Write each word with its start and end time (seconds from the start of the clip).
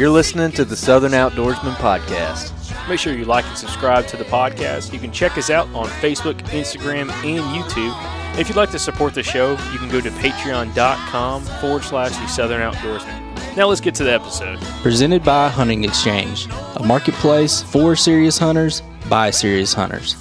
You're 0.00 0.08
listening 0.08 0.50
to 0.52 0.64
the 0.64 0.76
Southern 0.76 1.12
Outdoorsman 1.12 1.74
Podcast. 1.74 2.88
Make 2.88 2.98
sure 2.98 3.12
you 3.12 3.26
like 3.26 3.44
and 3.44 3.58
subscribe 3.58 4.06
to 4.06 4.16
the 4.16 4.24
podcast. 4.24 4.94
You 4.94 4.98
can 4.98 5.12
check 5.12 5.36
us 5.36 5.50
out 5.50 5.68
on 5.74 5.88
Facebook, 5.88 6.38
Instagram, 6.44 7.10
and 7.22 7.44
YouTube. 7.54 8.38
If 8.38 8.48
you'd 8.48 8.56
like 8.56 8.70
to 8.70 8.78
support 8.78 9.12
the 9.12 9.22
show, 9.22 9.50
you 9.50 9.78
can 9.78 9.90
go 9.90 10.00
to 10.00 10.08
patreon.com 10.08 11.44
forward 11.60 11.82
slash 11.82 12.12
the 12.12 12.26
Southern 12.28 12.62
Outdoorsman. 12.62 13.56
Now 13.58 13.66
let's 13.66 13.82
get 13.82 13.94
to 13.96 14.04
the 14.04 14.14
episode. 14.14 14.58
Presented 14.80 15.22
by 15.22 15.50
Hunting 15.50 15.84
Exchange, 15.84 16.48
a 16.76 16.82
marketplace 16.82 17.62
for 17.62 17.94
serious 17.94 18.38
hunters 18.38 18.80
by 19.10 19.30
serious 19.30 19.74
hunters. 19.74 20.16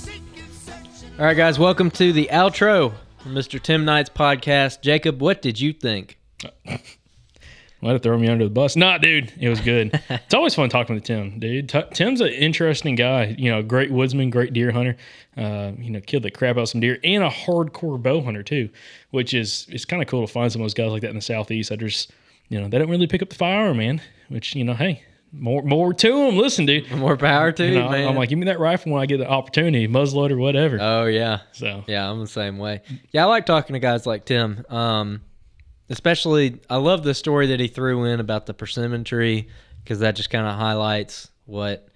All 1.17 1.23
right, 1.23 1.37
guys, 1.37 1.57
welcome 1.57 1.89
to 1.91 2.11
the 2.11 2.27
outro 2.33 2.91
from 3.19 3.33
Mr. 3.33 3.63
Tim 3.63 3.85
Knight's 3.85 4.09
podcast. 4.09 4.81
Jacob, 4.81 5.21
what 5.21 5.41
did 5.41 5.57
you 5.57 5.71
think? 5.71 6.19
Let 7.81 7.93
have 7.93 8.01
thrown 8.01 8.19
me 8.19 8.27
under 8.27 8.43
the 8.43 8.49
bus. 8.49 8.75
Nah, 8.75 8.97
dude, 8.97 9.31
it 9.39 9.47
was 9.47 9.61
good. 9.61 9.97
it's 10.09 10.33
always 10.33 10.53
fun 10.53 10.69
talking 10.69 10.95
to 10.95 11.01
Tim, 11.01 11.39
dude. 11.39 11.69
T- 11.69 11.81
Tim's 11.93 12.19
an 12.19 12.27
interesting 12.27 12.95
guy. 12.95 13.33
You 13.37 13.51
know, 13.51 13.61
great 13.63 13.89
woodsman, 13.89 14.29
great 14.29 14.51
deer 14.51 14.71
hunter. 14.71 14.97
Uh, 15.37 15.71
you 15.77 15.89
know, 15.89 16.01
killed 16.01 16.23
the 16.23 16.31
crap 16.31 16.57
out 16.57 16.63
of 16.63 16.69
some 16.69 16.81
deer, 16.81 16.99
and 17.05 17.23
a 17.23 17.29
hardcore 17.29 18.01
bow 18.01 18.21
hunter 18.21 18.43
too, 18.43 18.69
which 19.11 19.33
is 19.33 19.65
it's 19.69 19.85
kind 19.85 20.01
of 20.01 20.09
cool 20.09 20.27
to 20.27 20.31
find 20.31 20.51
some 20.51 20.61
of 20.61 20.65
those 20.65 20.73
guys 20.73 20.91
like 20.91 21.01
that 21.03 21.09
in 21.09 21.15
the 21.15 21.21
southeast. 21.21 21.71
I 21.71 21.77
just, 21.77 22.11
you 22.49 22.59
know, 22.59 22.67
they 22.67 22.79
don't 22.79 22.89
really 22.89 23.07
pick 23.07 23.21
up 23.21 23.29
the 23.29 23.35
firearm, 23.35 23.77
man. 23.77 24.01
Which 24.27 24.55
you 24.55 24.65
know, 24.65 24.73
hey, 24.73 25.01
more 25.31 25.61
more 25.63 25.93
to 25.93 26.11
them. 26.25 26.35
Listen, 26.37 26.65
dude, 26.65 26.91
More 26.97 27.15
power 27.15 27.53
to 27.53 27.65
you 27.65 27.79
know, 27.79 27.89
man. 27.89 28.09
I'm 28.09 28.15
like, 28.15 28.27
give 28.27 28.37
me 28.39 28.45
that 28.47 28.59
rifle 28.59 28.91
when 28.91 29.01
I 29.01 29.05
get 29.05 29.19
the 29.19 29.29
opportunity, 29.29 29.87
muzzleloader, 29.87 30.31
or 30.31 30.37
whatever. 30.37 30.77
oh 30.81 31.05
yeah, 31.05 31.39
so 31.53 31.85
yeah, 31.87 32.11
I'm 32.11 32.19
the 32.19 32.27
same 32.27 32.57
way. 32.57 32.81
Yeah, 33.13 33.23
I 33.23 33.29
like 33.29 33.45
talking 33.45 33.73
to 33.75 33.79
guys 33.79 34.05
like 34.05 34.25
Tim. 34.25 34.65
Um, 34.67 35.21
especially, 35.89 36.59
I 36.69 36.77
love 36.77 37.03
the 37.03 37.13
story 37.13 37.47
that 37.47 37.59
he 37.59 37.67
threw 37.67 38.05
in 38.05 38.19
about 38.19 38.45
the 38.45 38.53
persimmon 38.53 39.03
tree 39.03 39.47
because 39.83 39.99
that 39.99 40.15
just 40.15 40.29
kind 40.29 40.45
of 40.45 40.55
highlights 40.55 41.29
what 41.45 41.89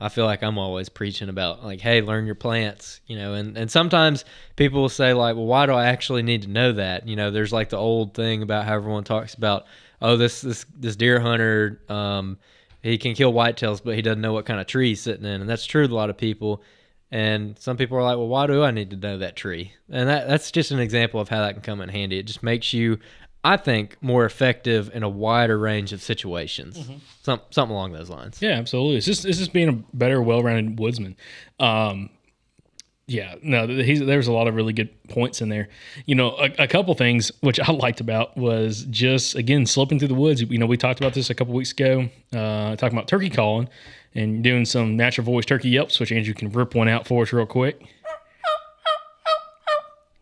I 0.00 0.08
feel 0.08 0.26
like 0.26 0.42
I'm 0.42 0.58
always 0.58 0.88
preaching 0.88 1.28
about. 1.28 1.64
Like, 1.64 1.80
hey, 1.80 2.02
learn 2.02 2.26
your 2.26 2.34
plants, 2.34 3.00
you 3.06 3.16
know. 3.16 3.34
And 3.34 3.56
and 3.56 3.70
sometimes 3.70 4.24
people 4.56 4.80
will 4.80 4.88
say 4.88 5.12
like, 5.12 5.34
well, 5.34 5.46
why 5.46 5.66
do 5.66 5.72
I 5.72 5.86
actually 5.86 6.22
need 6.22 6.42
to 6.42 6.48
know 6.48 6.72
that? 6.72 7.08
You 7.08 7.16
know, 7.16 7.30
there's 7.30 7.52
like 7.52 7.70
the 7.70 7.78
old 7.78 8.14
thing 8.14 8.42
about 8.42 8.64
how 8.64 8.76
everyone 8.76 9.04
talks 9.04 9.34
about, 9.34 9.66
oh, 10.00 10.16
this 10.16 10.40
this 10.40 10.66
this 10.76 10.94
deer 10.94 11.18
hunter, 11.18 11.80
um, 11.88 12.38
he 12.82 12.96
can 12.98 13.14
kill 13.14 13.32
whitetails, 13.32 13.82
but 13.82 13.96
he 13.96 14.02
doesn't 14.02 14.20
know 14.20 14.32
what 14.32 14.46
kind 14.46 14.60
of 14.60 14.66
tree 14.66 14.90
he's 14.90 15.00
sitting 15.00 15.24
in, 15.24 15.40
and 15.40 15.50
that's 15.50 15.66
true 15.66 15.82
with 15.82 15.90
a 15.90 15.96
lot 15.96 16.10
of 16.10 16.16
people. 16.16 16.62
And 17.10 17.58
some 17.58 17.78
people 17.78 17.96
are 17.96 18.02
like, 18.02 18.18
well, 18.18 18.28
why 18.28 18.46
do 18.46 18.62
I 18.62 18.70
need 18.70 18.90
to 18.90 18.96
know 18.96 19.16
that 19.18 19.34
tree? 19.34 19.72
And 19.90 20.08
that 20.08 20.28
that's 20.28 20.50
just 20.52 20.70
an 20.70 20.78
example 20.78 21.20
of 21.20 21.28
how 21.28 21.40
that 21.40 21.54
can 21.54 21.62
come 21.62 21.80
in 21.80 21.88
handy. 21.88 22.18
It 22.18 22.26
just 22.26 22.42
makes 22.42 22.72
you, 22.74 22.98
I 23.48 23.56
think, 23.56 23.96
more 24.02 24.26
effective 24.26 24.90
in 24.92 25.02
a 25.02 25.08
wider 25.08 25.56
range 25.58 25.94
of 25.94 26.02
situations. 26.02 26.86
Some 27.22 27.40
something 27.48 27.74
along 27.74 27.92
those 27.92 28.10
lines. 28.10 28.42
Yeah, 28.42 28.50
absolutely. 28.50 28.98
It's 28.98 29.06
just 29.06 29.24
it's 29.24 29.38
just 29.38 29.54
being 29.54 29.68
a 29.70 29.96
better, 29.96 30.20
well-rounded 30.20 30.78
woodsman. 30.78 31.16
Um, 31.58 32.10
yeah, 33.06 33.36
no, 33.42 33.66
he's, 33.66 34.00
there's 34.00 34.28
a 34.28 34.32
lot 34.32 34.48
of 34.48 34.54
really 34.54 34.74
good 34.74 34.90
points 35.08 35.40
in 35.40 35.48
there. 35.48 35.70
You 36.04 36.14
know, 36.14 36.32
a, 36.32 36.64
a 36.64 36.68
couple 36.68 36.92
things 36.92 37.32
which 37.40 37.58
I 37.58 37.72
liked 37.72 38.00
about 38.00 38.36
was 38.36 38.84
just 38.90 39.34
again 39.34 39.64
slipping 39.64 39.98
through 39.98 40.08
the 40.08 40.14
woods. 40.14 40.42
You 40.42 40.58
know, 40.58 40.66
we 40.66 40.76
talked 40.76 41.00
about 41.00 41.14
this 41.14 41.30
a 41.30 41.34
couple 41.34 41.54
weeks 41.54 41.72
ago, 41.72 42.10
uh, 42.34 42.76
talking 42.76 42.98
about 42.98 43.08
turkey 43.08 43.30
calling 43.30 43.70
and 44.14 44.44
doing 44.44 44.66
some 44.66 44.94
natural 44.94 45.24
voice 45.24 45.46
turkey 45.46 45.70
yelps, 45.70 45.98
which 45.98 46.12
Andrew 46.12 46.34
can 46.34 46.50
rip 46.50 46.74
one 46.74 46.86
out 46.88 47.06
for 47.06 47.22
us 47.22 47.32
real 47.32 47.46
quick. 47.46 47.82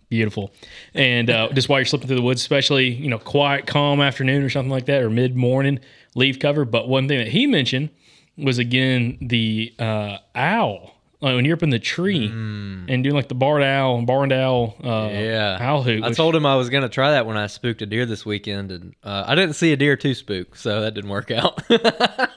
Beautiful. 0.08 0.52
And 0.94 1.28
uh, 1.30 1.48
just 1.52 1.68
while 1.68 1.80
you're 1.80 1.84
slipping 1.86 2.06
through 2.06 2.16
the 2.16 2.22
woods, 2.22 2.40
especially, 2.40 2.88
you 2.90 3.08
know, 3.08 3.18
quiet, 3.18 3.66
calm 3.66 4.00
afternoon 4.00 4.42
or 4.44 4.50
something 4.50 4.70
like 4.70 4.86
that, 4.86 5.02
or 5.02 5.10
mid 5.10 5.34
morning, 5.36 5.80
leaf 6.14 6.38
cover. 6.38 6.64
But 6.64 6.88
one 6.88 7.08
thing 7.08 7.18
that 7.18 7.28
he 7.28 7.46
mentioned 7.46 7.90
was 8.38 8.58
again 8.58 9.18
the 9.20 9.74
uh, 9.78 10.18
owl. 10.34 10.92
Like 11.22 11.34
when 11.34 11.44
you're 11.46 11.56
up 11.56 11.62
in 11.62 11.70
the 11.70 11.78
tree 11.78 12.26
and 12.26 12.86
doing 13.02 13.14
like 13.16 13.28
the 13.28 13.34
barred 13.34 13.62
owl 13.62 13.96
and 13.96 14.06
barred 14.06 14.32
owl, 14.34 14.76
uh, 14.84 15.08
Yeah, 15.10 15.56
owl 15.58 15.82
hoot. 15.82 16.04
I 16.04 16.08
which- 16.08 16.16
told 16.16 16.36
him 16.36 16.44
I 16.44 16.54
was 16.56 16.68
gonna 16.70 16.90
try 16.90 17.12
that 17.12 17.24
when 17.26 17.38
I 17.38 17.46
spooked 17.46 17.80
a 17.82 17.86
deer 17.86 18.04
this 18.04 18.24
weekend, 18.26 18.70
and 18.70 18.94
uh, 19.02 19.24
I 19.26 19.34
didn't 19.34 19.54
see 19.54 19.72
a 19.72 19.76
deer 19.76 19.96
to 19.96 20.14
spook, 20.14 20.54
so 20.56 20.82
that 20.82 20.92
didn't 20.94 21.08
work 21.10 21.30
out. 21.30 21.62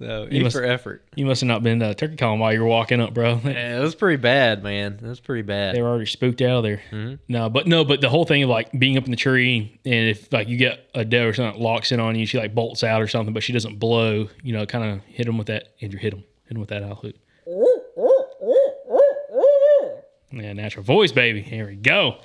So 0.00 0.26
You 0.30 0.42
must- 0.44 0.56
for 0.56 0.64
effort. 0.64 1.04
You 1.14 1.26
must 1.26 1.42
have 1.42 1.48
not 1.48 1.62
been 1.62 1.82
uh, 1.82 1.92
turkey 1.92 2.16
calling 2.16 2.40
while 2.40 2.52
you 2.54 2.60
were 2.60 2.66
walking 2.66 3.00
up, 3.00 3.12
bro. 3.12 3.38
Yeah, 3.44 3.78
it 3.78 3.80
was 3.80 3.94
pretty 3.94 4.16
bad, 4.16 4.62
man. 4.62 4.94
It 4.94 5.06
was 5.06 5.20
pretty 5.20 5.42
bad. 5.42 5.74
They 5.76 5.82
were 5.82 5.88
already 5.88 6.06
spooked 6.06 6.40
out 6.40 6.58
of 6.58 6.62
there. 6.62 6.80
Mhm. 6.90 7.18
No, 7.28 7.50
but 7.50 7.66
no, 7.66 7.84
but 7.84 8.00
the 8.00 8.08
whole 8.08 8.24
thing 8.24 8.42
of 8.42 8.48
like 8.48 8.72
being 8.78 8.96
up 8.96 9.04
in 9.04 9.10
the 9.10 9.16
tree, 9.18 9.78
and 9.84 10.08
if 10.08 10.32
like 10.32 10.48
you 10.48 10.56
get 10.56 10.88
a 10.94 11.04
doe 11.04 11.26
or 11.26 11.32
something 11.34 11.60
that 11.60 11.62
locks 11.62 11.92
in 11.92 12.00
on 12.00 12.16
you, 12.16 12.24
she 12.24 12.38
like 12.38 12.54
bolts 12.54 12.82
out 12.82 13.02
or 13.02 13.08
something, 13.08 13.34
but 13.34 13.42
she 13.42 13.52
doesn't 13.52 13.78
blow. 13.78 14.28
You 14.42 14.52
know, 14.54 14.64
kind 14.64 14.84
of 14.84 15.04
hit 15.04 15.26
them 15.26 15.36
with 15.36 15.48
that. 15.48 15.74
Andrew 15.82 16.00
hit 16.00 16.14
him, 16.14 16.24
hit 16.46 16.54
him 16.54 16.60
with 16.60 16.70
that 16.70 16.82
owl 16.82 16.94
hoot. 16.94 17.16
Yeah, 20.32 20.52
natural 20.52 20.84
voice, 20.84 21.10
baby. 21.12 21.42
Here 21.42 21.66
we 21.66 21.74
go. 21.74 22.18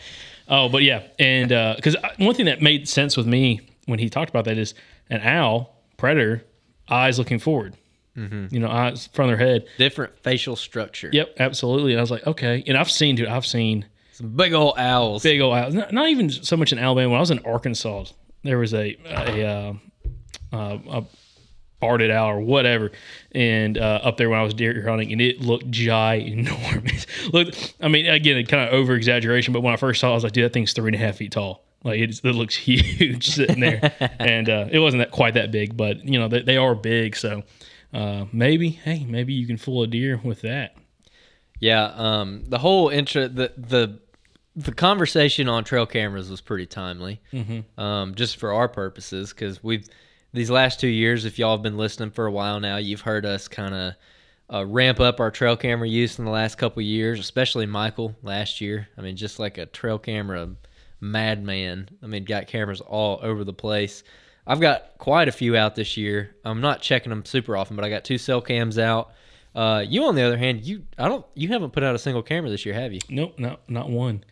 Oh, 0.48 0.69
but 0.69 0.83
yeah, 0.83 1.04
and 1.18 1.50
because 1.75 1.95
one 2.18 2.36
thing 2.36 2.45
that 2.45 2.62
made 2.62 2.88
sense 2.88 3.18
with 3.18 3.25
me 3.25 3.62
when 3.88 3.98
he 4.00 4.10
talked 4.10 4.30
about 4.30 4.45
that 4.45 4.57
is 4.60 4.75
an 5.10 5.22
owl 5.22 5.75
predator 5.98 6.44
eyes 6.90 7.18
looking 7.20 7.40
forward. 7.40 7.76
Mhm. 8.18 8.52
You 8.52 8.60
know, 8.60 8.70
eyes 8.70 9.08
front 9.08 9.32
of 9.32 9.38
their 9.38 9.46
head. 9.48 9.66
Different 9.78 10.18
facial 10.24 10.56
structure. 10.56 11.10
Yep, 11.12 11.36
absolutely. 11.40 11.92
And 11.92 12.00
I 12.00 12.02
was 12.04 12.12
like, 12.12 12.26
okay. 12.26 12.64
And 12.66 12.78
I've 12.78 12.90
seen, 12.90 13.16
dude, 13.16 13.28
I've 13.28 13.46
seen 13.46 13.86
Some 14.14 14.30
big 14.36 14.54
old 14.54 14.76
owls. 14.78 15.22
big 15.24 15.42
old 15.42 15.54
owls. 15.56 15.74
Not, 15.74 15.92
not 15.92 16.08
even 16.10 16.30
so 16.30 16.56
much 16.56 16.72
in 16.72 16.80
Alabama. 16.80 17.10
When 17.10 17.18
I 17.18 17.20
was 17.20 17.32
in 17.32 17.40
Arkansas, 17.40 18.06
there 18.44 18.58
was 18.58 18.74
a 18.74 18.96
a, 19.10 19.46
uh, 19.46 19.74
uh, 20.54 20.78
a 20.90 21.04
barded 21.82 22.10
owl 22.10 22.30
or 22.30 22.40
whatever, 22.40 22.92
and 23.34 23.78
uh, 23.78 24.00
up 24.02 24.16
there 24.16 24.30
when 24.30 24.40
I 24.40 24.44
was 24.44 24.54
deer 24.54 24.88
hunting, 24.88 25.12
and 25.12 25.20
it 25.20 25.42
looked 25.42 25.70
ginormous. 25.70 27.06
Look, 27.34 27.54
I 27.82 27.88
mean, 27.90 28.08
again, 28.08 28.44
kind 28.46 28.68
of 28.68 28.74
over 28.74 28.96
exaggeration, 28.96 29.54
but 29.54 29.62
when 29.62 29.74
I 29.74 29.78
first 29.78 30.00
saw 30.00 30.08
it, 30.08 30.12
I 30.12 30.14
was 30.16 30.24
like, 30.24 30.34
dude, 30.34 30.46
that 30.46 30.54
thing's 30.54 30.74
three 30.74 30.88
and 30.88 30.96
a 30.96 31.00
half 31.00 31.18
feet 31.18 31.34
tall. 31.34 31.64
Like 31.86 32.00
it's, 32.00 32.20
it 32.20 32.34
looks 32.36 32.56
huge 32.68 33.28
sitting 33.30 33.62
there, 33.62 33.94
and 34.20 34.50
uh, 34.50 34.66
it 34.70 34.80
wasn't 34.80 35.00
that 35.02 35.12
quite 35.12 35.36
that 35.36 35.52
big, 35.52 35.78
but 35.78 36.04
you 36.04 36.20
know 36.20 36.28
they, 36.28 36.42
they 36.42 36.58
are 36.58 36.76
big. 36.76 37.16
So 37.16 37.44
uh, 37.94 38.26
maybe, 38.34 38.70
hey, 38.72 39.06
maybe 39.08 39.34
you 39.34 39.48
can 39.48 39.56
fool 39.58 39.84
a 39.84 39.88
deer 39.88 40.20
with 40.22 40.42
that. 40.42 40.76
Yeah, 41.62 41.86
um, 41.96 42.44
the 42.48 42.58
whole 42.58 42.90
intro, 42.90 43.28
the 43.30 43.54
the 43.56 44.00
the 44.58 44.74
conversation 44.74 45.48
on 45.48 45.64
trail 45.64 45.86
cameras 45.86 46.30
was 46.30 46.42
pretty 46.42 46.66
timely, 46.66 47.22
Mhm. 47.34 47.64
um, 47.78 48.16
just 48.16 48.38
for 48.38 48.52
our 48.54 48.68
purposes, 48.68 49.30
because 49.32 49.64
we've 49.64 49.88
these 50.34 50.50
last 50.50 50.80
two 50.80 50.88
years. 50.88 51.24
If 51.24 51.38
y'all 51.40 51.56
have 51.56 51.64
been 51.64 51.78
listening 51.78 52.12
for 52.12 52.26
a 52.26 52.32
while 52.32 52.60
now, 52.60 52.78
you've 52.78 53.02
heard 53.02 53.26
us 53.26 53.48
kind 53.48 53.76
of 53.76 53.94
uh, 54.54 54.66
ramp 54.66 55.00
up 55.00 55.20
our 55.20 55.32
trail 55.32 55.56
camera 55.56 55.88
use 55.88 56.20
in 56.20 56.26
the 56.26 56.32
last 56.32 56.58
couple 56.58 56.82
years, 56.82 57.20
especially 57.20 57.66
Michael 57.66 58.16
last 58.24 58.60
year. 58.60 58.88
I 58.98 59.02
mean, 59.02 59.16
just 59.16 59.40
like 59.40 59.58
a 59.58 59.66
trail 59.66 59.98
camera 60.00 60.50
madman. 61.00 61.90
I 62.04 62.08
mean, 62.08 62.26
got 62.26 62.48
cameras 62.48 62.82
all 62.82 63.20
over 63.22 63.44
the 63.44 63.54
place. 63.54 64.04
I've 64.48 64.60
got 64.60 64.98
quite 64.98 65.28
a 65.28 65.32
few 65.32 65.56
out 65.56 65.76
this 65.76 65.98
year. 65.98 66.36
I'm 66.46 66.62
not 66.62 66.82
checking 66.82 67.10
them 67.10 67.26
super 67.26 67.58
often, 67.58 67.76
but 67.76 67.84
I 67.84 67.90
got 67.90 68.04
two 68.04 68.18
cell 68.18 68.42
cams 68.42 68.78
out. 68.78 69.12
Uh, 69.56 69.84
you, 69.88 70.04
on 70.04 70.16
the 70.16 70.22
other 70.22 70.38
hand, 70.38 70.64
you 70.66 70.84
I 70.98 71.08
don't 71.08 71.26
you 71.34 71.48
haven't 71.48 71.72
put 71.72 71.84
out 71.84 71.96
a 71.96 72.00
single 72.00 72.22
camera 72.22 72.50
this 72.50 72.66
year, 72.66 72.76
have 72.76 72.94
you? 72.94 73.00
Nope, 73.10 73.40
not 73.40 73.68
not 73.70 73.90
one. 73.90 74.24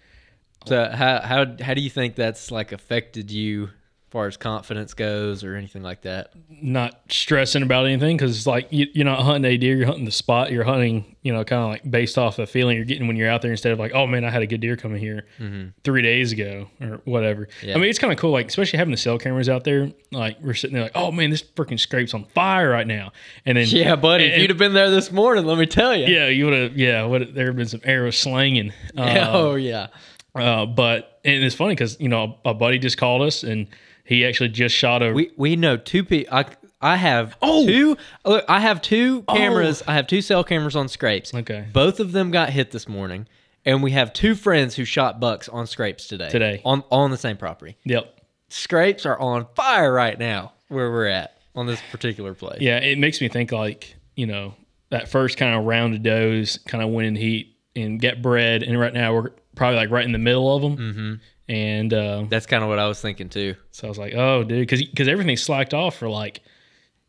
So 0.66 0.90
how 0.94 1.22
how 1.22 1.56
how 1.62 1.74
do 1.74 1.82
you 1.82 1.90
think 1.90 2.16
that's 2.16 2.52
like 2.52 2.72
affected 2.72 3.32
you 3.32 3.70
far 4.14 4.28
as 4.28 4.38
confidence 4.38 4.94
goes 4.94 5.44
or 5.44 5.56
anything 5.58 5.84
like 5.84 6.04
that? 6.04 6.32
not 6.50 7.02
stressing 7.10 7.62
about 7.64 7.86
anything 7.86 8.16
because 8.16 8.38
it's 8.38 8.48
like 8.48 8.68
you, 8.72 8.88
you're 8.94 9.04
not 9.04 9.20
hunting 9.20 9.44
a 9.52 9.58
deer, 9.58 9.76
you're 9.76 9.86
hunting 9.88 10.06
the 10.06 10.12
spot. 10.12 10.50
You're 10.50 10.64
hunting, 10.64 11.16
you 11.24 11.34
know, 11.34 11.44
kind 11.44 11.62
of 11.64 11.70
like 11.72 11.92
based 11.92 12.18
off 12.18 12.38
the 12.38 12.48
feeling 12.48 12.78
you're 12.78 12.86
getting 12.86 13.06
when 13.08 13.18
you're 13.18 13.30
out 13.30 13.42
there 13.42 13.52
instead 13.52 13.74
of 13.74 13.80
like, 13.80 13.92
oh 13.94 14.08
man, 14.08 14.24
I 14.24 14.30
had 14.30 14.42
a 14.44 14.48
good 14.48 14.62
deer 14.62 14.78
coming 14.78 15.00
here 15.02 15.26
Mhm. 15.42 15.74
three 15.84 16.02
days 16.02 16.32
ago 16.32 16.70
or 16.80 17.02
whatever. 17.04 17.50
Yeah. 17.62 17.76
I 17.76 17.80
mean, 17.80 17.90
it's 17.90 18.00
kind 18.00 18.14
of 18.14 18.20
cool, 18.20 18.32
like 18.32 18.48
especially 18.48 18.78
having 18.78 18.92
the 18.92 18.98
cell 18.98 19.18
cameras 19.18 19.50
out 19.50 19.66
there. 19.66 19.92
Like 20.12 20.40
we're 20.42 20.54
sitting 20.54 20.76
there 20.76 20.84
like, 20.84 20.94
oh 20.96 21.12
man, 21.12 21.30
this 21.32 21.44
freaking 21.44 21.80
scrape's 21.80 22.14
on 22.14 22.24
fire 22.26 22.70
right 22.70 22.88
now. 22.88 23.12
And 23.46 23.58
then 23.58 23.68
Yeah, 23.68 23.98
buddy, 23.98 24.26
if 24.26 24.40
you'd 24.40 24.52
have 24.52 24.60
been 24.60 24.74
there 24.74 24.90
this 24.92 25.12
morning, 25.12 25.46
let 25.46 25.58
me 25.58 25.66
tell 25.66 25.94
you. 25.94 26.06
yeah, 26.06 26.28
you 26.28 26.46
would 26.46 26.54
have. 26.54 26.78
Yeah, 26.78 27.04
would 27.04 27.34
there 27.36 27.48
have 27.48 27.58
been 27.58 27.68
some 27.68 27.82
arrow 27.84 28.12
slanging? 28.12 28.72
Uh, 28.96 29.28
oh 29.32 29.56
yeah. 29.56 29.88
uh, 30.36 30.66
but 30.66 31.20
and 31.26 31.44
it's 31.44 31.56
funny 31.56 31.74
because 31.74 32.00
you 32.00 32.08
know 32.10 32.38
a 32.46 32.54
buddy 32.54 32.78
just 32.80 32.98
called 32.98 33.22
us 33.22 33.44
and 33.44 33.68
he 34.04 34.26
actually 34.26 34.50
just 34.50 34.76
shot 34.76 35.02
a. 35.02 35.12
We 35.14 35.32
we 35.38 35.56
know 35.56 35.78
two 35.78 36.04
people. 36.04 36.34
I 36.34 36.46
I 36.82 36.98
have 36.98 37.40
two. 37.40 37.98
Look, 38.26 38.46
I 38.50 38.60
have 38.60 38.82
two 38.82 39.24
cameras. 39.24 39.82
I 39.88 39.96
have 39.96 40.08
two 40.08 40.22
cell 40.22 40.44
cameras 40.44 40.76
on 40.76 40.90
scrapes. 40.90 41.34
Okay. 41.34 41.68
Both 41.72 42.00
of 42.00 42.12
them 42.12 42.30
got 42.32 42.50
hit 42.50 42.72
this 42.72 42.88
morning, 42.88 43.28
and 43.66 43.82
we 43.82 43.92
have 43.92 44.12
two 44.12 44.36
friends 44.36 44.76
who 44.76 44.84
shot 44.84 45.20
bucks 45.20 45.48
on 45.48 45.66
scrapes 45.68 46.08
today. 46.08 46.30
Today. 46.30 46.62
on 46.66 46.84
on 46.92 47.12
the 47.12 47.18
same 47.18 47.38
property. 47.38 47.78
yep. 47.86 48.20
Scrapes 48.50 49.06
are 49.08 49.18
on 49.18 49.48
fire 49.56 49.92
right 49.92 50.20
now 50.20 50.54
where 50.68 50.92
we're 50.92 51.08
at 51.08 51.40
on 51.56 51.66
this 51.66 51.82
particular 51.92 52.36
place. 52.36 52.62
Yeah, 52.62 52.78
it 52.78 53.00
makes 53.00 53.20
me 53.22 53.30
think 53.30 53.52
like 53.52 53.96
you 54.16 54.28
know 54.28 54.54
that 54.90 55.10
first 55.10 55.38
kind 55.38 55.56
of 55.56 55.64
round 55.64 55.96
of 55.96 56.04
does 56.04 56.60
kind 56.68 56.84
of 56.84 56.92
went 56.92 57.08
in 57.08 57.16
heat 57.16 57.56
and 57.76 58.00
get 58.00 58.22
bred, 58.22 58.62
and 58.62 58.80
right 58.80 58.94
now 58.94 59.14
we're 59.14 59.32
probably 59.56 59.78
like 59.78 59.90
right 59.90 60.06
in 60.06 60.12
the 60.12 60.20
middle 60.20 60.56
of 60.56 60.62
them. 60.62 60.78
Mm-hmm. 60.78 61.14
And 61.50 61.94
uh, 61.94 62.26
That's 62.30 62.46
kind 62.46 62.64
of 62.64 62.70
what 62.70 62.80
I 62.80 62.88
was 62.88 63.02
thinking 63.02 63.30
too. 63.30 63.56
so 63.72 63.88
I 63.88 63.90
was 63.90 63.98
like, 63.98 64.14
oh, 64.16 64.44
dude, 64.44 64.60
because 64.62 64.84
because 64.84 65.08
everything 65.08 65.36
slacked 65.38 65.74
off 65.74 65.96
for 65.98 66.08
like 66.10 66.42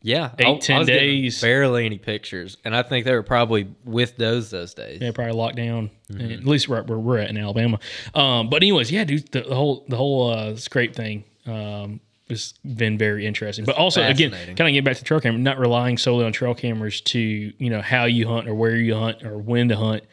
Yeah, 0.01 0.31
Eight, 0.39 0.45
I- 0.45 0.51
I 0.53 0.57
10 0.57 0.77
was 0.79 0.87
days. 0.87 1.41
barely 1.41 1.85
any 1.85 1.97
pictures, 1.97 2.57
and 2.65 2.75
I 2.75 2.83
think 2.83 3.05
they 3.05 3.13
were 3.13 3.23
probably 3.23 3.67
with 3.85 4.17
those 4.17 4.49
those 4.51 4.73
days. 4.73 4.99
yeah, 5.01 5.11
probably 5.11 5.33
locked 5.33 5.55
down. 5.55 5.89
Mm-hmm. 6.11 6.31
At 6.31 6.45
least 6.45 6.67
right 6.67 6.85
where 6.85 6.99
we're 6.99 7.19
at 7.19 7.29
in 7.29 7.37
Alabama. 7.37 7.79
Um, 8.13 8.49
but 8.49 8.57
anyways, 8.61 8.91
yeah, 8.91 9.05
dude, 9.05 9.31
the, 9.31 9.41
the 9.41 9.55
whole 9.55 9.85
the 9.87 9.95
whole 9.97 10.29
uh, 10.31 10.55
scrape 10.57 10.95
thing 10.95 11.23
um, 11.47 12.01
has 12.29 12.53
been 12.65 12.97
very 12.97 13.25
interesting. 13.25 13.63
but 13.65 13.75
also, 13.77 14.03
again, 14.03 14.31
kind 14.31 14.49
of 14.49 14.55
getting 14.57 14.83
back 14.83 14.97
to 14.97 15.03
trail 15.05 15.21
camera, 15.21 15.39
not 15.39 15.59
relying 15.59 15.97
solely 15.97 16.25
on 16.25 16.33
trail 16.33 16.53
cameras 16.53 16.99
to 17.01 17.19
you 17.19 17.69
know 17.69 17.81
how 17.81 18.03
you 18.03 18.27
hunt 18.27 18.49
or 18.49 18.53
where 18.53 18.75
you 18.75 18.95
hunt 18.95 19.23
or 19.23 19.37
when 19.37 19.69
to 19.69 19.77
hunt. 19.77 20.03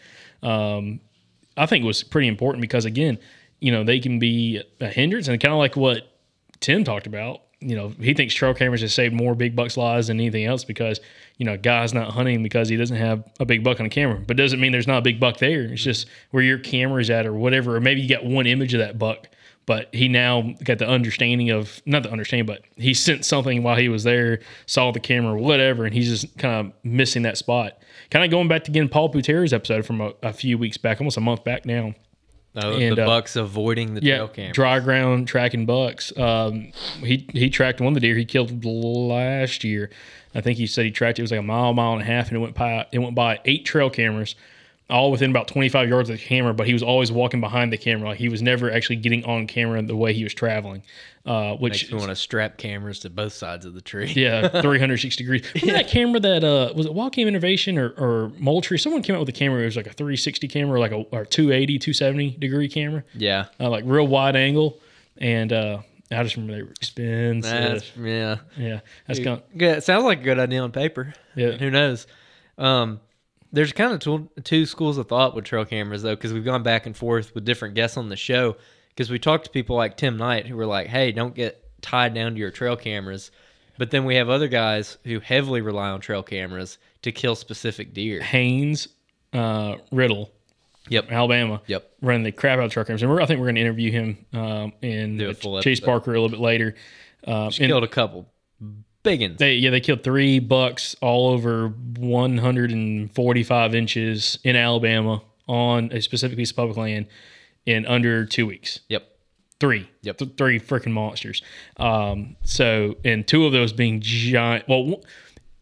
Um, 0.44 1.00
I 1.56 1.66
think 1.66 1.84
was 1.84 2.02
pretty 2.04 2.28
important 2.28 2.62
because 2.62 2.84
again, 2.86 3.18
you 3.62 3.70
know, 3.70 3.84
they 3.84 4.00
can 4.00 4.18
be 4.18 4.62
a 4.80 4.88
hindrance 4.88 5.28
and 5.28 5.40
kind 5.40 5.52
of 5.52 5.58
like 5.58 5.76
what 5.76 6.02
Tim 6.60 6.82
talked 6.82 7.06
about. 7.06 7.42
You 7.60 7.76
know, 7.76 7.88
he 8.00 8.12
thinks 8.12 8.34
trail 8.34 8.54
cameras 8.54 8.80
have 8.80 8.90
saved 8.90 9.14
more 9.14 9.36
big 9.36 9.54
bucks' 9.54 9.76
lives 9.76 10.08
than 10.08 10.18
anything 10.18 10.44
else 10.44 10.64
because 10.64 11.00
you 11.38 11.46
know, 11.46 11.54
a 11.54 11.58
guy's 11.58 11.94
not 11.94 12.10
hunting 12.12 12.42
because 12.42 12.68
he 12.68 12.76
doesn't 12.76 12.96
have 12.96 13.24
a 13.40 13.44
big 13.44 13.64
buck 13.64 13.80
on 13.80 13.86
a 13.86 13.88
camera. 13.88 14.20
But 14.24 14.36
doesn't 14.36 14.60
mean 14.60 14.72
there's 14.72 14.86
not 14.86 14.98
a 14.98 15.02
big 15.02 15.18
buck 15.18 15.38
there. 15.38 15.62
It's 15.62 15.82
just 15.82 16.08
where 16.30 16.42
your 16.42 16.58
camera's 16.58 17.10
at 17.10 17.26
or 17.26 17.34
whatever, 17.34 17.76
or 17.76 17.80
maybe 17.80 18.00
you 18.00 18.08
got 18.08 18.24
one 18.24 18.46
image 18.46 18.74
of 18.74 18.80
that 18.80 18.98
buck. 18.98 19.28
But 19.64 19.94
he 19.94 20.08
now 20.08 20.54
got 20.64 20.78
the 20.78 20.88
understanding 20.88 21.50
of 21.50 21.80
not 21.86 22.02
the 22.02 22.10
understanding, 22.10 22.46
but 22.46 22.62
he 22.76 22.94
sent 22.94 23.24
something 23.24 23.62
while 23.62 23.76
he 23.76 23.88
was 23.88 24.02
there, 24.02 24.40
saw 24.66 24.90
the 24.90 24.98
camera, 24.98 25.36
whatever, 25.40 25.84
and 25.84 25.94
he's 25.94 26.08
just 26.08 26.36
kind 26.36 26.66
of 26.66 26.72
missing 26.84 27.22
that 27.22 27.38
spot. 27.38 27.78
Kind 28.10 28.24
of 28.24 28.30
going 28.30 28.48
back 28.48 28.64
to 28.64 28.72
again 28.72 28.88
Paul 28.88 29.12
Buteri's 29.12 29.52
episode 29.52 29.86
from 29.86 30.00
a, 30.00 30.12
a 30.22 30.32
few 30.32 30.58
weeks 30.58 30.78
back, 30.78 31.00
almost 31.00 31.16
a 31.16 31.20
month 31.20 31.44
back 31.44 31.64
now. 31.64 31.94
Oh, 32.54 32.74
And, 32.76 32.96
the 32.98 33.02
uh, 33.02 33.06
bucks 33.06 33.34
avoiding 33.36 33.94
the 33.94 34.02
Yeah, 34.02 34.16
trail 34.16 34.28
camera. 34.28 34.52
dry 34.52 34.80
ground 34.80 35.26
tracking 35.28 35.64
bucks. 35.64 36.16
Um, 36.18 36.72
he 37.00 37.26
he 37.32 37.48
tracked 37.48 37.80
one 37.80 37.88
of 37.88 37.94
the 37.94 38.00
deer 38.00 38.14
he 38.14 38.24
killed 38.26 38.62
last 38.64 39.64
year. 39.64 39.90
I 40.34 40.40
think 40.42 40.58
he 40.58 40.66
said 40.66 40.84
he 40.84 40.90
tracked 40.90 41.18
it 41.18 41.22
was 41.22 41.30
like 41.30 41.40
a 41.40 41.42
mile, 41.42 41.72
mile 41.72 41.92
and 41.94 42.02
a 42.02 42.04
half, 42.04 42.28
and 42.28 42.36
it 42.36 42.40
went 42.40 42.54
by 42.54 42.86
it 42.92 42.98
went 42.98 43.14
by 43.14 43.40
eight 43.46 43.64
trail 43.64 43.88
cameras, 43.90 44.34
all 44.90 45.10
within 45.10 45.30
about 45.30 45.48
twenty 45.48 45.68
five 45.70 45.88
yards 45.88 46.10
of 46.10 46.18
the 46.18 46.22
camera. 46.22 46.52
But 46.52 46.66
he 46.66 46.74
was 46.74 46.82
always 46.82 47.10
walking 47.10 47.40
behind 47.40 47.72
the 47.72 47.78
camera. 47.78 48.10
Like 48.10 48.18
he 48.18 48.28
was 48.28 48.42
never 48.42 48.70
actually 48.70 48.96
getting 48.96 49.24
on 49.24 49.46
camera 49.46 49.80
the 49.82 49.96
way 49.96 50.12
he 50.12 50.22
was 50.24 50.34
traveling. 50.34 50.82
Uh, 51.24 51.54
which 51.54 51.84
Makes 51.84 51.92
me 51.92 51.98
want 51.98 52.10
to 52.10 52.16
strap 52.16 52.58
cameras 52.58 52.98
to 53.00 53.10
both 53.10 53.32
sides 53.32 53.64
of 53.64 53.74
the 53.74 53.80
tree. 53.80 54.12
yeah, 54.16 54.48
360 54.60 55.22
degrees. 55.22 55.44
Remember 55.54 55.80
that 55.80 55.88
camera 55.88 56.18
that 56.18 56.42
uh 56.42 56.72
was 56.74 56.86
it 56.86 56.94
Wild 56.94 57.16
Innovation 57.16 57.78
or, 57.78 57.90
or 57.90 58.32
Moultrie? 58.38 58.76
Someone 58.78 59.02
came 59.02 59.14
out 59.14 59.20
with 59.20 59.28
a 59.28 59.32
camera. 59.32 59.62
It 59.62 59.66
was 59.66 59.76
like 59.76 59.86
a 59.86 59.92
360 59.92 60.48
camera, 60.48 60.74
or 60.74 60.78
like 60.80 60.90
a 60.90 60.96
or 61.12 61.24
280, 61.24 61.78
270 61.78 62.30
degree 62.38 62.68
camera, 62.68 63.04
yeah. 63.14 63.46
uh, 63.60 63.70
like 63.70 63.84
real 63.86 64.06
wide 64.06 64.34
angle. 64.34 64.80
And 65.16 65.52
uh 65.52 65.82
I 66.10 66.22
just 66.22 66.36
remember 66.36 66.56
they 66.56 66.62
were 66.62 66.70
expensive. 66.70 67.42
That's, 67.50 67.96
yeah. 67.96 68.36
yeah, 68.56 68.80
that's 69.06 69.20
kind. 69.20 69.42
good. 69.56 69.78
It 69.78 69.84
sounds 69.84 70.04
like 70.04 70.20
a 70.20 70.24
good 70.24 70.38
idea 70.38 70.62
on 70.62 70.72
paper. 70.72 71.14
Yeah. 71.34 71.52
Who 71.52 71.70
knows? 71.70 72.06
Um, 72.58 73.00
there's 73.52 73.72
kind 73.72 73.92
of 73.92 74.00
two, 74.00 74.28
two 74.44 74.66
schools 74.66 74.98
of 74.98 75.08
thought 75.08 75.34
with 75.34 75.44
trail 75.44 75.64
cameras 75.64 76.02
though, 76.02 76.14
because 76.14 76.32
we've 76.32 76.44
gone 76.44 76.62
back 76.62 76.86
and 76.86 76.96
forth 76.96 77.34
with 77.34 77.44
different 77.44 77.74
guests 77.74 77.96
on 77.96 78.08
the 78.08 78.16
show. 78.16 78.56
Because 78.94 79.10
we 79.10 79.18
talked 79.18 79.44
to 79.44 79.50
people 79.50 79.76
like 79.76 79.96
Tim 79.96 80.16
Knight 80.16 80.46
who 80.46 80.56
were 80.56 80.66
like, 80.66 80.86
"Hey, 80.88 81.12
don't 81.12 81.34
get 81.34 81.62
tied 81.80 82.14
down 82.14 82.32
to 82.34 82.38
your 82.38 82.50
trail 82.50 82.76
cameras." 82.76 83.30
But 83.78 83.90
then 83.90 84.04
we 84.04 84.16
have 84.16 84.28
other 84.28 84.48
guys 84.48 84.98
who 85.04 85.18
heavily 85.20 85.60
rely 85.62 85.88
on 85.88 86.00
trail 86.00 86.22
cameras 86.22 86.78
to 87.02 87.10
kill 87.10 87.34
specific 87.34 87.94
deer. 87.94 88.20
Haynes, 88.22 88.86
uh, 89.32 89.76
Riddle, 89.90 90.30
Yep. 90.88 91.10
Alabama. 91.10 91.62
Yep. 91.66 91.90
running 92.02 92.22
the 92.24 92.32
crap 92.32 92.58
out 92.58 92.66
of 92.66 92.72
truck 92.72 92.86
cameras, 92.88 93.02
and 93.02 93.10
we're, 93.10 93.20
I 93.22 93.26
think 93.26 93.40
we're 93.40 93.46
going 93.46 93.54
to 93.54 93.60
interview 93.62 93.90
him 93.90 94.26
um, 94.34 94.72
in 94.82 95.16
Do 95.16 95.30
a 95.30 95.34
full 95.34 95.60
Chase. 95.62 95.80
Parker 95.80 96.10
a 96.10 96.20
little 96.20 96.28
bit 96.28 96.40
later. 96.40 96.74
Um, 97.26 97.44
and- 97.46 97.54
Killed 97.54 97.84
a 97.84 97.88
couple 97.88 98.28
big 99.02 99.20
ones. 99.20 99.38
They 99.38 99.54
yeah 99.54 99.70
they 99.70 99.80
killed 99.80 100.04
three 100.04 100.38
bucks 100.38 100.94
all 101.00 101.30
over 101.30 101.72
145 102.76 103.74
inches 103.74 104.38
in 104.44 104.56
Alabama 104.56 105.22
on 105.48 105.90
a 105.92 106.00
specific 106.00 106.36
piece 106.38 106.50
of 106.50 106.56
public 106.56 106.76
land 106.76 107.06
in 107.66 107.86
under 107.86 108.24
two 108.26 108.46
weeks. 108.46 108.80
Yep. 108.88 109.08
Three. 109.60 109.88
Yep. 110.02 110.18
Th- 110.18 110.30
three 110.36 110.58
freaking 110.58 110.92
monsters. 110.92 111.42
Um, 111.76 112.36
so 112.42 112.96
and 113.04 113.26
two 113.26 113.46
of 113.46 113.52
those 113.52 113.72
being 113.72 114.00
giant. 114.00 114.68
Well, 114.68 115.02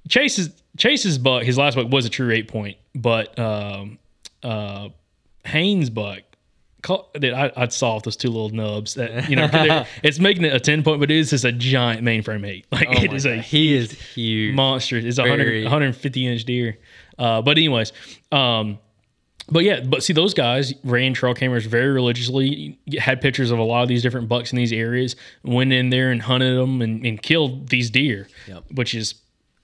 Chase's 0.09 0.51
Chase's 0.79 1.19
buck, 1.19 1.43
his 1.43 1.59
last 1.59 1.75
buck 1.77 1.89
was 1.91 2.07
a 2.07 2.09
true 2.09 2.33
eight 2.33 2.49
point, 2.49 2.79
but 2.95 3.39
um, 3.39 3.99
uh, 4.43 4.89
Haynes 5.45 5.91
buck. 5.91 6.21
That 7.13 7.35
I, 7.35 7.53
I'd 7.63 7.75
saw 7.75 7.97
with 7.97 8.05
those 8.05 8.17
two 8.17 8.29
little 8.31 8.49
nubs 8.49 8.95
that 8.95 9.29
you 9.29 9.37
know 9.37 9.51
it's 10.03 10.19
making 10.19 10.45
it 10.47 10.55
a 10.55 10.59
ten 10.59 10.83
point, 10.83 10.99
but 10.99 11.11
it 11.11 11.17
is 11.19 11.29
just 11.29 11.45
a 11.45 11.53
giant 11.53 12.03
mainframe 12.03 12.47
eight. 12.49 12.67
Like 12.73 12.89
Oh 12.89 13.03
it 13.03 13.13
is 13.13 13.25
God. 13.25 13.33
a 13.35 13.43
he 13.43 13.75
is 13.75 13.93
huge. 13.93 14.55
monster. 14.55 14.97
It's 14.97 15.19
a 15.19 15.23
100, 15.23 15.65
150 15.65 16.27
inch 16.27 16.45
deer. 16.45 16.79
Uh, 17.19 17.43
but 17.43 17.59
anyways, 17.59 17.93
um, 18.33 18.79
but 19.51 19.65
yeah, 19.65 19.81
but 19.81 20.03
see 20.03 20.13
those 20.13 20.35
guys 20.35 20.73
ran 20.85 21.13
trail 21.15 21.35
cameras 21.35 21.67
very 21.67 21.89
religiously. 21.91 22.79
Had 22.99 23.21
pictures 23.21 23.51
of 23.51 23.59
a 23.59 23.63
lot 23.63 23.83
of 23.83 23.89
these 23.89 24.03
different 24.03 24.29
bucks 24.29 24.53
in 24.53 24.57
these 24.57 24.73
areas. 24.73 25.17
Went 25.43 25.73
in 25.73 25.91
there 25.91 26.11
and 26.11 26.23
hunted 26.23 26.57
them 26.57 26.81
and, 26.83 27.05
and 27.05 27.21
killed 27.23 27.69
these 27.69 27.91
deer, 27.91 28.29
Yep. 28.49 28.65
which 28.75 28.95
is 28.95 29.15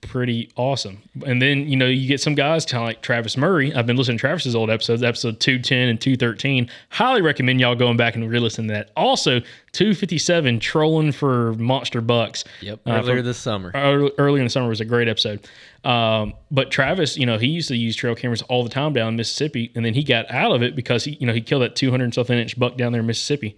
pretty 0.03 0.51
awesome. 0.57 1.03
And 1.27 1.41
then 1.43 1.69
you 1.69 1.77
know 1.77 1.87
you 1.87 2.07
get 2.07 2.21
some 2.21 2.35
guys 2.35 2.65
kind 2.65 2.83
of 2.83 2.87
like 2.89 3.03
Travis 3.03 3.37
Murray. 3.37 3.75
I've 3.75 3.87
been 3.87 3.97
listening 3.97 4.19
to 4.19 4.21
Travis's 4.21 4.55
old 4.55 4.71
episodes, 4.71 5.03
episode 5.03 5.41
two 5.41 5.59
ten 5.59 5.89
and 5.89 6.01
two 6.01 6.17
thirteen. 6.17 6.71
Highly 6.91 7.23
recommend 7.23 7.61
y'all 7.61 7.75
going 7.75 7.97
back 7.97 8.15
and 8.15 8.29
re-listen 8.31 8.69
to 8.69 8.75
that. 8.75 8.91
Also, 8.97 9.41
two 9.73 9.95
fifty 9.95 10.19
seven 10.19 10.61
trolling 10.61 11.13
for 11.13 11.55
monster 11.55 12.01
bucks. 12.01 12.45
Yep. 12.61 12.81
uh, 12.87 12.91
Earlier 12.91 13.17
from- 13.17 13.25
this 13.27 13.39
summer. 13.39 13.73
early, 13.75 14.13
early 14.19 14.41
in 14.41 14.47
the 14.47 14.51
summer 14.51 14.69
was 14.69 14.81
a 14.81 14.85
great 14.85 15.09
episode. 15.09 15.47
Um, 15.85 16.35
but 16.51 16.71
Travis, 16.71 17.17
you 17.17 17.27
know, 17.27 17.39
he 17.39 17.47
used 17.47 17.69
to 17.69 17.77
use 17.77 17.95
trail 17.97 18.15
cameras 18.15 18.43
all 18.43 18.65
the 18.65 18.71
time 18.71 18.93
down 18.93 19.09
in 19.09 19.17
Mississippi, 19.17 19.71
and 19.75 19.85
then 19.85 19.95
he 19.95 20.03
got 20.03 20.31
out 20.31 20.53
of 20.53 20.63
it 20.63 20.75
because 20.77 21.05
he, 21.05 21.13
you 21.21 21.27
know, 21.27 21.33
he 21.33 21.41
killed 21.41 21.63
that 21.63 21.77
200 21.77 22.13
something 22.13 22.37
inch 22.39 22.59
buck 22.59 22.77
down 22.77 22.91
there 22.93 23.01
in 23.03 23.07
Mississippi, 23.07 23.57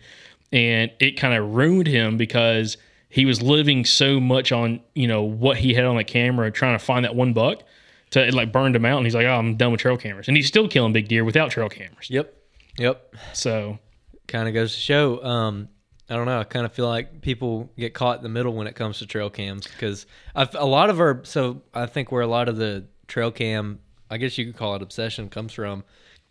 and 0.52 0.90
it 1.00 1.12
kind 1.12 1.34
of 1.34 1.54
ruined 1.54 1.86
him 1.86 2.16
because 2.18 2.76
he 3.08 3.24
was 3.24 3.42
living 3.42 3.84
so 3.84 4.20
much 4.20 4.52
on, 4.52 4.80
you 4.94 5.06
know, 5.06 5.22
what 5.22 5.56
he 5.56 5.74
had 5.74 5.84
on 5.84 5.96
the 5.96 6.04
camera, 6.04 6.50
trying 6.50 6.78
to 6.78 6.84
find 6.84 7.04
that 7.04 7.14
one 7.14 7.32
buck. 7.32 7.62
To 8.12 8.26
it 8.26 8.32
like 8.32 8.52
burned 8.52 8.74
him 8.74 8.86
out, 8.86 8.96
and 8.96 9.06
he's 9.06 9.14
like, 9.14 9.26
"Oh, 9.26 9.34
I'm 9.34 9.56
done 9.56 9.70
with 9.70 9.82
trail 9.82 9.98
cameras," 9.98 10.28
and 10.28 10.36
he's 10.36 10.46
still 10.46 10.66
killing 10.66 10.94
big 10.94 11.08
deer 11.08 11.24
without 11.24 11.50
trail 11.50 11.68
cameras. 11.68 12.08
Yep. 12.08 12.34
Yep. 12.78 13.14
So 13.34 13.78
Kind 14.28 14.46
of 14.46 14.52
goes 14.52 14.74
to 14.74 14.78
show. 14.78 15.24
Um, 15.24 15.70
I 16.10 16.14
don't 16.14 16.26
know. 16.26 16.38
I 16.38 16.44
kind 16.44 16.66
of 16.66 16.72
feel 16.72 16.86
like 16.86 17.22
people 17.22 17.72
get 17.78 17.94
caught 17.94 18.18
in 18.18 18.22
the 18.22 18.28
middle 18.28 18.52
when 18.52 18.66
it 18.66 18.74
comes 18.74 18.98
to 18.98 19.06
trail 19.06 19.30
cams 19.30 19.66
because 19.66 20.06
a 20.34 20.66
lot 20.66 20.90
of 20.90 21.00
our. 21.00 21.22
So 21.24 21.62
I 21.72 21.86
think 21.86 22.12
where 22.12 22.20
a 22.22 22.26
lot 22.26 22.48
of 22.48 22.56
the 22.56 22.86
trail 23.08 23.30
cam, 23.30 23.80
I 24.10 24.18
guess 24.18 24.36
you 24.36 24.44
could 24.44 24.56
call 24.56 24.76
it 24.76 24.82
obsession, 24.82 25.30
comes 25.30 25.54
from, 25.54 25.82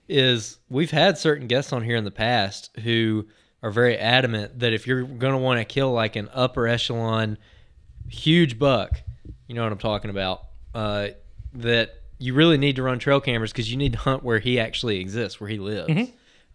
is 0.07 0.59
we've 0.69 0.91
had 0.91 1.17
certain 1.17 1.47
guests 1.47 1.73
on 1.73 1.83
here 1.83 1.95
in 1.95 2.03
the 2.03 2.11
past 2.11 2.69
who 2.83 3.27
are 3.63 3.71
very 3.71 3.97
adamant 3.97 4.59
that 4.59 4.73
if 4.73 4.87
you're 4.87 5.03
going 5.03 5.33
to 5.33 5.39
want 5.39 5.59
to 5.59 5.65
kill 5.65 5.91
like 5.91 6.15
an 6.15 6.29
upper 6.33 6.67
echelon, 6.67 7.37
huge 8.07 8.59
buck, 8.59 9.01
you 9.47 9.55
know 9.55 9.63
what 9.63 9.71
I'm 9.71 9.77
talking 9.77 10.09
about, 10.11 10.43
uh, 10.75 11.09
that 11.53 12.01
you 12.19 12.33
really 12.33 12.57
need 12.57 12.75
to 12.77 12.83
run 12.83 12.99
trail 12.99 13.19
cameras 13.21 13.51
because 13.51 13.69
you 13.71 13.77
need 13.77 13.93
to 13.93 13.99
hunt 13.99 14.23
where 14.23 14.39
he 14.39 14.59
actually 14.59 14.99
exists, 14.99 15.39
where 15.39 15.49
he 15.49 15.57
lives. 15.57 15.89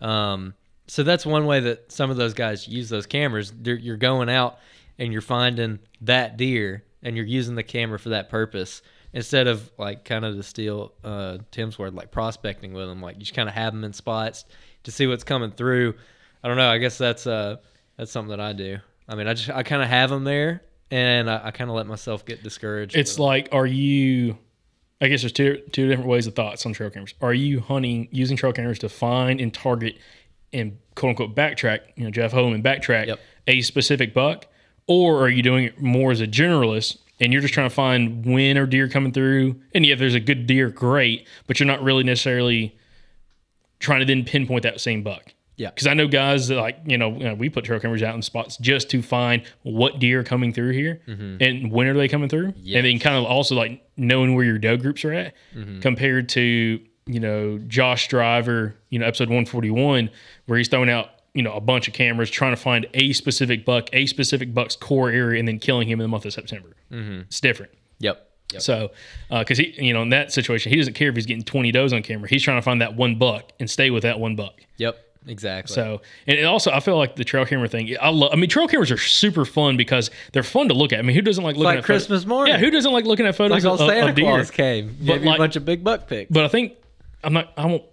Um, 0.00 0.54
so 0.87 1.02
that's 1.02 1.25
one 1.25 1.47
way 1.47 1.61
that 1.61 1.90
some 1.90 2.11
of 2.11 2.16
those 2.16 2.35
guys 2.35 2.66
use 2.68 2.88
those 2.88 3.06
cameras. 3.06 3.52
They're, 3.56 3.76
you're 3.76 3.97
going 3.97 4.28
out 4.28 4.59
and 4.99 5.12
you're 5.12 5.23
finding 5.23 5.78
that 6.02 6.37
deer 6.37 6.85
and 7.02 7.16
you're 7.16 7.26
using 7.26 7.54
the 7.54 7.62
camera 7.62 7.99
for 7.99 8.11
that 8.11 8.28
purpose 8.28 8.82
instead 9.12 9.47
of 9.47 9.71
like 9.78 10.04
kind 10.04 10.25
of 10.25 10.37
to 10.37 10.42
steal 10.42 10.92
uh, 11.04 11.38
Tim's 11.50 11.78
word, 11.78 11.94
like 11.94 12.11
prospecting 12.11 12.73
with 12.73 12.88
them. 12.88 13.00
Like 13.00 13.16
you 13.16 13.21
just 13.21 13.35
kind 13.35 13.49
of 13.49 13.54
have 13.54 13.73
them 13.73 13.85
in 13.85 13.92
spots 13.92 14.44
to 14.85 14.90
see 14.90 15.06
what's 15.06 15.25
coming 15.25 15.52
through. 15.52 15.94
I 16.42 16.49
don't 16.49 16.56
know. 16.56 16.68
I 16.70 16.78
guess 16.78 16.99
that's 16.99 17.26
uh 17.26 17.56
that's 17.96 18.11
something 18.11 18.30
that 18.30 18.40
I 18.40 18.52
do. 18.52 18.78
I 19.08 19.14
mean, 19.14 19.26
I 19.26 19.34
just 19.34 19.50
I 19.50 19.62
kind 19.62 19.82
of 19.82 19.88
have 19.88 20.11
them 20.11 20.25
there 20.25 20.62
and 20.90 21.30
I, 21.30 21.46
I 21.46 21.50
kind 21.50 21.70
of 21.70 21.76
let 21.76 21.87
myself 21.87 22.25
get 22.25 22.42
discouraged. 22.42 22.96
It's 22.96 23.18
like, 23.18 23.49
are 23.52 23.66
you? 23.66 24.37
I 25.00 25.08
guess 25.08 25.22
there's 25.22 25.32
two 25.32 25.61
two 25.72 25.88
different 25.88 26.08
ways 26.08 26.26
of 26.26 26.34
thoughts 26.34 26.64
on 26.66 26.72
trail 26.72 26.90
cameras. 26.90 27.14
Are 27.20 27.34
you 27.34 27.61
hunting 27.61 28.08
using 28.12 28.37
trail 28.37 28.52
cameras 28.52 28.78
to 28.80 28.88
find 28.88 29.40
and 29.40 29.52
target 29.52 29.99
and 30.52 30.78
quote 30.94 31.11
unquote 31.11 31.34
backtrack? 31.34 31.80
You 31.96 32.04
know, 32.04 32.11
Jeff 32.11 32.32
Holman 32.32 32.62
backtrack 32.62 33.06
Yep. 33.08 33.20
a 33.49 33.61
specific 33.62 34.14
buck, 34.14 34.46
or 34.87 35.20
are 35.22 35.28
you 35.28 35.42
doing 35.42 35.64
it 35.64 35.80
more 35.80 36.12
as 36.12 36.20
a 36.20 36.26
generalist 36.26 36.99
and 37.20 37.32
you're 37.32 37.42
just 37.42 37.54
trying 37.54 37.68
to 37.68 37.75
find 37.75 38.25
when 38.25 38.56
are 38.56 38.66
deer 38.66 38.88
coming 38.88 39.12
through? 39.12 39.61
And 39.75 39.84
yeah, 39.84 39.94
if 39.94 39.99
there's 39.99 40.14
a 40.14 40.20
good 40.20 40.46
deer, 40.46 40.70
great, 40.70 41.26
but 41.46 41.58
you're 41.58 41.66
not 41.66 41.82
really 41.82 42.04
necessarily 42.04 42.76
trying 43.80 44.00
to 44.00 44.06
then 44.06 44.25
pinpoint 44.25 44.62
that 44.62 44.80
same 44.80 45.02
buck. 45.02 45.34
Yeah. 45.56 45.71
Because 45.71 45.87
I 45.87 45.94
know 45.94 46.09
guys 46.09 46.49
that 46.49 46.56
like, 46.56 46.78
you 46.87 46.99
know, 46.99 47.11
you 47.12 47.25
know, 47.25 47.35
we 47.35 47.49
put 47.49 47.64
trail 47.64 47.78
cameras 47.78 48.02
out 48.02 48.14
in 48.14 48.23
spots 48.23 48.56
just 48.56 48.90
to 48.90 49.02
find 49.02 49.42
what 49.62 49.99
deer 49.99 50.21
are 50.21 50.25
coming 50.25 50.52
through 50.52 50.73
here 50.73 51.00
mm-hmm. 51.06 51.37
and 51.40 51.71
when 51.71 51.87
are 51.87 51.94
they 51.94 52.09
coming 52.09 52.28
through. 52.28 52.54
And 52.78 52.87
then 52.87 52.99
kind 52.99 53.16
of 53.16 53.25
also 53.25 53.54
like 53.54 53.85
knowing 53.97 54.35
where 54.35 54.44
your 54.44 54.59
doe 54.59 54.76
groups 54.76 55.04
are 55.04 55.12
at 55.12 55.35
mm-hmm. 55.54 55.80
compared 55.80 56.28
to, 56.30 56.80
you 57.06 57.21
know, 57.21 57.59
Josh 57.59 58.09
Driver, 58.09 58.76
you 58.88 58.99
know, 58.99 59.06
episode 59.06 59.28
141, 59.28 60.11
where 60.47 60.59
he's 60.59 60.68
throwing 60.68 60.90
out, 60.90 61.11
you 61.35 61.42
know, 61.42 61.52
a 61.52 61.61
bunch 61.61 61.88
of 61.88 61.94
cameras 61.94 62.30
trying 62.30 62.52
to 62.52 62.61
find 62.61 62.87
a 62.94 63.12
specific 63.12 63.64
buck, 63.64 63.88
a 63.92 64.06
specific 64.06 64.54
buck's 64.54 64.76
core 64.76 65.11
area, 65.11 65.38
and 65.38 65.49
then 65.49 65.59
killing 65.59 65.88
him 65.88 66.00
in 66.00 66.04
the 66.04 66.09
month 66.09 66.25
of 66.25 66.32
September. 66.32 66.76
Mm-hmm. 66.90 67.23
It's 67.23 67.40
different. 67.40 67.73
yep. 67.99 68.28
Yep. 68.52 68.62
So, 68.62 68.90
uh, 69.30 69.38
because 69.38 69.56
he, 69.56 69.75
you 69.78 69.94
know, 69.94 70.02
in 70.02 70.11
that 70.11 70.30
situation, 70.30 70.71
he 70.71 70.76
doesn't 70.76 70.92
care 70.92 71.09
if 71.09 71.14
he's 71.14 71.25
getting 71.25 71.42
20 71.42 71.73
does 71.73 71.92
on 71.92 72.02
camera. 72.02 72.28
He's 72.28 72.42
trying 72.42 72.59
to 72.59 72.62
find 72.62 72.82
that 72.82 72.94
one 72.94 73.18
buck 73.18 73.50
and 73.59 73.71
stay 73.71 73.90
with 73.90 74.02
that 74.02 74.21
one 74.21 74.37
buck. 74.37 74.61
Yep. 74.76 74.99
Exactly. 75.26 75.75
So, 75.75 76.00
and 76.26 76.38
it 76.38 76.45
also, 76.45 76.71
I 76.73 76.81
feel 76.81 76.97
like 76.97 77.17
the 77.17 77.25
trail 77.25 77.47
camera 77.47 77.69
thing. 77.69 77.97
I 78.00 78.11
love. 78.11 78.33
I 78.33 78.37
mean, 78.37 78.50
trail 78.50 78.67
cameras 78.67 78.91
are 78.91 78.97
super 78.99 79.45
fun 79.45 79.76
because 79.76 80.11
they're 80.33 80.43
fun 80.43 80.69
to 80.69 80.75
look 80.75 80.93
at. 80.93 80.99
I 80.99 81.02
mean, 81.02 81.14
who 81.14 81.23
doesn't 81.23 81.45
like 81.45 81.55
looking 81.57 81.64
like 81.67 81.79
at 81.79 81.85
Christmas 81.85 82.26
morning. 82.26 82.55
Yeah, 82.55 82.59
who 82.61 82.71
doesn't 82.71 82.93
like 82.93 83.05
looking 83.05 83.26
at 83.26 83.37
photos 83.37 83.64
like 83.64 83.73
of, 83.73 83.79
Santa 83.79 84.09
of 84.11 84.14
deer? 84.17 84.25
Claus 84.25 84.50
came. 84.50 84.97
But 85.00 85.05
Gave 85.07 85.23
like- 85.25 85.37
a 85.37 85.38
bunch 85.38 85.57
of 85.57 85.64
big 85.64 85.85
buck 85.85 86.09
pics. 86.09 86.31
But 86.31 86.45
I 86.45 86.49
think 86.49 86.73
I'm 87.23 87.33
not. 87.33 87.52
I 87.57 87.67
won't. 87.67 87.85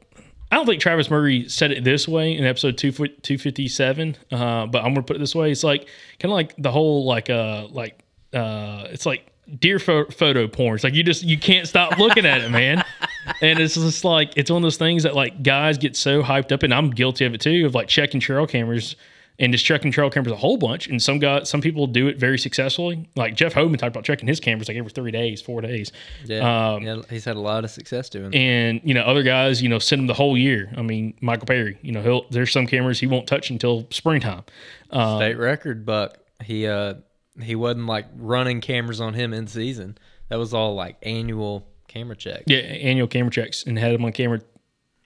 I 0.51 0.55
don't 0.55 0.65
think 0.65 0.81
Travis 0.81 1.11
Murray 1.11 1.47
said 1.47 1.71
it 1.71 1.83
this 1.83 2.07
way 2.07 2.35
in 2.35 2.43
episode 2.45 2.77
two 2.77 2.91
two 2.91 3.37
fifty 3.37 3.67
seven. 3.67 4.15
Uh, 4.31 4.65
but 4.65 4.79
I'm 4.83 4.93
gonna 4.93 5.03
put 5.03 5.15
it 5.15 5.19
this 5.19 5.35
way. 5.35 5.51
It's 5.51 5.63
like 5.63 5.87
kind 6.19 6.31
of 6.31 6.35
like 6.35 6.55
the 6.57 6.71
whole 6.71 7.05
like 7.05 7.29
uh 7.29 7.67
like 7.69 7.99
uh 8.33 8.87
it's 8.89 9.05
like 9.05 9.31
deer 9.59 9.77
pho- 9.77 10.05
photo 10.09 10.47
porn. 10.47 10.75
It's 10.75 10.83
like 10.83 10.95
you 10.95 11.03
just 11.03 11.23
you 11.23 11.37
can't 11.37 11.67
stop 11.67 11.99
looking 11.99 12.25
at 12.25 12.41
it, 12.41 12.49
man. 12.49 12.83
And 13.41 13.59
it's 13.59 13.75
just 13.75 14.03
like 14.03 14.33
it's 14.35 14.49
one 14.51 14.57
of 14.57 14.63
those 14.63 14.77
things 14.77 15.03
that 15.03 15.15
like 15.15 15.43
guys 15.43 15.77
get 15.77 15.95
so 15.95 16.21
hyped 16.23 16.51
up, 16.51 16.63
and 16.63 16.73
I'm 16.73 16.89
guilty 16.89 17.25
of 17.25 17.33
it 17.33 17.41
too, 17.41 17.65
of 17.65 17.75
like 17.75 17.87
checking 17.87 18.19
trail 18.19 18.45
cameras 18.47 18.95
and 19.41 19.53
just 19.53 19.63
checking 19.63 19.89
trail 19.89 20.09
cameras 20.09 20.33
a 20.33 20.35
whole 20.35 20.57
bunch. 20.57 20.87
And 20.87 21.01
some 21.01 21.17
guys, 21.17 21.49
some 21.49 21.61
people 21.61 21.87
do 21.87 22.07
it 22.09 22.17
very 22.17 22.37
successfully. 22.37 23.07
Like 23.15 23.35
Jeff 23.35 23.53
Hoban 23.53 23.77
talked 23.77 23.95
about 23.95 24.03
checking 24.03 24.27
his 24.27 24.41
cameras 24.41 24.67
like 24.67 24.75
every 24.75 24.91
three 24.91 25.11
days, 25.11 25.41
four 25.41 25.61
days. 25.61 25.93
yeah, 26.25 26.71
Um, 26.73 26.83
yeah, 26.83 27.01
he's 27.09 27.23
had 27.23 27.37
a 27.37 27.39
lot 27.39 27.63
of 27.63 27.71
success 27.71 28.09
doing. 28.09 28.33
it. 28.33 28.37
and 28.37 28.81
you 28.83 28.93
know 28.93 29.01
other 29.03 29.23
guys 29.23 29.61
you 29.61 29.69
know 29.69 29.79
send 29.79 29.99
them 30.01 30.07
the 30.07 30.13
whole 30.13 30.37
year 30.37 30.69
i 30.75 30.81
mean 30.81 31.13
michael 31.21 31.45
perry 31.45 31.77
you 31.81 31.91
know 31.93 32.01
he'll 32.01 32.25
there's 32.31 32.51
some 32.51 32.67
cameras 32.67 32.99
he 32.99 33.07
won't 33.07 33.27
touch 33.27 33.49
until 33.49 33.87
springtime 33.91 34.43
um, 34.91 35.19
State 35.19 35.37
record 35.37 35.85
buck. 35.85 36.17
He 36.43 36.67
uh 36.67 36.95
he 37.41 37.55
wasn't 37.55 37.85
like 37.85 38.07
running 38.17 38.59
cameras 38.59 38.99
on 38.99 39.13
him 39.13 39.33
in 39.33 39.47
season. 39.47 39.97
That 40.27 40.37
was 40.37 40.53
all 40.53 40.75
like 40.75 40.97
annual 41.03 41.65
camera 41.89 42.15
checks. 42.15 42.43
yeah 42.47 42.59
annual 42.59 43.07
camera 43.07 43.31
checks 43.31 43.65
and 43.65 43.77
had 43.77 43.91
him 43.93 44.05
on 44.05 44.13
camera 44.13 44.39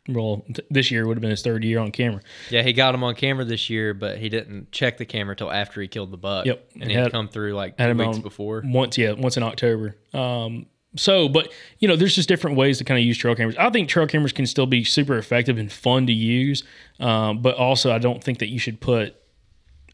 well 0.09 0.43
th- 0.53 0.67
this 0.69 0.91
year 0.91 1.07
would 1.07 1.15
have 1.17 1.21
been 1.21 1.29
his 1.31 1.41
third 1.41 1.63
year 1.63 1.79
on 1.79 1.89
camera 1.91 2.21
Yeah, 2.51 2.61
he 2.61 2.73
got 2.73 2.93
him 2.93 3.03
on 3.05 3.15
camera 3.15 3.45
this 3.45 3.69
year, 3.69 3.93
but 3.93 4.17
he 4.17 4.27
didn't 4.29 4.71
check 4.71 4.97
the 4.97 5.05
camera 5.05 5.33
till 5.35 5.49
after 5.49 5.79
he 5.81 5.87
killed 5.87 6.11
the 6.11 6.17
buck. 6.17 6.45
Yep. 6.45 6.71
and 6.73 6.81
And 6.83 6.91
he 6.91 6.97
had 6.97 7.11
come 7.11 7.29
through 7.29 7.53
like 7.53 7.77
two 7.77 7.93
weeks 7.95 8.17
before. 8.19 8.61
once 8.65 8.97
yeah 8.97 9.13
once 9.13 9.37
in 9.37 9.43
october 9.43 9.95
um 10.13 10.65
so 10.97 11.27
but 11.29 11.51
you 11.79 11.87
know 11.87 11.95
there's 11.95 12.13
just 12.15 12.27
different 12.27 12.57
ways 12.57 12.77
to 12.79 12.83
kind 12.83 12.99
of 12.99 13.05
use 13.05 13.17
trail 13.17 13.33
cameras 13.33 13.55
i 13.57 13.69
think 13.71 13.87
trail 13.89 14.05
cameras 14.05 14.31
can 14.33 14.45
still 14.45 14.65
be 14.67 14.83
super 14.83 15.17
effective 15.17 15.57
and 15.57 15.71
fun 15.71 16.05
to 16.05 16.13
use 16.13 16.63
um, 16.99 17.41
but 17.41 17.55
also 17.55 17.91
i 17.91 17.97
don't 17.97 18.23
think 18.23 18.37
that 18.39 18.49
you 18.49 18.59
should 18.59 18.79
put 18.81 19.15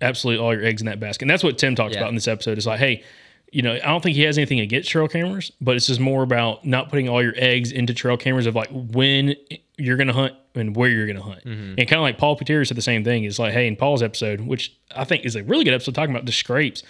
absolutely 0.01 0.43
all 0.43 0.53
your 0.53 0.63
eggs 0.65 0.81
in 0.81 0.87
that 0.87 0.99
basket 0.99 1.21
and 1.23 1.29
that's 1.29 1.43
what 1.43 1.57
tim 1.57 1.75
talks 1.75 1.93
Yeah. 1.93 1.99
about 1.99 2.09
in 2.09 2.15
this 2.15 2.27
episode 2.27 2.57
is 2.57 2.65
like 2.65 2.79
hey 2.79 3.03
you 3.51 3.61
know 3.61 3.73
i 3.73 3.79
don't 3.79 4.01
think 4.01 4.15
he 4.15 4.23
has 4.23 4.37
anything 4.37 4.59
against 4.59 4.89
trail 4.89 5.07
cameras 5.07 5.51
but 5.59 5.75
it's 5.75 5.87
just 5.87 5.99
more 5.99 6.23
about 6.23 6.65
not 6.65 6.89
putting 6.89 7.09
all 7.09 7.21
your 7.21 7.33
eggs 7.35 7.71
into 7.71 7.93
trail 7.93 8.17
cameras 8.17 8.45
of 8.45 8.55
like 8.55 8.69
when 8.71 9.35
you're 9.77 9.97
going 9.97 10.07
to 10.07 10.13
hunt 10.13 10.33
and 10.55 10.75
where 10.75 10.89
you're 10.89 11.05
going 11.05 11.15
to 11.15 11.23
hunt 11.23 11.41
and 11.45 11.77
kind 11.77 11.93
of 11.93 12.01
like 12.01 12.17
paul 12.17 12.37
Pateri 12.37 12.67
said 12.67 12.77
the 12.77 12.81
same 12.81 13.03
thing. 13.03 13.23
Is 13.23 13.39
like 13.39 13.53
hey 13.53 13.67
in 13.67 13.75
paul's 13.75 14.03
episode 14.03 14.41
which 14.41 14.75
i 14.95 15.03
think 15.03 15.25
is 15.25 15.35
a 15.35 15.43
really 15.43 15.63
good 15.63 15.73
episode 15.73 15.95
talking 15.95 16.13
about 16.13 16.25
the 16.25 16.31
scrapes 16.31 16.83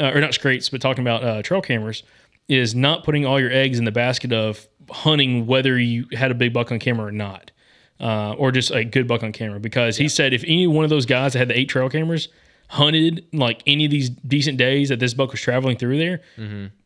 uh, 0.00 0.12
or 0.14 0.20
not 0.20 0.34
scrapes, 0.34 0.68
but 0.70 0.80
talking 0.80 1.02
about 1.02 1.22
uh, 1.22 1.42
trail 1.42 1.60
cameras, 1.60 2.02
is 2.48 2.74
not 2.74 3.04
putting 3.04 3.26
all 3.26 3.38
your 3.38 3.52
eggs 3.52 3.78
in 3.78 3.84
the 3.84 3.92
basket 3.92 4.32
of 4.32 4.66
hunting 4.90 5.46
whether 5.46 5.78
you 5.78 6.06
had 6.12 6.30
a 6.30 6.34
big 6.34 6.52
buck 6.52 6.72
on 6.72 6.78
camera 6.78 7.06
or 7.06 7.12
not, 7.12 7.50
uh, 8.00 8.32
or 8.32 8.50
just 8.50 8.70
a 8.70 8.82
good 8.82 9.06
buck 9.06 9.22
on 9.22 9.30
camera. 9.30 9.60
Because 9.60 9.98
he 9.98 10.08
said 10.08 10.32
if 10.32 10.42
any 10.44 10.66
one 10.66 10.84
of 10.84 10.90
those 10.90 11.06
guys 11.06 11.34
that 11.34 11.38
had 11.38 11.48
the 11.48 11.58
eight 11.58 11.68
trail 11.68 11.88
cameras 11.88 12.28
hunted 12.70 13.26
like 13.32 13.62
any 13.66 13.84
of 13.84 13.90
these 13.90 14.08
decent 14.10 14.56
days 14.56 14.88
that 14.90 15.00
this 15.00 15.12
buck 15.12 15.32
was 15.32 15.40
traveling 15.40 15.76
through 15.76 15.98
there, 15.98 16.20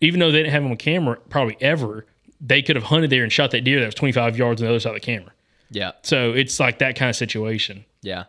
even 0.00 0.18
though 0.20 0.30
they 0.32 0.38
didn't 0.38 0.52
have 0.52 0.62
him 0.62 0.70
on 0.70 0.76
camera 0.78 1.16
probably 1.28 1.56
ever, 1.60 2.06
they 2.40 2.62
could 2.62 2.74
have 2.76 2.84
hunted 2.86 3.10
there 3.10 3.22
and 3.22 3.30
shot 3.30 3.50
that 3.50 3.64
deer 3.64 3.80
that 3.80 3.86
was 3.86 3.94
25 3.94 4.36
yards 4.38 4.60
on 4.62 4.66
the 4.66 4.70
other 4.70 4.80
side 4.80 4.90
of 4.90 4.94
the 4.94 5.00
camera. 5.00 5.30
Yeah, 5.70 5.92
So 6.02 6.32
it's 6.32 6.58
like 6.58 6.78
that 6.78 6.96
kind 6.96 7.10
of 7.10 7.16
situation. 7.16 7.84
yeah, 8.02 8.24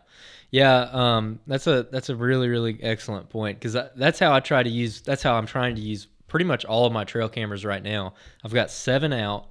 yeah. 0.50 0.88
Um, 0.92 1.40
that's 1.46 1.66
a 1.66 1.84
that's 1.90 2.08
a 2.08 2.16
really 2.16 2.48
really 2.48 2.78
excellent 2.82 3.28
point 3.30 3.58
because 3.58 3.76
that's 3.96 4.18
how 4.18 4.32
I 4.32 4.40
try 4.40 4.62
to 4.62 4.70
use. 4.70 5.00
That's 5.00 5.22
how 5.22 5.34
I'm 5.36 5.46
trying 5.46 5.74
to 5.76 5.80
use 5.80 6.08
pretty 6.28 6.44
much 6.44 6.64
all 6.64 6.86
of 6.86 6.92
my 6.92 7.04
trail 7.04 7.28
cameras 7.28 7.64
right 7.64 7.82
now. 7.82 8.14
I've 8.44 8.52
got 8.54 8.70
seven 8.70 9.12
out. 9.12 9.46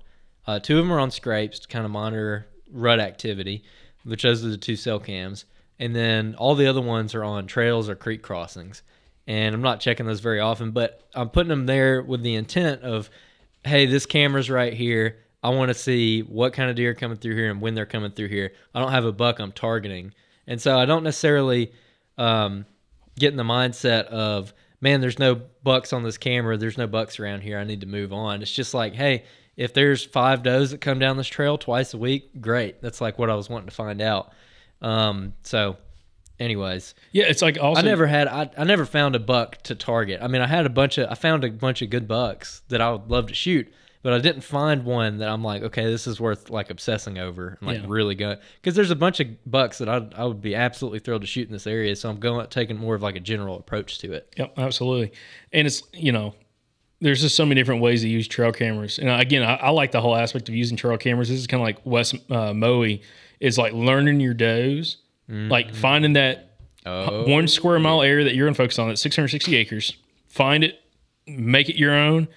Uh, 0.48 0.60
two 0.60 0.78
of 0.78 0.84
them 0.86 0.92
are 0.94 1.00
on 1.00 1.10
scrapes 1.10 1.60
to 1.60 1.68
kind 1.68 1.86
of 1.86 1.92
monitor 1.92 2.46
rut 2.72 3.00
activity, 3.00 3.64
which 4.04 4.24
those 4.24 4.44
are 4.46 4.50
the 4.50 4.58
two 4.58 4.76
cell 4.76 5.00
cams. 5.00 5.46
And 5.80 5.96
then 5.96 6.36
all 6.36 6.56
the 6.56 6.68
other 6.68 6.82
ones 6.82 7.14
are 7.16 7.24
on 7.24 7.48
trails 7.48 7.90
or 7.90 7.96
creek 7.96 8.22
crossings. 8.22 8.82
And 9.28 9.56
I'm 9.56 9.62
not 9.62 9.80
checking 9.80 10.06
those 10.06 10.20
very 10.20 10.40
often, 10.40 10.72
but 10.72 11.08
I'm 11.14 11.30
putting 11.30 11.50
them 11.50 11.66
there 11.66 12.02
with 12.02 12.22
the 12.22 12.36
intent 12.36 12.84
of, 12.84 13.10
hey, 13.64 13.86
this 13.86 14.06
camera's 14.06 14.50
right 14.50 14.74
here. 14.74 15.18
I 15.44 15.50
want 15.50 15.70
to 15.70 15.74
see 15.76 16.22
what 16.22 16.54
kind 16.54 16.70
of 16.70 16.76
deer 16.76 16.92
are 16.92 16.96
coming 16.96 17.18
through 17.18 17.36
here 17.36 17.52
and 17.52 17.62
when 17.62 17.76
they're 17.76 17.86
coming 17.86 18.12
through 18.12 18.30
here. 18.30 18.54
I 18.74 18.80
don't 18.80 18.92
have 18.92 19.06
a 19.06 19.12
buck 19.12 19.40
I'm 19.40 19.52
targeting. 19.52 20.14
And 20.48 20.62
so 20.62 20.78
I 20.78 20.86
don't 20.86 21.04
necessarily 21.04 21.72
um, 22.18 22.66
get 23.18 23.32
in 23.32 23.38
the 23.38 23.44
mindset 23.44 24.06
of, 24.06 24.54
man, 24.82 25.02
there's 25.02 25.20
no 25.20 25.36
bucks 25.64 25.94
on 25.94 26.04
this 26.04 26.18
camera. 26.18 26.58
There's 26.58 26.78
no 26.78 26.88
bucks 26.88 27.20
around 27.20 27.42
here. 27.42 27.58
I 27.58 27.64
need 27.64 27.82
to 27.82 27.88
move 27.88 28.14
on. 28.14 28.42
It's 28.42 28.52
just 28.52 28.74
like, 28.74 28.94
hey, 28.94 29.24
if 29.58 29.74
there's 29.74 30.04
five 30.04 30.44
does 30.44 30.72
that 30.72 30.82
come 30.82 31.00
down 31.00 31.18
this 31.18 31.28
trail 31.28 31.58
twice 31.58 31.94
a 31.94 31.98
week, 31.98 32.42
great. 32.42 32.82
That's 32.82 33.02
like 33.02 33.18
what 33.18 33.30
I 33.30 33.36
was 33.36 33.50
wanting 33.50 33.70
to 33.70 33.76
find 33.76 34.02
out. 34.02 34.32
Um, 34.82 35.34
so, 35.44 35.78
anyways, 36.40 36.94
Yeah, 37.12 37.26
it's 37.28 37.42
like 37.42 37.58
also 37.60 37.82
I 37.82 37.84
never 37.84 38.08
had 38.08 38.28
I, 38.28 38.50
I 38.58 38.64
never 38.64 38.86
found 38.86 39.16
a 39.16 39.20
buck 39.20 39.62
to 39.64 39.76
target. 39.76 40.20
I 40.22 40.28
mean, 40.28 40.42
I 40.42 40.48
had 40.48 40.66
a 40.66 40.70
bunch 40.70 40.98
of 40.98 41.10
I 41.10 41.16
found 41.16 41.44
a 41.44 41.50
bunch 41.50 41.82
of 41.82 41.90
good 41.90 42.08
bucks 42.08 42.62
that 42.70 42.82
I 42.82 42.92
would 42.92 43.10
love 43.10 43.28
to 43.28 43.34
shoot, 43.34 43.72
but 44.04 44.14
I 44.14 44.20
didn't 44.20 44.42
find 44.42 44.84
one 44.86 45.18
that 45.20 45.30
I'm 45.30 45.44
like, 45.44 45.64
okay, 45.64 45.86
this 45.86 46.08
is 46.08 46.20
worth 46.20 46.50
like 46.50 46.70
obsessing 46.70 47.18
over 47.18 47.58
and 47.60 47.68
like 47.68 47.80
Yeah. 47.80 47.86
really 47.88 48.16
going 48.16 48.38
because 48.62 48.76
there's 48.76 48.92
a 48.92 48.96
bunch 48.96 49.20
of 49.20 49.28
bucks 49.50 49.78
that 49.80 49.90
I 49.90 50.08
I 50.16 50.26
would 50.26 50.42
be 50.42 50.56
absolutely 50.56 51.00
thrilled 51.00 51.22
to 51.22 51.28
shoot 51.28 51.48
in 51.48 51.54
this 51.54 51.68
area. 51.68 51.96
So 51.96 52.10
I'm 52.10 52.20
going 52.20 52.46
taking 52.48 52.78
more 52.78 52.96
of 52.96 53.02
like 53.02 53.16
a 53.16 53.22
general 53.22 53.58
approach 53.58 54.00
to 54.00 54.14
it. 54.14 54.34
Yep, 54.38 54.54
absolutely. 54.58 55.14
And 55.54 55.66
it's 55.66 55.82
you 55.94 56.12
know, 56.12 56.36
there's 57.02 57.22
just 57.22 57.36
so 57.36 57.46
many 57.46 57.60
different 57.60 57.82
ways 57.82 58.02
to 58.02 58.10
use 58.10 58.28
trail 58.28 58.52
cameras. 58.52 59.00
And 59.00 59.10
again, 59.10 59.44
I, 59.44 59.56
I 59.56 59.70
like 59.70 59.92
the 59.92 60.02
whole 60.02 60.16
aspect 60.16 60.50
of 60.50 60.56
using 60.56 60.78
trail 60.78 60.98
cameras. 60.98 61.30
This 61.30 61.40
is 61.40 61.48
kind 61.48 61.62
of 61.62 61.66
like 61.66 61.80
Wes 61.86 62.14
uh, 62.30 62.54
Moe 62.54 62.86
is 63.46 63.58
like 63.58 63.74
learning 63.74 64.20
your 64.20 64.34
does, 64.34 64.98
like 65.28 65.68
mm-hmm. 65.68 65.76
finding 65.76 66.14
that 66.14 66.46
Oh, 66.86 67.24
one 67.28 67.48
square 67.48 67.80
mile 67.80 68.04
area 68.04 68.24
that 68.26 68.36
you're 68.36 68.48
to 68.48 68.54
focus 68.54 68.78
on. 68.78 68.90
That's 68.90 69.02
660 69.02 69.56
acres. 69.56 69.98
Find 70.28 70.64
it, 70.64 70.80
make 71.26 71.68
it 71.68 71.78
your 71.78 71.94
own, 71.96 72.28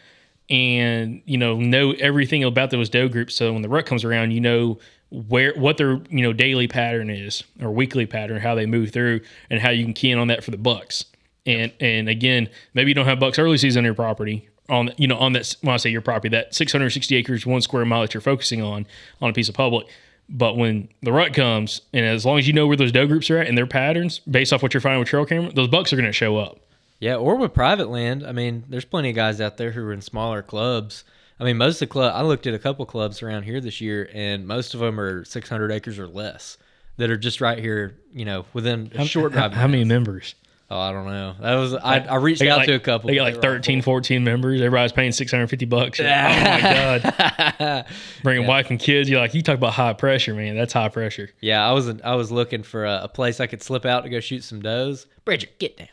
and 0.49 1.21
you 1.27 1.37
know 1.37 1.57
know 1.57 1.93
everything 1.93 2.45
about 2.45 2.71
those 2.71 2.89
doe 2.89 3.09
groups. 3.09 3.35
So 3.35 3.53
when 3.53 3.61
the 3.61 3.69
rut 3.69 3.85
comes 3.85 4.05
around, 4.05 4.31
you 4.31 4.41
know 4.41 4.79
where 5.11 5.53
what 5.55 5.77
their 5.77 6.01
you 6.09 6.23
know 6.23 6.33
daily 6.33 6.67
pattern 6.67 7.11
is 7.11 7.45
or 7.61 7.71
weekly 7.71 8.07
pattern, 8.07 8.41
how 8.41 8.55
they 8.55 8.65
move 8.65 8.91
through, 8.91 9.21
and 9.51 9.61
how 9.61 9.69
you 9.69 9.85
can 9.85 9.93
key 9.93 10.11
in 10.11 10.19
on 10.19 10.29
that 10.29 10.43
for 10.43 10.51
the 10.51 10.57
bucks. 10.57 11.05
And 11.45 11.71
and 11.79 12.09
again, 12.09 12.49
maybe 12.73 12.91
you 12.91 12.95
don't 12.95 13.07
have 13.07 13.21
bucks 13.21 13.39
early 13.39 13.59
season 13.59 13.81
on 13.81 13.85
your 13.85 13.95
property 13.95 14.49
on 14.71 14.93
you 14.97 15.07
know 15.07 15.19
on 15.19 15.35
that 15.35 15.57
when 15.61 15.75
I 15.75 15.77
say 15.77 15.91
your 15.91 16.01
property 16.01 16.31
that 16.31 16.55
660 16.55 17.17
acres 17.17 17.45
one 17.45 17.61
square 17.61 17.85
mile 17.85 18.01
that 18.01 18.15
you're 18.15 18.21
focusing 18.23 18.63
on 18.63 18.87
on 19.21 19.29
a 19.29 19.33
piece 19.35 19.51
of 19.51 19.55
public. 19.55 19.89
But 20.29 20.57
when 20.57 20.89
the 21.03 21.13
rut 21.13 21.33
comes, 21.33 21.81
and 21.93 22.05
as 22.05 22.27
long 22.27 22.39
as 22.39 22.47
you 22.47 22.53
know 22.53 22.67
where 22.67 22.77
those 22.77 22.93
doe 22.93 23.07
groups 23.07 23.31
are 23.31 23.39
at 23.39 23.47
and 23.47 23.57
their 23.57 23.67
patterns, 23.67 24.19
based 24.21 24.53
off 24.53 24.63
what 24.63 24.75
you're 24.75 24.81
finding 24.81 25.01
with 25.01 25.09
trail 25.09 25.25
camera, 25.25 25.51
those 25.53 25.69
bucks 25.69 25.93
are 25.93 25.97
going 25.97 26.07
to 26.07 26.13
show 26.13 26.37
up. 26.37 26.59
Yeah, 27.01 27.17
or 27.17 27.37
with 27.37 27.55
private 27.55 27.89
land. 27.89 28.27
I 28.27 28.33
mean, 28.33 28.65
there's 28.69 28.85
plenty 28.85 29.11
of 29.11 29.17
guys 29.17 29.41
out 29.41 29.57
there 29.57 29.71
who 29.71 29.83
are 29.85 29.93
in 29.93 30.03
smaller 30.03 30.43
clubs. 30.43 31.05
I 31.41 31.45
mean, 31.45 31.57
most 31.57 31.77
of 31.77 31.89
the 31.89 31.93
club. 31.93 32.13
I 32.15 32.23
looked 32.23 32.47
at 32.47 32.55
a 32.55 32.59
couple 32.59 32.85
clubs 32.87 33.23
around 33.23 33.45
here 33.45 33.61
this 33.61 33.81
year, 33.81 34.11
and 34.13 34.47
most 34.47 34.75
of 34.75 34.81
them 34.81 34.99
are 34.99 35.25
600 35.25 35.71
acres 35.71 35.99
or 35.99 36.09
less 36.09 36.59
that 36.97 37.11
are 37.11 37.17
just 37.17 37.41
right 37.41 37.59
here. 37.59 37.97
You 38.13 38.25
know, 38.25 38.45
within 38.53 38.91
a 38.95 39.07
short 39.07 39.33
how, 39.33 39.49
drive. 39.49 39.53
how 39.53 39.69
many 39.69 39.85
members? 39.85 40.35
Oh, 40.71 40.79
I 40.79 40.93
don't 40.93 41.07
know. 41.07 41.35
That 41.41 41.55
was 41.55 41.73
I. 41.73 42.01
I 42.01 42.17
reached 42.17 42.41
They 42.41 42.47
got 42.47 42.53
out 42.53 42.59
like, 42.59 42.67
to 42.67 42.75
a 42.75 42.81
couple. 42.81 43.09
They 43.09 43.15
got 43.15 43.23
like 43.23 43.35
they 43.37 43.41
13, 43.41 43.81
14 43.81 44.23
members. 44.23 44.61
Everybody's 44.61 44.93
paying 44.93 45.13
650 45.13 45.65
bucks. 45.65 45.99
Yeah. 45.99 47.01
oh 47.01 47.09
my 47.09 47.59
God. 47.59 47.87
Bringing 48.23 48.47
wife 48.47 48.69
and 48.69 48.79
kids. 48.79 49.09
You're 49.09 49.21
like, 49.21 49.33
you 49.33 49.41
talk 49.41 49.57
about 49.57 49.73
high 49.73 49.95
pressure, 49.95 50.35
man. 50.35 50.57
That's 50.57 50.75
high 50.75 50.91
pressure. 50.91 51.31
Yeah, 51.41 51.67
I 51.67 51.73
was 51.73 51.89
I 52.03 52.17
was 52.17 52.31
looking 52.31 52.63
for 52.63 52.85
a, 52.85 53.05
a 53.05 53.09
place 53.09 53.41
I 53.41 53.47
could 53.47 53.63
slip 53.63 53.87
out 53.87 54.03
to 54.03 54.11
go 54.11 54.21
shoot 54.21 54.45
some 54.45 54.61
does. 54.61 55.07
Bridget, 55.25 55.59
get 55.59 55.79
down. 55.79 55.89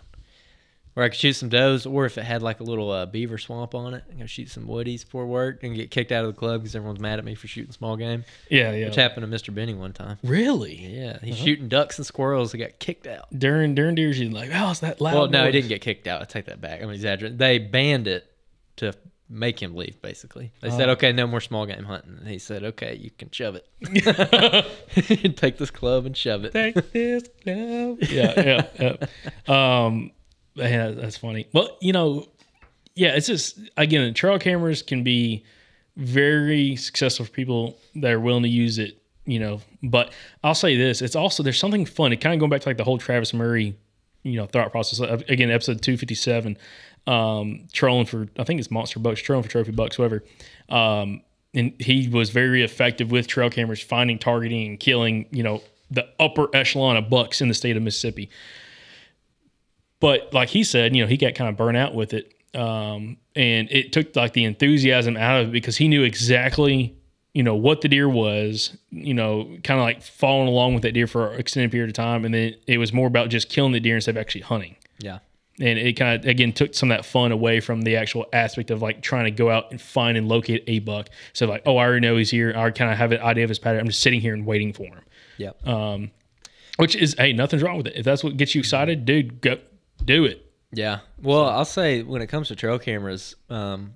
Where 0.95 1.05
I 1.05 1.09
could 1.09 1.17
shoot 1.17 1.33
some 1.33 1.49
does, 1.49 1.85
or 1.85 2.05
if 2.05 2.17
it 2.17 2.23
had 2.23 2.41
like 2.41 2.61
a 2.61 2.63
little 2.63 2.89
uh, 2.89 3.05
beaver 3.05 3.37
swamp 3.37 3.75
on 3.75 3.93
it, 3.93 4.05
go 4.17 4.25
shoot 4.25 4.49
some 4.49 4.65
woodies 4.65 5.05
for 5.05 5.25
work 5.25 5.61
and 5.63 5.75
get 5.75 5.91
kicked 5.91 6.13
out 6.13 6.23
of 6.23 6.33
the 6.33 6.39
club 6.39 6.61
because 6.61 6.73
everyone's 6.73 7.01
mad 7.01 7.19
at 7.19 7.25
me 7.25 7.35
for 7.35 7.47
shooting 7.47 7.73
small 7.73 7.97
game. 7.97 8.23
Yeah, 8.49 8.71
yeah. 8.71 8.85
Which 8.85 8.95
happened 8.95 9.29
to 9.29 9.37
Mr. 9.37 9.53
Benny 9.53 9.73
one 9.73 9.91
time. 9.91 10.17
Really? 10.23 10.75
Yeah, 10.75 11.19
he's 11.21 11.37
shooting 11.37 11.67
ducks 11.67 11.97
and 11.97 12.05
squirrels. 12.07 12.53
He 12.53 12.57
got 12.57 12.79
kicked 12.79 13.07
out. 13.07 13.25
During 13.37 13.75
during 13.75 13.95
deers, 13.95 14.17
you're 14.17 14.31
like, 14.31 14.51
oh, 14.53 14.71
it's 14.71 14.79
that 14.79 15.01
loud. 15.01 15.13
Well, 15.15 15.27
no, 15.27 15.45
he 15.45 15.51
didn't 15.51 15.67
get 15.67 15.81
kicked 15.81 16.07
out. 16.07 16.21
I 16.21 16.25
take 16.25 16.45
that 16.45 16.61
back. 16.61 16.81
I'm 16.81 16.89
exaggerating. 16.89 17.37
They 17.39 17.57
banned 17.59 18.07
it 18.07 18.31
to 18.77 18.93
make 19.29 19.61
him 19.61 19.75
leave. 19.75 20.01
Basically, 20.01 20.53
they 20.61 20.69
said, 20.69 20.87
Oh. 20.87 20.93
"Okay, 20.93 21.11
no 21.11 21.27
more 21.27 21.41
small 21.41 21.65
game 21.65 21.83
hunting." 21.83 22.19
And 22.19 22.27
he 22.29 22.39
said, 22.39 22.63
"Okay, 22.63 22.95
you 22.95 23.11
can 23.11 23.29
shove 23.31 23.55
it. 23.57 23.67
Take 25.35 25.57
this 25.57 25.71
club 25.71 26.05
and 26.05 26.15
shove 26.15 26.45
it." 26.45 26.53
Take 26.53 26.75
this 26.93 27.27
club. 27.43 27.97
yeah, 28.09 28.63
yeah, 28.79 28.97
yeah. 29.47 29.47
Um, 29.85 30.11
yeah, 30.55 30.91
that's 30.91 31.17
funny. 31.17 31.47
Well, 31.53 31.77
you 31.81 31.93
know, 31.93 32.27
yeah, 32.95 33.15
it's 33.15 33.27
just 33.27 33.59
again, 33.77 34.13
trail 34.13 34.39
cameras 34.39 34.81
can 34.81 35.03
be 35.03 35.43
very 35.97 36.75
successful 36.75 37.25
for 37.25 37.31
people 37.31 37.77
that 37.95 38.11
are 38.11 38.19
willing 38.19 38.43
to 38.43 38.49
use 38.49 38.79
it. 38.79 39.01
You 39.25 39.39
know, 39.39 39.61
but 39.81 40.13
I'll 40.43 40.55
say 40.55 40.77
this: 40.77 41.01
it's 41.01 41.15
also 41.15 41.43
there's 41.43 41.59
something 41.59 41.85
fun. 41.85 42.13
It 42.13 42.17
kind 42.17 42.33
of 42.33 42.39
going 42.39 42.49
back 42.49 42.61
to 42.61 42.69
like 42.69 42.77
the 42.77 42.83
whole 42.83 42.97
Travis 42.97 43.33
Murray, 43.33 43.75
you 44.23 44.37
know, 44.37 44.45
thought 44.45 44.71
process. 44.71 45.01
Uh, 45.01 45.19
Again, 45.27 45.49
episode 45.49 45.81
two 45.81 45.97
fifty 45.97 46.15
seven, 46.15 46.57
um, 47.07 47.67
trolling 47.73 48.05
for 48.05 48.27
I 48.37 48.43
think 48.43 48.59
it's 48.59 48.69
monster 48.69 48.99
bucks, 48.99 49.19
trolling 49.21 49.43
for 49.43 49.49
trophy 49.49 49.71
bucks, 49.71 49.97
whatever. 49.97 50.23
Um, 50.69 51.21
and 51.55 51.73
he 51.79 52.09
was 52.09 52.29
very 52.29 52.63
effective 52.63 53.11
with 53.11 53.27
trail 53.27 53.49
cameras, 53.49 53.81
finding, 53.81 54.19
targeting, 54.19 54.67
and 54.67 54.79
killing. 54.79 55.25
You 55.31 55.43
know, 55.43 55.63
the 55.89 56.07
upper 56.19 56.47
echelon 56.53 56.95
of 56.95 57.09
bucks 57.09 57.41
in 57.41 57.47
the 57.47 57.53
state 57.55 57.75
of 57.75 57.83
Mississippi. 57.83 58.29
But 59.99 60.33
like 60.33 60.49
he 60.49 60.63
said, 60.63 60.95
you 60.95 61.01
know, 61.01 61.07
he 61.07 61.17
got 61.17 61.35
kind 61.35 61.49
of 61.49 61.57
burnt 61.57 61.77
out 61.77 61.95
with 61.95 62.13
it. 62.13 62.33
Um, 62.53 63.17
and 63.35 63.69
it 63.71 63.91
took 63.91 64.15
like 64.15 64.33
the 64.33 64.45
enthusiasm 64.45 65.17
out 65.17 65.41
of 65.41 65.49
it 65.49 65.51
because 65.51 65.77
he 65.77 65.87
knew 65.87 66.03
exactly, 66.03 66.95
you 67.33 67.43
know, 67.43 67.55
what 67.55 67.81
the 67.81 67.89
deer 67.89 68.07
was, 68.07 68.77
you 68.91 69.13
know, 69.13 69.57
kind 69.63 69.79
of 69.79 69.83
like 69.83 70.01
following 70.01 70.47
along 70.47 70.73
with 70.73 70.83
that 70.83 70.93
deer 70.93 71.07
for 71.07 71.33
an 71.33 71.39
extended 71.39 71.71
period 71.71 71.89
of 71.89 71.95
time. 71.95 72.23
And 72.23 72.33
then 72.33 72.55
it 72.67 72.77
was 72.77 72.93
more 72.93 73.07
about 73.07 73.29
just 73.29 73.49
killing 73.49 73.73
the 73.73 73.79
deer 73.79 73.95
instead 73.95 74.15
of 74.15 74.21
actually 74.21 74.41
hunting. 74.41 74.77
Yeah. 74.99 75.19
And 75.59 75.79
it 75.79 75.93
kind 75.93 76.19
of, 76.19 76.29
again, 76.29 76.51
took 76.51 76.73
some 76.75 76.91
of 76.91 76.97
that 76.97 77.05
fun 77.05 77.31
away 77.31 77.61
from 77.61 77.81
the 77.81 77.95
actual 77.95 78.25
aspect 78.33 78.71
of 78.71 78.81
like 78.81 79.01
trying 79.01 79.25
to 79.25 79.31
go 79.31 79.49
out 79.49 79.71
and 79.71 79.81
find 79.81 80.17
and 80.17 80.27
locate 80.27 80.65
a 80.67 80.79
buck. 80.79 81.07
So, 81.31 81.45
like, 81.45 81.63
oh, 81.65 81.77
I 81.77 81.85
already 81.85 82.05
know 82.05 82.17
he's 82.17 82.29
here. 82.29 82.53
I 82.55 82.69
kind 82.71 82.91
of 82.91 82.97
have 82.97 83.13
an 83.13 83.21
idea 83.21 83.45
of 83.45 83.49
his 83.49 83.59
pattern. 83.59 83.79
I'm 83.79 83.87
just 83.87 84.01
sitting 84.01 84.19
here 84.19 84.33
and 84.33 84.45
waiting 84.45 84.73
for 84.73 84.83
him. 84.83 85.01
Yep. 85.37 85.65
Um, 85.67 86.11
which 86.77 86.97
is, 86.97 87.15
hey, 87.17 87.31
nothing's 87.31 87.63
wrong 87.63 87.77
with 87.77 87.87
it. 87.87 87.95
If 87.95 88.03
that's 88.03 88.21
what 88.21 88.35
gets 88.35 88.53
you 88.53 88.59
excited, 88.59 89.05
dude, 89.05 89.39
go 89.39 89.57
do 90.05 90.25
it. 90.25 90.45
Yeah. 90.71 90.99
Well, 91.21 91.45
I'll 91.45 91.65
say 91.65 92.03
when 92.03 92.21
it 92.21 92.27
comes 92.27 92.49
to 92.49 92.55
trail 92.55 92.79
cameras, 92.79 93.35
um, 93.49 93.93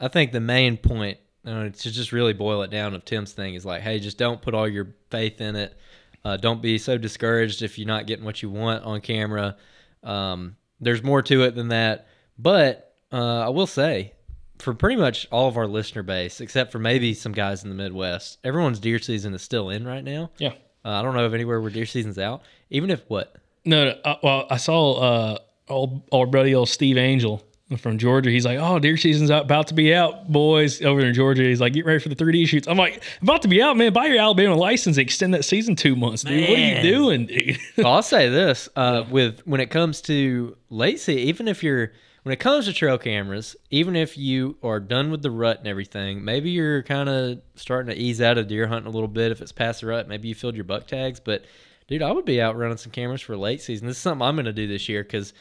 I 0.00 0.08
think 0.08 0.32
the 0.32 0.40
main 0.40 0.76
point, 0.76 1.18
uh, 1.44 1.68
to 1.68 1.72
just 1.72 2.12
really 2.12 2.32
boil 2.32 2.62
it 2.62 2.70
down 2.70 2.94
of 2.94 3.04
Tim's 3.04 3.32
thing, 3.32 3.54
is 3.54 3.64
like, 3.64 3.82
hey, 3.82 3.98
just 3.98 4.18
don't 4.18 4.40
put 4.40 4.54
all 4.54 4.68
your 4.68 4.94
faith 5.10 5.40
in 5.40 5.56
it. 5.56 5.76
Uh, 6.24 6.36
don't 6.36 6.60
be 6.60 6.78
so 6.78 6.98
discouraged 6.98 7.62
if 7.62 7.78
you're 7.78 7.86
not 7.86 8.06
getting 8.06 8.24
what 8.24 8.42
you 8.42 8.50
want 8.50 8.84
on 8.84 9.00
camera. 9.00 9.56
Um, 10.02 10.56
there's 10.80 11.02
more 11.02 11.22
to 11.22 11.42
it 11.44 11.54
than 11.54 11.68
that. 11.68 12.08
But 12.38 12.94
uh, 13.12 13.40
I 13.46 13.48
will 13.50 13.66
say, 13.66 14.12
for 14.58 14.74
pretty 14.74 14.96
much 14.96 15.28
all 15.30 15.48
of 15.48 15.56
our 15.56 15.66
listener 15.66 16.02
base, 16.02 16.40
except 16.40 16.72
for 16.72 16.78
maybe 16.78 17.14
some 17.14 17.32
guys 17.32 17.62
in 17.62 17.70
the 17.70 17.76
Midwest, 17.76 18.38
everyone's 18.42 18.80
deer 18.80 18.98
season 18.98 19.34
is 19.34 19.42
still 19.42 19.70
in 19.70 19.86
right 19.86 20.02
now. 20.04 20.30
Yeah. 20.38 20.54
Uh, 20.84 20.90
I 20.90 21.02
don't 21.02 21.14
know 21.14 21.24
of 21.24 21.34
anywhere 21.34 21.60
where 21.60 21.70
deer 21.70 21.86
season's 21.86 22.18
out. 22.18 22.42
Even 22.70 22.90
if 22.90 23.02
what? 23.08 23.36
No, 23.66 23.86
no 23.86 23.90
uh, 24.04 24.16
well, 24.22 24.46
I 24.50 24.56
saw 24.56 24.94
uh, 24.94 25.38
old 25.68 26.02
old 26.12 26.32
buddy 26.32 26.54
old 26.54 26.68
Steve 26.68 26.96
Angel 26.96 27.42
from 27.78 27.98
Georgia. 27.98 28.30
He's 28.30 28.44
like, 28.44 28.58
"Oh, 28.60 28.78
deer 28.78 28.96
season's 28.96 29.30
about 29.30 29.66
to 29.68 29.74
be 29.74 29.92
out, 29.92 30.30
boys." 30.30 30.80
Over 30.82 31.00
in 31.00 31.12
Georgia, 31.12 31.42
he's 31.42 31.60
like, 31.60 31.72
"Get 31.72 31.84
ready 31.84 31.98
for 31.98 32.08
the 32.08 32.14
3D 32.14 32.46
shoots." 32.46 32.68
I'm 32.68 32.78
like, 32.78 33.02
"About 33.20 33.42
to 33.42 33.48
be 33.48 33.60
out, 33.60 33.76
man. 33.76 33.92
Buy 33.92 34.06
your 34.06 34.20
Alabama 34.20 34.54
license, 34.54 34.96
extend 34.96 35.34
that 35.34 35.44
season 35.44 35.74
two 35.74 35.96
months, 35.96 36.22
dude. 36.22 36.48
What 36.48 36.58
are 36.58 36.62
you 36.62 36.82
doing, 36.82 37.26
dude?" 37.26 37.58
well, 37.76 37.88
I'll 37.88 38.02
say 38.02 38.28
this: 38.28 38.68
uh, 38.76 39.04
with 39.10 39.40
when 39.46 39.60
it 39.60 39.70
comes 39.70 40.00
to 40.02 40.56
late 40.70 41.00
season, 41.00 41.28
even 41.28 41.48
if 41.48 41.62
you're 41.62 41.92
when 42.22 42.32
it 42.32 42.40
comes 42.40 42.64
to 42.64 42.72
trail 42.72 42.98
cameras, 42.98 43.54
even 43.70 43.94
if 43.94 44.18
you 44.18 44.56
are 44.62 44.80
done 44.80 45.12
with 45.12 45.22
the 45.22 45.30
rut 45.30 45.58
and 45.58 45.68
everything, 45.68 46.24
maybe 46.24 46.50
you're 46.50 46.82
kind 46.82 47.08
of 47.08 47.40
starting 47.54 47.94
to 47.94 48.00
ease 48.00 48.20
out 48.20 48.36
of 48.36 48.48
deer 48.48 48.66
hunting 48.66 48.88
a 48.88 48.90
little 48.90 49.06
bit. 49.06 49.30
If 49.30 49.40
it's 49.40 49.52
past 49.52 49.80
the 49.80 49.86
rut, 49.86 50.08
maybe 50.08 50.26
you 50.26 50.34
filled 50.34 50.56
your 50.56 50.64
buck 50.64 50.88
tags. 50.88 51.20
But 51.20 51.44
dude, 51.88 52.02
I 52.02 52.12
would 52.12 52.24
be 52.24 52.40
out 52.40 52.56
running 52.56 52.76
some 52.76 52.92
cameras 52.92 53.22
for 53.22 53.36
late 53.36 53.60
season. 53.62 53.86
This 53.86 53.96
is 53.96 54.02
something 54.02 54.26
I'm 54.26 54.36
going 54.36 54.46
to 54.46 54.52
do 54.52 54.66
this 54.66 54.88
year 54.88 55.02
because 55.02 55.32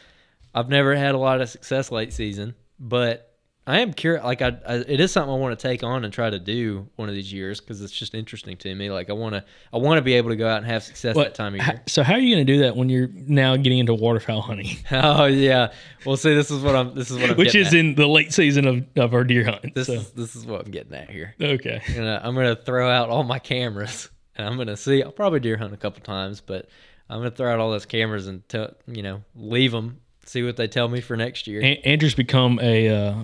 I've 0.54 0.70
never 0.70 0.96
had 0.96 1.16
a 1.16 1.18
lot 1.18 1.42
of 1.42 1.50
success 1.50 1.92
late 1.92 2.14
season, 2.14 2.56
but 2.80 3.32
I 3.68 3.80
am 3.80 3.94
curious. 3.94 4.24
Like, 4.24 4.44
I, 4.44 4.58
I, 4.68 4.76
it 4.76 5.00
is 5.00 5.12
something 5.12 5.34
I 5.34 5.38
want 5.38 5.58
to 5.58 5.68
take 5.68 5.84
on 5.84 6.06
and 6.06 6.14
try 6.14 6.30
to 6.30 6.38
do 6.38 6.88
one 6.98 7.10
of 7.10 7.16
these 7.16 7.34
years 7.34 7.60
because 7.60 7.82
it's 7.82 7.92
just 7.92 8.14
interesting 8.14 8.58
to 8.58 8.76
me. 8.76 8.92
Like, 8.92 9.10
I 9.10 9.14
want 9.14 9.34
to, 9.34 9.44
I 9.74 9.78
want 9.78 9.98
to 9.98 10.04
be 10.04 10.14
able 10.14 10.30
to 10.30 10.36
go 10.36 10.48
out 10.48 10.60
and 10.60 10.68
have 10.68 10.84
success 10.84 11.16
that 11.16 11.34
time 11.34 11.56
of 11.56 11.66
year. 11.66 11.82
so 11.88 12.04
how 12.04 12.14
are 12.14 12.20
you 12.20 12.36
going 12.36 12.46
to 12.46 12.54
do 12.54 12.60
that 12.60 12.76
when 12.76 12.90
you're 12.90 13.08
now 13.08 13.58
getting 13.58 13.80
into 13.80 13.96
waterfowl 13.96 14.42
hunting, 14.42 14.78
oh 14.92 15.26
yeah. 15.26 15.72
Well, 16.06 16.16
see, 16.16 16.36
this 16.36 16.52
is 16.52 16.62
what 16.62 16.76
I'm. 16.76 16.94
This 16.94 17.10
is 17.10 17.18
what 17.18 17.32
I'm. 17.32 17.38
which 17.38 17.56
is 17.56 17.70
at. 17.70 17.74
in 17.74 17.96
the 17.96 18.08
late 18.08 18.32
season 18.32 18.68
of, 18.68 18.86
of 18.98 19.14
our 19.16 19.24
deer 19.24 19.46
hunt? 19.46 19.74
This 19.74 19.88
so. 19.88 19.94
is 19.94 20.12
this 20.12 20.36
is 20.36 20.46
what 20.46 20.64
I'm 20.64 20.72
getting 20.72 20.94
at 20.94 21.10
here. 21.10 21.34
okay. 21.42 21.82
I'm 21.88 21.96
gonna, 21.96 22.22
I'm 22.24 22.36
gonna 22.36 22.56
throw 22.56 22.88
out 22.90 23.10
all 23.10 23.24
my 23.24 23.40
cameras 23.40 24.10
and 24.36 24.48
I'm 24.48 24.58
gonna 24.58 24.78
see. 24.78 25.04
I'll 25.04 25.12
probably 25.12 25.40
deer 25.40 25.58
hunt 25.58 25.74
a 25.74 25.78
couple 25.78 26.02
times, 26.02 26.42
but 26.42 26.68
I'm 27.10 27.20
gonna 27.20 27.32
throw 27.32 27.52
out 27.52 27.60
all 27.60 27.72
those 27.72 27.86
cameras 27.86 28.28
and 28.28 28.48
tell 28.50 28.74
you 28.88 29.04
know 29.04 29.24
leave 29.36 29.72
them. 29.72 30.00
See 30.26 30.44
what 30.44 30.58
they 30.58 30.68
tell 30.68 30.88
me 30.88 31.02
for 31.02 31.16
next 31.16 31.46
year. 31.48 31.62
An- 31.62 31.78
Andrew's 31.84 32.16
become 32.16 32.60
a. 32.62 32.90
Uh, 32.90 33.16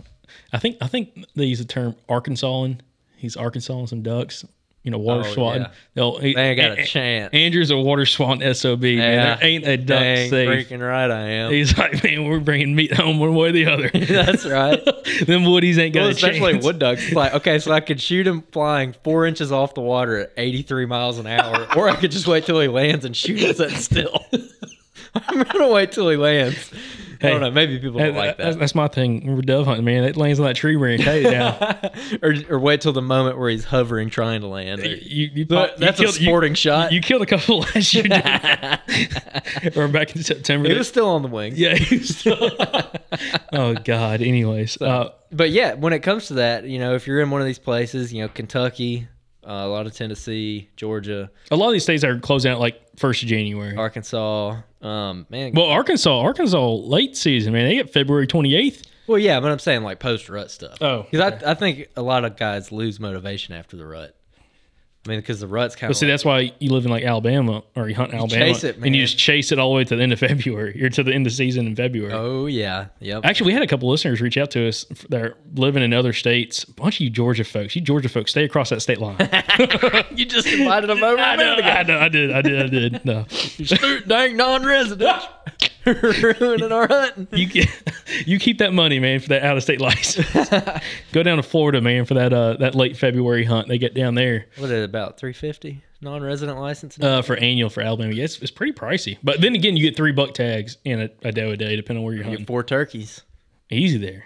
I 0.54 0.60
think 0.60 0.78
I 0.82 0.88
think 0.88 1.26
they 1.36 1.46
use 1.46 1.60
the 1.60 1.66
term 1.66 1.96
Arkansasan. 2.10 2.80
He's 3.18 3.36
Arkansas 3.36 3.86
some 3.86 4.02
ducks. 4.02 4.46
You 4.84 4.90
know, 4.90 4.98
water 4.98 5.22
Oh, 5.28 5.34
swatting. 5.34 5.62
yeah. 5.62 5.72
They'll, 5.94 6.18
They 6.20 6.34
ain't 6.36 6.58
got 6.60 6.72
a 6.72 6.82
A- 6.82 6.86
chance. 6.88 7.30
Andrew's 7.34 7.70
a 7.70 7.78
water 7.78 8.08
swatting 8.08 8.52
sob. 8.56 8.82
Man, 8.82 8.98
there 8.98 9.38
ain't 9.40 9.68
a 9.68 9.78
duck 9.78 10.00
dang, 10.00 10.30
safe. 10.32 10.50
freaking 10.70 10.82
right 10.82 11.12
I 11.12 11.22
am. 11.30 11.52
He's 11.52 11.78
like, 11.78 12.04
man, 12.04 12.24
we're 12.28 12.40
bringing 12.40 12.74
meat 12.76 12.92
home 12.92 13.20
one 13.20 13.36
way 13.36 13.50
or 13.50 13.52
the 13.52 13.68
other. 13.68 13.90
That's 13.94 14.44
right. 14.44 14.84
Them 15.28 15.44
woodies 15.44 15.78
ain't 15.78 15.94
got 15.94 16.00
Well, 16.02 16.08
a 16.10 16.14
especially 16.14 16.54
chance. 16.54 16.66
wood 16.66 16.80
ducks. 16.80 17.04
It's 17.06 17.14
like, 17.14 17.34
okay, 17.36 17.60
so 17.60 17.72
I 17.72 17.80
could 17.80 18.02
shoot 18.02 18.26
him 18.26 18.42
flying 18.52 18.96
four 19.04 19.28
inches 19.28 19.52
off 19.52 19.76
the 19.76 19.82
water 19.82 20.18
at 20.18 20.32
83 20.36 20.88
miles 20.88 21.20
an 21.20 21.28
hour, 21.28 21.68
or 21.78 21.88
I 21.88 21.96
could 21.96 22.10
just 22.10 22.26
wait 22.28 22.46
till 22.48 22.60
he 22.60 22.68
lands 22.68 23.06
and 23.06 23.16
shoot 23.16 23.38
him 23.60 23.70
still. 23.72 24.26
I'm 25.16 25.44
gonna 25.44 25.70
wait 25.70 25.92
till 25.92 26.10
he 26.10 26.16
lands. 26.18 26.72
I 27.24 27.30
don't 27.30 27.42
know. 27.42 27.52
Maybe 27.52 27.78
people 27.78 28.00
Hey, 28.00 28.08
don't 28.08 28.16
like 28.16 28.38
that. 28.38 28.58
that's 28.58 28.74
my 28.74 28.88
thing. 28.88 29.36
We're 29.36 29.42
dove 29.44 29.68
hunting, 29.68 29.86
man. 29.86 30.04
It 30.06 30.18
lands 30.18 30.40
on 30.40 30.48
that 30.48 30.56
tree 30.56 30.76
branch. 30.76 31.04
Cut 31.04 31.18
it 31.18 31.30
down. 31.30 32.20
or, 32.24 32.56
or 32.56 32.60
wait 32.60 32.82
till 32.82 32.94
the 32.94 33.02
moment 33.04 33.38
where 33.38 33.48
he's 33.52 33.64
hovering, 33.66 34.10
trying 34.10 34.42
to 34.42 34.48
land. 34.48 34.82
You, 34.84 34.98
you, 35.02 35.30
you 35.36 35.46
that's 35.46 35.80
a 36.00 36.04
killed- 36.04 36.20
you- 36.20 36.26
sporting 36.26 36.56
shot. 36.56 36.92
You 36.92 37.00
killed 37.00 37.22
a 37.22 37.28
couple 37.28 37.60
last 37.76 37.94
year. 37.94 38.06
or 39.76 39.88
back 39.88 40.16
in 40.16 40.24
September. 40.24 40.68
He 40.70 40.74
was 40.76 40.88
still 40.88 41.10
on 41.10 41.22
the 41.22 41.28
wing. 41.28 41.54
yeah. 41.56 41.76
He 41.76 41.98
was 41.98 42.18
still, 42.18 42.38
oh 43.54 43.76
God. 43.76 44.22
Anyways, 44.22 44.82
uh, 44.82 45.10
But 45.32 45.52
yeah, 45.52 45.76
when 45.76 45.94
it 45.94 46.00
comes 46.00 46.28
to 46.28 46.36
that, 46.36 46.64
you 46.66 46.80
know, 46.80 46.96
if 46.96 47.06
you're 47.06 47.22
in 47.22 47.30
one 47.30 47.42
of 47.42 47.46
these 47.48 47.60
places, 47.60 48.12
you 48.14 48.24
know, 48.24 48.30
Kentucky, 48.30 49.08
uh, 49.46 49.52
a 49.52 49.68
lot 49.68 49.86
of 49.86 49.94
Tennessee, 49.94 50.70
Georgia, 50.76 51.30
a 51.50 51.56
lot 51.56 51.68
of 51.68 51.74
these 51.74 51.84
states 51.84 52.04
are 52.04 52.20
closing 52.20 52.52
out 52.52 52.60
like 52.60 52.82
first 52.98 53.24
of 53.24 53.30
January. 53.30 53.76
Arkansas, 53.76 54.58
um, 54.82 55.26
man. 55.30 55.54
Well, 55.54 55.68
Arkansas, 55.68 56.20
Arkansas 56.20 56.74
late 56.74 57.18
season, 57.18 57.54
man. 57.54 57.68
They 57.68 57.76
get 57.76 57.92
February 57.92 58.28
twenty 58.28 58.56
eighth. 58.56 58.84
Well, 59.08 59.18
yeah, 59.20 59.40
but 59.40 59.52
I'm 59.52 59.60
saying 59.60 59.84
like 59.84 60.00
post 60.00 60.30
rut 60.30 60.52
stuff. 60.52 60.78
Oh, 60.82 61.06
because 61.10 61.44
I, 61.44 61.52
I 61.52 61.54
think 61.54 61.88
a 61.96 62.02
lot 62.02 62.24
of 62.24 62.38
guys 62.38 62.72
lose 62.72 63.00
motivation 63.00 63.54
after 63.56 63.76
the 63.76 63.86
rut. 63.86 64.16
I 65.04 65.10
mean, 65.10 65.20
because 65.20 65.40
the 65.40 65.48
rut's 65.48 65.76
kind 65.76 65.90
of 65.90 65.98
see, 65.98 66.06
that's 66.06 66.24
why 66.24 66.52
you 66.60 66.70
live 66.70 66.86
in 66.86 66.92
like 66.92 67.04
Alabama 67.04 67.64
or 67.76 67.90
you 67.90 67.96
hunt 67.96 68.12
in 68.12 68.20
Alabama, 68.20 68.46
chase 68.46 68.64
it, 68.64 68.78
and 68.78 68.96
you 68.96 69.02
just 69.02 69.18
chase 69.18 69.52
it 69.52 69.58
all 69.58 69.72
the 69.72 69.78
way 69.78 69.84
to 69.84 69.96
the 69.96 70.04
end 70.04 70.14
of 70.14 70.20
February. 70.28 70.78
You're 70.78 70.92
to 70.92 71.04
the 71.04 71.12
end 71.12 71.26
of 71.26 71.34
season 71.34 71.66
in 71.66 71.76
February. 71.76 72.14
oh 72.14 72.46
yeah, 72.46 72.88
yep. 73.00 73.26
Actually, 73.26 73.48
we 73.48 73.54
had 73.54 73.64
a 73.64 73.68
couple 73.68 73.90
listeners 73.90 74.22
reach 74.22 74.38
out 74.38 74.52
to 74.52 74.68
us 74.68 74.86
that 75.10 75.22
are 75.22 75.38
living 75.56 75.82
in 75.82 75.92
other 75.92 76.14
states. 76.14 76.66
A 76.66 76.74
bunch 76.74 76.98
of 76.98 77.02
you 77.02 77.10
Georgia 77.10 77.44
folks, 77.44 77.76
you 77.76 77.82
Georgia 77.82 78.10
folks, 78.10 78.30
stay 78.30 78.44
across 78.44 78.70
that 78.70 78.82
state 78.82 79.00
line. 79.00 79.18
you 80.16 80.26
just 80.26 80.46
invited 80.46 80.88
them 80.88 81.04
over. 81.04 81.20
I 81.20 81.36
know. 81.36 81.56
I 81.56 81.84
know, 81.84 81.98
I 81.98 82.10
did, 82.10 82.32
I 82.32 82.42
did, 82.44 82.62
I 82.62 82.68
did. 82.68 83.06
No, 83.06 83.26
Dang 84.06 84.38
non-residents 84.38 85.26
ruining 85.86 86.72
our 86.72 86.88
hunting. 86.88 87.28
you 87.32 87.48
get, 87.48 87.70
you 88.26 88.40
keep 88.40 88.60
that 88.60 88.74
money, 88.74 89.00
man, 89.00 89.20
for 89.20 89.30
that 89.30 89.44
out 89.44 89.58
of 89.58 89.64
state 89.64 89.82
license. 89.82 90.28
Go 91.12 91.24
down 91.24 91.38
to 91.38 91.44
Florida, 91.44 91.82
man, 91.82 92.06
for 92.06 92.14
that 92.16 92.34
uh 92.34 92.56
that 92.58 92.76
late 92.76 92.98
February 92.98 93.44
hunt 93.44 93.68
they 93.68 93.78
get 93.78 93.94
down 93.94 94.16
there 94.16 94.48
What 94.58 94.66
is 94.66 94.72
it 94.72 94.84
about? 94.84 95.18
Three 95.18 95.34
fifty 95.34 95.82
non-resident 96.04 96.58
license. 96.60 97.00
uh, 97.00 97.22
for 97.22 97.36
annual 97.38 97.70
for 97.70 97.82
Alabama. 97.82 98.12
Yeah, 98.14 98.24
it's, 98.24 98.40
it's 98.40 98.50
pretty 98.52 98.74
pricey, 98.74 99.18
but 99.24 99.40
then 99.40 99.54
again, 99.54 99.78
you 99.78 99.84
get 99.84 99.96
three 99.96 100.12
buck 100.12 100.34
tags 100.34 100.78
in 100.84 101.02
a, 101.02 101.10
a 101.24 101.32
doe 101.32 101.52
a 101.52 101.58
day, 101.58 101.76
depending 101.76 102.02
on 102.02 102.06
where 102.06 102.14
you're 102.14 102.24
you 102.24 102.30
hunting. 102.30 102.42
get 102.44 102.48
four 102.48 102.64
turkeys. 102.64 103.22
Easy 103.70 103.98
there. 104.00 104.26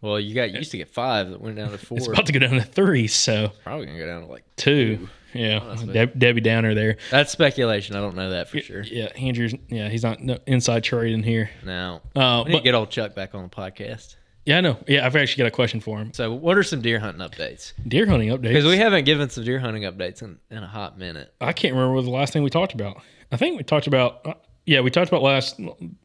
Well, 0.00 0.18
you 0.18 0.34
got 0.34 0.50
you 0.50 0.58
used 0.58 0.70
to 0.72 0.78
get 0.78 0.88
five 0.88 1.30
that 1.30 1.40
went 1.40 1.56
down 1.56 1.70
to 1.72 1.78
four. 1.78 1.98
It's 1.98 2.06
about 2.08 2.26
to 2.26 2.32
go 2.32 2.38
down 2.40 2.52
to 2.54 2.62
three, 2.62 3.06
so 3.08 3.50
Probably 3.64 3.86
gonna 3.86 3.98
go 3.98 4.06
down 4.06 4.22
to 4.22 4.26
like 4.28 4.44
two. 4.56 5.08
Yeah, 5.34 5.76
Deb, 5.92 6.18
Debbie 6.18 6.40
Downer 6.40 6.74
there. 6.74 6.96
That's 7.10 7.32
speculation. 7.32 7.96
I 7.96 8.00
don't 8.00 8.16
know 8.16 8.30
that 8.30 8.48
for 8.48 8.60
sure. 8.60 8.82
Yeah, 8.82 9.06
Andrew's. 9.16 9.54
Yeah, 9.68 9.88
he's 9.88 10.02
not 10.02 10.20
no, 10.20 10.38
inside 10.46 10.84
trading 10.84 11.22
here. 11.22 11.50
No. 11.64 12.00
Uh, 12.14 12.42
we 12.44 12.50
need 12.50 12.56
to 12.56 12.58
but- 12.58 12.64
get 12.64 12.74
old 12.74 12.90
Chuck 12.90 13.14
back 13.14 13.34
on 13.34 13.42
the 13.42 13.48
podcast. 13.48 14.16
Yeah, 14.44 14.58
I 14.58 14.60
know. 14.60 14.76
Yeah, 14.88 15.06
I've 15.06 15.14
actually 15.14 15.42
got 15.42 15.48
a 15.48 15.52
question 15.52 15.78
for 15.78 15.98
him. 15.98 16.12
So, 16.12 16.32
what 16.32 16.58
are 16.58 16.64
some 16.64 16.80
deer 16.80 16.98
hunting 16.98 17.24
updates? 17.26 17.72
Deer 17.86 18.06
hunting 18.06 18.28
updates. 18.30 18.42
Because 18.42 18.64
we 18.64 18.76
haven't 18.76 19.04
given 19.04 19.30
some 19.30 19.44
deer 19.44 19.60
hunting 19.60 19.84
updates 19.84 20.20
in, 20.20 20.38
in 20.50 20.58
a 20.58 20.66
hot 20.66 20.98
minute. 20.98 21.32
I 21.40 21.52
can't 21.52 21.74
remember 21.74 21.94
what 21.94 22.04
the 22.04 22.10
last 22.10 22.32
thing 22.32 22.42
we 22.42 22.50
talked 22.50 22.74
about. 22.74 23.00
I 23.30 23.36
think 23.36 23.56
we 23.56 23.62
talked 23.62 23.86
about. 23.86 24.26
Uh, 24.26 24.34
yeah, 24.66 24.80
we 24.80 24.90
talked 24.90 25.08
about 25.08 25.22
last 25.22 25.60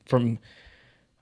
from. 0.06 0.38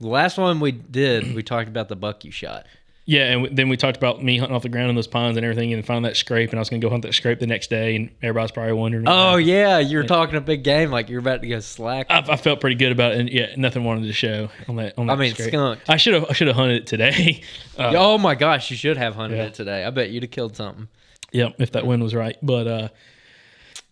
The 0.01 0.07
last 0.09 0.37
one 0.37 0.59
we 0.59 0.73
did, 0.73 1.33
we 1.33 1.41
talked 1.41 1.69
about 1.69 1.87
the 1.87 1.95
buck 1.95 2.25
you 2.25 2.31
shot. 2.31 2.65
Yeah, 3.07 3.25
and 3.25 3.41
w- 3.43 3.55
then 3.55 3.69
we 3.69 3.77
talked 3.77 3.97
about 3.97 4.23
me 4.23 4.39
hunting 4.39 4.55
off 4.55 4.63
the 4.63 4.69
ground 4.69 4.89
in 4.89 4.95
those 4.95 5.05
pines 5.05 5.37
and 5.37 5.45
everything, 5.45 5.71
and 5.71 5.85
found 5.85 6.05
that 6.05 6.17
scrape, 6.17 6.49
and 6.49 6.57
I 6.57 6.61
was 6.61 6.69
gonna 6.69 6.79
go 6.79 6.89
hunt 6.89 7.03
that 7.03 7.13
scrape 7.13 7.39
the 7.39 7.45
next 7.45 7.69
day, 7.69 7.95
and 7.95 8.09
everybody's 8.23 8.49
probably 8.51 8.73
wondering. 8.73 9.03
Oh 9.07 9.35
yeah, 9.35 9.77
you 9.77 9.97
were 9.99 10.03
talking 10.05 10.35
a 10.35 10.41
big 10.41 10.63
game 10.63 10.89
like 10.89 11.07
you're 11.09 11.19
about 11.19 11.41
to 11.43 11.47
go 11.47 11.59
slack. 11.59 12.07
I, 12.09 12.23
I 12.27 12.35
felt 12.35 12.59
pretty 12.61 12.77
good 12.77 12.91
about 12.91 13.11
it, 13.13 13.19
and 13.19 13.29
yeah, 13.29 13.53
nothing 13.57 13.83
wanted 13.83 14.07
to 14.07 14.13
show 14.13 14.49
on 14.67 14.77
that. 14.77 14.97
On 14.97 15.05
that 15.05 15.13
I 15.13 15.15
mean, 15.17 15.33
scrape. 15.35 15.49
skunk. 15.49 15.81
I 15.87 15.97
should 15.97 16.15
have. 16.15 16.25
I 16.29 16.33
should 16.33 16.47
have 16.47 16.55
hunted 16.55 16.77
it 16.81 16.87
today. 16.87 17.41
Uh, 17.77 17.91
oh 17.97 18.17
my 18.17 18.35
gosh, 18.35 18.71
you 18.71 18.77
should 18.77 18.95
have 18.95 19.15
hunted 19.15 19.35
Yeah. 19.35 19.43
it 19.47 19.53
today. 19.53 19.83
I 19.83 19.89
bet 19.89 20.09
you'd 20.09 20.23
have 20.23 20.31
killed 20.31 20.55
something. 20.55 20.87
Yep, 21.33 21.55
if 21.59 21.73
that 21.73 21.85
wind 21.85 22.01
was 22.01 22.15
right. 22.15 22.37
But 22.41 22.67
uh 22.67 22.87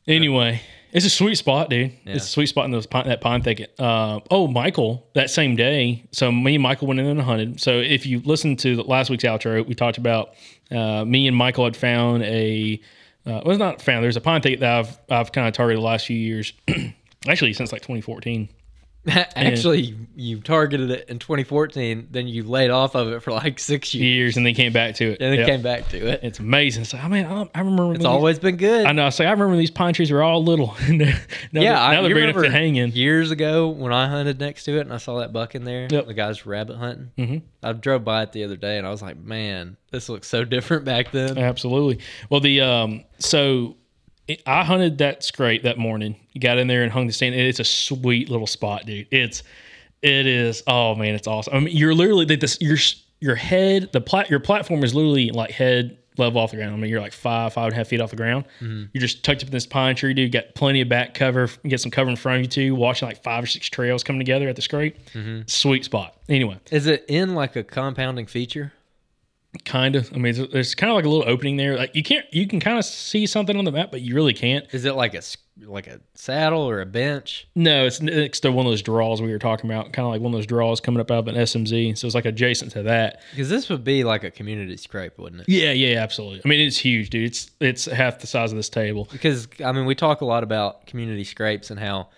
anyway, 0.07 0.61
it's 0.93 1.05
a 1.05 1.09
sweet 1.09 1.35
spot, 1.35 1.71
dude. 1.71 1.91
Yeah. 2.05 2.13
It's 2.13 2.25
a 2.25 2.29
sweet 2.29 2.45
spot 2.45 2.65
in 2.65 2.71
those 2.71 2.85
pine, 2.85 3.07
that 3.07 3.19
pine 3.19 3.41
thicket. 3.41 3.73
Uh, 3.79 4.19
oh, 4.29 4.47
Michael, 4.47 5.07
that 5.15 5.31
same 5.31 5.55
day. 5.55 6.05
So 6.11 6.31
me 6.31 6.55
and 6.55 6.61
Michael 6.61 6.87
went 6.87 6.99
in 6.99 7.07
and 7.07 7.19
hunted. 7.19 7.59
So 7.59 7.79
if 7.79 8.05
you 8.05 8.21
listen 8.23 8.55
to 8.57 8.75
the 8.75 8.83
last 8.83 9.09
week's 9.09 9.23
outro, 9.23 9.65
we 9.67 9.73
talked 9.73 9.97
about 9.97 10.35
uh, 10.69 11.03
me 11.03 11.27
and 11.27 11.35
Michael 11.35 11.65
had 11.65 11.75
found 11.75 12.23
a. 12.23 12.79
Uh, 13.25 13.41
well, 13.43 13.51
it's 13.51 13.59
not 13.59 13.81
found. 13.81 14.03
There's 14.03 14.17
a 14.17 14.21
pine 14.21 14.41
thicket 14.41 14.59
that 14.59 14.79
I've 14.79 14.99
I've 15.09 15.31
kind 15.31 15.47
of 15.47 15.53
targeted 15.53 15.81
the 15.81 15.85
last 15.85 16.05
few 16.05 16.17
years. 16.17 16.53
Actually, 17.27 17.53
since 17.53 17.71
like 17.71 17.81
2014. 17.81 18.49
Actually, 19.35 19.95
you 20.15 20.39
targeted 20.39 20.89
it 20.89 21.09
in 21.09 21.19
2014, 21.19 22.07
then 22.11 22.25
you 22.27 22.43
laid 22.43 22.69
off 22.69 22.95
of 22.95 23.09
it 23.11 23.19
for 23.21 23.31
like 23.33 23.59
six 23.59 23.93
years, 23.93 24.03
Years 24.05 24.37
and 24.37 24.45
then 24.45 24.53
came 24.55 24.71
back 24.71 24.95
to 24.95 25.11
it. 25.11 25.17
and 25.21 25.31
then 25.33 25.39
Yep. 25.39 25.47
came 25.47 25.61
back 25.61 25.89
to 25.89 25.97
it. 26.07 26.21
It's 26.23 26.39
amazing. 26.39 26.85
So 26.85 26.97
I 26.97 27.09
mean, 27.09 27.25
I, 27.25 27.41
I 27.53 27.59
remember 27.59 27.91
It's 27.91 27.99
these- 27.99 28.05
always 28.05 28.39
been 28.39 28.55
good. 28.55 28.85
I 28.85 28.93
know. 28.93 29.09
So 29.09 29.25
I 29.25 29.31
remember 29.31 29.57
these 29.57 29.71
pine 29.71 29.93
trees 29.93 30.09
were 30.09 30.23
all 30.23 30.41
little. 30.43 30.73
now 30.89 31.11
yeah, 31.51 31.83
I 31.83 31.95
now 31.95 32.01
they're 32.03 32.13
big 32.13 32.23
enough 32.23 32.35
to 32.35 32.39
remember 32.41 32.49
hang 32.49 32.75
in. 32.77 32.91
years 32.91 33.31
ago 33.31 33.67
when 33.67 33.91
I 33.91 34.07
hunted 34.07 34.39
next 34.39 34.63
to 34.65 34.77
it 34.77 34.81
and 34.81 34.93
I 34.93 34.97
saw 34.97 35.19
that 35.19 35.33
buck 35.33 35.53
in 35.55 35.65
there. 35.65 35.87
Yep. 35.91 36.07
The 36.07 36.13
guys 36.13 36.45
rabbit 36.45 36.77
hunting. 36.77 37.11
Mhm. 37.17 37.41
I 37.61 37.73
drove 37.73 38.05
by 38.05 38.23
it 38.23 38.31
the 38.31 38.45
other 38.45 38.55
day 38.57 38.77
and 38.77 38.87
I 38.87 38.89
was 38.89 39.01
like, 39.01 39.17
man, 39.17 39.75
this 39.91 40.07
looks 40.07 40.27
so 40.29 40.45
different 40.45 40.85
back 40.85 41.11
then. 41.11 41.37
Absolutely. 41.37 41.99
Well, 42.29 42.39
the 42.39 42.61
um, 42.61 43.03
so 43.19 43.75
I 44.47 44.63
hunted 44.63 44.99
that 44.99 45.23
scrape 45.23 45.63
that 45.63 45.77
morning. 45.77 46.15
Got 46.39 46.57
in 46.57 46.67
there 46.67 46.83
and 46.83 46.91
hung 46.91 47.07
the 47.07 47.13
stand. 47.13 47.35
It's 47.35 47.59
a 47.59 47.63
sweet 47.63 48.29
little 48.29 48.47
spot, 48.47 48.85
dude. 48.85 49.07
It's 49.11 49.43
it 50.01 50.25
is. 50.27 50.63
Oh 50.67 50.95
man, 50.95 51.15
it's 51.15 51.27
awesome. 51.27 51.53
I 51.53 51.59
mean, 51.59 51.75
you're 51.75 51.93
literally 51.93 52.25
the- 52.25 52.35
this 52.37 52.57
your 52.61 52.77
your 53.19 53.35
head 53.35 53.89
the 53.93 54.01
plat 54.01 54.29
your 54.29 54.39
platform 54.39 54.83
is 54.83 54.93
literally 54.93 55.29
like 55.31 55.51
head 55.51 55.97
level 56.17 56.39
off 56.41 56.51
the 56.51 56.57
ground. 56.57 56.73
I 56.73 56.77
mean, 56.77 56.89
you're 56.91 57.01
like 57.01 57.13
five 57.13 57.53
five 57.53 57.65
and 57.65 57.73
a 57.73 57.75
half 57.77 57.87
feet 57.87 57.99
off 58.01 58.11
the 58.11 58.15
ground. 58.15 58.45
Mm-hmm. 58.61 58.83
You're 58.93 59.01
just 59.01 59.23
tucked 59.23 59.41
up 59.43 59.47
in 59.47 59.51
this 59.51 59.65
pine 59.65 59.95
tree, 59.95 60.13
dude. 60.13 60.31
Got 60.31 60.55
plenty 60.55 60.81
of 60.81 60.89
back 60.89 61.13
cover. 61.13 61.49
Get 61.67 61.81
some 61.81 61.91
cover 61.91 62.09
in 62.09 62.15
front 62.15 62.37
of 62.37 62.41
you 62.43 62.47
too. 62.49 62.75
Watching 62.75 63.07
like 63.07 63.23
five 63.23 63.43
or 63.43 63.47
six 63.47 63.67
trails 63.67 64.03
coming 64.03 64.19
together 64.19 64.47
at 64.47 64.55
the 64.55 64.61
scrape. 64.61 64.97
Mm-hmm. 65.11 65.41
Sweet 65.47 65.83
spot. 65.85 66.15
Anyway, 66.29 66.59
Is 66.71 66.87
it 66.87 67.03
in 67.07 67.33
like 67.35 67.55
a 67.55 67.63
compounding 67.63 68.25
feature? 68.27 68.73
Kind 69.65 69.95
of. 69.95 70.11
I 70.13 70.17
mean, 70.17 70.35
it's, 70.35 70.51
there's 70.51 70.75
kind 70.75 70.89
of 70.89 70.95
like 70.95 71.05
a 71.05 71.09
little 71.09 71.29
opening 71.29 71.57
there. 71.57 71.77
Like 71.77 71.95
you 71.95 72.03
can't 72.03 72.25
you 72.31 72.47
can 72.47 72.59
kind 72.59 72.77
of 72.77 72.85
see 72.85 73.25
something 73.25 73.55
on 73.57 73.65
the 73.65 73.71
map, 73.71 73.91
but 73.91 74.01
you 74.01 74.15
really 74.15 74.33
can't. 74.33 74.65
Is 74.73 74.85
it 74.85 74.95
like 74.95 75.13
a 75.13 75.21
like 75.65 75.87
a 75.87 75.99
saddle 76.15 76.61
or 76.61 76.81
a 76.81 76.85
bench? 76.85 77.47
No, 77.55 77.85
it's 77.85 78.01
next 78.01 78.41
to 78.41 78.51
one 78.51 78.65
of 78.65 78.71
those 78.71 78.81
draws 78.81 79.21
we 79.21 79.31
were 79.31 79.39
talking 79.39 79.69
about, 79.69 79.93
kind 79.93 80.05
of 80.05 80.11
like 80.11 80.21
one 80.21 80.33
of 80.33 80.37
those 80.37 80.47
draws 80.47 80.79
coming 80.79 80.99
up 80.99 81.11
out 81.11 81.19
of 81.19 81.27
an 81.27 81.35
SMZ. 81.35 81.97
So 81.97 82.07
it's 82.07 82.15
like 82.15 82.25
adjacent 82.25 82.71
to 82.73 82.83
that. 82.83 83.21
Because 83.31 83.49
this 83.49 83.69
would 83.69 83.83
be 83.83 84.03
like 84.03 84.23
a 84.23 84.31
community 84.31 84.77
scrape, 84.77 85.17
wouldn't 85.17 85.41
it? 85.41 85.49
Yeah, 85.49 85.71
yeah, 85.71 85.99
absolutely. 85.99 86.41
I 86.43 86.47
mean, 86.47 86.59
it's 86.59 86.77
huge, 86.77 87.09
dude. 87.09 87.27
It's 87.27 87.51
it's 87.59 87.85
half 87.85 88.19
the 88.19 88.27
size 88.27 88.51
of 88.51 88.57
this 88.57 88.69
table. 88.69 89.07
Because 89.11 89.47
I 89.63 89.71
mean, 89.71 89.85
we 89.85 89.95
talk 89.95 90.21
a 90.21 90.25
lot 90.25 90.43
about 90.43 90.87
community 90.87 91.23
scrapes 91.23 91.69
and 91.69 91.79
how, 91.79 92.09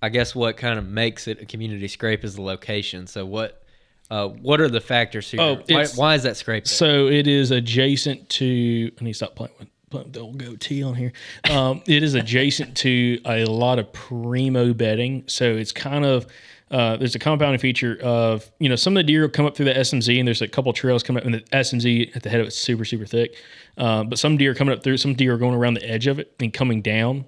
I 0.00 0.08
guess, 0.08 0.34
what 0.34 0.56
kind 0.56 0.78
of 0.78 0.86
makes 0.86 1.26
it 1.26 1.42
a 1.42 1.46
community 1.46 1.88
scrape 1.88 2.24
is 2.24 2.36
the 2.36 2.42
location. 2.42 3.06
So 3.06 3.26
what, 3.26 3.64
uh, 4.10 4.28
what 4.28 4.60
are 4.60 4.68
the 4.68 4.80
factors 4.80 5.30
here? 5.30 5.40
Oh, 5.40 5.56
why, 5.68 5.86
why 5.96 6.14
is 6.14 6.22
that 6.22 6.36
scrape? 6.36 6.66
So 6.66 7.08
it 7.08 7.26
is 7.26 7.50
adjacent 7.50 8.28
to. 8.30 8.90
I 9.00 9.04
need 9.04 9.10
to 9.12 9.14
stop 9.16 9.34
playing 9.36 9.52
with, 9.58 9.68
playing 9.90 10.06
with 10.06 10.14
the 10.14 10.20
old 10.20 10.38
goatee 10.38 10.82
on 10.82 10.94
here. 10.94 11.12
Um, 11.50 11.82
it 11.86 12.02
is 12.02 12.14
adjacent 12.14 12.76
to 12.78 13.20
a 13.26 13.44
lot 13.44 13.78
of 13.78 13.92
primo 13.92 14.72
bedding. 14.72 15.24
So 15.26 15.44
it's 15.44 15.72
kind 15.72 16.04
of 16.06 16.26
uh, 16.70 16.96
there's 16.96 17.14
a 17.14 17.18
compounding 17.18 17.58
feature 17.58 17.98
of 18.02 18.50
you 18.58 18.68
know 18.68 18.76
some 18.76 18.96
of 18.96 19.00
the 19.00 19.04
deer 19.04 19.22
will 19.22 19.28
come 19.28 19.46
up 19.46 19.56
through 19.56 19.66
the 19.66 19.74
SMZ 19.74 20.18
and 20.18 20.26
there's 20.26 20.42
a 20.42 20.48
couple 20.48 20.72
trails 20.72 21.02
coming 21.02 21.20
up 21.22 21.26
and 21.26 21.34
the 21.34 21.40
SMZ 21.40 22.14
at 22.16 22.22
the 22.22 22.30
head 22.30 22.40
of 22.40 22.46
it's 22.46 22.56
super 22.56 22.84
super 22.84 23.06
thick, 23.06 23.34
uh, 23.76 24.04
but 24.04 24.18
some 24.18 24.36
deer 24.36 24.52
are 24.52 24.54
coming 24.54 24.74
up 24.74 24.82
through. 24.82 24.96
Some 24.96 25.14
deer 25.14 25.34
are 25.34 25.38
going 25.38 25.54
around 25.54 25.74
the 25.74 25.88
edge 25.88 26.06
of 26.06 26.18
it 26.18 26.34
and 26.40 26.52
coming 26.52 26.82
down. 26.82 27.24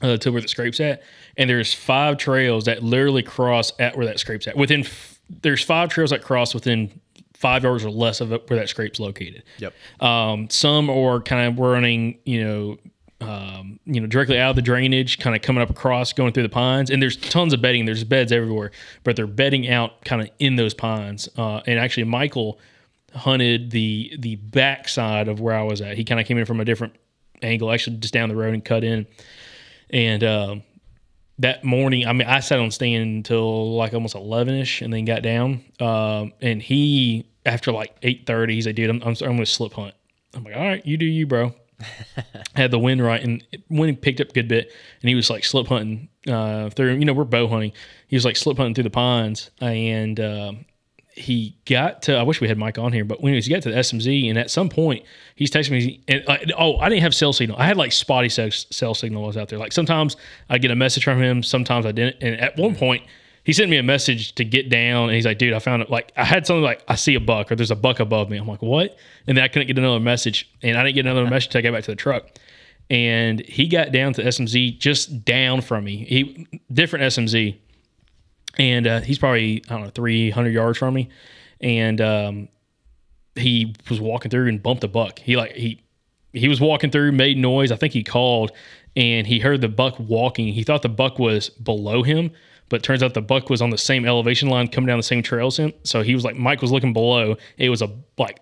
Uh, 0.00 0.16
to 0.16 0.30
where 0.30 0.40
the 0.40 0.46
scrapes 0.46 0.78
at, 0.78 1.02
and 1.36 1.50
there's 1.50 1.74
five 1.74 2.18
trails 2.18 2.66
that 2.66 2.84
literally 2.84 3.20
cross 3.22 3.72
at 3.80 3.96
where 3.96 4.06
that 4.06 4.20
scrapes 4.20 4.46
at. 4.46 4.56
Within 4.56 4.82
f- 4.82 5.17
there's 5.28 5.62
five 5.62 5.88
trails 5.88 6.10
that 6.10 6.22
cross 6.22 6.54
within 6.54 7.00
five 7.34 7.62
yards 7.62 7.84
or 7.84 7.90
less 7.90 8.20
of 8.20 8.30
where 8.30 8.58
that 8.58 8.68
scrape's 8.68 8.98
located. 8.98 9.44
Yep. 9.58 9.74
Um, 10.00 10.50
some 10.50 10.90
are 10.90 11.20
kind 11.20 11.46
of 11.46 11.58
running, 11.58 12.18
you 12.24 12.44
know, 12.44 12.78
um, 13.20 13.80
you 13.84 14.00
know, 14.00 14.06
directly 14.06 14.38
out 14.38 14.50
of 14.50 14.56
the 14.56 14.62
drainage, 14.62 15.18
kind 15.18 15.34
of 15.34 15.42
coming 15.42 15.62
up 15.62 15.70
across, 15.70 16.12
going 16.12 16.32
through 16.32 16.44
the 16.44 16.48
pines. 16.48 16.90
And 16.90 17.02
there's 17.02 17.16
tons 17.16 17.52
of 17.52 17.60
bedding. 17.60 17.84
There's 17.84 18.04
beds 18.04 18.32
everywhere, 18.32 18.70
but 19.04 19.16
they're 19.16 19.26
bedding 19.26 19.68
out 19.68 20.04
kind 20.04 20.22
of 20.22 20.30
in 20.38 20.56
those 20.56 20.74
pines. 20.74 21.28
Uh, 21.36 21.60
and 21.66 21.78
actually, 21.78 22.04
Michael 22.04 22.58
hunted 23.14 23.70
the 23.70 24.14
the 24.18 24.36
back 24.36 24.88
side 24.88 25.28
of 25.28 25.40
where 25.40 25.54
I 25.54 25.62
was 25.62 25.80
at. 25.80 25.96
He 25.96 26.04
kind 26.04 26.20
of 26.20 26.26
came 26.26 26.38
in 26.38 26.44
from 26.44 26.60
a 26.60 26.64
different 26.64 26.94
angle, 27.42 27.72
actually 27.72 27.96
just 27.96 28.14
down 28.14 28.28
the 28.28 28.36
road 28.36 28.54
and 28.54 28.64
cut 28.64 28.84
in. 28.84 29.06
And 29.90 30.22
um, 30.22 30.62
that 31.38 31.64
morning, 31.64 32.06
I 32.06 32.12
mean, 32.12 32.26
I 32.26 32.40
sat 32.40 32.58
on 32.58 32.70
stand 32.70 33.02
until 33.02 33.76
like 33.76 33.94
almost 33.94 34.14
eleven 34.14 34.54
ish, 34.54 34.82
and 34.82 34.92
then 34.92 35.04
got 35.04 35.22
down. 35.22 35.64
Um, 35.80 36.32
and 36.40 36.60
he, 36.60 37.26
after 37.46 37.72
like 37.72 37.96
eight 38.02 38.26
thirty, 38.26 38.54
he's 38.54 38.66
like, 38.66 38.76
"Dude, 38.76 38.90
I'm 38.90 39.02
I'm, 39.02 39.10
I'm 39.10 39.14
going 39.16 39.38
to 39.38 39.46
slip 39.46 39.72
hunt." 39.72 39.94
I'm 40.34 40.44
like, 40.44 40.56
"All 40.56 40.62
right, 40.62 40.84
you 40.84 40.96
do 40.96 41.06
you, 41.06 41.26
bro." 41.26 41.54
had 42.56 42.72
the 42.72 42.78
wind 42.78 43.02
right, 43.02 43.22
and 43.22 43.44
wind 43.68 44.02
picked 44.02 44.20
up 44.20 44.30
a 44.30 44.32
good 44.32 44.48
bit, 44.48 44.72
and 45.00 45.08
he 45.08 45.14
was 45.14 45.30
like 45.30 45.44
slip 45.44 45.68
hunting 45.68 46.08
uh, 46.26 46.70
through. 46.70 46.94
You 46.94 47.04
know, 47.04 47.12
we're 47.12 47.24
bow 47.24 47.46
hunting. 47.46 47.72
He 48.08 48.16
was 48.16 48.24
like 48.24 48.36
slip 48.36 48.56
hunting 48.56 48.74
through 48.74 48.84
the 48.84 48.90
pines, 48.90 49.50
and 49.60 50.18
um, 50.18 50.64
he 51.18 51.56
got 51.66 52.02
to. 52.02 52.16
I 52.16 52.22
wish 52.22 52.40
we 52.40 52.48
had 52.48 52.58
Mike 52.58 52.78
on 52.78 52.92
here, 52.92 53.04
but 53.04 53.20
when 53.20 53.34
he 53.34 53.50
got 53.50 53.62
to 53.62 53.70
the 53.70 53.76
SMZ, 53.76 54.28
and 54.28 54.38
at 54.38 54.50
some 54.50 54.68
point 54.68 55.04
he's 55.34 55.50
texting 55.50 55.72
me. 55.72 56.00
And 56.08 56.24
uh, 56.28 56.38
oh, 56.56 56.78
I 56.78 56.88
didn't 56.88 57.02
have 57.02 57.14
cell 57.14 57.32
signal. 57.32 57.58
I 57.58 57.66
had 57.66 57.76
like 57.76 57.92
spotty 57.92 58.28
cell, 58.28 58.50
cell 58.50 58.94
signal 58.94 59.22
was 59.22 59.36
out 59.36 59.48
there. 59.48 59.58
Like 59.58 59.72
sometimes 59.72 60.16
I 60.48 60.58
get 60.58 60.70
a 60.70 60.76
message 60.76 61.04
from 61.04 61.20
him, 61.20 61.42
sometimes 61.42 61.86
I 61.86 61.92
didn't. 61.92 62.16
And 62.22 62.40
at 62.40 62.56
one 62.56 62.74
point 62.74 63.02
he 63.44 63.52
sent 63.52 63.70
me 63.70 63.78
a 63.78 63.82
message 63.82 64.34
to 64.34 64.44
get 64.44 64.68
down, 64.68 65.04
and 65.04 65.14
he's 65.14 65.24
like, 65.24 65.38
"Dude, 65.38 65.54
I 65.54 65.58
found 65.58 65.82
it." 65.82 65.90
Like 65.90 66.12
I 66.16 66.24
had 66.24 66.46
something 66.46 66.62
like 66.62 66.82
I 66.86 66.96
see 66.96 67.14
a 67.14 67.20
buck 67.20 67.50
or 67.50 67.56
there's 67.56 67.70
a 67.70 67.76
buck 67.76 67.98
above 67.98 68.28
me. 68.28 68.36
I'm 68.36 68.46
like, 68.46 68.62
"What?" 68.62 68.96
And 69.26 69.36
then 69.36 69.44
I 69.44 69.48
couldn't 69.48 69.68
get 69.68 69.78
another 69.78 70.00
message, 70.00 70.50
and 70.62 70.76
I 70.76 70.82
didn't 70.84 70.96
get 70.96 71.06
another 71.06 71.26
message 71.30 71.50
till 71.50 71.60
I 71.60 71.62
got 71.62 71.72
back 71.72 71.84
to 71.84 71.92
the 71.92 71.96
truck. 71.96 72.26
And 72.90 73.40
he 73.40 73.66
got 73.66 73.92
down 73.92 74.14
to 74.14 74.22
SMZ 74.22 74.78
just 74.78 75.24
down 75.24 75.60
from 75.60 75.84
me. 75.84 76.04
He 76.04 76.46
different 76.72 77.04
SMZ 77.04 77.56
and 78.58 78.86
uh, 78.86 79.00
he's 79.00 79.18
probably 79.18 79.62
I 79.68 79.74
don't 79.74 79.84
know 79.84 79.90
300 79.90 80.50
yards 80.50 80.78
from 80.78 80.94
me, 80.94 81.08
and 81.60 82.00
um, 82.00 82.48
he 83.36 83.74
was 83.88 84.00
walking 84.00 84.30
through 84.30 84.48
and 84.48 84.62
bumped 84.62 84.84
a 84.84 84.88
buck. 84.88 85.18
He 85.18 85.36
like 85.36 85.52
he 85.52 85.82
he 86.32 86.48
was 86.48 86.60
walking 86.60 86.90
through, 86.90 87.12
made 87.12 87.38
noise. 87.38 87.72
I 87.72 87.76
think 87.76 87.92
he 87.92 88.02
called, 88.02 88.52
and 88.96 89.26
he 89.26 89.38
heard 89.38 89.60
the 89.60 89.68
buck 89.68 89.96
walking. 89.98 90.48
He 90.48 90.62
thought 90.62 90.82
the 90.82 90.88
buck 90.88 91.18
was 91.18 91.48
below 91.48 92.02
him, 92.02 92.30
but 92.68 92.82
turns 92.82 93.02
out 93.02 93.14
the 93.14 93.22
buck 93.22 93.48
was 93.48 93.62
on 93.62 93.70
the 93.70 93.78
same 93.78 94.04
elevation 94.04 94.48
line, 94.48 94.68
coming 94.68 94.88
down 94.88 94.98
the 94.98 95.02
same 95.02 95.22
trail 95.22 95.46
as 95.46 95.56
him. 95.56 95.72
So 95.84 96.02
he 96.02 96.14
was 96.14 96.24
like 96.24 96.36
Mike 96.36 96.60
was 96.60 96.72
looking 96.72 96.92
below. 96.92 97.36
It 97.56 97.70
was 97.70 97.82
a 97.82 97.90
like 98.18 98.40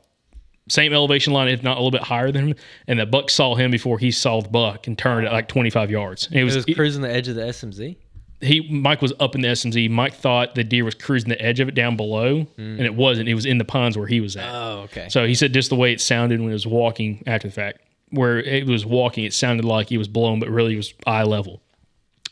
same 0.68 0.92
elevation 0.92 1.32
line, 1.32 1.48
if 1.48 1.62
not 1.62 1.76
a 1.76 1.80
little 1.80 1.92
bit 1.92 2.02
higher 2.02 2.32
than 2.32 2.48
him. 2.48 2.56
And 2.88 2.98
the 2.98 3.06
buck 3.06 3.30
saw 3.30 3.54
him 3.54 3.70
before 3.70 3.98
he 3.98 4.10
saw 4.10 4.40
the 4.40 4.48
buck 4.48 4.86
and 4.86 4.98
turned 4.98 5.26
at 5.26 5.32
like 5.32 5.48
25 5.48 5.90
yards. 5.90 6.26
And 6.26 6.36
it 6.36 6.40
It 6.40 6.44
was, 6.44 6.56
was 6.56 6.64
cruising 6.74 7.02
the 7.02 7.12
edge 7.12 7.28
of 7.28 7.36
the 7.36 7.42
SMZ. 7.42 7.96
He 8.40 8.68
Mike 8.70 9.02
was 9.02 9.12
up 9.18 9.34
in 9.34 9.40
the 9.40 9.48
SMZ. 9.48 9.90
Mike 9.90 10.14
thought 10.14 10.54
the 10.54 10.64
deer 10.64 10.84
was 10.84 10.94
cruising 10.94 11.28
the 11.28 11.40
edge 11.40 11.60
of 11.60 11.68
it 11.68 11.74
down 11.74 11.96
below, 11.96 12.42
hmm. 12.42 12.60
and 12.60 12.82
it 12.82 12.94
wasn't. 12.94 13.28
It 13.28 13.34
was 13.34 13.46
in 13.46 13.58
the 13.58 13.64
pines 13.64 13.96
where 13.96 14.06
he 14.06 14.20
was 14.20 14.36
at. 14.36 14.48
Oh, 14.48 14.80
okay. 14.84 15.08
So 15.08 15.26
he 15.26 15.34
said 15.34 15.52
just 15.54 15.70
the 15.70 15.76
way 15.76 15.92
it 15.92 16.00
sounded 16.00 16.40
when 16.40 16.50
it 16.50 16.54
was 16.54 16.66
walking 16.66 17.22
after 17.26 17.48
the 17.48 17.54
fact, 17.54 17.80
where 18.10 18.38
it 18.38 18.66
was 18.66 18.84
walking, 18.84 19.24
it 19.24 19.32
sounded 19.32 19.64
like 19.64 19.88
he 19.88 19.98
was 19.98 20.08
blown, 20.08 20.40
but 20.40 20.48
really 20.48 20.74
it 20.74 20.78
was 20.78 20.94
eye 21.06 21.22
level. 21.22 21.62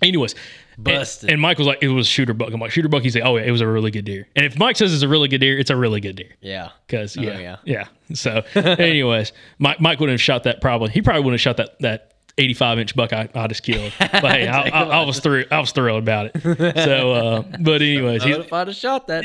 Anyways, 0.03 0.35
Busted. 0.77 1.29
And, 1.29 1.35
and 1.35 1.43
Mike 1.43 1.59
was 1.59 1.67
like, 1.67 1.79
it 1.83 1.88
was 1.88 2.07
shooter 2.07 2.35
buck. 2.35 2.53
I'm 2.53 2.61
like, 2.61 2.73
shooter 2.73 2.88
buck. 2.88 3.03
He's 3.03 3.14
like, 3.14 3.25
oh 3.25 3.37
yeah, 3.37 3.45
it 3.45 3.51
was 3.51 3.61
a 3.61 3.67
really 3.67 3.90
good 3.90 4.05
deer. 4.05 4.27
And 4.35 4.45
if 4.45 4.59
Mike 4.59 4.77
says 4.77 4.93
it's 4.93 5.03
a 5.03 5.09
really 5.09 5.29
good 5.29 5.38
deer, 5.38 5.59
it's 5.59 5.71
a 5.71 5.77
really 5.77 6.01
good 6.01 6.17
deer. 6.17 6.35
Yeah. 6.40 6.71
Because 6.87 7.17
Oh, 7.17 7.23
yeah, 7.23 7.38
yeah. 7.38 7.57
yeah, 7.64 8.14
So, 8.14 8.43
anyways, 8.55 9.33
Mike 9.59 9.81
Mike 9.81 10.01
wouldn't 10.01 10.14
have 10.14 10.23
shot 10.23 10.45
that. 10.45 10.61
Probably 10.61 10.90
he 10.90 11.03
probably 11.03 11.23
wouldn't 11.23 11.40
have 11.40 11.43
shot 11.43 11.57
that 11.59 11.79
that 11.81 12.13
85 12.37 12.79
inch 12.81 12.97
buck 12.97 13.12
I, 13.12 13.29
I 13.35 13.47
just 13.47 13.62
killed. 13.62 13.92
But 13.99 14.25
hey, 14.25 14.49
I, 14.49 14.68
I, 14.68 14.83
I 14.83 15.05
was 15.05 15.20
thrilled. 15.20 15.49
I 15.53 15.61
was 15.61 15.73
thrilled 15.73 16.03
about 16.03 16.31
it. 16.35 16.42
So, 16.77 17.12
uh, 17.12 17.42
but 17.61 17.81
anyways, 17.81 18.25
if 18.25 18.53
I'd 18.53 18.66
have 18.68 18.77
shot 18.77 19.07
that? 19.07 19.25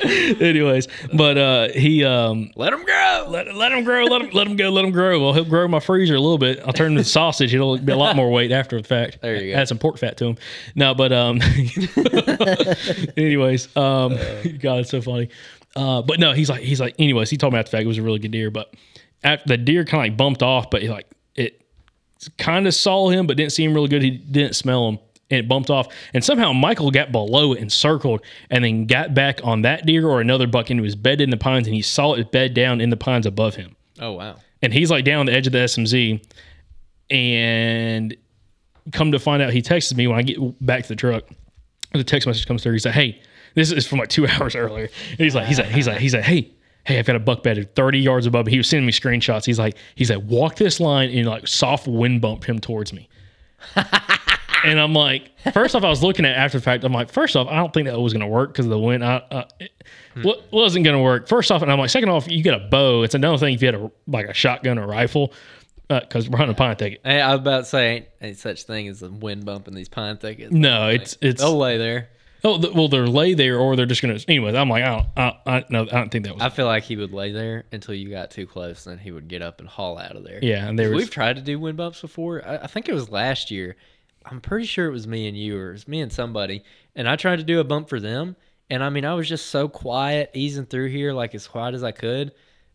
anyways, 0.40 0.88
but 1.14 1.38
uh, 1.38 1.68
he 1.68 2.04
um, 2.04 2.50
Let 2.56 2.72
him 2.72 2.84
grow. 2.84 3.26
let, 3.28 3.54
let 3.54 3.70
him 3.70 3.84
grow, 3.84 4.04
let 4.04 4.22
him 4.22 4.30
let 4.32 4.46
him 4.48 4.56
go, 4.56 4.70
let 4.70 4.84
him 4.84 4.90
grow. 4.90 5.20
Well, 5.20 5.32
he'll 5.32 5.44
grow 5.44 5.68
my 5.68 5.80
freezer 5.80 6.16
a 6.16 6.20
little 6.20 6.38
bit. 6.38 6.60
I'll 6.66 6.72
turn 6.72 6.92
him 6.92 6.98
to 6.98 7.04
sausage. 7.04 7.54
It'll 7.54 7.78
be 7.78 7.92
a 7.92 7.96
lot 7.96 8.16
more 8.16 8.30
weight 8.30 8.50
after 8.50 8.80
the 8.80 8.86
fact. 8.86 9.18
There 9.22 9.36
you 9.36 9.52
go. 9.52 9.58
Add 9.58 9.68
some 9.68 9.78
pork 9.78 9.98
fat 9.98 10.16
to 10.18 10.26
him. 10.26 10.36
No, 10.74 10.94
but 10.94 11.12
um, 11.12 11.40
anyways, 13.16 13.76
um, 13.76 14.16
God, 14.58 14.80
it's 14.80 14.90
so 14.90 15.00
funny. 15.00 15.28
Uh, 15.76 16.02
but 16.02 16.18
no, 16.18 16.32
he's 16.32 16.50
like 16.50 16.62
he's 16.62 16.80
like. 16.80 16.96
Anyways, 16.98 17.30
he 17.30 17.36
told 17.36 17.52
me 17.52 17.58
after 17.60 17.70
the 17.70 17.76
fact 17.76 17.84
it 17.84 17.88
was 17.88 17.98
a 17.98 18.02
really 18.02 18.18
good 18.18 18.32
deer, 18.32 18.50
but 18.50 18.74
after 19.22 19.46
the 19.46 19.56
deer 19.56 19.84
kind 19.84 20.04
of 20.04 20.10
like 20.10 20.16
bumped 20.16 20.42
off, 20.42 20.70
but 20.70 20.82
he 20.82 20.88
like 20.88 21.06
kind 22.38 22.66
of 22.66 22.74
saw 22.74 23.08
him, 23.08 23.26
but 23.26 23.36
didn't 23.36 23.52
see 23.52 23.64
him 23.64 23.74
really 23.74 23.88
good. 23.88 24.02
He 24.02 24.10
didn't 24.10 24.54
smell 24.54 24.88
him. 24.88 24.98
And 25.30 25.38
it 25.38 25.48
bumped 25.48 25.70
off. 25.70 25.86
And 26.12 26.24
somehow 26.24 26.52
Michael 26.52 26.90
got 26.90 27.12
below 27.12 27.52
it 27.52 27.60
and 27.60 27.72
circled 27.72 28.20
and 28.50 28.64
then 28.64 28.86
got 28.86 29.14
back 29.14 29.40
on 29.44 29.62
that 29.62 29.86
deer 29.86 30.08
or 30.08 30.20
another 30.20 30.48
buck 30.48 30.70
and 30.70 30.80
was 30.80 30.96
bedded 30.96 31.20
in 31.20 31.30
the 31.30 31.36
pines 31.36 31.68
and 31.68 31.74
he 31.74 31.82
saw 31.82 32.14
it 32.14 32.32
bed 32.32 32.52
down 32.52 32.80
in 32.80 32.90
the 32.90 32.96
pines 32.96 33.26
above 33.26 33.54
him. 33.54 33.76
Oh 34.00 34.12
wow. 34.12 34.36
And 34.60 34.72
he's 34.72 34.90
like 34.90 35.04
down 35.04 35.20
on 35.20 35.26
the 35.26 35.32
edge 35.32 35.46
of 35.46 35.52
the 35.52 35.60
SMZ. 35.60 36.24
And 37.10 38.16
come 38.92 39.12
to 39.12 39.18
find 39.20 39.40
out, 39.40 39.52
he 39.52 39.62
texted 39.62 39.96
me 39.96 40.08
when 40.08 40.18
I 40.18 40.22
get 40.22 40.38
back 40.64 40.82
to 40.82 40.88
the 40.88 40.96
truck. 40.96 41.24
The 41.92 42.04
text 42.04 42.26
message 42.26 42.46
comes 42.46 42.62
through. 42.62 42.72
He 42.72 42.78
said, 42.80 42.94
Hey, 42.94 43.20
this 43.54 43.72
is 43.72 43.86
from 43.86 43.98
like 43.98 44.08
two 44.08 44.26
hours 44.28 44.54
earlier. 44.54 44.88
And 45.10 45.18
he's 45.18 45.34
like, 45.34 45.46
he's 45.46 45.58
like, 45.58 45.68
he's 45.68 45.86
like, 45.86 45.98
he's 45.98 46.14
like, 46.14 46.24
hey, 46.24 46.50
hey, 46.84 46.98
I've 46.98 47.06
got 47.06 47.16
a 47.16 47.20
buck 47.20 47.42
bedded 47.42 47.74
30 47.74 47.98
yards 47.98 48.26
above 48.26 48.46
me. 48.46 48.52
He 48.52 48.58
was 48.58 48.68
sending 48.68 48.86
me 48.86 48.92
screenshots. 48.92 49.44
He's 49.44 49.58
like, 49.58 49.76
he's 49.94 50.10
like, 50.10 50.22
walk 50.24 50.56
this 50.56 50.80
line 50.80 51.10
and 51.10 51.26
like 51.26 51.46
soft 51.46 51.86
wind 51.86 52.20
bump 52.20 52.44
him 52.44 52.58
towards 52.58 52.92
me. 52.92 53.08
and 54.64 54.80
I'm 54.80 54.92
like, 54.92 55.30
first 55.52 55.74
off, 55.74 55.84
I 55.84 55.88
was 55.88 56.02
looking 56.02 56.24
at 56.24 56.36
after 56.36 56.58
the 56.58 56.62
fact. 56.62 56.84
I'm 56.84 56.92
like, 56.92 57.10
first 57.10 57.36
off, 57.36 57.48
I 57.48 57.56
don't 57.56 57.72
think 57.72 57.86
that 57.86 57.98
was 57.98 58.12
going 58.12 58.20
to 58.20 58.26
work 58.26 58.52
because 58.52 58.66
of 58.66 58.70
the 58.70 58.78
wind. 58.78 59.04
I, 59.04 59.16
uh, 59.30 59.44
it 59.58 59.72
wa- 60.24 60.36
wasn't 60.50 60.84
going 60.84 60.96
to 60.96 61.02
work. 61.02 61.28
First 61.28 61.50
off, 61.52 61.62
and 61.62 61.70
I'm 61.70 61.78
like, 61.78 61.90
second 61.90 62.08
off, 62.08 62.28
you 62.28 62.42
got 62.42 62.60
a 62.60 62.68
bow. 62.68 63.02
It's 63.02 63.14
another 63.14 63.38
thing 63.38 63.54
if 63.54 63.62
you 63.62 63.66
had 63.66 63.74
a 63.74 63.90
like 64.06 64.26
a 64.26 64.34
shotgun 64.34 64.78
or 64.78 64.86
rifle 64.86 65.32
because 65.88 66.28
we're 66.28 66.38
hunting 66.38 66.54
a 66.54 66.56
pine 66.56 66.76
thicket. 66.76 67.00
Hey, 67.04 67.20
I 67.20 67.32
was 67.32 67.40
about 67.40 67.58
to 67.60 67.64
say 67.64 67.96
ain't, 67.96 68.06
ain't 68.20 68.38
such 68.38 68.62
thing 68.62 68.86
as 68.88 69.02
a 69.02 69.10
wind 69.10 69.44
bump 69.44 69.66
in 69.66 69.74
these 69.74 69.88
pine 69.88 70.16
thickets. 70.18 70.52
No, 70.52 70.88
it's 70.88 71.18
it's 71.20 71.42
They'll 71.42 71.58
lay 71.58 71.78
there. 71.78 72.08
Oh 72.44 72.60
th- 72.60 72.74
well 72.74 72.88
they're 72.88 73.06
lay 73.06 73.34
there 73.34 73.58
or 73.58 73.76
they're 73.76 73.86
just 73.86 74.02
gonna. 74.02 74.18
Anyways, 74.28 74.54
I'm 74.54 74.68
like, 74.68 74.84
I 74.84 74.88
don't, 74.88 75.06
I, 75.16 75.38
I 75.46 75.64
no, 75.68 75.82
I 75.82 75.84
don't 75.84 76.10
think 76.10 76.24
that 76.24 76.34
was. 76.34 76.42
I 76.42 76.48
feel 76.48 76.66
like 76.66 76.84
he 76.84 76.96
would 76.96 77.12
lay 77.12 77.32
there 77.32 77.64
until 77.72 77.94
you 77.94 78.10
got 78.10 78.30
too 78.30 78.46
close, 78.46 78.86
and 78.86 78.96
then 78.96 79.04
he 79.04 79.10
would 79.10 79.28
get 79.28 79.42
up 79.42 79.60
and 79.60 79.68
haul 79.68 79.98
out 79.98 80.16
of 80.16 80.24
there. 80.24 80.38
yeah, 80.42 80.68
and 80.68 80.78
there 80.78 80.90
was 80.90 80.96
We've 80.98 81.10
tried 81.10 81.36
to 81.36 81.42
do 81.42 81.58
wind 81.58 81.76
bumps 81.76 82.00
before. 82.00 82.46
I, 82.46 82.58
I 82.58 82.66
think 82.66 82.88
it 82.88 82.94
was 82.94 83.10
last 83.10 83.50
year. 83.50 83.76
I'm 84.24 84.40
pretty 84.40 84.66
sure 84.66 84.86
it 84.86 84.92
was 84.92 85.06
me 85.06 85.28
and 85.28 85.36
you, 85.36 85.58
or 85.58 85.70
it 85.70 85.72
was 85.72 85.88
me 85.88 86.00
and 86.00 86.12
somebody. 86.12 86.62
And 86.94 87.08
I 87.08 87.16
tried 87.16 87.36
to 87.36 87.44
do 87.44 87.60
a 87.60 87.64
bump 87.64 87.88
for 87.88 88.00
them. 88.00 88.36
And 88.68 88.84
I 88.84 88.90
mean, 88.90 89.04
I 89.04 89.14
was 89.14 89.28
just 89.28 89.46
so 89.46 89.66
quiet, 89.68 90.30
easing 90.34 90.66
through 90.66 90.88
here, 90.90 91.12
like 91.12 91.34
as 91.34 91.48
quiet 91.48 91.74
as 91.74 91.82
I 91.82 91.92
could. 91.92 92.32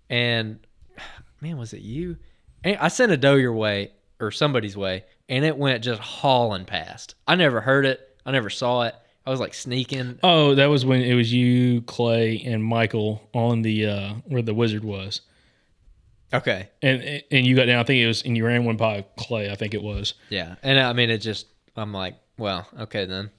And 0.10 0.60
man, 1.42 1.58
was 1.58 1.74
it 1.74 1.82
you? 1.82 2.18
And 2.64 2.78
I 2.78 2.88
sent 2.88 3.12
a 3.12 3.18
doe 3.18 3.36
your 3.36 3.54
way 3.54 3.92
or 4.20 4.32
somebody's 4.32 4.76
way, 4.76 5.06
and 5.30 5.46
it 5.46 5.56
went 5.58 5.84
just 5.84 6.02
hauling 6.02 6.66
past. 6.66 7.16
I 7.28 7.36
never 7.36 7.62
heard 7.62 7.86
it. 7.86 8.00
I 8.26 8.32
never 8.32 8.50
saw 8.50 8.84
it. 8.84 8.96
I 9.26 9.32
was 9.32 9.40
like 9.40 9.54
sneaking. 9.54 10.20
Oh, 10.24 10.56
that 10.56 10.68
was 10.68 10.86
when 10.86 11.02
it 11.02 11.16
was 11.16 11.34
you, 11.34 11.82
Clay, 11.82 12.42
and 12.46 12.64
Michael 12.64 13.28
on 13.34 13.62
the 13.64 13.86
uh 13.88 14.14
where 14.26 14.42
the 14.42 14.54
wizard 14.54 14.84
was, 14.84 15.22
Okay. 16.34 16.70
and 16.82 17.24
and 17.32 17.46
you 17.46 17.56
got 17.56 17.66
down. 17.66 17.80
I 17.80 17.84
think 17.84 18.02
it 18.02 18.08
was, 18.08 18.22
and 18.24 18.36
you 18.36 18.46
ran 18.46 18.66
one 18.66 18.78
by 18.78 19.06
Clay. 19.18 19.50
I 19.50 19.56
think 19.56 19.74
it 19.74 19.82
was. 19.82 20.14
Yeah. 20.30 20.56
And 20.64 20.80
I 20.80 20.94
mean, 20.94 21.10
it 21.10 21.20
just, 21.20 21.48
I'm 21.76 21.94
like, 21.94 22.16
well, 22.38 22.68
okay 22.82 23.06
then. 23.06 23.32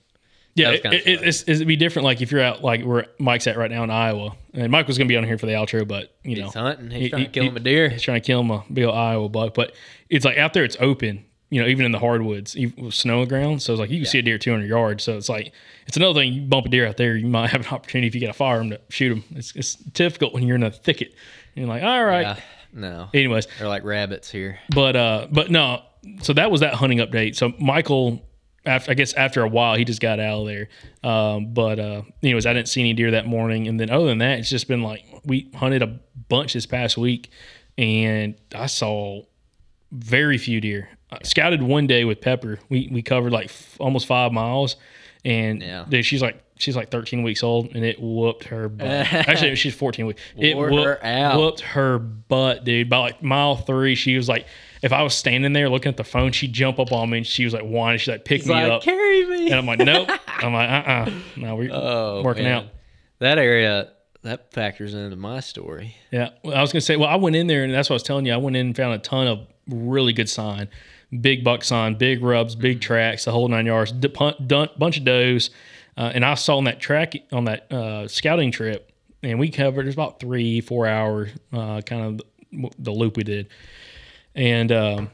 Yeah, 0.55 0.71
it, 0.71 0.85
it, 0.87 1.07
it's, 1.23 1.43
it'd 1.47 1.69
be 1.69 1.77
different. 1.77 2.05
Like 2.07 2.23
if 2.23 2.33
you're 2.33 2.41
out, 2.41 2.65
like 2.65 2.83
where 2.83 3.09
Mike's 3.19 3.47
at 3.47 3.59
right 3.59 3.71
now 3.71 3.85
in 3.85 3.91
Iowa, 3.91 4.35
and 4.55 4.73
Mike 4.73 4.87
was 4.87 4.97
gonna 4.97 5.07
be 5.09 5.17
on 5.19 5.25
here 5.25 5.37
for 5.37 5.45
the 5.45 5.53
outro, 5.53 5.87
but 5.87 6.17
you 6.25 6.37
know, 6.37 6.45
He's 6.47 6.55
hunting. 6.55 6.91
He's 6.91 7.03
he- 7.03 7.09
trying 7.11 7.25
to 7.25 7.31
kill 7.31 7.43
he- 7.43 7.49
him 7.51 7.57
a 7.57 7.61
deer. 7.61 7.89
He's 7.91 8.01
trying 8.01 8.23
to 8.23 8.27
kill 8.27 8.41
him 8.41 8.51
a 8.51 8.65
big 8.73 8.85
old 8.85 8.97
Iowa 8.97 9.29
buck, 9.29 9.53
but 9.53 9.75
it's 10.09 10.25
like 10.25 10.39
out 10.39 10.55
there, 10.55 10.65
it's 10.65 10.79
open. 10.81 11.27
You 11.49 11.63
know, 11.63 11.69
even 11.69 11.87
in 11.87 11.93
the 11.93 11.99
hardwoods, 12.01 12.57
even 12.57 12.87
with 12.87 12.95
snow 12.95 13.21
on 13.21 13.21
the 13.21 13.29
ground. 13.29 13.63
So 13.63 13.73
it's 13.73 13.79
like 13.81 13.91
you 13.91 13.99
can 13.99 14.07
see 14.07 14.19
a 14.19 14.23
deer 14.23 14.37
200 14.37 14.67
yards. 14.67 15.05
So 15.05 15.17
it's 15.17 15.29
like 15.29 15.53
it's 15.87 15.97
another 15.97 16.19
thing. 16.21 16.33
You 16.33 16.43
bump 16.43 16.67
a 16.67 16.69
deer 16.69 16.87
out 16.87 16.97
there, 16.97 17.17
you 17.17 17.27
might 17.27 17.51
have 17.53 17.61
an 17.61 17.73
opportunity 17.73 18.09
if 18.09 18.15
you 18.15 18.21
got 18.21 18.31
a 18.31 18.33
firearm 18.35 18.71
to 18.71 18.81
shoot 18.89 19.11
them. 19.11 19.25
It's, 19.31 19.55
it's 19.55 19.77
difficult 19.77 20.35
when 20.35 20.43
you're 20.47 20.57
in 20.57 20.65
a 20.65 20.71
thicket. 20.73 21.09
And 21.55 21.65
you're 21.65 21.69
like, 21.69 21.83
all 21.85 22.05
right. 22.05 22.23
Yeah. 22.37 22.41
No. 22.73 23.09
Anyways, 23.15 23.47
They're 23.59 23.69
like 23.69 23.85
rabbits 23.85 24.31
here. 24.31 24.59
but 24.75 24.97
uh, 24.97 25.29
but 25.31 25.51
no. 25.51 25.83
So 26.23 26.33
that 26.35 26.51
was 26.51 26.61
that 26.61 26.75
hunting 26.75 26.99
update. 26.99 27.37
So 27.37 27.53
Michael, 27.61 28.23
after 28.65 28.91
I 28.91 28.95
guess 28.95 29.13
after 29.15 29.43
a 29.43 29.49
while 29.49 29.77
he 29.77 29.85
just 29.85 30.01
got 30.01 30.19
out 30.21 30.41
of 30.41 30.47
there. 30.47 30.69
Um, 31.03 31.55
but 31.55 31.79
uh, 31.79 32.03
anyways, 32.23 32.45
I 32.45 32.53
didn't 32.53 32.69
see 32.69 32.81
any 32.81 32.93
deer 32.93 33.13
that 33.13 33.27
morning, 33.27 33.69
and 33.69 33.79
then 33.79 33.89
other 33.91 34.07
than 34.07 34.19
that, 34.19 34.41
it's 34.41 34.51
just 34.51 34.67
been 34.69 34.83
like 34.83 35.05
we 35.25 35.51
hunted 35.55 35.83
a 35.83 35.99
bunch 36.29 36.53
this 36.55 36.67
past 36.67 36.99
week, 36.99 37.31
and 37.79 38.35
I 38.55 38.67
saw 38.67 39.23
very 39.93 40.39
few 40.39 40.61
deer. 40.61 40.89
I 41.11 41.19
scouted 41.23 41.63
one 41.63 41.87
day 41.87 42.05
with 42.05 42.21
Pepper. 42.21 42.59
We 42.69 42.89
we 42.93 43.03
covered 43.03 43.33
like 43.33 43.47
f- 43.47 43.77
almost 43.79 44.07
five 44.07 44.33
miles, 44.33 44.77
and 45.25 45.63
Yeah. 45.63 45.85
dude, 45.89 46.05
she's 46.05 46.21
like 46.23 46.43
she's 46.59 46.75
like 46.75 46.91
13 46.91 47.23
weeks 47.23 47.43
old, 47.43 47.75
and 47.77 47.85
it 47.85 48.01
whooped 48.01 48.45
her 48.45 48.69
butt. 48.71 48.87
Actually, 48.89 49.55
she's 49.57 49.75
14 49.75 50.07
weeks. 50.07 50.21
It 50.37 50.57
whooped, 50.57 50.75
her 50.85 51.05
out. 51.05 51.37
whooped 51.39 51.61
her 51.61 51.99
butt, 51.99 52.65
dude. 52.65 52.89
By 52.91 52.99
like 52.99 53.23
mile 53.23 53.57
three, 53.57 53.95
she 53.95 54.17
was 54.17 54.29
like, 54.29 54.47
if 54.83 54.93
I 54.93 55.03
was 55.03 55.15
standing 55.15 55.53
there 55.53 55.69
looking 55.69 55.91
at 55.91 55.97
the 55.97 56.05
phone, 56.05 56.33
she'd 56.33 56.53
jump 56.53 56.79
up 56.81 56.93
on 56.93 57.11
me 57.11 57.19
and 57.19 57.27
she 57.27 57.45
was 57.45 57.55
like 57.55 57.63
whining. 57.65 57.99
She'd 57.99 58.11
like 58.13 58.25
pick 58.25 58.45
me 58.45 58.55
like, 58.55 58.73
up, 58.73 58.83
carry 58.83 59.25
me. 59.27 59.47
and 59.47 59.55
I'm 59.55 59.67
like, 59.67 59.79
nope. 59.79 60.09
I'm 60.27 60.53
like, 60.53 60.69
uh, 60.69 60.91
uh 60.91 61.11
no, 61.37 61.55
we're 61.57 61.71
Oh, 61.73 62.23
working 62.25 62.45
man. 62.45 62.53
out. 62.65 62.65
That 63.21 63.39
area 63.39 63.91
that 64.23 64.53
factors 64.53 64.93
into 64.93 65.15
my 65.17 65.39
story. 65.41 65.95
Yeah, 66.11 66.31
well, 66.43 66.57
I 66.57 66.61
was 66.63 66.73
gonna 66.73 66.81
say. 66.81 66.97
Well, 66.97 67.09
I 67.09 67.15
went 67.17 67.37
in 67.37 67.47
there, 67.47 67.63
and 67.63 67.73
that's 67.73 67.89
what 67.89 67.95
I 67.95 67.97
was 67.97 68.03
telling 68.03 68.27
you. 68.27 68.33
I 68.33 68.39
went 68.39 68.57
in 68.57 68.67
and 68.67 68.77
found 68.77 68.93
a 68.95 68.99
ton 68.99 69.29
of 69.29 69.47
really 69.69 70.13
good 70.13 70.29
sign, 70.29 70.69
big 71.21 71.45
buck 71.45 71.65
sign, 71.65 71.95
big 71.95 72.23
rubs, 72.23 72.55
big 72.55 72.81
tracks, 72.81 73.25
the 73.25 73.33
whole 73.33 73.49
nine 73.49 73.67
yards, 73.67 73.93
bunch 73.93 74.99
of 74.99 75.05
does, 75.05 75.51
uh, 75.97 76.13
and 76.15 76.25
I 76.25 76.35
saw 76.35 76.59
on 76.59 76.65
that 76.65 76.81
track 76.81 77.15
on 77.33 77.45
that 77.45 77.71
uh, 77.73 78.09
scouting 78.09 78.51
trip, 78.51 78.93
and 79.23 79.39
we 79.39 79.51
covered. 79.51 79.83
It 79.83 79.87
was 79.87 79.95
about 79.95 80.21
three, 80.21 80.61
four 80.61 80.87
hours, 80.87 81.31
uh, 81.53 81.81
kind 81.83 82.21
of 82.21 82.71
the 82.79 82.93
loop 82.93 83.17
we 83.17 83.25
did, 83.25 83.49
and 84.35 84.71
um, 84.73 85.11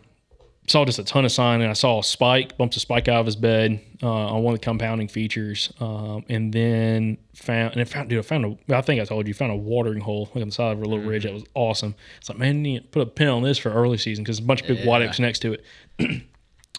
saw 0.72 0.84
just 0.84 0.98
a 0.98 1.04
ton 1.04 1.24
of 1.24 1.30
sign. 1.30 1.60
And 1.60 1.70
I 1.70 1.74
saw 1.74 2.00
a 2.00 2.04
spike, 2.04 2.56
bumped 2.56 2.76
a 2.76 2.80
spike 2.80 3.06
out 3.06 3.20
of 3.20 3.26
his 3.26 3.36
bed 3.36 3.80
uh, 4.02 4.08
on 4.08 4.42
one 4.42 4.54
of 4.54 4.60
the 4.60 4.64
compounding 4.64 5.08
features, 5.08 5.72
um, 5.78 6.24
and 6.28 6.52
then 6.52 7.18
found 7.34 7.72
and 7.72 7.80
I 7.80 7.84
found 7.84 8.08
dude, 8.08 8.18
I 8.18 8.22
found 8.22 8.58
a. 8.68 8.76
I 8.76 8.80
think 8.80 9.00
I 9.00 9.04
told 9.04 9.28
you, 9.28 9.34
found 9.34 9.52
a 9.52 9.56
watering 9.56 10.00
hole 10.00 10.30
like 10.34 10.42
on 10.42 10.48
the 10.48 10.52
side 10.52 10.72
of 10.72 10.82
a 10.82 10.84
little 10.84 11.04
ridge 11.04 11.24
that 11.24 11.32
was 11.32 11.44
awesome. 11.54 11.94
It's 12.18 12.28
like 12.28 12.38
man, 12.38 12.56
you 12.56 12.62
need 12.62 12.82
to 12.82 12.88
put 12.88 13.02
a 13.02 13.06
pin 13.06 13.28
on 13.28 13.42
this 13.42 13.58
for 13.58 13.70
early 13.70 13.98
season 13.98 14.24
because 14.24 14.38
a 14.38 14.42
bunch 14.42 14.62
of 14.62 14.68
big 14.68 14.86
white 14.86 15.02
oaks 15.02 15.20
next 15.20 15.40
to 15.40 15.52
it. 15.52 15.64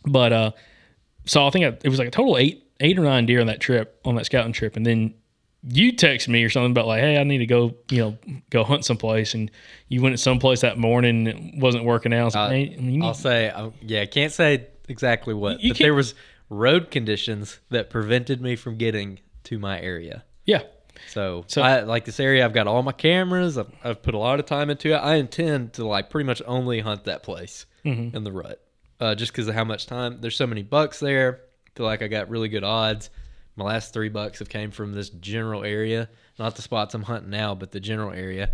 but 0.06 0.34
uh, 0.34 0.52
so 1.26 1.46
I 1.46 1.50
think 1.52 1.66
I, 1.66 1.78
it 1.84 1.90
was 1.90 2.00
like 2.00 2.08
a 2.08 2.12
total 2.12 2.36
of 2.36 2.42
eight, 2.42 2.70
eight 2.80 2.98
or 2.98 3.04
nine 3.04 3.26
deer 3.26 3.40
on 3.40 3.48
that 3.48 3.62
trip 3.62 4.02
on 4.04 4.16
that 4.16 4.26
scouting 4.26 4.54
trip, 4.54 4.76
and 4.76 4.86
then 4.86 5.14
you 5.68 5.92
text 5.94 6.28
me 6.28 6.44
or 6.44 6.50
something 6.50 6.72
about 6.72 6.88
like, 6.88 7.02
hey, 7.02 7.18
I 7.18 7.24
need 7.24 7.38
to 7.40 7.46
go, 7.46 7.76
you 7.90 7.98
know, 8.00 8.18
go 8.50 8.64
hunt 8.64 8.86
someplace, 8.86 9.34
and 9.34 9.50
you 9.88 10.02
went 10.02 10.20
someplace 10.20 10.62
that 10.62 10.78
morning 10.78 11.28
and 11.28 11.56
it 11.56 11.60
wasn't 11.62 11.86
working 11.86 12.14
out. 12.14 12.36
I 12.36 12.46
Uh, 12.46 12.50
"Hey, 12.50 12.76
I 12.78 12.82
mean, 12.82 12.96
you 12.96 13.04
I'll 13.04 13.14
say, 13.14 13.50
I, 13.50 13.72
yeah, 13.82 14.02
I 14.02 14.06
can't 14.06 14.32
say 14.34 14.68
exactly 14.90 15.34
what, 15.34 15.60
but 15.66 15.78
there 15.78 15.94
was 15.94 16.14
road 16.50 16.92
conditions 16.92 17.60
that 17.70 17.90
prevented 17.90 18.42
me 18.42 18.56
from 18.56 18.78
getting 18.78 19.20
to 19.46 19.58
my 19.60 19.80
area. 19.82 20.24
yeah, 20.46 20.64
So, 21.08 21.44
So- 21.48 21.62
I 21.62 21.82
like 21.82 22.06
this 22.06 22.20
area. 22.20 22.46
I've 22.46 22.54
got 22.54 22.68
all 22.68 22.84
my 22.84 22.92
cameras. 22.92 23.58
I've, 23.58 23.72
I've 23.84 24.02
put 24.04 24.14
a 24.14 24.18
lot 24.18 24.40
of 24.40 24.46
time 24.46 24.70
into 24.70 24.90
it. 24.94 24.98
I 24.98 25.16
intend 25.16 25.74
to 25.74 25.86
like 25.88 26.10
pretty 26.10 26.26
much 26.28 26.42
only 26.46 26.80
hunt 26.82 27.06
that 27.06 27.24
place 27.24 27.66
Mm-hmm. 27.86 28.16
in 28.16 28.24
the 28.24 28.32
rut, 28.32 28.62
uh, 29.02 29.14
just 29.16 29.32
because 29.34 29.48
of 29.50 29.56
how 29.56 29.64
much 29.66 29.88
time. 29.88 30.20
There's 30.22 30.38
so 30.38 30.48
many 30.48 30.62
bucks 30.64 31.00
there. 31.00 31.42
feel 31.76 31.86
like 31.86 32.02
I 32.02 32.08
got 32.08 32.30
really 32.30 32.48
good 32.50 32.64
odds. 32.64 33.10
My 33.56 33.66
last 33.66 33.94
three 33.94 34.10
bucks 34.10 34.40
have 34.40 34.50
came 34.50 34.72
from 34.72 34.94
this 34.94 35.10
general 35.10 35.64
area, 35.64 36.10
not 36.40 36.56
the 36.56 36.62
spots 36.62 36.94
I'm 36.94 37.04
hunting 37.04 37.30
now, 37.30 37.54
but 37.56 37.72
the 37.72 37.80
general 37.80 38.12
area. 38.12 38.52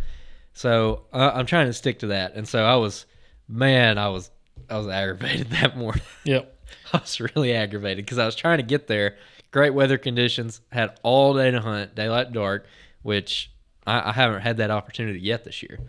So 0.53 1.03
uh, 1.13 1.31
I'm 1.33 1.45
trying 1.45 1.67
to 1.67 1.73
stick 1.73 1.99
to 1.99 2.07
that. 2.07 2.35
And 2.35 2.47
so 2.47 2.63
I 2.63 2.75
was, 2.75 3.05
man, 3.47 3.97
I 3.97 4.09
was, 4.09 4.29
I 4.69 4.77
was 4.77 4.87
aggravated 4.87 5.49
that 5.51 5.77
morning. 5.77 6.03
yep. 6.23 6.55
I 6.93 6.97
was 6.99 7.19
really 7.19 7.53
aggravated 7.53 8.05
because 8.05 8.17
I 8.17 8.25
was 8.25 8.35
trying 8.35 8.57
to 8.57 8.63
get 8.63 8.87
there. 8.87 9.15
Great 9.51 9.73
weather 9.73 9.97
conditions, 9.97 10.61
had 10.71 10.99
all 11.01 11.33
day 11.33 11.49
to 11.49 11.61
hunt, 11.61 11.95
daylight 11.95 12.31
dark, 12.31 12.67
which 13.01 13.51
I, 13.87 14.09
I 14.09 14.11
haven't 14.11 14.41
had 14.41 14.57
that 14.57 14.69
opportunity 14.69 15.19
yet 15.19 15.43
this 15.45 15.63
year. 15.63 15.79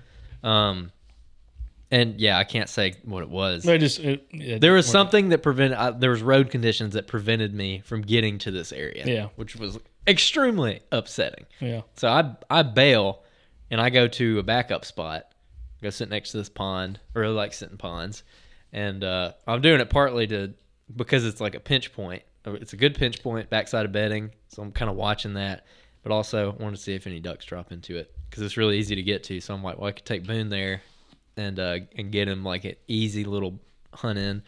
Um, 0.42 0.92
and 1.90 2.20
yeah, 2.20 2.38
I 2.38 2.44
can't 2.44 2.68
say 2.68 2.94
what 3.04 3.22
it 3.22 3.28
was. 3.28 3.64
They 3.64 3.78
just 3.78 3.98
it, 3.98 4.26
it 4.30 4.60
There 4.60 4.74
was 4.74 4.86
something 4.86 5.30
that 5.30 5.42
prevented. 5.42 5.76
Uh, 5.76 5.90
there 5.90 6.10
was 6.10 6.22
road 6.22 6.50
conditions 6.50 6.94
that 6.94 7.08
prevented 7.08 7.52
me 7.52 7.80
from 7.84 8.02
getting 8.02 8.38
to 8.38 8.50
this 8.50 8.72
area. 8.72 9.04
Yeah. 9.06 9.28
which 9.36 9.56
was 9.56 9.78
extremely 10.06 10.80
upsetting. 10.92 11.46
Yeah. 11.58 11.82
So 11.96 12.08
I 12.08 12.36
I 12.48 12.62
bail 12.62 13.22
and 13.70 13.80
I 13.80 13.90
go 13.90 14.06
to 14.06 14.38
a 14.38 14.42
backup 14.42 14.84
spot. 14.84 15.26
Go 15.82 15.90
sit 15.90 16.08
next 16.10 16.32
to 16.32 16.36
this 16.38 16.48
pond. 16.48 17.00
I 17.16 17.18
really 17.18 17.34
like 17.34 17.52
sitting 17.52 17.78
ponds. 17.78 18.22
And 18.72 19.02
uh, 19.02 19.32
I'm 19.46 19.60
doing 19.60 19.80
it 19.80 19.90
partly 19.90 20.26
to 20.28 20.54
because 20.94 21.24
it's 21.24 21.40
like 21.40 21.54
a 21.54 21.60
pinch 21.60 21.92
point. 21.92 22.22
It's 22.46 22.72
a 22.72 22.76
good 22.76 22.94
pinch 22.94 23.22
point, 23.22 23.50
backside 23.50 23.84
of 23.84 23.92
bedding. 23.92 24.30
So 24.48 24.62
I'm 24.62 24.72
kind 24.72 24.90
of 24.90 24.96
watching 24.96 25.34
that. 25.34 25.66
But 26.02 26.12
also 26.12 26.52
wanted 26.52 26.76
to 26.76 26.82
see 26.82 26.94
if 26.94 27.06
any 27.06 27.20
ducks 27.20 27.44
drop 27.44 27.72
into 27.72 27.96
it 27.96 28.14
because 28.28 28.42
it's 28.42 28.56
really 28.56 28.78
easy 28.78 28.94
to 28.94 29.02
get 29.02 29.24
to. 29.24 29.40
So 29.40 29.52
I'm 29.52 29.62
like, 29.62 29.78
well, 29.78 29.88
I 29.88 29.92
could 29.92 30.06
take 30.06 30.24
Boone 30.26 30.48
there 30.48 30.82
and 31.36 31.58
uh, 31.58 31.78
and 31.96 32.10
get 32.12 32.28
him 32.28 32.44
like 32.44 32.64
an 32.64 32.76
easy 32.88 33.24
little 33.24 33.58
hunt 33.94 34.18
in. 34.18 34.42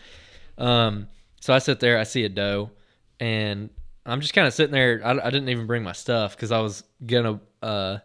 Um, 0.59 1.09
so 1.41 1.53
I 1.53 1.59
sit 1.59 1.81
there, 1.81 1.99
I 1.99 2.05
see 2.05 2.25
a 2.25 2.29
doe, 2.29 2.71
and 3.19 3.71
I'm 4.07 4.21
just 4.21 4.35
kind 4.35 4.47
of 4.47 4.55
sitting 4.55 4.73
there. 4.73 5.01
I, 5.05 5.13
I 5.13 5.31
didn't 5.31 5.49
even 5.49 5.67
bring 5.67 5.83
my 5.83 5.93
stuff 5.93 6.37
because 6.37 6.53
I 6.53 6.61
was 6.61 6.85
gonna 7.05 7.41
uh, 7.63 7.99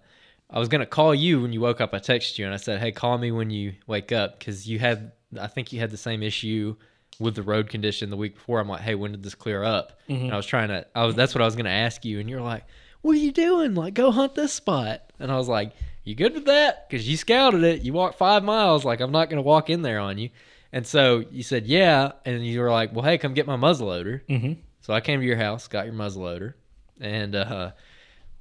I 0.49 0.59
was 0.59 0.69
gonna 0.69 0.85
call 0.85 1.13
you 1.13 1.41
when 1.41 1.53
you 1.53 1.61
woke 1.61 1.81
up. 1.81 1.93
I 1.93 1.99
texted 1.99 2.37
you 2.37 2.45
and 2.45 2.53
I 2.53 2.57
said, 2.57 2.79
"Hey, 2.79 2.91
call 2.91 3.17
me 3.17 3.31
when 3.31 3.49
you 3.49 3.73
wake 3.85 4.11
up," 4.11 4.39
because 4.39 4.67
you 4.67 4.79
had 4.79 5.11
I 5.39 5.47
think 5.47 5.73
you 5.73 5.79
had 5.79 5.91
the 5.91 5.97
same 5.97 6.23
issue 6.23 6.75
with 7.19 7.35
the 7.35 7.41
road 7.41 7.69
condition 7.69 8.09
the 8.09 8.17
week 8.17 8.35
before. 8.35 8.59
I'm 8.59 8.69
like, 8.69 8.81
"Hey, 8.81 8.95
when 8.95 9.11
did 9.11 9.23
this 9.23 9.35
clear 9.35 9.63
up?" 9.63 9.99
And 10.07 10.33
I 10.33 10.37
was 10.37 10.45
trying 10.45 10.69
to. 10.69 10.85
I 10.95 11.05
was 11.05 11.15
that's 11.15 11.35
what 11.35 11.41
I 11.41 11.45
was 11.45 11.55
gonna 11.55 11.69
ask 11.69 12.05
you, 12.05 12.19
and 12.19 12.29
you're 12.29 12.41
like, 12.41 12.63
"What 13.01 13.13
are 13.13 13.19
you 13.19 13.31
doing? 13.31 13.75
Like, 13.75 13.93
go 13.93 14.11
hunt 14.11 14.35
this 14.35 14.53
spot." 14.53 15.01
And 15.19 15.31
I 15.31 15.37
was 15.37 15.47
like, 15.47 15.73
"You 16.07 16.15
good 16.15 16.33
with 16.33 16.45
that? 16.45 16.87
Because 16.89 17.07
you 17.07 17.17
scouted 17.17 17.63
it. 17.63 17.81
You 17.81 17.93
walked 17.93 18.17
five 18.17 18.43
miles. 18.43 18.85
Like, 18.85 19.01
I'm 19.01 19.11
not 19.11 19.29
gonna 19.29 19.41
walk 19.41 19.69
in 19.69 19.81
there 19.81 19.99
on 19.99 20.17
you." 20.17 20.29
And 20.71 20.85
so 20.87 21.23
you 21.31 21.43
said, 21.43 21.67
"Yeah," 21.67 22.13
and 22.25 22.45
you 22.45 22.59
were 22.61 22.71
like, 22.71 22.93
"Well, 22.93 23.03
hey, 23.05 23.17
come 23.17 23.33
get 23.33 23.45
my 23.47 23.57
muzzleloader." 23.57 24.21
Mhm. 24.29 24.57
So 24.81 24.93
I 24.93 25.01
came 25.01 25.19
to 25.19 25.25
your 25.25 25.37
house, 25.37 25.67
got 25.67 25.85
your 25.85 25.93
muzzleloader, 25.95 26.53
and 26.99 27.35
uh, 27.35 27.71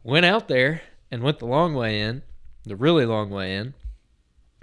went 0.04 0.26
out 0.26 0.48
there 0.48 0.82
and 1.10 1.22
went 1.22 1.38
the 1.40 1.46
long 1.46 1.74
way 1.74 2.00
in, 2.00 2.22
the 2.64 2.76
really 2.76 3.04
long 3.06 3.30
way 3.30 3.54
in, 3.56 3.74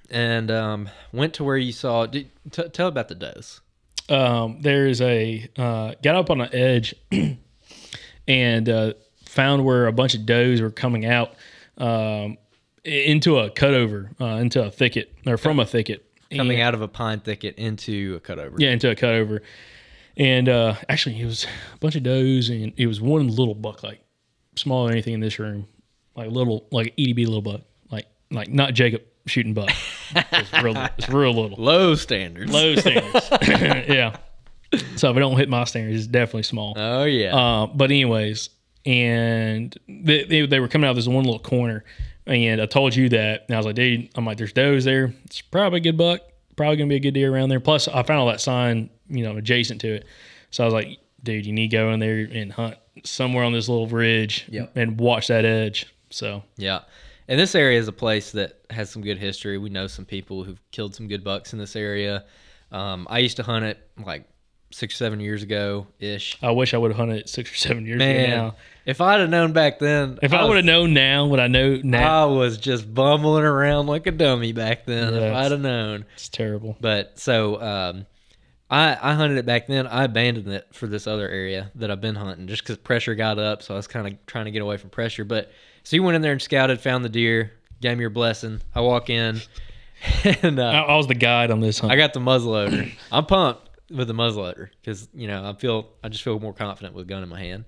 and 0.09 0.49
um, 0.51 0.89
went 1.11 1.33
to 1.35 1.43
where 1.43 1.57
you 1.57 1.71
saw. 1.71 2.05
Did, 2.05 2.29
t- 2.51 2.69
tell 2.69 2.87
about 2.87 3.07
the 3.09 3.15
does. 3.15 3.59
um, 4.09 4.61
there's 4.61 5.01
a 5.01 5.49
uh, 5.57 5.93
got 6.01 6.15
up 6.15 6.29
on 6.29 6.41
an 6.41 6.49
edge 6.53 6.95
and 8.27 8.69
uh, 8.69 8.93
found 9.25 9.65
where 9.65 9.87
a 9.87 9.93
bunch 9.93 10.13
of 10.15 10.25
does 10.25 10.61
were 10.61 10.69
coming 10.71 11.05
out 11.05 11.33
um, 11.77 12.37
into 12.83 13.37
a 13.39 13.49
cutover, 13.49 14.09
uh, 14.21 14.37
into 14.41 14.63
a 14.63 14.69
thicket 14.71 15.13
or 15.25 15.37
from 15.37 15.59
a 15.59 15.65
thicket, 15.65 16.05
Coming 16.31 16.57
And- 16.59 16.67
out 16.67 16.73
of 16.73 16.81
a 16.81 16.87
pine 16.87 17.19
thicket 17.19 17.55
into 17.59 18.15
a 18.15 18.19
cutover. 18.19 18.55
Yeah, 18.57 18.71
into 18.71 18.89
a 18.89 18.95
cutover. 18.95 19.41
And 20.17 20.49
uh, 20.49 20.75
actually, 20.89 21.19
it 21.21 21.25
was 21.25 21.45
a 21.75 21.77
bunch 21.77 21.95
of 21.95 22.01
does, 22.03 22.49
and 22.49 22.73
it 22.75 22.87
was 22.87 22.99
one 22.99 23.27
little 23.27 23.53
buck, 23.55 23.83
like 23.83 23.99
smaller 24.55 24.87
than 24.87 24.93
anything 24.93 25.13
in 25.13 25.19
this 25.19 25.37
room, 25.39 25.67
like 26.15 26.31
little, 26.31 26.67
like 26.71 26.95
EDB 26.97 27.25
little 27.25 27.41
buck, 27.43 27.61
like 27.91 28.07
like 28.31 28.49
not 28.49 28.73
Jacob 28.73 29.03
shooting 29.27 29.53
buck. 29.53 29.69
It's 30.15 30.51
real, 30.63 30.75
it's 30.97 31.09
real 31.09 31.33
little. 31.33 31.55
Low 31.63 31.93
standards. 31.95 32.51
Low 32.51 32.75
standards. 32.77 33.29
yeah. 33.87 34.15
So 34.95 35.11
if 35.11 35.17
it 35.17 35.19
don't 35.19 35.37
hit 35.37 35.49
my 35.49 35.63
standards, 35.65 35.97
it's 35.99 36.07
definitely 36.07 36.43
small. 36.43 36.73
Oh 36.75 37.03
yeah. 37.03 37.35
Uh, 37.35 37.67
but 37.67 37.91
anyways, 37.91 38.49
and 38.87 39.75
they, 39.87 40.23
they, 40.25 40.45
they 40.47 40.59
were 40.59 40.67
coming 40.67 40.87
out 40.87 40.91
of 40.91 40.95
this 40.95 41.07
one 41.07 41.23
little 41.25 41.39
corner, 41.39 41.83
and 42.25 42.61
I 42.61 42.65
told 42.65 42.95
you 42.95 43.09
that, 43.09 43.45
and 43.47 43.55
I 43.55 43.57
was 43.57 43.65
like, 43.65 43.75
dude, 43.75 44.09
I'm 44.15 44.25
like, 44.25 44.37
there's 44.37 44.53
does 44.53 44.85
there. 44.85 45.13
It's 45.25 45.41
probably 45.41 45.77
a 45.77 45.83
good 45.83 45.97
buck. 45.97 46.21
Probably 46.55 46.77
gonna 46.77 46.87
be 46.89 46.95
a 46.95 46.99
good 46.99 47.13
deer 47.13 47.33
around 47.33 47.49
there. 47.49 47.59
Plus, 47.59 47.87
I 47.87 48.03
found 48.03 48.19
all 48.19 48.27
that 48.27 48.41
sign, 48.41 48.89
you 49.09 49.23
know, 49.23 49.35
adjacent 49.37 49.81
to 49.81 49.95
it. 49.95 50.05
So 50.51 50.63
I 50.63 50.65
was 50.67 50.73
like, 50.73 50.99
dude, 51.23 51.45
you 51.45 51.51
need 51.53 51.71
to 51.71 51.77
go 51.77 51.91
in 51.91 51.99
there 51.99 52.27
and 52.31 52.51
hunt 52.51 52.77
somewhere 53.03 53.43
on 53.43 53.53
this 53.53 53.67
little 53.67 53.87
ridge 53.87 54.45
Yep. 54.49 54.71
and 54.75 54.99
watch 54.99 55.27
that 55.27 55.45
edge. 55.45 55.87
So 56.11 56.43
Yeah. 56.57 56.81
And 57.27 57.39
this 57.39 57.55
area 57.55 57.79
is 57.79 57.87
a 57.87 57.93
place 57.93 58.31
that 58.33 58.59
has 58.69 58.89
some 58.89 59.01
good 59.01 59.17
history. 59.17 59.57
We 59.57 59.69
know 59.69 59.87
some 59.87 60.05
people 60.05 60.43
who've 60.43 60.59
killed 60.71 60.93
some 60.93 61.07
good 61.07 61.23
bucks 61.23 61.53
in 61.53 61.59
this 61.59 61.75
area. 61.75 62.25
Um, 62.71 63.07
I 63.09 63.19
used 63.19 63.37
to 63.37 63.43
hunt 63.43 63.65
it 63.65 63.79
like 64.05 64.25
six 64.71 64.95
or 64.95 64.97
seven 64.97 65.19
years 65.21 65.41
ago 65.41 65.87
ish. 65.99 66.37
I 66.41 66.51
wish 66.51 66.73
I 66.73 66.77
would 66.77 66.91
have 66.91 66.97
hunted 66.99 67.17
it 67.19 67.29
six 67.29 67.51
or 67.51 67.55
seven 67.55 67.85
years 67.85 68.01
ago 68.01 68.27
now. 68.27 68.55
If 68.85 68.99
I'd 69.01 69.19
have 69.21 69.29
known 69.29 69.53
back 69.53 69.79
then, 69.79 70.19
If 70.21 70.33
I, 70.33 70.43
would 70.45 70.57
have 70.57 70.65
known 70.65 70.93
now 70.93 71.25
what 71.25 71.39
I 71.39 71.47
know 71.47 71.79
now, 71.83 72.29
I 72.29 72.31
was 72.31 72.57
just 72.57 72.93
bumbling 72.93 73.43
around 73.43 73.87
like 73.87 74.07
a 74.07 74.11
dummy 74.11 74.51
back 74.53 74.85
then. 74.85 75.13
if 75.13 75.21
Yes. 75.21 75.35
I'd 75.45 75.51
have 75.51 75.61
known. 75.61 76.05
it's 76.15 76.29
terrible. 76.29 76.75
But 76.81 77.17
so 77.19 77.61
um, 77.61 78.05
I 78.69 78.97
I 79.01 79.13
hunted 79.13 79.37
it 79.37 79.45
back 79.45 79.67
then. 79.67 79.87
I 79.87 80.03
abandoned 80.03 80.47
it 80.51 80.67
for 80.73 80.87
this 80.87 81.07
other 81.07 81.29
area 81.29 81.71
that 81.75 81.89
I've 81.91 82.01
been 82.01 82.15
hunting 82.15 82.47
just 82.47 82.63
because 82.63 82.77
pressure 82.77 83.15
got 83.15 83.39
up. 83.39 83.61
So 83.63 83.73
I 83.73 83.77
was 83.77 83.87
kind 83.87 84.07
of 84.07 84.25
trying 84.25 84.45
to 84.45 84.51
get 84.51 84.61
away 84.61 84.77
from 84.77 84.89
pressure. 84.89 85.23
But 85.25 85.51
so 85.83 85.95
you 85.95 86.03
went 86.03 86.15
in 86.15 86.21
there 86.21 86.31
and 86.33 86.41
scouted, 86.41 86.79
found 86.81 87.05
the 87.05 87.09
deer, 87.09 87.51
gave 87.81 87.97
me 87.97 88.01
your 88.01 88.09
blessing. 88.09 88.61
I 88.73 88.81
walk 88.81 89.09
in, 89.09 89.39
and 90.23 90.59
uh, 90.59 90.63
I, 90.63 90.79
I 90.81 90.95
was 90.97 91.07
the 91.07 91.15
guide 91.15 91.51
on 91.51 91.59
this 91.59 91.79
hunt. 91.79 91.91
I 91.93 91.95
got 91.95 92.13
the 92.13 92.19
muzzleloader. 92.19 92.91
I'm 93.11 93.25
pumped. 93.25 93.69
with 93.91 94.07
the 94.07 94.13
muzzleloader 94.13 94.69
because 94.81 95.07
you 95.13 95.27
know 95.27 95.47
I 95.47 95.53
feel 95.53 95.89
I 96.03 96.09
just 96.09 96.23
feel 96.23 96.39
more 96.39 96.53
confident 96.53 96.95
with 96.95 97.05
a 97.05 97.07
gun 97.07 97.23
in 97.23 97.29
my 97.29 97.39
hand. 97.39 97.65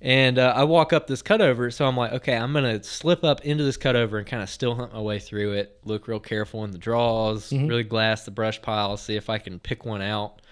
And 0.00 0.38
uh, 0.38 0.52
I 0.54 0.64
walk 0.64 0.92
up 0.92 1.06
this 1.06 1.22
cutover, 1.22 1.72
so 1.72 1.86
I'm 1.86 1.96
like, 1.96 2.12
okay, 2.12 2.36
I'm 2.36 2.52
gonna 2.52 2.82
slip 2.82 3.24
up 3.24 3.44
into 3.46 3.64
this 3.64 3.78
cutover 3.78 4.18
and 4.18 4.26
kind 4.26 4.42
of 4.42 4.50
still 4.50 4.74
hunt 4.74 4.92
my 4.92 5.00
way 5.00 5.18
through 5.18 5.52
it. 5.52 5.78
Look 5.84 6.06
real 6.06 6.20
careful 6.20 6.64
in 6.64 6.70
the 6.70 6.78
draws, 6.78 7.48
Mhm. 7.50 7.68
really 7.68 7.82
glass 7.82 8.24
the 8.24 8.30
brush 8.30 8.60
pile, 8.60 8.96
see 8.98 9.16
if 9.16 9.30
I 9.30 9.38
can 9.38 9.58
pick 9.58 9.86
one 9.86 10.02
out. 10.02 10.42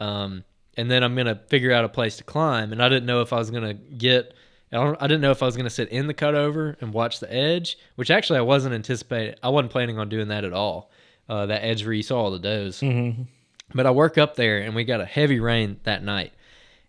Um, 0.00 0.42
and 0.76 0.90
then 0.90 1.02
I'm 1.04 1.14
gonna 1.14 1.38
figure 1.48 1.70
out 1.70 1.84
a 1.84 1.88
place 1.88 2.16
to 2.16 2.24
climb. 2.24 2.72
And 2.72 2.82
I 2.82 2.88
didn't 2.88 3.04
know 3.06 3.20
if 3.20 3.32
I 3.32 3.36
was 3.36 3.50
gonna 3.50 3.74
get. 3.74 4.32
I, 4.72 4.76
don't, 4.78 5.00
I 5.00 5.06
didn't 5.06 5.20
know 5.20 5.30
if 5.30 5.42
I 5.42 5.46
was 5.46 5.56
gonna 5.56 5.70
sit 5.70 5.90
in 5.90 6.06
the 6.06 6.14
cutover 6.14 6.74
and 6.80 6.92
watch 6.92 7.20
the 7.20 7.32
edge, 7.32 7.76
which 7.96 8.10
actually 8.10 8.38
I 8.38 8.42
wasn't 8.42 8.74
anticipating. 8.74 9.34
I 9.42 9.50
wasn't 9.50 9.70
planning 9.70 9.98
on 9.98 10.08
doing 10.08 10.28
that 10.28 10.44
at 10.44 10.52
all. 10.54 10.90
Uh, 11.28 11.46
that 11.46 11.62
edge 11.62 11.84
where 11.84 11.92
you 11.92 12.02
saw 12.02 12.22
all 12.22 12.30
the 12.30 12.38
does. 12.38 12.80
Mhm. 12.80 13.26
But 13.74 13.86
I 13.86 13.90
work 13.92 14.18
up 14.18 14.34
there, 14.36 14.58
and 14.60 14.74
we 14.74 14.84
got 14.84 15.00
a 15.00 15.04
heavy 15.06 15.40
rain 15.40 15.78
that 15.84 16.02
night. 16.02 16.32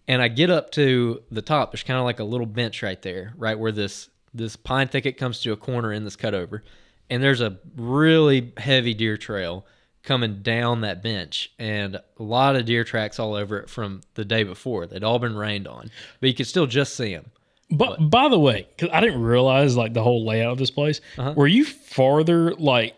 And 0.08 0.22
I 0.22 0.28
get 0.28 0.49
up 0.49 0.72
to 0.72 1.24
the 1.32 1.41
top. 1.41 1.72
There's 1.72 1.84
kind 1.84 1.97
of 1.99 2.06
like 2.06 2.20
a 2.20 2.24
little 2.24 2.45
bench 2.45 2.84
right 2.84 3.01
there, 3.01 3.34
right 3.38 3.58
where 3.58 3.72
this 3.72 4.10
this 4.34 4.56
pine 4.56 4.88
thicket 4.88 5.18
comes 5.18 5.39
to 5.41 5.53
a 5.53 5.58
corner 5.58 5.93
in 5.93 6.03
this 6.03 6.16
cutover, 6.18 6.62
and 7.10 7.24
there's 7.24 7.41
a 7.41 7.58
really 7.78 8.53
heavy 8.58 8.93
deer 8.93 9.18
trail 9.18 9.66
coming 10.03 10.43
down 10.43 10.82
that 10.82 11.01
bench, 11.01 11.51
and 11.58 11.95
a 11.95 12.01
lot 12.20 12.56
of 12.56 12.66
deer 12.66 12.84
tracks 12.84 13.18
all 13.18 13.34
over 13.34 13.58
it 13.58 13.70
from 13.70 14.01
the 14.14 14.26
day 14.26 14.43
before. 14.43 14.86
They'd 14.86 15.03
all 15.03 15.18
been 15.20 15.36
rained 15.36 15.68
on, 15.68 15.89
but 16.20 16.28
you 16.28 16.36
could 16.36 16.47
still 16.47 16.68
just 16.68 16.95
see 16.95 17.14
them. 17.14 17.32
But 17.72 18.10
by 18.12 18.30
the 18.30 18.38
way, 18.38 18.68
because 18.76 18.89
I 18.93 19.01
didn't 19.01 19.24
realize 19.24 19.76
like 19.76 19.93
the 19.93 20.03
whole 20.03 20.24
layout 20.26 20.51
of 20.51 20.58
this 20.60 20.70
place. 20.70 21.01
Were 21.34 21.47
you 21.47 21.66
farther 21.66 22.53
like 22.53 22.95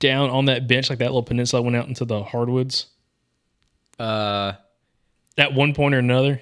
down 0.00 0.30
on 0.30 0.46
that 0.46 0.66
bench, 0.66 0.90
like 0.90 0.98
that 0.98 1.06
little 1.06 1.22
peninsula 1.22 1.62
went 1.62 1.76
out 1.76 1.86
into 1.86 2.04
the 2.04 2.24
hardwoods? 2.24 2.86
Uh, 3.98 4.54
at 5.38 5.52
one 5.54 5.74
point 5.74 5.94
or 5.94 5.98
another. 5.98 6.40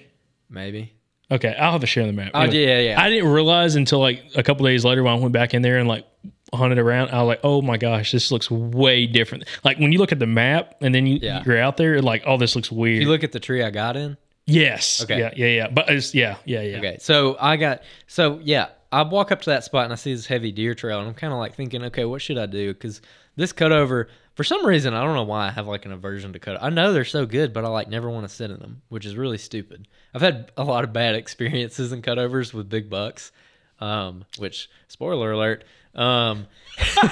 Maybe. 0.48 0.92
Okay, 1.30 1.54
I'll 1.58 1.72
have 1.72 1.80
to 1.80 1.86
share 1.86 2.02
of 2.02 2.08
the 2.08 2.12
map. 2.12 2.30
Oh, 2.34 2.44
yeah, 2.44 2.78
yeah. 2.80 3.00
I 3.00 3.08
didn't 3.08 3.30
realize 3.30 3.76
until 3.76 3.98
like 3.98 4.22
a 4.36 4.42
couple 4.42 4.66
days 4.66 4.84
later 4.84 5.02
when 5.02 5.14
I 5.14 5.16
went 5.18 5.32
back 5.32 5.54
in 5.54 5.62
there 5.62 5.78
and 5.78 5.88
like 5.88 6.06
hunted 6.52 6.78
around. 6.78 7.10
I 7.10 7.22
was 7.22 7.28
like, 7.28 7.40
oh 7.42 7.62
my 7.62 7.76
gosh, 7.78 8.12
this 8.12 8.30
looks 8.30 8.50
way 8.50 9.06
different. 9.06 9.44
Like 9.64 9.78
when 9.78 9.90
you 9.90 9.98
look 9.98 10.12
at 10.12 10.18
the 10.18 10.26
map 10.26 10.74
and 10.80 10.94
then 10.94 11.06
you 11.06 11.18
Yeah. 11.22 11.42
you're 11.44 11.58
out 11.60 11.76
there, 11.78 12.00
like, 12.02 12.22
oh, 12.26 12.36
this 12.36 12.54
looks 12.54 12.70
weird. 12.70 12.96
If 12.98 13.02
you 13.04 13.08
look 13.08 13.24
at 13.24 13.32
the 13.32 13.40
tree 13.40 13.62
I 13.64 13.70
got 13.70 13.96
in. 13.96 14.16
yes. 14.46 15.02
Okay. 15.02 15.18
Yeah. 15.18 15.32
Yeah. 15.34 15.46
Yeah. 15.46 15.68
But 15.68 15.88
it's 15.88 16.14
yeah. 16.14 16.36
Yeah. 16.44 16.60
Yeah. 16.60 16.76
Okay, 16.78 16.98
so 17.00 17.36
I 17.40 17.56
got 17.56 17.82
so 18.06 18.38
yeah, 18.44 18.68
I 18.92 19.02
walk 19.02 19.32
up 19.32 19.40
to 19.42 19.50
that 19.50 19.64
spot 19.64 19.84
and 19.84 19.92
I 19.92 19.96
see 19.96 20.14
this 20.14 20.26
heavy 20.26 20.52
deer 20.52 20.74
trail, 20.74 21.00
and 21.00 21.08
I'm 21.08 21.14
kind 21.14 21.32
of 21.32 21.38
like 21.38 21.54
thinking, 21.56 21.82
okay, 21.84 22.04
what 22.04 22.20
should 22.22 22.38
I 22.38 22.46
do? 22.46 22.72
Because 22.74 23.00
this 23.34 23.52
cutover, 23.52 24.06
for 24.34 24.44
some 24.44 24.64
reason, 24.66 24.94
I 24.94 25.02
don't 25.04 25.14
know 25.14 25.22
why 25.24 25.46
I 25.46 25.50
have 25.50 25.66
like 25.66 25.84
an 25.86 25.92
aversion 25.92 26.32
to 26.32 26.38
cut. 26.38 26.62
I 26.62 26.70
know 26.70 26.92
they're 26.92 27.04
so 27.04 27.24
good, 27.26 27.52
but 27.52 27.64
I 27.64 27.68
like 27.68 27.88
never 27.88 28.10
want 28.10 28.28
to 28.28 28.34
sit 28.34 28.50
in 28.50 28.58
them, 28.58 28.82
which 28.88 29.06
is 29.06 29.16
really 29.16 29.38
stupid. 29.38 29.86
I've 30.14 30.22
had 30.22 30.50
a 30.56 30.64
lot 30.64 30.84
of 30.84 30.92
bad 30.92 31.14
experiences 31.16 31.92
in 31.92 32.02
cutovers 32.02 32.52
with 32.52 32.68
big 32.68 32.90
bucks, 32.90 33.32
um, 33.80 34.24
which 34.38 34.68
spoiler 34.88 35.32
alert, 35.32 35.64
um, 35.94 36.46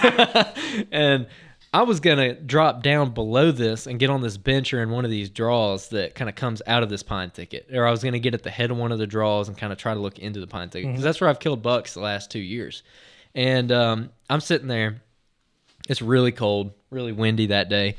and 0.90 1.26
I 1.74 1.82
was 1.84 2.00
gonna 2.00 2.34
drop 2.34 2.82
down 2.82 3.12
below 3.14 3.50
this 3.50 3.86
and 3.86 3.98
get 3.98 4.10
on 4.10 4.20
this 4.20 4.36
bench 4.36 4.74
or 4.74 4.82
in 4.82 4.90
one 4.90 5.04
of 5.04 5.10
these 5.10 5.30
draws 5.30 5.88
that 5.88 6.14
kind 6.14 6.28
of 6.28 6.34
comes 6.36 6.60
out 6.66 6.82
of 6.82 6.90
this 6.90 7.02
pine 7.02 7.30
thicket, 7.30 7.68
or 7.72 7.86
I 7.86 7.90
was 7.90 8.02
gonna 8.04 8.18
get 8.18 8.34
at 8.34 8.42
the 8.42 8.50
head 8.50 8.70
of 8.70 8.76
one 8.76 8.92
of 8.92 8.98
the 8.98 9.06
draws 9.06 9.48
and 9.48 9.56
kind 9.56 9.72
of 9.72 9.78
try 9.78 9.94
to 9.94 10.00
look 10.00 10.18
into 10.18 10.40
the 10.40 10.46
pine 10.46 10.68
thicket 10.68 10.88
because 10.88 11.00
Mhm. 11.00 11.04
that's 11.04 11.20
where 11.20 11.30
I've 11.30 11.40
killed 11.40 11.62
bucks 11.62 11.94
the 11.94 12.00
last 12.00 12.30
two 12.30 12.40
years. 12.40 12.82
And 13.34 13.72
um, 13.72 14.10
I'm 14.28 14.40
sitting 14.40 14.68
there. 14.68 15.00
It's 15.88 16.02
really 16.02 16.32
cold, 16.32 16.72
really 16.90 17.12
windy 17.12 17.46
that 17.46 17.68
day, 17.68 17.96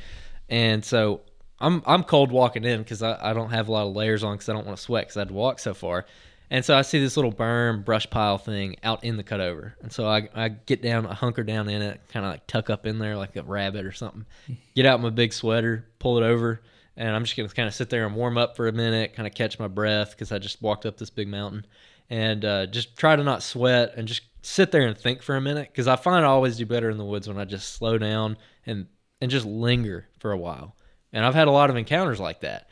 and 0.49 0.83
so 0.83 1.21
I'm 1.59 1.81
I'm 1.85 2.03
cold 2.03 2.31
walking 2.31 2.63
in 2.63 2.79
because 2.81 3.01
I, 3.01 3.31
I 3.31 3.33
don't 3.33 3.49
have 3.51 3.67
a 3.67 3.71
lot 3.71 3.87
of 3.87 3.95
layers 3.95 4.23
on 4.23 4.35
because 4.35 4.49
I 4.49 4.53
don't 4.53 4.65
want 4.65 4.77
to 4.77 4.83
sweat 4.83 5.05
because 5.05 5.17
I 5.17 5.21
had 5.21 5.29
to 5.29 5.33
walk 5.33 5.59
so 5.59 5.73
far. 5.73 6.05
And 6.53 6.63
so 6.63 6.77
I 6.77 6.83
see 6.83 6.99
this 6.99 7.17
little 7.17 7.31
berm 7.31 7.83
brush 7.83 8.07
pile 8.11 8.37
thing 8.37 8.75
out 8.83 9.03
in 9.03 9.17
the 9.17 9.23
cutover. 9.23 9.73
And 9.81 9.91
so 9.91 10.05
I, 10.07 10.29
I 10.35 10.49
get 10.49 10.83
down, 10.83 11.07
I 11.07 11.15
hunker 11.15 11.43
down 11.43 11.67
in 11.67 11.81
it, 11.81 11.99
kind 12.09 12.25
of 12.25 12.31
like 12.31 12.45
tuck 12.45 12.69
up 12.69 12.85
in 12.85 12.99
there 12.99 13.17
like 13.17 13.35
a 13.35 13.41
rabbit 13.41 13.87
or 13.87 13.91
something. 13.91 14.25
Get 14.75 14.85
out 14.85 15.01
my 15.01 15.09
big 15.09 15.33
sweater, 15.33 15.87
pull 15.97 16.19
it 16.19 16.23
over, 16.23 16.61
and 16.95 17.15
I'm 17.15 17.23
just 17.23 17.35
going 17.35 17.49
to 17.49 17.55
kind 17.55 17.67
of 17.67 17.73
sit 17.73 17.89
there 17.89 18.05
and 18.05 18.15
warm 18.15 18.37
up 18.37 18.55
for 18.55 18.67
a 18.67 18.71
minute, 18.71 19.15
kind 19.15 19.25
of 19.25 19.33
catch 19.33 19.57
my 19.57 19.67
breath 19.67 20.11
because 20.11 20.31
I 20.31 20.37
just 20.37 20.61
walked 20.61 20.85
up 20.85 20.97
this 20.97 21.09
big 21.09 21.27
mountain. 21.27 21.65
And 22.09 22.45
uh, 22.45 22.67
just 22.67 22.97
try 22.97 23.15
to 23.15 23.23
not 23.23 23.41
sweat 23.41 23.93
and 23.95 24.07
just 24.07 24.21
sit 24.43 24.71
there 24.71 24.85
and 24.85 24.95
think 24.97 25.23
for 25.23 25.35
a 25.35 25.41
minute 25.41 25.69
because 25.71 25.87
I 25.87 25.95
find 25.95 26.23
I 26.23 26.27
always 26.29 26.57
do 26.57 26.65
better 26.65 26.89
in 26.89 26.97
the 26.97 27.05
woods 27.05 27.27
when 27.27 27.37
I 27.39 27.45
just 27.45 27.73
slow 27.73 27.97
down 27.97 28.37
and, 28.65 28.85
and 29.21 29.31
just 29.31 29.45
linger 29.45 30.07
for 30.19 30.31
a 30.31 30.37
while. 30.37 30.75
And 31.11 31.25
I've 31.25 31.33
had 31.33 31.47
a 31.47 31.51
lot 31.51 31.69
of 31.69 31.75
encounters 31.77 32.19
like 32.19 32.41
that. 32.41 32.67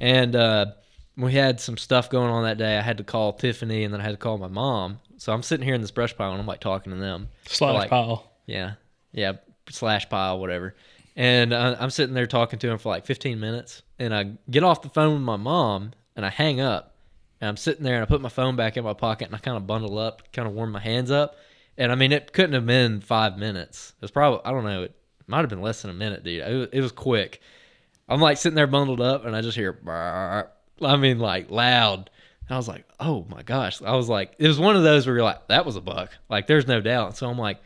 And, 0.00 0.34
uh, 0.34 0.66
we 1.18 1.32
had 1.32 1.60
some 1.60 1.78
stuff 1.78 2.10
going 2.10 2.30
on 2.30 2.44
that 2.44 2.58
day. 2.58 2.76
I 2.76 2.82
had 2.82 2.98
to 2.98 3.04
call 3.04 3.32
Tiffany 3.32 3.84
and 3.84 3.92
then 3.94 4.00
I 4.02 4.04
had 4.04 4.10
to 4.10 4.16
call 4.18 4.36
my 4.36 4.48
mom. 4.48 5.00
So 5.16 5.32
I'm 5.32 5.42
sitting 5.42 5.64
here 5.64 5.74
in 5.74 5.80
this 5.80 5.90
brush 5.90 6.14
pile 6.14 6.32
and 6.32 6.40
I'm 6.40 6.46
like 6.46 6.60
talking 6.60 6.92
to 6.92 6.98
them. 6.98 7.28
Slash 7.46 7.74
Like, 7.74 7.90
pile. 7.90 8.30
Yeah. 8.44 8.74
Yeah. 9.12 9.32
Slash 9.70 10.08
pile, 10.10 10.38
whatever. 10.38 10.74
And 11.16 11.54
uh, 11.54 11.76
I'm 11.80 11.88
sitting 11.88 12.14
there 12.14 12.26
talking 12.26 12.58
to 12.58 12.68
him 12.70 12.76
for 12.76 12.90
like 12.90 13.06
15 13.06 13.40
minutes. 13.40 13.82
And 13.98 14.14
I 14.14 14.32
get 14.50 14.62
off 14.62 14.82
the 14.82 14.90
phone 14.90 15.14
with 15.14 15.22
my 15.22 15.36
mom 15.36 15.92
and 16.14 16.26
I 16.26 16.28
hang 16.28 16.60
up. 16.60 16.95
And 17.40 17.48
I'm 17.48 17.56
sitting 17.56 17.84
there 17.84 17.96
and 17.96 18.02
I 18.02 18.06
put 18.06 18.20
my 18.20 18.28
phone 18.28 18.56
back 18.56 18.76
in 18.76 18.84
my 18.84 18.94
pocket 18.94 19.26
and 19.26 19.34
I 19.34 19.38
kind 19.38 19.56
of 19.56 19.66
bundle 19.66 19.98
up, 19.98 20.22
kind 20.32 20.48
of 20.48 20.54
warm 20.54 20.72
my 20.72 20.80
hands 20.80 21.10
up. 21.10 21.36
And 21.76 21.92
I 21.92 21.94
mean, 21.94 22.12
it 22.12 22.32
couldn't 22.32 22.54
have 22.54 22.64
been 22.66 23.00
five 23.00 23.36
minutes. 23.36 23.92
It 23.96 24.02
was 24.02 24.10
probably, 24.10 24.40
I 24.44 24.52
don't 24.52 24.64
know, 24.64 24.84
it 24.84 24.94
might 25.26 25.40
have 25.40 25.50
been 25.50 25.60
less 25.60 25.82
than 25.82 25.90
a 25.90 25.94
minute, 25.94 26.24
dude. 26.24 26.40
It 26.42 26.54
was, 26.56 26.68
it 26.72 26.80
was 26.80 26.92
quick. 26.92 27.40
I'm 28.08 28.20
like 28.20 28.38
sitting 28.38 28.54
there 28.56 28.66
bundled 28.66 29.00
up 29.00 29.26
and 29.26 29.34
I 29.36 29.42
just 29.42 29.56
hear, 29.56 29.72
"Brrr." 29.72 30.48
I 30.80 30.96
mean, 30.96 31.18
like 31.18 31.50
loud. 31.50 32.08
And 32.48 32.54
I 32.54 32.56
was 32.56 32.68
like, 32.68 32.84
oh 33.00 33.26
my 33.28 33.42
gosh. 33.42 33.82
I 33.82 33.96
was 33.96 34.08
like, 34.08 34.34
it 34.38 34.46
was 34.48 34.58
one 34.60 34.76
of 34.76 34.82
those 34.84 35.06
where 35.06 35.16
you're 35.16 35.24
like, 35.24 35.48
that 35.48 35.66
was 35.66 35.76
a 35.76 35.80
buck. 35.80 36.10
Like, 36.30 36.46
there's 36.46 36.66
no 36.68 36.80
doubt. 36.80 37.16
So 37.16 37.28
I'm 37.28 37.38
like, 37.38 37.60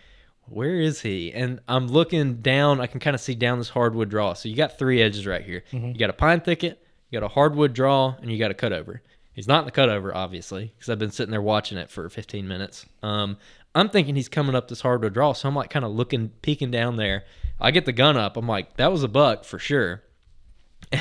where 0.46 0.74
is 0.80 1.00
he? 1.02 1.32
And 1.32 1.60
I'm 1.68 1.86
looking 1.86 2.36
down. 2.36 2.80
I 2.80 2.86
can 2.86 2.98
kind 2.98 3.14
of 3.14 3.20
see 3.20 3.34
down 3.36 3.58
this 3.58 3.68
hardwood 3.68 4.08
draw. 4.08 4.32
So 4.32 4.48
you 4.48 4.56
got 4.56 4.78
three 4.78 5.00
edges 5.02 5.26
right 5.26 5.44
here. 5.44 5.62
Mhm. 5.70 5.92
You 5.92 5.98
got 6.00 6.10
a 6.10 6.14
pine 6.14 6.40
thicket, 6.40 6.82
you 7.10 7.20
got 7.20 7.24
a 7.26 7.28
hardwood 7.32 7.72
draw, 7.74 8.16
and 8.20 8.32
you 8.32 8.38
got 8.38 8.50
a 8.50 8.54
cutover. 8.54 9.00
He's 9.32 9.48
not 9.48 9.60
in 9.60 9.66
the 9.66 9.72
cutover, 9.72 10.12
obviously, 10.14 10.72
because 10.76 10.90
I've 10.90 10.98
been 10.98 11.10
sitting 11.10 11.30
there 11.30 11.42
watching 11.42 11.78
it 11.78 11.90
for 11.90 12.08
15 12.08 12.46
minutes. 12.46 12.86
Um, 13.02 13.36
I'm 13.74 13.88
thinking 13.88 14.16
he's 14.16 14.28
coming 14.28 14.54
up 14.54 14.68
this 14.68 14.80
hard 14.80 15.02
to 15.02 15.10
draw. 15.10 15.32
So 15.32 15.48
I'm 15.48 15.54
like 15.54 15.70
kind 15.70 15.84
of 15.84 15.92
looking, 15.92 16.30
peeking 16.42 16.70
down 16.70 16.96
there. 16.96 17.24
I 17.60 17.70
get 17.70 17.86
the 17.86 17.92
gun 17.92 18.16
up. 18.16 18.36
I'm 18.36 18.48
like, 18.48 18.76
that 18.76 18.90
was 18.90 19.02
a 19.02 19.08
buck 19.08 19.44
for 19.44 19.58
sure. 19.58 20.02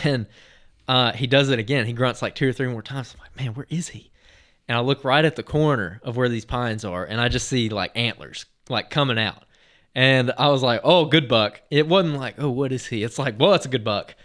And 0.04 0.28
uh, 0.90 1.14
he 1.14 1.26
does 1.26 1.50
it 1.50 1.58
again. 1.58 1.86
He 1.86 1.94
grunts 1.94 2.22
like 2.22 2.36
two 2.36 2.50
or 2.50 2.54
three 2.54 2.68
more 2.68 2.82
times. 2.84 3.16
I'm 3.16 3.22
like, 3.24 3.36
man, 3.36 3.54
where 3.56 3.66
is 3.70 3.88
he? 3.90 4.12
And 4.68 4.78
I 4.78 4.82
look 4.82 5.04
right 5.04 5.24
at 5.24 5.36
the 5.36 5.42
corner 5.42 6.00
of 6.04 6.18
where 6.18 6.30
these 6.30 6.46
pines 6.46 6.84
are, 6.86 7.06
and 7.06 7.20
I 7.20 7.28
just 7.28 7.48
see 7.48 7.70
like 7.70 7.92
antlers 7.96 8.46
like 8.70 8.90
coming 8.90 9.18
out. 9.18 9.46
And 9.96 10.32
I 10.38 10.50
was 10.50 10.62
like, 10.62 10.82
oh, 10.84 11.06
good 11.06 11.28
buck. 11.28 11.62
It 11.72 11.88
wasn't 11.88 12.18
like, 12.18 12.36
oh, 12.38 12.50
what 12.50 12.72
is 12.72 12.88
he? 12.88 13.04
It's 13.04 13.18
like, 13.18 13.40
well, 13.40 13.52
that's 13.52 13.66
a 13.66 13.70
good 13.70 13.84
buck. 13.84 14.16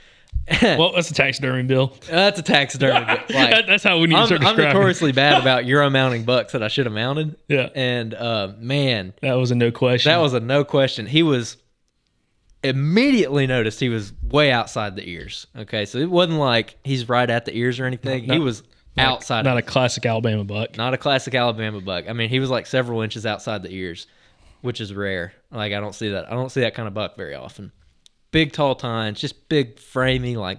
well, 0.62 0.93
that's 0.93 1.11
a 1.11 1.14
taxidermy 1.14 1.62
bill. 1.62 1.97
That's 2.09 2.39
a 2.39 2.43
taxidermy. 2.43 3.05
buck. 3.07 3.20
Like, 3.30 3.51
That- 3.51 3.66
that's 3.66 3.82
how 3.85 3.99
we 3.99 4.09
need 4.09 4.14
to 4.14 4.20
I'm, 4.20 4.26
start 4.26 4.45
I'm 4.45 4.57
notoriously 4.57 5.12
bad 5.12 5.41
about 5.41 5.64
Euro 5.66 5.89
mounting 5.91 6.24
bucks 6.24 6.53
that 6.53 6.62
I 6.62 6.68
should 6.68 6.87
have 6.87 6.93
mounted. 6.95 7.37
Yeah. 7.49 7.68
And 7.74 8.12
uh, 8.14 8.53
man, 8.59 9.14
That 9.22 9.35
was 9.35 9.51
a 9.51 9.55
no 9.55 9.70
question. 9.70 10.11
that 10.11 10.18
was 10.18 10.35
a 10.35 10.41
no 10.41 10.64
question. 10.64 11.07
He 11.07 11.22
was 11.22 11.57
immediately 12.62 13.47
noticed 13.47 13.80
he 13.80 13.89
was 13.89 14.12
way 14.22 14.51
outside 14.53 14.97
the 14.97 15.09
ears. 15.09 15.47
Okay, 15.57 15.85
so 15.87 15.99
it 15.99 16.11
wasn't 16.11 16.39
like 16.39 16.76
he's 16.85 17.09
right 17.09 17.28
at 17.28 17.45
the 17.45 17.57
ears 17.57 17.78
or 17.80 17.85
anything. 17.87 18.26
Not- 18.26 18.35
he 18.35 18.41
was 18.41 18.62
not- 18.97 19.07
outside. 19.07 19.45
Not 19.45 19.57
a 19.59 19.62
classic 19.62 20.07
Alabama 20.07 20.45
buck. 20.45 20.76
not 20.76 20.95
a 20.95 20.99
classic 20.99 21.35
Alabama 21.35 21.80
buck. 21.80 22.05
I 22.09 22.12
mean, 22.12 22.28
he 22.28 22.41
was 22.41 22.51
like 22.51 22.66
several 22.66 23.01
inches 23.03 23.26
outside 23.26 23.62
the 23.62 23.72
ears, 23.72 24.07
which 24.62 24.80
is 24.80 24.95
rare. 24.95 25.32
Like 25.51 25.72
I 25.72 25.80
don't 25.80 25.95
see 25.95 26.11
that. 26.11 26.26
I 26.30 26.35
don't 26.35 26.51
see 26.51 26.61
that 26.62 26.74
kind 26.74 26.87
of 26.89 26.95
buck 26.95 27.16
very 27.16 27.35
often. 27.35 27.72
Big 28.35 28.53
tall 28.53 28.74
tines, 28.74 29.20
just 29.20 29.49
big 29.49 29.76
framey, 29.76 30.35
like 30.35 30.59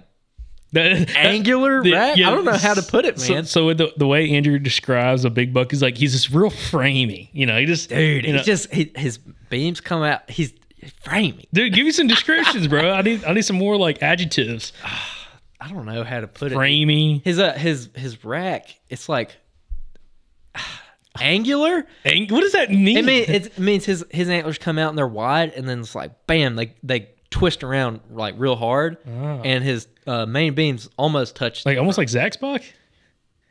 angular. 0.74 1.82
The- 1.82 1.90
yeah, 1.90 2.28
I 2.28 2.30
don't 2.30 2.46
know 2.46 2.56
how 2.56 2.72
to 2.72 2.80
put 2.80 3.04
it, 3.04 3.20
so- 3.20 3.34
man. 3.34 3.44
So, 3.44 3.74
the, 3.74 3.92
the 3.98 4.06
way 4.06 4.30
Andrew 4.30 4.58
describes 4.58 5.26
a 5.26 5.30
big 5.30 5.52
buck 5.52 5.74
is 5.74 5.82
like 5.82 5.98
he's 5.98 6.12
just 6.12 6.30
real 6.30 6.50
framey. 6.50 7.28
You 7.32 7.44
know, 7.44 7.58
he 7.58 7.66
just 7.66 7.90
Dude, 7.90 8.24
he 8.24 8.32
know, 8.32 8.38
just 8.42 8.72
he, 8.72 8.90
his 8.96 9.18
beams 9.18 9.82
come 9.82 10.02
out. 10.02 10.28
He's 10.30 10.54
framey. 11.04 11.44
dude, 11.52 11.74
give 11.74 11.84
me 11.84 11.92
some 11.92 12.06
descriptions, 12.06 12.66
bro. 12.66 12.92
I 12.92 13.02
need 13.02 13.24
I 13.24 13.34
need 13.34 13.42
some 13.42 13.56
more 13.56 13.76
like 13.76 14.02
adjectives. 14.02 14.72
I 15.60 15.68
don't 15.68 15.84
know 15.84 16.02
how 16.02 16.20
to 16.20 16.26
put 16.28 16.52
it. 16.52 16.54
Framey. 16.54 17.22
His 17.24 17.38
uh, 17.38 17.52
his 17.52 17.90
his 17.94 18.24
rack. 18.24 18.74
It's 18.88 19.06
like 19.08 19.36
angular. 21.20 21.86
Ang- 22.06 22.28
what 22.28 22.40
does 22.40 22.52
that 22.52 22.70
mean? 22.70 22.96
It, 22.98 23.04
mean, 23.04 23.24
it 23.28 23.58
means 23.58 23.84
his 23.84 24.02
his 24.10 24.30
antlers 24.30 24.56
come 24.56 24.78
out 24.78 24.88
and 24.88 24.96
they're 24.98 25.06
wide, 25.06 25.52
and 25.52 25.68
then 25.68 25.80
it's 25.80 25.94
like 25.94 26.26
bam, 26.26 26.56
they 26.56 26.74
they 26.82 27.10
twist 27.36 27.62
around 27.64 28.00
like 28.10 28.34
real 28.38 28.56
hard, 28.56 28.96
Ah. 29.06 29.40
and 29.44 29.62
his 29.62 29.86
uh, 30.06 30.26
main 30.26 30.54
beams 30.54 30.88
almost 30.96 31.36
touch. 31.36 31.64
like 31.66 31.78
almost 31.78 31.98
like 31.98 32.08
Zach's 32.08 32.36
buck. 32.36 32.62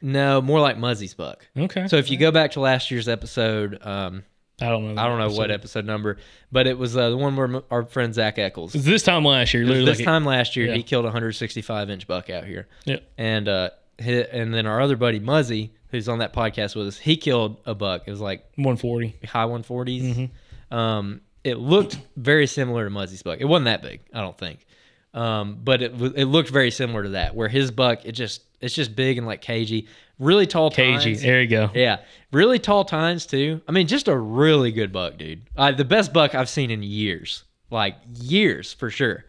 no, 0.01 0.41
more 0.41 0.59
like 0.59 0.77
Muzzy's 0.77 1.13
buck. 1.13 1.47
Okay. 1.57 1.87
So 1.87 1.97
if 1.97 2.09
you 2.11 2.17
go 2.17 2.31
back 2.31 2.51
to 2.51 2.59
last 2.59 2.91
year's 2.91 3.07
episode, 3.07 3.79
um, 3.85 4.23
I 4.61 4.69
don't 4.69 4.95
know. 4.95 5.01
I 5.01 5.07
don't 5.07 5.19
know 5.19 5.31
what 5.37 5.51
episode 5.51 5.85
number, 5.85 6.17
but 6.51 6.65
it 6.67 6.77
was 6.77 6.95
uh, 6.95 7.09
the 7.09 7.17
one 7.17 7.35
where 7.35 7.61
our 7.71 7.83
friend 7.85 8.13
Zach 8.13 8.37
Eccles. 8.37 8.73
It 8.75 8.79
this 8.79 9.03
time 9.03 9.25
last 9.25 9.53
year. 9.53 9.63
Literally 9.65 9.85
this 9.85 9.99
like- 9.99 10.05
time 10.05 10.25
last 10.25 10.55
year, 10.55 10.67
Yeah. 10.67 10.75
he 10.75 10.83
killed 10.83 11.05
a 11.05 11.07
165 11.09 11.89
inch 11.89 12.07
buck 12.07 12.29
out 12.29 12.45
here. 12.45 12.67
Yep. 12.85 13.03
And 13.17 13.47
uh, 13.49 13.69
hit, 13.97 14.29
and 14.31 14.53
then 14.53 14.65
our 14.65 14.79
other 14.79 14.95
buddy 14.95 15.19
Muzzy, 15.19 15.71
who's 15.89 16.07
on 16.07 16.19
that 16.19 16.33
podcast 16.33 16.75
with 16.75 16.87
us, 16.87 16.97
he 16.97 17.17
killed 17.17 17.57
a 17.65 17.75
buck. 17.75 18.03
It 18.07 18.11
was 18.11 18.21
like 18.21 18.45
140. 18.55 19.15
high 19.25 19.45
140s. 19.45 20.01
Mm-hmm. 20.15 20.75
Um, 20.75 21.21
it 21.45 21.59
looked 21.59 21.99
very 22.17 22.47
similar 22.47 22.83
to 22.85 22.89
Muzzy's 22.89 23.21
buck. 23.21 23.39
It 23.39 23.45
wasn't 23.45 23.65
that 23.65 23.83
big, 23.83 24.01
I 24.11 24.19
don't 24.19 24.37
think, 24.37 24.65
um, 25.13 25.59
but 25.63 25.81
it 25.81 25.93
it 26.15 26.25
looked 26.25 26.49
very 26.49 26.71
similar 26.71 27.03
to 27.03 27.09
that. 27.09 27.35
Where 27.35 27.47
his 27.47 27.71
buck, 27.71 28.03
it 28.03 28.13
just 28.13 28.41
it's 28.59 28.73
just 28.73 28.95
big 28.95 29.19
and 29.19 29.27
like 29.27 29.41
cagey, 29.41 29.87
really 30.17 30.47
tall. 30.47 30.71
Cagey. 30.71 31.11
tines. 31.11 31.21
There 31.21 31.41
you 31.41 31.47
go. 31.47 31.69
Yeah, 31.73 31.99
really 32.31 32.57
tall 32.57 32.83
tines 32.83 33.27
too. 33.27 33.61
I 33.67 33.71
mean, 33.71 33.87
just 33.87 34.07
a 34.07 34.17
really 34.17 34.71
good 34.71 34.91
buck, 34.91 35.17
dude. 35.17 35.43
Uh, 35.55 35.71
the 35.71 35.85
best 35.85 36.11
buck 36.11 36.33
I've 36.33 36.49
seen 36.49 36.71
in 36.71 36.81
years, 36.81 37.43
like 37.69 37.95
years 38.11 38.73
for 38.73 38.89
sure. 38.89 39.23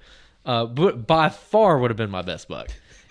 Uh, 0.47 0.65
but 0.65 1.07
by 1.07 1.29
far 1.29 1.79
would 1.79 1.91
have 1.91 1.99
been 1.99 2.11
my 2.11 2.23
best 2.23 2.49
buck. 2.49 2.71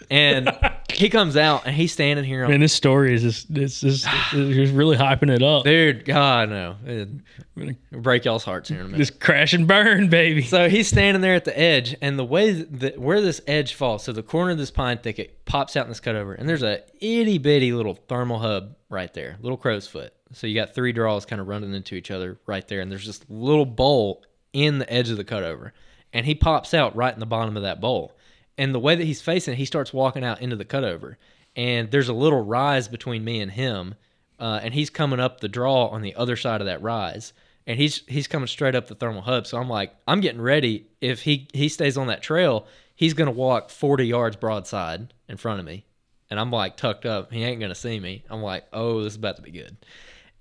And 0.10 0.50
he 0.94 1.10
comes 1.10 1.38
out 1.38 1.66
and 1.66 1.76
he's 1.76 1.92
standing 1.92 2.26
here. 2.26 2.46
On, 2.46 2.52
Man, 2.52 2.60
this 2.60 2.74
story 2.74 3.14
is 3.14 3.22
just 3.22 3.50
it's 3.52 3.82
just 3.82 4.08
it's 4.34 4.72
really 4.72 4.98
hyping 4.98 5.30
it 5.30 5.42
up. 5.42 5.64
dude, 5.64 6.06
God 6.06 6.50
no, 6.50 6.76
It'll 6.86 7.76
break 7.92 8.26
y'all's 8.26 8.44
hearts 8.44 8.70
here 8.70 8.80
in 8.80 8.86
a 8.86 8.90
minute. 8.90 8.98
Just 8.98 9.20
crash 9.20 9.54
and 9.54 9.68
burn, 9.68 10.10
baby. 10.10 10.42
So 10.42 10.70
he's 10.70 10.88
standing 10.88 11.22
there 11.22 11.36
at 11.36 11.46
the 11.46 11.58
edge, 11.58 11.96
and 12.02 12.18
the 12.20 12.26
way 12.26 12.52
that 12.52 13.00
where 13.00 13.22
this 13.22 13.42
edge 13.48 13.74
falls, 13.74 14.04
so 14.04 14.12
the 14.12 14.24
corner 14.24 14.52
of 14.52 14.58
this 14.58 14.72
pine 14.72 14.98
thicket 15.00 15.46
pops 15.46 15.76
out 15.76 15.86
in 15.86 15.90
this 15.90 16.02
cutover, 16.02 16.38
and 16.38 16.48
there's 16.48 16.64
a 16.64 16.84
itty 17.00 17.38
bitty 17.38 17.74
little 17.74 17.96
thermal 17.96 18.40
hub 18.40 18.76
right 18.90 19.14
there, 19.14 19.38
little 19.42 19.58
crow's 19.58 19.88
foot. 19.88 20.14
So 20.34 20.48
you 20.48 20.56
got 20.56 20.74
three 20.76 20.92
draws 20.92 21.26
kind 21.26 21.40
of 21.42 21.48
running 21.48 21.74
into 21.74 21.96
each 21.96 22.12
other 22.12 22.38
right 22.46 22.68
there, 22.68 22.82
and 22.82 22.92
there's 22.92 23.06
this 23.06 23.22
little 23.30 23.66
bowl 23.66 24.24
in 24.54 24.80
the 24.80 24.92
edge 24.92 25.10
of 25.10 25.18
the 25.18 25.24
cutover, 25.24 25.72
and 26.14 26.26
he 26.26 26.36
pops 26.36 26.74
out 26.74 26.96
right 26.96 27.14
in 27.14 27.20
the 27.20 27.26
bottom 27.26 27.58
of 27.58 27.64
that 27.64 27.80
bowl. 27.80 28.16
And 28.58 28.74
the 28.74 28.80
way 28.80 28.96
that 28.96 29.04
he's 29.04 29.22
facing, 29.22 29.58
he 29.58 29.66
starts 29.66 29.94
walking 29.94 30.24
out 30.24 30.42
into 30.42 30.56
the 30.56 30.66
cutover, 30.66 31.16
and 31.56 31.92
there's 31.92 32.10
a 32.10 32.14
little 32.14 32.44
rise 32.44 32.88
between 32.88 33.24
me 33.24 33.42
and 33.42 33.52
him, 33.52 33.96
uh, 34.40 34.60
and 34.64 34.74
he's 34.74 34.90
coming 34.90 35.20
up 35.20 35.42
the 35.42 35.48
draw 35.48 35.88
on 35.88 36.02
the 36.02 36.16
other 36.16 36.36
side 36.36 36.62
of 36.62 36.68
that 36.68 36.82
rise 36.82 37.34
and 37.68 37.80
he's 37.80 38.04
he's 38.08 38.28
coming 38.28 38.48
straight 38.48 38.76
up 38.76 38.88
the 38.88 38.96
thermal 38.96 39.22
hub. 39.22 39.48
So 39.48 39.58
I'm 39.58 39.70
like, 39.70 39.94
I'm 40.08 40.22
getting 40.22 40.42
ready. 40.42 40.88
If 41.02 41.22
he 41.24 41.48
he 41.54 41.70
stays 41.70 41.98
on 41.98 42.08
that 42.08 42.22
trail, 42.22 42.68
he's 42.96 43.14
gonna 43.14 43.32
walk 43.32 43.70
40 43.70 44.06
yards 44.06 44.36
broadside 44.36 45.14
in 45.28 45.38
front 45.38 45.60
of 45.60 45.66
me, 45.66 45.86
and 46.30 46.40
I'm 46.40 46.52
like 46.52 46.78
tucked 46.78 47.06
up. 47.06 47.32
He 47.32 47.44
ain't 47.44 47.62
gonna 47.62 47.76
see 47.76 48.00
me. 48.00 48.24
I'm 48.30 48.42
like, 48.42 48.66
oh, 48.72 49.04
this 49.04 49.14
is 49.14 49.18
about 49.18 49.38
to 49.38 49.42
be 49.42 49.52
good. 49.52 49.78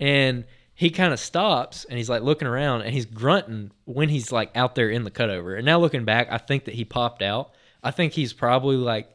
And 0.00 0.44
he 0.74 0.90
kind 0.90 1.12
of 1.12 1.20
stops 1.20 1.84
and 1.84 1.96
he's 1.96 2.10
like 2.10 2.22
looking 2.22 2.48
around 2.48 2.82
and 2.82 2.92
he's 2.92 3.06
grunting 3.06 3.70
when 3.84 4.08
he's 4.08 4.32
like 4.32 4.50
out 4.56 4.74
there 4.74 4.90
in 4.90 5.04
the 5.04 5.10
cutover. 5.10 5.56
And 5.56 5.64
now 5.64 5.78
looking 5.78 6.04
back, 6.04 6.26
I 6.30 6.38
think 6.38 6.64
that 6.64 6.74
he 6.74 6.84
popped 6.84 7.22
out. 7.22 7.54
I 7.84 7.90
think 7.90 8.14
he's 8.14 8.32
probably 8.32 8.76
like 8.76 9.10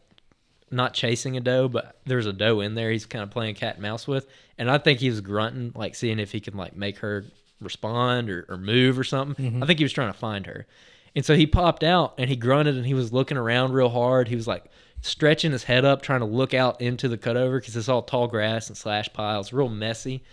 not 0.72 0.93
chasing 0.93 1.36
a 1.36 1.39
doe, 1.39 1.67
but 1.67 1.97
there's 2.05 2.28
a 2.28 2.34
doe 2.34 2.61
in 2.61 2.76
there. 2.76 2.91
He's 2.91 3.07
kind 3.07 3.24
of 3.24 3.32
playing 3.32 3.55
cat 3.55 3.76
and 3.76 3.82
mouse 3.82 4.07
with, 4.07 4.28
and 4.57 4.70
I 4.70 4.78
think 4.78 4.99
he 4.99 5.09
was 5.09 5.22
grunting, 5.22 5.72
like 5.76 5.95
seeing 5.95 6.20
if 6.20 6.32
he 6.32 6.39
can 6.39 6.55
like 6.55 6.76
make 6.76 6.99
her 6.99 7.26
respond 7.59 8.30
or, 8.30 8.45
or 8.47 8.57
move 8.57 8.97
or 8.99 9.03
something. 9.03 9.43
Mm-hmm. 9.43 9.63
I 9.63 9.65
think 9.65 9.80
he 9.80 9.86
was 9.86 9.91
trying 9.91 10.13
to 10.13 10.17
find 10.17 10.45
her, 10.45 10.67
and 11.15 11.26
so 11.26 11.36
he 11.36 11.47
popped 11.47 11.84
out 11.84 12.13
and 12.20 12.30
he 12.30 12.36
grunted 12.36 12.78
and 12.78 12.86
he 12.86 12.93
was 12.93 13.11
looking 13.11 13.38
around 13.38 13.74
real 13.74 13.89
hard. 13.89 14.28
He 14.28 14.36
was 14.36 14.47
like 14.47 14.65
stretching 15.01 15.51
his 15.51 15.63
head 15.63 15.84
up, 15.84 16.03
trying 16.03 16.20
to 16.20 16.26
look 16.28 16.53
out 16.53 16.80
into 16.80 17.07
the 17.07 17.17
cutover 17.17 17.59
because 17.59 17.76
it's 17.76 17.89
all 17.89 18.03
tall 18.03 18.28
grass 18.28 18.67
and 18.67 18.78
slash 18.78 19.11
piles, 19.11 19.51
real 19.51 19.70
messy, 19.70 20.24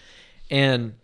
and 0.51 0.95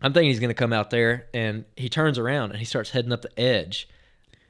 I'm 0.00 0.12
thinking 0.12 0.30
he's 0.30 0.40
gonna 0.40 0.54
come 0.54 0.72
out 0.72 0.90
there, 0.90 1.26
and 1.34 1.64
he 1.76 1.88
turns 1.88 2.16
around 2.18 2.52
and 2.52 2.60
he 2.60 2.64
starts 2.64 2.90
heading 2.90 3.12
up 3.12 3.22
the 3.22 3.38
edge 3.38 3.88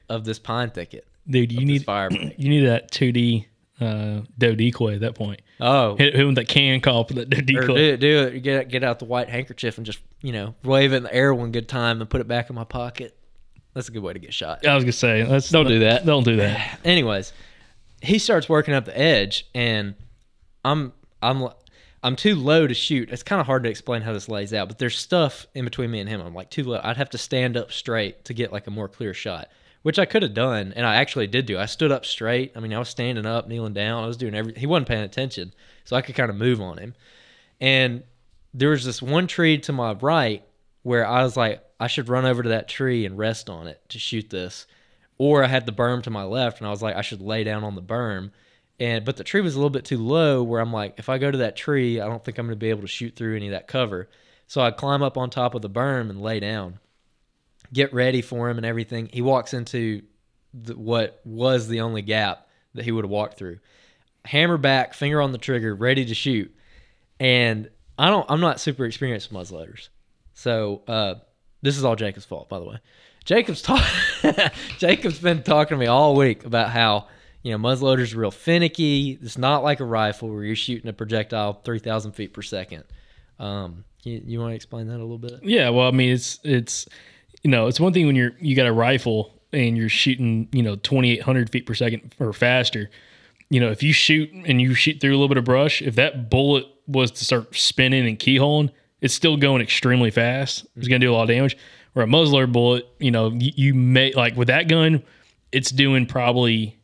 of 0.07 0.23
this 0.25 0.37
pine 0.37 0.69
thicket. 0.69 1.07
Dude, 1.29 1.51
you 1.51 1.65
need 1.65 1.83
fire 1.85 2.09
break. 2.09 2.35
you 2.37 2.49
need 2.49 2.65
that 2.67 2.91
2D 2.91 3.45
uh, 3.79 4.21
doe 4.37 4.55
decoy 4.55 4.95
at 4.95 5.01
that 5.01 5.15
point. 5.15 5.41
Oh, 5.59 5.95
Hit 5.95 6.15
hit 6.15 6.25
with 6.25 6.35
that 6.35 6.47
can 6.47 6.81
call 6.81 7.03
for 7.03 7.13
that 7.15 7.29
doe 7.29 7.37
Or 7.37 7.41
decoy. 7.41 7.67
do 7.67 7.75
it, 7.75 7.97
do 7.99 8.19
it. 8.23 8.39
Get 8.41 8.69
get 8.69 8.83
out 8.83 8.99
the 8.99 9.05
white 9.05 9.29
handkerchief 9.29 9.77
and 9.77 9.85
just 9.85 9.99
you 10.21 10.31
know 10.31 10.55
wave 10.63 10.93
it 10.93 10.97
in 10.97 11.03
the 11.03 11.13
air 11.13 11.33
one 11.33 11.51
good 11.51 11.67
time 11.69 12.01
and 12.01 12.09
put 12.09 12.21
it 12.21 12.27
back 12.27 12.49
in 12.49 12.55
my 12.55 12.63
pocket. 12.63 13.15
That's 13.73 13.87
a 13.87 13.91
good 13.91 14.03
way 14.03 14.13
to 14.13 14.19
get 14.19 14.33
shot. 14.33 14.65
I 14.67 14.75
was 14.75 14.83
gonna 14.83 14.91
say, 14.91 15.23
let's 15.25 15.49
Don't 15.49 15.67
do 15.67 15.79
that. 15.79 16.05
Don't 16.05 16.23
do 16.23 16.35
that. 16.37 16.79
Anyways, 16.85 17.31
he 18.01 18.19
starts 18.19 18.49
working 18.49 18.73
up 18.73 18.85
the 18.85 18.97
edge, 18.97 19.47
and 19.55 19.95
I'm 20.65 20.93
I'm 21.21 21.47
I'm 22.03 22.15
too 22.15 22.35
low 22.35 22.67
to 22.67 22.73
shoot. 22.73 23.09
It's 23.11 23.23
kind 23.23 23.39
of 23.39 23.45
hard 23.45 23.63
to 23.63 23.69
explain 23.69 24.01
how 24.01 24.11
this 24.13 24.27
lays 24.27 24.53
out, 24.53 24.67
but 24.67 24.77
there's 24.79 24.97
stuff 24.97 25.47
in 25.53 25.63
between 25.65 25.89
me 25.91 25.99
and 25.99 26.09
him. 26.09 26.19
I'm 26.21 26.33
like 26.33 26.49
too 26.49 26.63
low. 26.63 26.81
I'd 26.83 26.97
have 26.97 27.11
to 27.11 27.17
stand 27.17 27.55
up 27.55 27.71
straight 27.71 28.25
to 28.25 28.33
get 28.33 28.51
like 28.51 28.67
a 28.67 28.71
more 28.71 28.87
clear 28.89 29.13
shot, 29.13 29.47
which 29.83 29.99
I 29.99 30.05
could 30.05 30.21
have 30.21 30.33
done, 30.33 30.73
and 30.75 30.85
I 30.85 30.95
actually 30.95 31.27
did 31.27 31.45
do. 31.45 31.57
I 31.57 31.65
stood 31.65 31.91
up 31.91 32.05
straight. 32.05 32.51
I 32.55 32.59
mean, 32.59 32.73
I 32.73 32.79
was 32.79 32.89
standing 32.89 33.25
up, 33.25 33.47
kneeling 33.47 33.73
down. 33.73 34.03
I 34.03 34.07
was 34.07 34.17
doing 34.17 34.35
everything. 34.35 34.59
He 34.59 34.67
wasn't 34.67 34.87
paying 34.87 35.03
attention, 35.03 35.53
so 35.85 35.95
I 35.95 36.01
could 36.01 36.15
kind 36.15 36.29
of 36.29 36.35
move 36.35 36.61
on 36.61 36.77
him. 36.77 36.93
And 37.59 38.03
there 38.53 38.69
was 38.69 38.85
this 38.85 39.01
one 39.01 39.27
tree 39.27 39.57
to 39.59 39.71
my 39.71 39.93
right 39.93 40.43
where 40.83 41.05
I 41.05 41.23
was 41.23 41.37
like, 41.37 41.63
I 41.79 41.87
should 41.87 42.09
run 42.09 42.25
over 42.25 42.43
to 42.43 42.49
that 42.49 42.67
tree 42.67 43.05
and 43.05 43.17
rest 43.17 43.49
on 43.49 43.67
it 43.67 43.81
to 43.89 43.99
shoot 43.99 44.29
this. 44.29 44.67
Or 45.17 45.43
I 45.43 45.47
had 45.47 45.65
the 45.65 45.71
berm 45.71 46.03
to 46.03 46.09
my 46.09 46.23
left 46.23 46.59
and 46.59 46.67
I 46.67 46.71
was 46.71 46.81
like, 46.81 46.95
I 46.95 47.01
should 47.01 47.21
lay 47.21 47.43
down 47.43 47.63
on 47.63 47.75
the 47.75 47.81
berm. 47.81 48.31
And 48.79 49.05
but 49.05 49.17
the 49.17 49.23
tree 49.23 49.41
was 49.41 49.53
a 49.53 49.57
little 49.57 49.69
bit 49.69 49.85
too 49.85 49.97
low 49.97 50.41
where 50.41 50.59
I'm 50.59 50.73
like, 50.73 50.95
if 50.97 51.09
I 51.09 51.19
go 51.19 51.29
to 51.29 51.37
that 51.39 51.55
tree, 51.55 52.01
I 52.01 52.07
don't 52.07 52.23
think 52.23 52.37
I'm 52.37 52.47
gonna 52.47 52.55
be 52.55 52.71
able 52.71 52.81
to 52.81 52.87
shoot 52.87 53.15
through 53.15 53.35
any 53.35 53.47
of 53.47 53.51
that 53.51 53.67
cover. 53.67 54.09
So 54.47 54.61
I 54.61 54.71
climb 54.71 55.03
up 55.03 55.17
on 55.17 55.29
top 55.29 55.53
of 55.55 55.61
the 55.61 55.69
berm 55.69 56.09
and 56.09 56.21
lay 56.21 56.39
down. 56.39 56.79
Get 57.73 57.93
ready 57.93 58.21
for 58.21 58.49
him 58.49 58.57
and 58.57 58.65
everything. 58.65 59.09
He 59.11 59.21
walks 59.21 59.53
into 59.53 60.03
the, 60.53 60.77
what 60.77 61.21
was 61.23 61.67
the 61.67 61.81
only 61.81 62.01
gap 62.01 62.47
that 62.73 62.83
he 62.83 62.91
would 62.91 63.05
have 63.05 63.11
walked 63.11 63.37
through. 63.37 63.59
Hammer 64.25 64.57
back, 64.57 64.93
finger 64.93 65.21
on 65.21 65.31
the 65.31 65.37
trigger, 65.37 65.73
ready 65.73 66.05
to 66.05 66.13
shoot 66.13 66.53
and 67.21 67.69
I 67.99 68.09
don't. 68.09 68.25
I'm 68.29 68.41
not 68.41 68.59
super 68.59 68.83
experienced 68.85 69.31
with 69.31 69.47
muzzleloaders, 69.47 69.89
so 70.33 70.81
uh, 70.87 71.15
this 71.61 71.77
is 71.77 71.85
all 71.85 71.95
Jacob's 71.95 72.25
fault, 72.25 72.49
by 72.49 72.57
the 72.57 72.65
way. 72.65 72.77
Jacob's 73.23 73.61
talk. 73.61 73.85
Jacob's 74.79 75.19
been 75.19 75.43
talking 75.43 75.77
to 75.77 75.79
me 75.79 75.85
all 75.85 76.15
week 76.15 76.43
about 76.43 76.71
how 76.71 77.07
you 77.43 77.51
know 77.51 77.59
muzzleloaders 77.59 78.15
are 78.15 78.19
real 78.19 78.31
finicky. 78.31 79.19
It's 79.21 79.37
not 79.37 79.63
like 79.63 79.79
a 79.79 79.85
rifle 79.85 80.29
where 80.29 80.43
you're 80.43 80.55
shooting 80.55 80.89
a 80.89 80.93
projectile 80.93 81.53
3,000 81.53 82.13
feet 82.13 82.33
per 82.33 82.41
second. 82.41 82.85
Um, 83.37 83.85
you, 84.01 84.19
you 84.25 84.39
want 84.39 84.53
to 84.53 84.55
explain 84.55 84.87
that 84.87 84.97
a 84.97 85.05
little 85.05 85.19
bit? 85.19 85.43
Yeah, 85.43 85.69
well, 85.69 85.87
I 85.87 85.91
mean, 85.91 86.11
it's 86.11 86.39
it's 86.43 86.87
you 87.43 87.51
know, 87.51 87.67
it's 87.67 87.79
one 87.79 87.93
thing 87.93 88.07
when 88.07 88.15
you're 88.15 88.31
you 88.39 88.55
got 88.55 88.67
a 88.67 88.73
rifle 88.73 89.33
and 89.51 89.77
you're 89.77 89.89
shooting, 89.89 90.47
you 90.51 90.63
know, 90.63 90.75
2,800 90.77 91.49
feet 91.49 91.65
per 91.65 91.73
second 91.73 92.13
or 92.19 92.33
faster. 92.33 92.89
You 93.49 93.59
know, 93.59 93.69
if 93.69 93.83
you 93.83 93.91
shoot 93.91 94.31
and 94.31 94.61
you 94.61 94.73
shoot 94.73 95.01
through 95.01 95.11
a 95.11 95.17
little 95.17 95.27
bit 95.27 95.37
of 95.37 95.43
brush, 95.43 95.81
if 95.81 95.95
that 95.95 96.29
bullet 96.29 96.65
was 96.87 97.11
to 97.11 97.25
start 97.25 97.53
spinning 97.55 98.07
and 98.07 98.17
keyholing, 98.17 98.69
it's 99.01 99.13
still 99.13 99.35
going 99.35 99.61
extremely 99.61 100.11
fast. 100.11 100.65
It's 100.77 100.87
going 100.87 101.01
to 101.01 101.07
do 101.07 101.11
a 101.11 101.15
lot 101.15 101.23
of 101.23 101.29
damage. 101.29 101.57
Where 101.93 102.05
a 102.05 102.07
muzzler 102.07 102.47
bullet, 102.47 102.87
you 102.99 103.11
know, 103.11 103.31
you, 103.31 103.51
you 103.55 103.73
may 103.73 104.13
like 104.13 104.37
with 104.37 104.47
that 104.47 104.69
gun, 104.69 105.03
it's 105.51 105.71
doing 105.71 106.05
probably 106.05 106.77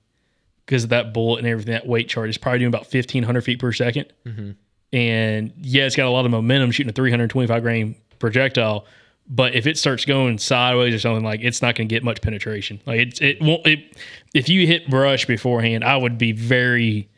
because 0.65 0.83
of 0.83 0.89
that 0.89 1.13
bullet 1.13 1.39
and 1.39 1.47
everything, 1.47 1.71
that 1.71 1.87
weight 1.87 2.09
chart 2.09 2.29
is 2.29 2.37
probably 2.37 2.59
doing 2.59 2.67
about 2.67 2.93
1,500 2.93 3.41
feet 3.41 3.59
per 3.59 3.71
2nd 3.71 4.05
mm-hmm. 4.25 4.51
And 4.93 5.53
yeah, 5.61 5.83
it's 5.83 5.97
got 5.97 6.05
a 6.05 6.09
lot 6.09 6.25
of 6.25 6.31
momentum 6.31 6.71
shooting 6.71 6.89
a 6.89 6.93
325 6.93 7.61
grain 7.61 7.95
projectile. 8.19 8.85
But 9.29 9.55
if 9.55 9.67
it 9.67 9.77
starts 9.77 10.05
going 10.05 10.37
sideways 10.37 10.93
or 10.95 10.99
something, 10.99 11.23
like 11.23 11.41
it's 11.41 11.61
not 11.61 11.75
going 11.75 11.87
to 11.89 11.93
get 11.93 12.03
much 12.03 12.21
penetration. 12.21 12.81
Like 12.85 12.99
it, 12.99 13.21
it 13.21 13.41
won't. 13.41 13.65
It, 13.67 13.97
if 14.33 14.47
you 14.47 14.65
hit 14.65 14.89
brush 14.89 15.25
beforehand, 15.25 15.83
I 15.83 15.97
would 15.97 16.17
be 16.17 16.31
very, 16.31 17.09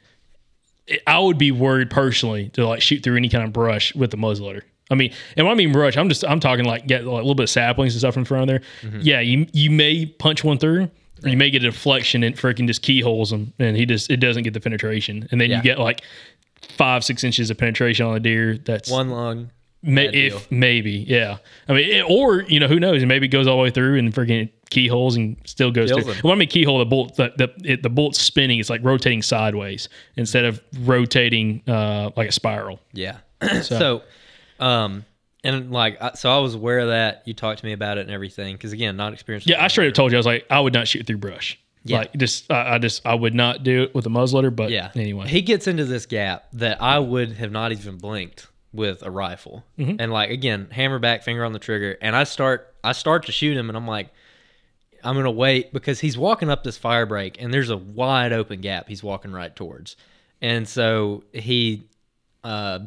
I 1.05 1.19
would 1.19 1.37
be 1.37 1.51
worried 1.51 1.89
personally 1.91 2.49
to 2.49 2.65
like 2.67 2.81
shoot 2.81 3.03
through 3.03 3.17
any 3.17 3.29
kind 3.29 3.43
of 3.43 3.53
brush 3.53 3.93
with 3.93 4.09
the 4.11 4.17
muzzleloader. 4.17 4.61
I 4.91 4.95
mean, 4.95 5.13
and 5.37 5.45
when 5.45 5.53
I 5.53 5.55
mean 5.55 5.71
brush, 5.71 5.97
I'm 5.97 6.09
just 6.09 6.25
I'm 6.25 6.39
talking 6.39 6.65
like 6.65 6.87
get 6.87 7.03
like 7.03 7.11
a 7.13 7.15
little 7.17 7.35
bit 7.35 7.43
of 7.43 7.49
saplings 7.51 7.93
and 7.93 7.99
stuff 7.99 8.17
in 8.17 8.25
front 8.25 8.43
of 8.43 8.47
there. 8.47 8.61
Mm-hmm. 8.81 9.01
Yeah, 9.01 9.19
you 9.19 9.45
you 9.53 9.69
may 9.69 10.07
punch 10.07 10.43
one 10.43 10.57
through, 10.57 10.89
or 11.23 11.29
you 11.29 11.37
may 11.37 11.51
get 11.51 11.61
a 11.63 11.69
deflection 11.69 12.23
and 12.23 12.35
freaking 12.35 12.65
just 12.65 12.81
keyholes 12.81 13.31
him, 13.31 13.53
and 13.59 13.77
he 13.77 13.85
just 13.85 14.09
it 14.09 14.17
doesn't 14.17 14.41
get 14.43 14.55
the 14.55 14.59
penetration, 14.59 15.27
and 15.29 15.39
then 15.39 15.51
Yeah. 15.51 15.57
you 15.57 15.63
get 15.63 15.77
like 15.77 16.01
five 16.75 17.03
six 17.03 17.23
inches 17.23 17.51
of 17.51 17.57
penetration 17.59 18.07
on 18.07 18.15
the 18.15 18.19
deer. 18.19 18.57
That's 18.57 18.89
One 18.89 19.09
lung. 19.11 19.51
May, 19.81 20.07
if 20.07 20.51
maybe, 20.51 20.91
yeah. 21.07 21.37
I 21.69 21.73
mean, 21.73 21.89
it, 21.89 22.01
or 22.09 22.41
you 22.41 22.59
know, 22.59 22.67
who 22.67 22.79
knows? 22.79 23.03
Maybe 23.05 23.27
it 23.27 23.29
goes 23.29 23.47
all 23.47 23.55
the 23.57 23.63
way 23.63 23.69
through 23.69 23.97
and 23.97 24.13
freaking 24.13 24.49
keyholes 24.69 25.15
and 25.15 25.37
still 25.45 25.71
goes 25.71 25.89
Kills 25.89 26.03
through. 26.03 26.15
Well, 26.23 26.33
I 26.33 26.35
mean, 26.35 26.49
keyhole 26.49 26.79
the 26.79 26.85
bolt, 26.85 27.15
the 27.15 27.31
the, 27.37 27.53
it, 27.63 27.83
the 27.83 27.89
bolt's 27.89 28.19
spinning. 28.21 28.59
It's 28.59 28.69
like 28.69 28.83
rotating 28.83 29.21
sideways 29.21 29.87
instead 30.17 30.43
of 30.43 30.61
rotating 30.81 31.63
uh, 31.65 32.11
like 32.17 32.27
a 32.27 32.31
spiral. 32.33 32.81
Yeah. 32.91 33.19
so, 33.61 34.01
um, 34.59 35.05
and 35.45 35.71
like, 35.71 35.97
so 36.15 36.29
I 36.29 36.39
was 36.39 36.55
aware 36.55 36.79
of 36.79 36.89
that. 36.89 37.23
You 37.25 37.33
talked 37.33 37.59
to 37.59 37.65
me 37.65 37.71
about 37.71 37.97
it 37.97 38.01
and 38.01 38.11
everything. 38.11 38.55
Because 38.55 38.73
again, 38.73 38.97
not 38.97 39.13
experienced. 39.13 39.47
Yeah, 39.47 39.63
I 39.63 39.69
straight 39.69 39.87
up 39.87 39.93
told 39.93 40.11
you 40.11 40.17
I 40.17 40.19
was 40.19 40.25
like, 40.25 40.45
I 40.49 40.59
would 40.59 40.73
not 40.73 40.89
shoot 40.89 41.07
through 41.07 41.19
brush. 41.19 41.57
Yeah. 41.85 41.99
Like 41.99 42.13
just, 42.17 42.51
I, 42.51 42.75
I 42.75 42.77
just, 42.79 43.05
I 43.05 43.15
would 43.15 43.33
not 43.33 43.63
do 43.63 43.83
it 43.83 43.95
with 43.95 44.05
a 44.05 44.09
muzzleloader. 44.09 44.53
But 44.53 44.71
Yeah. 44.71 44.91
anyway, 44.95 45.29
He 45.29 45.41
gets 45.41 45.67
into 45.67 45.85
this 45.85 46.05
gap 46.05 46.47
that 46.53 46.81
I 46.81 46.99
would 46.99 47.31
have 47.33 47.51
not 47.53 47.71
even 47.71 47.97
blinked 47.97 48.47
with 48.73 49.01
a 49.03 49.09
rifle, 49.11 49.63
Mhm. 49.79 49.97
and 49.99 50.11
like 50.13 50.29
again, 50.29 50.67
hammer 50.71 50.99
back, 50.99 51.23
finger 51.23 51.43
on 51.43 51.53
the 51.53 51.59
trigger, 51.59 51.97
and 52.01 52.15
I 52.15 52.23
start 52.23 52.73
I 52.83 52.91
start 52.93 53.25
to 53.25 53.31
shoot 53.31 53.57
him, 53.57 53.69
and 53.69 53.75
I'm 53.77 53.87
like, 53.87 54.09
I'm 55.03 55.15
gonna 55.15 55.31
wait 55.31 55.73
because 55.73 55.99
he's 56.01 56.17
walking 56.17 56.49
up 56.49 56.63
this 56.63 56.77
fire 56.77 57.05
break, 57.05 57.41
and 57.41 57.53
there's 57.53 57.69
a 57.69 57.77
wide 57.77 58.31
open 58.33 58.61
gap 58.61 58.87
he's 58.87 59.03
walking 59.03 59.31
right 59.31 59.53
towards, 59.55 59.95
and 60.41 60.67
so 60.67 61.23
he, 61.33 61.83
uh, 62.43 62.79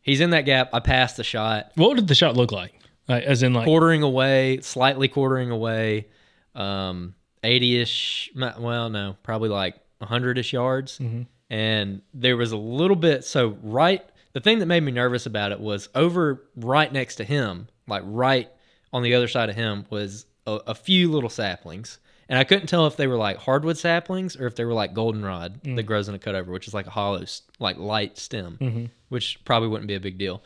he's 0.00 0.20
in 0.20 0.30
that 0.30 0.42
gap. 0.44 0.70
I 0.72 0.80
pass 0.80 1.14
the 1.14 1.24
shot, 1.24 1.72
What 1.76 1.94
did 1.96 2.08
the 2.08 2.14
shot 2.14 2.36
look 2.36 2.52
like? 2.52 2.74
Like, 3.08 3.24
as 3.24 3.42
in 3.42 3.52
like 3.54 3.64
quartering 3.64 4.02
away, 4.02 4.60
slightly 4.60 5.08
quartering 5.08 5.50
away, 5.50 6.06
um, 6.54 7.14
80ish. 7.42 8.28
Well, 8.58 8.88
no, 8.90 9.16
probably 9.22 9.48
like 9.48 9.76
100ish 10.00 10.52
yards. 10.52 10.98
Mhm. 10.98 11.26
And 11.50 12.02
there 12.14 12.36
was 12.36 12.52
a 12.52 12.56
little 12.56 12.96
bit. 12.96 13.24
So 13.24 13.58
right, 13.62 14.02
the 14.32 14.40
thing 14.40 14.58
that 14.60 14.66
made 14.66 14.82
me 14.82 14.92
nervous 14.92 15.26
about 15.26 15.52
it 15.52 15.60
was 15.60 15.88
over 15.94 16.44
right 16.56 16.92
next 16.92 17.16
to 17.16 17.24
him, 17.24 17.68
like 17.86 18.02
right 18.06 18.50
on 18.92 19.02
the 19.02 19.14
other 19.14 19.28
side 19.28 19.48
of 19.48 19.54
him, 19.56 19.86
was 19.90 20.26
a, 20.46 20.52
a 20.68 20.74
few 20.74 21.10
little 21.10 21.30
saplings. 21.30 21.98
And 22.28 22.38
I 22.38 22.44
couldn't 22.44 22.66
tell 22.68 22.86
if 22.86 22.96
they 22.96 23.06
were 23.08 23.16
like 23.16 23.36
hardwood 23.36 23.76
saplings 23.76 24.36
or 24.36 24.46
if 24.46 24.54
they 24.56 24.64
were 24.64 24.72
like 24.72 24.94
goldenrod 24.94 25.62
Mm. 25.64 25.76
that 25.76 25.82
grows 25.82 26.08
in 26.08 26.14
a 26.14 26.18
cutover, 26.18 26.46
which 26.46 26.66
is 26.66 26.72
like 26.74 26.86
a 26.86 26.90
hollow, 26.90 27.22
like 27.58 27.76
light 27.76 28.16
stem, 28.16 28.56
Mhm. 28.60 28.90
which 29.10 29.44
probably 29.44 29.68
wouldn't 29.68 29.88
be 29.88 29.94
a 29.96 30.00
big 30.00 30.16
deal. 30.18 30.42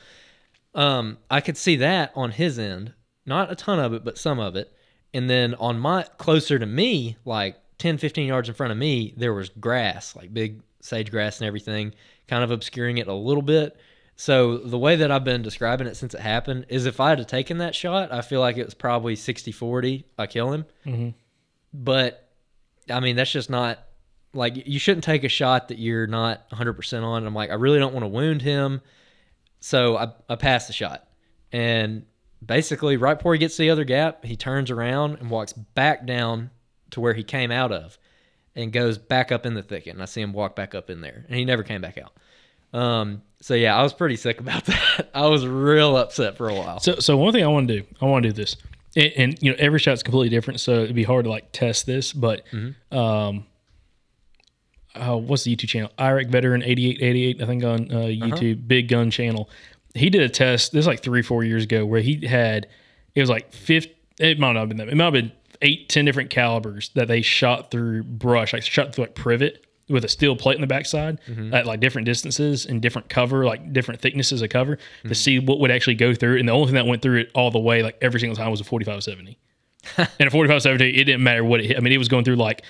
Um, 0.75 1.19
I 1.31 1.41
could 1.41 1.57
see 1.57 1.77
that 1.77 2.13
on 2.15 2.33
his 2.33 2.59
end, 2.59 2.93
not 3.25 3.51
a 3.51 3.55
ton 3.55 3.79
of 3.79 3.93
it, 3.95 4.05
but 4.05 4.19
some 4.19 4.39
of 4.39 4.57
it. 4.57 4.73
And 5.15 5.31
then 5.31 5.55
on 5.55 5.79
my 5.79 6.03
closer 6.19 6.59
to 6.59 6.67
me, 6.67 7.17
like 7.25 7.57
10, 7.79 7.99
15 7.99 8.27
yards 8.29 8.49
in 8.49 8.55
front 8.55 8.73
of 8.73 8.79
me, 8.79 9.15
there 9.17 9.33
was 9.33 9.49
grass, 9.49 10.15
like 10.17 10.35
big 10.35 10.63
sage 10.81 11.11
grass 11.11 11.41
and 11.41 11.47
everything, 11.47 11.95
kind 12.29 12.43
of 12.45 12.51
obscuring 12.51 12.99
it 12.99 13.07
a 13.09 13.15
little 13.15 13.43
bit. 13.43 13.77
So 14.17 14.57
the 14.59 14.79
way 14.79 14.97
that 14.97 15.11
I've 15.11 15.25
been 15.25 15.43
describing 15.43 15.87
it 15.87 15.97
since 15.97 16.15
it 16.15 16.21
happened 16.21 16.67
is 16.69 16.87
if 16.87 17.01
I 17.01 17.11
had 17.11 17.29
taken 17.29 17.59
that 17.59 17.75
shot, 17.75 18.13
I 18.13 18.23
feel 18.23 18.41
like 18.41 18.57
it 18.57 18.65
was 18.65 18.75
probably 18.75 19.15
60 19.15 19.53
40. 19.53 20.07
I 20.19 20.27
kill 20.27 20.53
him. 20.53 20.65
Mhm. 20.87 21.15
But 21.75 22.29
I 22.91 23.01
mean, 23.01 23.17
that's 23.17 23.31
just 23.31 23.51
not 23.51 23.79
like 24.33 24.67
you 24.67 24.79
shouldn't 24.79 25.05
take 25.05 25.25
a 25.25 25.29
shot 25.29 25.69
that 25.69 25.79
you're 25.79 26.07
not 26.07 26.49
100% 26.51 27.03
on. 27.05 27.19
And 27.19 27.27
I'm 27.27 27.35
like, 27.35 27.51
I 27.51 27.55
really 27.55 27.79
don't 27.79 27.93
want 27.93 28.05
to 28.05 28.09
wound 28.09 28.43
him. 28.43 28.81
So 29.61 29.97
I, 29.97 30.13
I 30.29 30.37
passed 30.37 30.67
the 30.69 30.73
shot. 30.73 31.09
And 31.53 32.05
basically, 32.45 32.97
right 32.97 33.17
before 33.19 33.33
he 33.35 33.39
gets 33.39 33.57
to 33.57 33.63
the 33.63 33.71
other 33.71 33.85
gap, 33.85 34.25
he 34.25 34.37
turns 34.37 34.71
around 34.71 35.17
and 35.21 35.31
walks 35.31 35.53
back 35.53 36.07
down 36.07 36.51
to 36.91 37.01
where 37.01 37.15
he 37.15 37.23
came 37.23 37.51
out 37.51 37.73
of 37.73 37.99
and 38.57 38.73
goes 38.73 38.99
back 38.99 39.31
up 39.31 39.47
in 39.47 39.55
the 39.55 39.63
thicket. 39.63 39.93
And 39.95 40.03
I 40.03 40.07
see 40.07 40.21
him 40.23 40.33
walk 40.33 40.57
back 40.57 40.75
up 40.75 40.91
in 40.91 41.01
there. 41.03 41.25
And 41.29 41.37
he 41.39 41.45
never 41.45 41.63
came 41.63 41.81
back 41.81 41.99
out. 41.99 42.13
Um, 42.79 43.23
so 43.41 43.55
yeah, 43.55 43.77
I 43.77 43.83
was 43.83 43.93
pretty 43.93 44.17
sick 44.17 44.41
about 44.41 44.65
that. 44.67 45.11
I 45.15 45.27
was 45.27 45.47
real 45.47 45.97
upset 45.97 46.37
for 46.37 46.49
a 46.49 46.55
while. 46.55 46.81
So, 46.81 46.97
so 46.99 47.17
one 47.17 47.33
thing 47.33 47.45
I 47.45 47.49
want 47.49 47.69
to 47.69 47.81
do, 47.83 47.87
I 48.03 48.07
want 48.07 48.25
to 48.25 48.31
do 48.31 48.33
this, 48.33 48.57
and, 48.97 49.13
and 49.17 49.39
you 49.43 49.51
know, 49.53 49.57
every 49.61 49.79
shot's 49.79 50.03
completely 50.03 50.31
different, 50.31 50.59
so 50.61 50.83
it'd 50.83 50.97
be 50.97 51.05
hard 51.05 51.27
to 51.27 51.31
like 51.31 51.53
test 51.53 51.87
this. 51.87 52.13
But, 52.13 52.43
Mm-hmm. 52.53 52.97
um, 52.99 53.47
uh, 54.95 55.17
what's 55.17 55.45
the 55.45 55.55
YouTube 55.55 55.69
channel? 55.69 55.91
Iraq 56.01 56.29
Veteran 56.29 56.63
eighty 56.63 56.89
eight 56.91 57.03
eighty 57.03 57.27
eight, 57.27 57.43
I 57.43 57.47
think 57.47 57.63
on 57.65 57.93
uh, 57.93 57.97
YouTube, 58.07 58.67
Big 58.67 58.89
Gun 58.89 59.11
Channel. 59.11 59.49
He 59.95 60.09
did 60.11 60.23
a 60.23 60.29
test. 60.29 60.73
This 60.73 60.81
is 60.81 60.87
like 60.87 61.03
three, 61.03 61.23
four 61.23 61.45
years 61.45 61.65
ago, 61.65 61.85
where 61.85 62.01
he 62.01 62.27
had 62.27 62.67
it 63.15 63.21
was 63.21 63.29
like 63.31 63.53
fifth. 63.53 63.89
It 64.19 64.39
might 64.39 64.53
not 64.53 64.61
have 64.61 64.69
been 64.71 64.79
that. 64.79 64.89
It 64.89 64.95
might 64.97 65.05
have 65.05 65.13
been 65.13 65.33
eight, 65.63 65.89
ten 65.89 66.05
different 66.05 66.31
calibers 66.31 66.91
that 66.95 67.09
they 67.09 67.23
shot 67.23 67.71
through 67.71 68.03
brush, 68.05 68.53
like 68.53 68.63
shot 68.63 68.95
through 68.95 69.05
like 69.05 69.15
privet 69.15 69.63
with 69.89 70.05
a 70.05 70.09
steel 70.09 70.35
plate 70.35 70.57
in 70.57 70.61
the 70.61 70.67
backside 70.67 71.19
Mhm. 71.31 71.55
at 71.55 71.65
like 71.65 71.79
different 71.79 72.07
distances 72.07 72.67
and 72.67 72.83
different 72.83 73.09
cover, 73.09 73.45
like 73.45 73.73
different 73.73 74.01
thicknesses 74.01 74.43
of 74.43 74.49
cover 74.51 74.79
to 75.07 75.15
see 75.15 75.39
what 75.39 75.61
would 75.61 75.71
actually 75.71 75.95
go 75.95 76.13
through. 76.13 76.39
And 76.39 76.49
the 76.49 76.53
only 76.53 76.67
thing 76.67 76.75
that 76.75 76.87
went 76.87 77.03
through 77.03 77.21
it 77.21 77.31
all 77.35 77.51
the 77.53 77.61
way, 77.61 77.83
like 77.85 77.97
every 78.03 78.19
single 78.19 78.35
time, 78.37 78.51
was 78.51 78.61
a 78.61 78.65
forty 78.65 78.85
five 78.85 79.03
seventy. 79.05 79.39
and 80.19 80.27
a 80.27 80.31
45 80.33 80.63
70 80.63 80.85
it 81.01 81.05
didn't 81.05 81.23
matter 81.23 81.45
what 81.45 81.61
it 81.61 81.67
hit 81.67 81.77
i 81.77 81.81
mean 81.81 81.93
it 81.93 81.97
was 81.99 82.09
going 82.09 82.25
through 82.25 82.35
like 82.35 82.63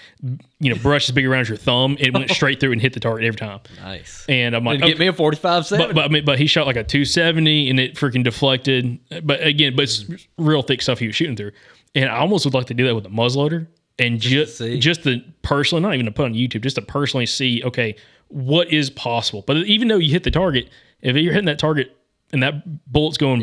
you 0.61 0.68
know 0.68 0.78
brush 0.82 1.09
as 1.09 1.14
big 1.14 1.24
around 1.24 1.41
as 1.41 1.49
your 1.49 1.57
thumb 1.57 1.97
it 1.99 2.12
went 2.12 2.30
straight 2.41 2.61
through 2.61 2.72
and 2.72 2.82
hit 2.82 2.93
the 2.93 3.01
target 3.01 3.24
every 3.24 3.39
time 3.39 3.61
Nice. 3.82 4.26
and 4.28 4.55
i'm 4.55 4.64
like 4.64 4.80
Did 4.80 4.87
get 4.87 4.95
okay. 4.97 5.01
me 5.05 5.07
a 5.07 5.12
45 5.14 5.66
but, 5.70 5.95
but 5.95 6.05
I 6.05 6.09
mean, 6.09 6.26
but 6.26 6.39
he 6.39 6.47
shot 6.47 6.66
like 6.66 6.76
a 6.76 6.84
270 6.84 7.70
and 7.70 7.80
it 7.80 7.95
freaking 7.95 8.22
deflected. 8.22 8.99
But 9.22 9.43
again, 9.43 9.74
but 9.74 9.84
it's 9.84 10.05
real 10.37 10.61
thick 10.61 10.82
stuff 10.82 10.99
he 10.99 11.07
was 11.07 11.16
shooting 11.16 11.37
through. 11.37 11.53
And 11.97 12.09
I 12.09 12.18
almost 12.18 12.44
would 12.44 12.55
like 12.55 12.66
to 12.66 12.74
do 12.74 12.86
that 12.86 12.94
with 12.94 13.07
a 13.07 13.09
muzzleloader 13.09 13.66
and 13.99 14.20
just 14.20 14.59
just 14.78 15.03
to 15.05 15.20
personally, 15.42 15.82
not 15.82 15.94
even 15.94 16.07
to 16.07 16.12
put 16.12 16.26
on 16.26 16.34
YouTube, 16.34 16.62
just 16.62 16.76
to 16.76 16.82
personally 16.82 17.26
see, 17.26 17.62
okay, 17.64 17.97
what 18.28 18.70
is 18.72 18.90
possible. 18.90 19.42
But 19.47 19.57
even 19.59 19.88
though 19.88 19.97
you 19.97 20.12
hit 20.12 20.22
the 20.22 20.30
target, 20.30 20.68
if 21.03 21.16
you're 21.16 21.32
hitting 21.32 21.47
that 21.47 21.59
target 21.59 21.97
and 22.32 22.42
that 22.42 22.92
bullet's 22.92 23.16
going 23.18 23.40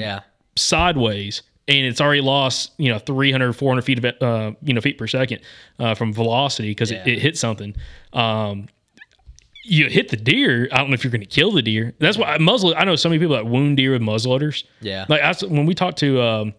sideways 0.55 1.41
and 1.67 1.85
it's 1.85 2.01
already 2.01 2.21
lost, 2.21 2.73
you 2.77 2.91
know, 2.91 2.99
300, 2.99 3.53
400 3.53 3.81
feet 3.81 4.03
of, 4.05 4.21
uh, 4.21 4.51
you 4.61 4.73
know, 4.73 4.81
feet 4.81 4.97
per 4.97 5.07
second 5.07 5.39
uh, 5.79 5.95
from 5.95 6.13
velocity 6.13 6.69
because 6.71 6.91
Yeah. 6.91 7.01
it, 7.01 7.07
it 7.07 7.19
hit 7.19 7.37
something. 7.37 7.75
Um, 8.11 8.67
you 9.65 9.87
hit 9.87 10.09
the 10.09 10.17
deer. 10.17 10.67
I 10.73 10.77
don't 10.77 10.89
know 10.89 10.93
if 10.93 11.03
you're 11.05 11.11
going 11.11 11.21
to 11.21 11.25
kill 11.25 11.51
the 11.53 11.61
deer. 11.61 11.93
That's 11.99 12.17
why 12.17 12.33
I 12.33 12.37
muzzle. 12.37 12.73
I 12.75 12.83
know 12.83 12.97
so 12.97 13.07
many 13.07 13.19
people 13.19 13.35
that 13.35 13.45
wound 13.47 13.77
deer 13.77 13.93
with 13.93 14.01
muzzleloaders. 14.01 14.65
Yeah. 14.81 15.05
Like 15.07 15.21
I, 15.21 15.33
when 15.47 15.65
we 15.65 15.73
talked 15.73 15.99
to 15.99 16.21
um, 16.21 16.53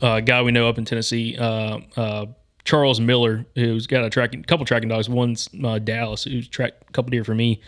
a 0.00 0.22
guy 0.22 0.42
we 0.42 0.52
know 0.52 0.68
up 0.68 0.78
in 0.78 0.84
Tennessee, 0.84 1.36
uh, 1.36 1.78
uh, 1.96 2.26
Charles 2.64 3.00
Miller, 3.00 3.46
who's 3.54 3.86
got 3.86 4.04
a 4.04 4.10
tracking, 4.10 4.42
couple 4.42 4.64
tracking 4.66 4.88
dogs. 4.88 5.08
One's 5.08 5.48
uh, 5.64 5.78
Dallas, 5.78 6.24
who's 6.24 6.48
tracked 6.48 6.88
a 6.88 6.92
couple 6.92 7.10
deer 7.10 7.24
for 7.24 7.34
me 7.34 7.60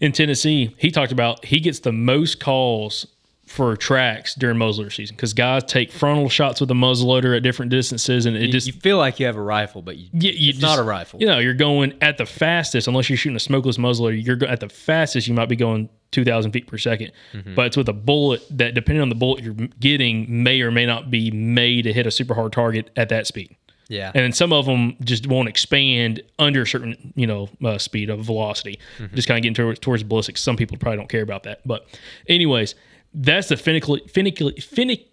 in 0.00 0.12
Tennessee. 0.12 0.74
He 0.78 0.90
talked 0.90 1.12
about 1.12 1.44
he 1.44 1.60
gets 1.60 1.80
the 1.80 1.92
most 1.92 2.40
calls 2.40 3.06
for 3.52 3.76
tracks 3.76 4.34
during 4.34 4.56
muzzleloader 4.56 4.92
season 4.92 5.14
because 5.14 5.34
guys 5.34 5.62
take 5.64 5.92
frontal 5.92 6.28
shots 6.28 6.58
with 6.60 6.70
a 6.70 6.74
muzzleloader 6.74 7.36
at 7.36 7.42
different 7.42 7.70
distances, 7.70 8.24
and 8.24 8.34
it 8.36 8.46
you, 8.46 8.48
just 8.52 8.66
you 8.66 8.72
feel 8.72 8.96
like 8.96 9.20
you 9.20 9.26
have 9.26 9.36
a 9.36 9.42
rifle, 9.42 9.82
but 9.82 9.96
you, 9.98 10.08
yeah, 10.14 10.32
you 10.32 10.50
it's 10.50 10.58
just- 10.58 10.62
not 10.62 10.78
a 10.78 10.82
rifle. 10.82 11.20
You 11.20 11.26
know, 11.26 11.38
you're 11.38 11.52
going 11.54 11.92
at 12.00 12.16
the 12.16 12.24
fastest, 12.26 12.88
unless 12.88 13.10
you're 13.10 13.16
shooting 13.18 13.36
a 13.36 13.40
smokeless 13.40 13.76
muzzleloader. 13.76 14.24
You're 14.24 14.42
at 14.46 14.60
the 14.60 14.68
fastest. 14.70 15.28
You 15.28 15.34
might 15.34 15.50
be 15.50 15.56
going 15.56 15.90
2,000 16.12 16.52
feet 16.52 16.66
per 16.66 16.76
2nd 16.76 17.10
Mhm. 17.34 17.54
but 17.54 17.66
it's 17.66 17.76
with 17.76 17.88
a 17.88 17.92
bullet 17.92 18.42
that, 18.50 18.74
depending 18.74 19.02
on 19.02 19.08
the 19.08 19.14
bullet 19.14 19.42
you're 19.44 19.54
getting, 19.80 20.42
may 20.42 20.60
or 20.62 20.70
may 20.70 20.86
not 20.86 21.10
be 21.10 21.30
made 21.30 21.82
to 21.82 21.92
hit 21.92 22.06
a 22.06 22.10
super 22.10 22.34
hard 22.34 22.52
target 22.52 22.90
at 22.96 23.08
that 23.10 23.26
speed. 23.26 23.54
Yeah. 23.88 24.10
and 24.14 24.22
then 24.24 24.32
some 24.32 24.54
of 24.54 24.64
them 24.64 24.96
just 25.04 25.26
won't 25.26 25.50
expand 25.50 26.22
under 26.38 26.62
a 26.62 26.66
certain 26.66 27.12
you 27.14 27.26
know 27.26 27.50
uh, 27.62 27.76
speed 27.76 28.08
of 28.08 28.20
velocity. 28.20 28.78
Mhm. 28.98 29.14
Just 29.14 29.28
kind 29.28 29.36
of 29.36 29.42
getting 29.42 29.54
towards, 29.54 29.80
towards 29.80 30.02
ballistics. 30.02 30.40
Some 30.40 30.56
people 30.56 30.78
probably 30.78 30.96
don't 30.96 31.10
care 31.10 31.20
about 31.22 31.42
that, 31.42 31.60
but 31.66 31.86
anyways, 32.26 32.74
that's 33.14 33.48
the 33.48 33.56
finicky, 33.56 34.02
finicky, 34.08 34.60
finicky 34.60 35.08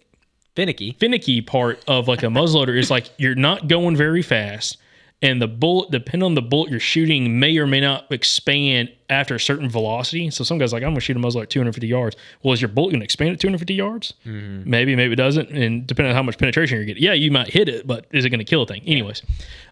finicky. 0.54 0.96
finicky 0.98 1.40
part 1.40 1.82
of 1.86 2.08
like 2.08 2.22
a 2.22 2.26
muzzleloader. 2.26 2.78
Is 2.78 2.90
like 2.90 3.10
you're 3.16 3.34
not 3.34 3.68
going 3.68 3.96
very 3.96 4.22
fast 4.22 4.78
and 5.22 5.40
the 5.42 5.46
bullet 5.48 5.90
depending 5.90 6.24
on 6.24 6.34
the 6.34 6.40
bullet 6.42 6.70
you're 6.70 6.80
shooting 6.80 7.38
may 7.38 7.56
or 7.58 7.66
may 7.66 7.80
not 7.80 8.10
expand 8.10 8.90
after 9.10 9.34
a 9.34 9.40
certain 9.40 9.68
velocity. 9.68 10.30
So 10.30 10.44
some 10.44 10.56
guys 10.56 10.72
like 10.72 10.82
i'm 10.82 10.90
gonna 10.90 11.00
shoot 11.00 11.16
a 11.16 11.20
muzzle 11.20 11.42
at 11.42 11.50
250 11.50 11.86
yards. 11.86 12.16
Well 12.42 12.54
is 12.54 12.62
your 12.62 12.68
bullet 12.68 12.92
gonna 12.92 13.04
expand 13.04 13.32
at 13.32 13.40
250 13.40 13.74
yards? 13.74 14.14
Mhm. 14.26 14.64
maybe 14.66 14.96
maybe 14.96 15.12
it 15.12 15.16
doesn't 15.16 15.50
and 15.50 15.86
depending 15.86 16.10
on 16.10 16.16
how 16.16 16.22
much 16.22 16.38
penetration 16.38 16.76
you're 16.78 16.86
getting. 16.86 17.02
Yeah 17.02 17.12
you 17.12 17.30
might 17.30 17.48
hit 17.48 17.68
it 17.68 17.86
but 17.86 18.06
is 18.12 18.24
it 18.24 18.30
gonna 18.30 18.44
kill 18.44 18.62
a 18.62 18.66
thing? 18.66 18.82
Anyways 18.86 19.22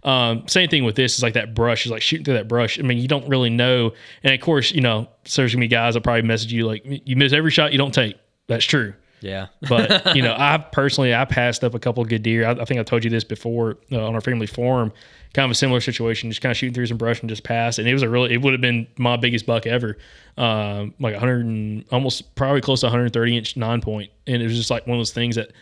um, 0.05 0.47
same 0.49 0.69
thing 0.69 0.85
with 0.85 0.97
this 0.97 1.17
is 1.17 1.23
like 1.23 1.35
that 1.35 1.55
brush 1.55 1.85
is 1.87 1.93
like 1.93 2.03
shooting 2.03 2.25
through 2.25 2.35
that 2.35 2.49
brush. 2.49 2.79
I 2.79 2.83
mean 2.83 2.99
you 2.99 3.09
don't 3.09 3.27
really 3.29 3.51
know 3.51 3.93
and 4.23 4.35
of 4.35 4.41
course 4.41 4.71
you 4.73 4.81
know 4.81 5.09
so 5.25 5.43
there's 5.43 5.53
gonna 5.55 5.61
be 5.65 5.69
guys 5.69 5.95
that 5.95 6.03
probably 6.03 6.23
message 6.23 6.53
you 6.53 6.67
like 6.67 6.83
you 6.85 7.17
miss 7.17 7.33
every 7.33 7.51
shot 7.51 7.73
you 7.73 7.79
don't 7.79 7.95
take. 7.95 8.17
That's 8.49 8.65
true. 8.65 8.95
Yeah. 9.21 9.47
but 9.69 10.15
you 10.15 10.23
know, 10.27 10.33
I 10.39 10.59
personally 10.59 11.13
I 11.13 11.25
passed 11.25 11.65
up 11.65 11.75
a 11.75 11.81
couple 11.81 12.03
of 12.05 12.09
good 12.09 12.23
deer. 12.23 12.47
I, 12.47 12.53
I 12.53 12.65
think 12.65 12.79
I 12.79 12.85
told 12.85 13.03
you 13.03 13.11
this 13.11 13.25
before 13.25 13.79
uh, 13.91 14.07
on 14.07 14.15
our 14.15 14.21
family 14.21 14.47
forum. 14.47 14.93
Kind 15.39 15.45
of 15.45 15.53
a 15.53 15.55
similar 15.55 15.81
situation, 15.81 16.31
just 16.31 16.41
kind 16.41 16.51
of 16.51 16.57
shooting 16.57 16.75
through 16.75 16.87
some 16.87 16.97
brush 16.97 17.21
and 17.21 17.29
just 17.29 17.45
pass. 17.45 17.79
And 17.79 17.87
it 17.87 17.93
was 17.93 18.03
a 18.03 18.09
really, 18.09 18.35
it 18.35 18.43
would 18.43 18.53
have 18.55 18.61
been 18.61 18.89
my 18.97 19.17
biggest 19.17 19.47
buck 19.47 19.69
ever, 19.69 19.97
um, 20.37 20.95
like 20.99 21.15
100 21.15 21.47
and 21.47 21.85
almost 21.93 22.35
probably 22.35 22.61
close 22.61 22.81
to 22.81 22.87
130 22.87 23.37
inch 23.37 23.57
nine 23.57 23.81
point. 23.81 24.11
And 24.27 24.43
it 24.43 24.45
was 24.47 24.57
just 24.57 24.69
like 24.69 24.89
one 24.89 24.97
of 24.97 24.99
those 24.99 25.13
things 25.13 25.37
that, 25.37 25.53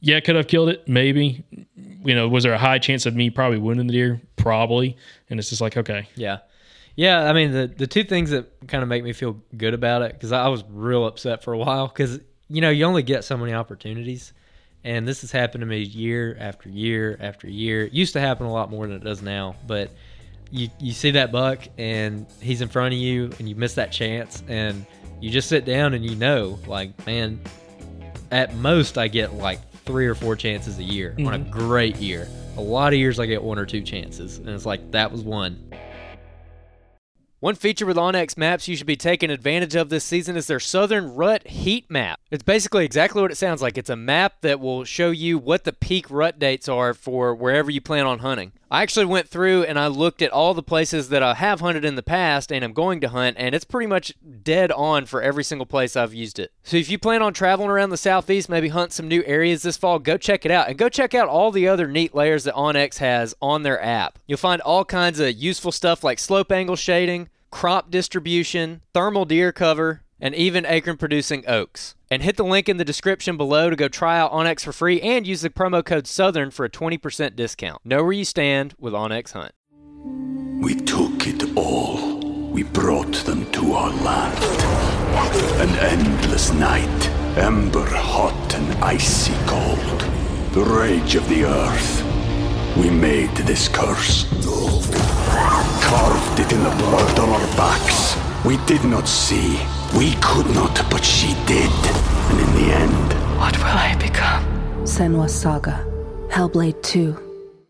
yeah, 0.00 0.20
could 0.20 0.36
have 0.36 0.48
killed 0.48 0.68
it, 0.68 0.86
maybe. 0.86 1.44
You 2.04 2.14
know, 2.14 2.28
was 2.28 2.44
there 2.44 2.52
a 2.52 2.58
high 2.58 2.78
chance 2.78 3.06
of 3.06 3.16
me 3.16 3.30
probably 3.30 3.56
wounding 3.56 3.86
the 3.86 3.94
deer? 3.94 4.20
Probably. 4.36 4.98
And 5.30 5.40
it's 5.40 5.48
just 5.48 5.62
like, 5.62 5.78
okay, 5.78 6.08
Yeah. 6.14 6.40
Yeah, 6.94 7.24
I 7.24 7.32
mean 7.32 7.52
the 7.52 7.68
the 7.68 7.86
two 7.86 8.04
things 8.04 8.30
that 8.32 8.68
kind 8.68 8.82
of 8.82 8.88
make 8.90 9.02
me 9.02 9.14
feel 9.14 9.40
good 9.56 9.72
about 9.72 10.02
it 10.02 10.12
because 10.12 10.30
I 10.30 10.48
was 10.48 10.62
real 10.68 11.06
upset 11.06 11.42
for 11.42 11.54
a 11.54 11.58
while 11.58 11.88
because 11.88 12.20
you 12.48 12.60
know 12.60 12.68
you 12.68 12.84
only 12.84 13.02
get 13.02 13.24
so 13.24 13.36
many 13.38 13.54
opportunities, 13.54 14.34
and 14.84 15.06
this 15.06 15.20
has 15.20 15.30
happened 15.30 15.62
to 15.62 15.66
me 15.66 15.78
year 15.82 16.36
after 16.40 16.68
year 16.68 17.16
after 17.20 17.48
year. 17.48 17.84
It 17.86 17.92
used 17.92 18.12
to 18.14 18.20
happen 18.20 18.46
a 18.46 18.52
lot 18.52 18.70
more 18.70 18.86
than 18.86 18.96
it 18.96 19.04
does 19.04 19.22
now, 19.22 19.56
but 19.66 19.90
you 20.50 20.68
you 20.80 20.92
see 20.92 21.12
that 21.12 21.32
buck 21.32 21.60
and 21.78 22.26
he's 22.40 22.60
in 22.60 22.68
front 22.68 22.92
of 22.94 23.00
you 23.00 23.30
and 23.38 23.48
you 23.48 23.54
miss 23.54 23.74
that 23.74 23.90
chance 23.92 24.42
and 24.48 24.84
you 25.20 25.30
just 25.30 25.48
sit 25.48 25.64
down 25.64 25.94
and 25.94 26.04
you 26.04 26.14
know 26.16 26.58
like 26.66 27.06
man, 27.06 27.40
at 28.30 28.54
most 28.56 28.98
I 28.98 29.08
get 29.08 29.34
like 29.34 29.60
three 29.84 30.06
or 30.06 30.14
four 30.14 30.36
chances 30.36 30.78
a 30.78 30.82
year 30.82 31.14
on 31.20 31.34
a 31.34 31.38
Mhm. 31.38 31.50
great 31.50 31.96
year. 31.96 32.28
A 32.56 32.60
lot 32.60 32.92
of 32.92 32.98
years 32.98 33.18
I 33.18 33.26
get 33.26 33.42
one 33.42 33.58
or 33.58 33.64
two 33.66 33.80
chances, 33.82 34.38
and 34.38 34.48
it's 34.50 34.66
like 34.66 34.90
that 34.90 35.10
was 35.10 35.22
one. 35.22 35.58
One 37.42 37.56
feature 37.56 37.86
with 37.86 37.96
onX 37.96 38.36
Maps 38.36 38.68
you 38.68 38.76
should 38.76 38.86
be 38.86 38.94
taking 38.94 39.28
advantage 39.28 39.74
of 39.74 39.88
this 39.88 40.04
season 40.04 40.36
is 40.36 40.46
their 40.46 40.60
Southern 40.60 41.16
Rut 41.16 41.44
Heat 41.44 41.90
Map. 41.90 42.20
It's 42.30 42.44
basically 42.44 42.84
exactly 42.84 43.20
what 43.20 43.32
it 43.32 43.36
sounds 43.36 43.60
like. 43.60 43.76
It's 43.76 43.90
a 43.90 43.96
map 43.96 44.42
that 44.42 44.60
will 44.60 44.84
show 44.84 45.10
you 45.10 45.38
what 45.38 45.64
the 45.64 45.72
peak 45.72 46.08
rut 46.08 46.38
dates 46.38 46.68
are 46.68 46.94
for 46.94 47.34
wherever 47.34 47.68
you 47.68 47.80
plan 47.80 48.06
on 48.06 48.20
hunting. 48.20 48.52
I 48.72 48.80
actually 48.80 49.04
went 49.04 49.28
through 49.28 49.64
and 49.64 49.78
I 49.78 49.88
looked 49.88 50.22
at 50.22 50.30
all 50.30 50.54
the 50.54 50.62
places 50.62 51.10
that 51.10 51.22
I 51.22 51.34
have 51.34 51.60
hunted 51.60 51.84
in 51.84 51.94
the 51.94 52.02
past 52.02 52.50
and 52.50 52.64
I'm 52.64 52.72
going 52.72 53.02
to 53.02 53.10
hunt, 53.10 53.36
and 53.38 53.54
it's 53.54 53.66
pretty 53.66 53.86
much 53.86 54.14
dead 54.42 54.72
on 54.72 55.04
for 55.04 55.20
every 55.20 55.44
single 55.44 55.66
place 55.66 55.94
I've 55.94 56.14
used 56.14 56.38
it. 56.38 56.52
So 56.62 56.78
if 56.78 56.88
you 56.88 56.98
plan 56.98 57.20
on 57.20 57.34
traveling 57.34 57.68
around 57.68 57.90
the 57.90 57.98
southeast, 57.98 58.48
maybe 58.48 58.68
hunt 58.68 58.94
some 58.94 59.08
new 59.08 59.22
areas 59.26 59.60
this 59.60 59.76
fall, 59.76 59.98
go 59.98 60.16
check 60.16 60.46
it 60.46 60.50
out. 60.50 60.70
And 60.70 60.78
go 60.78 60.88
check 60.88 61.14
out 61.14 61.28
all 61.28 61.50
the 61.50 61.68
other 61.68 61.86
neat 61.86 62.14
layers 62.14 62.44
that 62.44 62.54
onX 62.54 62.96
has 62.96 63.34
on 63.42 63.62
their 63.62 63.78
app. 63.84 64.18
You'll 64.26 64.38
find 64.38 64.62
all 64.62 64.86
kinds 64.86 65.20
of 65.20 65.34
useful 65.34 65.70
stuff 65.70 66.02
like 66.02 66.18
slope 66.18 66.50
angle 66.50 66.76
shading, 66.76 67.28
crop 67.50 67.90
distribution, 67.90 68.80
thermal 68.94 69.26
deer 69.26 69.52
cover, 69.52 70.01
and 70.22 70.36
even 70.36 70.64
acorn 70.64 70.96
producing 70.96 71.44
oaks. 71.48 71.96
And 72.08 72.22
hit 72.22 72.36
the 72.36 72.44
link 72.44 72.68
in 72.68 72.76
the 72.76 72.84
description 72.84 73.36
below 73.36 73.68
to 73.68 73.76
go 73.76 73.88
try 73.88 74.18
out 74.18 74.30
onX 74.32 74.60
for 74.60 74.72
free 74.72 75.00
and 75.00 75.26
use 75.26 75.40
the 75.40 75.50
promo 75.50 75.84
code 75.84 76.06
SOUTHERN 76.06 76.52
for 76.52 76.64
a 76.64 76.70
20% 76.70 77.34
discount. 77.34 77.84
Know 77.84 78.04
where 78.04 78.12
you 78.12 78.24
stand 78.24 78.74
with 78.78 78.94
onX 78.94 79.32
Hunt. 79.32 79.52
We 80.62 80.76
took 80.76 81.26
it 81.26 81.56
all. 81.56 82.20
We 82.52 82.62
brought 82.62 83.14
them 83.24 83.50
to 83.52 83.72
our 83.72 83.90
land. 83.90 84.38
An 85.60 85.70
endless 85.80 86.52
night, 86.52 87.08
ember 87.36 87.84
hot 87.84 88.54
and 88.54 88.84
icy 88.84 89.34
cold. 89.46 90.00
The 90.52 90.62
rage 90.62 91.16
of 91.16 91.28
the 91.28 91.44
earth. 91.44 92.76
We 92.76 92.90
made 92.90 93.34
this 93.38 93.68
curse. 93.68 94.26
Carved 95.82 96.40
it 96.40 96.52
in 96.52 96.62
the 96.62 96.70
blood 96.70 97.18
on 97.18 97.28
our 97.28 97.56
backs. 97.56 98.16
We 98.44 98.58
did 98.66 98.84
not 98.84 99.08
see. 99.08 99.58
We 99.96 100.14
could 100.22 100.46
not, 100.54 100.74
but 100.90 101.04
she 101.04 101.28
did. 101.46 101.70
And 102.30 102.40
in 102.40 102.54
the 102.54 102.72
end, 102.74 103.12
What 103.38 103.56
will 103.58 103.76
I 103.76 103.96
become? 104.00 104.44
Senua 104.84 105.28
Saga. 105.28 105.84
Hellblade 106.28 106.80
2. 106.82 107.16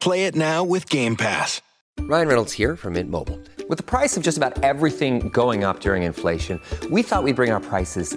Play 0.00 0.26
it 0.26 0.34
now 0.36 0.62
with 0.64 0.88
Game 0.88 1.16
Pass. 1.16 1.60
Ryan 2.00 2.28
Reynolds 2.28 2.52
here 2.52 2.76
from 2.76 2.94
Mint 2.94 3.10
Mobile. 3.10 3.38
With 3.68 3.78
the 3.78 3.84
price 3.84 4.16
of 4.16 4.22
just 4.22 4.36
about 4.38 4.62
everything 4.62 5.28
going 5.30 5.64
up 5.64 5.80
during 5.80 6.02
inflation, 6.02 6.60
we 6.90 7.02
thought 7.02 7.22
we'd 7.24 7.36
bring 7.36 7.52
our 7.52 7.60
prices 7.60 8.16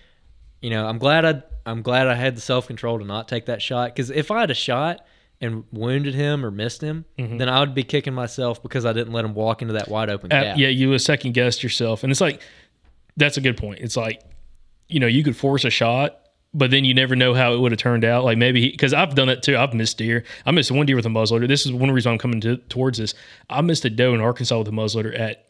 you 0.61 0.69
know, 0.69 0.85
I'm 0.87 0.97
glad 0.97 1.25
I 1.25 1.43
I'm 1.65 1.81
glad 1.81 2.07
I 2.07 2.15
had 2.15 2.35
the 2.35 2.41
self 2.41 2.67
control 2.67 2.99
to 2.99 3.05
not 3.05 3.27
take 3.27 3.45
that 3.47 3.61
shot. 3.61 3.93
Because 3.95 4.09
if 4.09 4.31
I 4.31 4.41
had 4.41 4.51
a 4.51 4.55
shot 4.55 5.05
and 5.39 5.63
wounded 5.71 6.13
him 6.15 6.45
or 6.45 6.51
missed 6.51 6.81
him, 6.81 7.05
Mhm. 7.19 7.37
then 7.39 7.49
I 7.49 7.59
would 7.59 7.73
be 7.73 7.83
kicking 7.83 8.13
myself 8.13 8.61
because 8.61 8.85
I 8.85 8.93
didn't 8.93 9.13
let 9.13 9.25
him 9.25 9.33
walk 9.33 9.61
into 9.61 9.73
that 9.75 9.87
wide 9.89 10.09
open 10.09 10.31
Uh, 10.31 10.41
gap. 10.41 10.57
yeah, 10.57 10.67
you 10.69 10.89
would 10.89 11.01
second 11.01 11.33
guess 11.33 11.61
yourself, 11.63 12.03
and 12.03 12.11
it's 12.11 12.21
like 12.21 12.41
that's 13.17 13.37
a 13.37 13.41
good 13.41 13.57
point. 13.57 13.79
It's 13.81 13.97
like 13.97 14.21
you 14.87 14.99
know 14.99 15.07
you 15.07 15.23
could 15.23 15.35
force 15.35 15.63
a 15.65 15.69
shot, 15.69 16.19
but 16.53 16.69
then 16.71 16.83
you 16.85 16.93
never 16.93 17.15
know 17.15 17.33
how 17.33 17.53
it 17.53 17.59
would 17.59 17.71
have 17.71 17.79
turned 17.79 18.03
out. 18.05 18.23
Like 18.23 18.37
maybe 18.37 18.69
because 18.69 18.93
I've 18.93 19.15
done 19.15 19.29
it 19.29 19.41
too. 19.43 19.57
I've 19.57 19.73
missed 19.73 19.97
deer. 19.97 20.23
I 20.45 20.51
missed 20.51 20.71
one 20.71 20.85
deer 20.85 20.95
with 20.95 21.05
a 21.05 21.09
muzzleloader. 21.09 21.47
This 21.47 21.65
is 21.65 21.71
one 21.71 21.91
reason 21.91 22.11
I'm 22.11 22.17
coming 22.17 22.41
to, 22.41 22.57
towards 22.57 22.97
this. 22.97 23.13
I 23.49 23.61
missed 23.61 23.85
a 23.85 23.89
doe 23.89 24.13
in 24.13 24.21
Arkansas 24.21 24.57
with 24.59 24.67
a 24.67 24.71
muzzleloader 24.71 25.17
at 25.19 25.45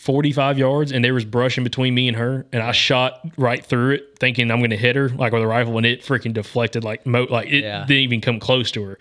45 0.00 0.58
yards, 0.58 0.92
and 0.92 1.04
there 1.04 1.12
was 1.12 1.26
brush 1.26 1.58
in 1.58 1.64
between 1.64 1.94
me 1.94 2.08
and 2.08 2.16
her, 2.16 2.46
and 2.52 2.62
I 2.62 2.72
shot 2.72 3.20
right 3.36 3.62
through 3.64 3.90
it, 3.96 4.16
thinking 4.18 4.50
I'm 4.50 4.58
going 4.60 4.70
to 4.70 4.76
hit 4.76 4.96
her 4.96 5.10
like 5.10 5.30
with 5.32 5.42
a 5.42 5.46
rifle, 5.46 5.76
and 5.76 5.84
it 5.84 6.02
freaking 6.02 6.32
deflected 6.32 6.84
like 6.84 7.04
mo- 7.04 7.26
like 7.28 7.48
it 7.48 7.64
Yeah. 7.64 7.80
didn't 7.86 8.02
even 8.04 8.20
come 8.22 8.40
close 8.40 8.70
to 8.72 8.82
her, 8.84 8.98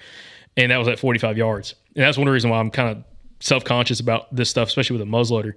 and 0.57 0.71
that 0.71 0.77
was 0.77 0.89
at 0.89 0.99
45 0.99 1.37
yards, 1.37 1.75
and 1.95 2.03
that's 2.03 2.17
one 2.17 2.27
reason 2.27 2.49
why 2.49 2.59
I'm 2.59 2.69
kind 2.69 2.89
of 2.97 3.03
self 3.39 3.63
conscious 3.63 4.01
about 4.01 4.35
this 4.35 4.49
stuff, 4.49 4.67
especially 4.67 4.97
with 4.97 5.07
a 5.07 5.09
muzzleloader. 5.09 5.53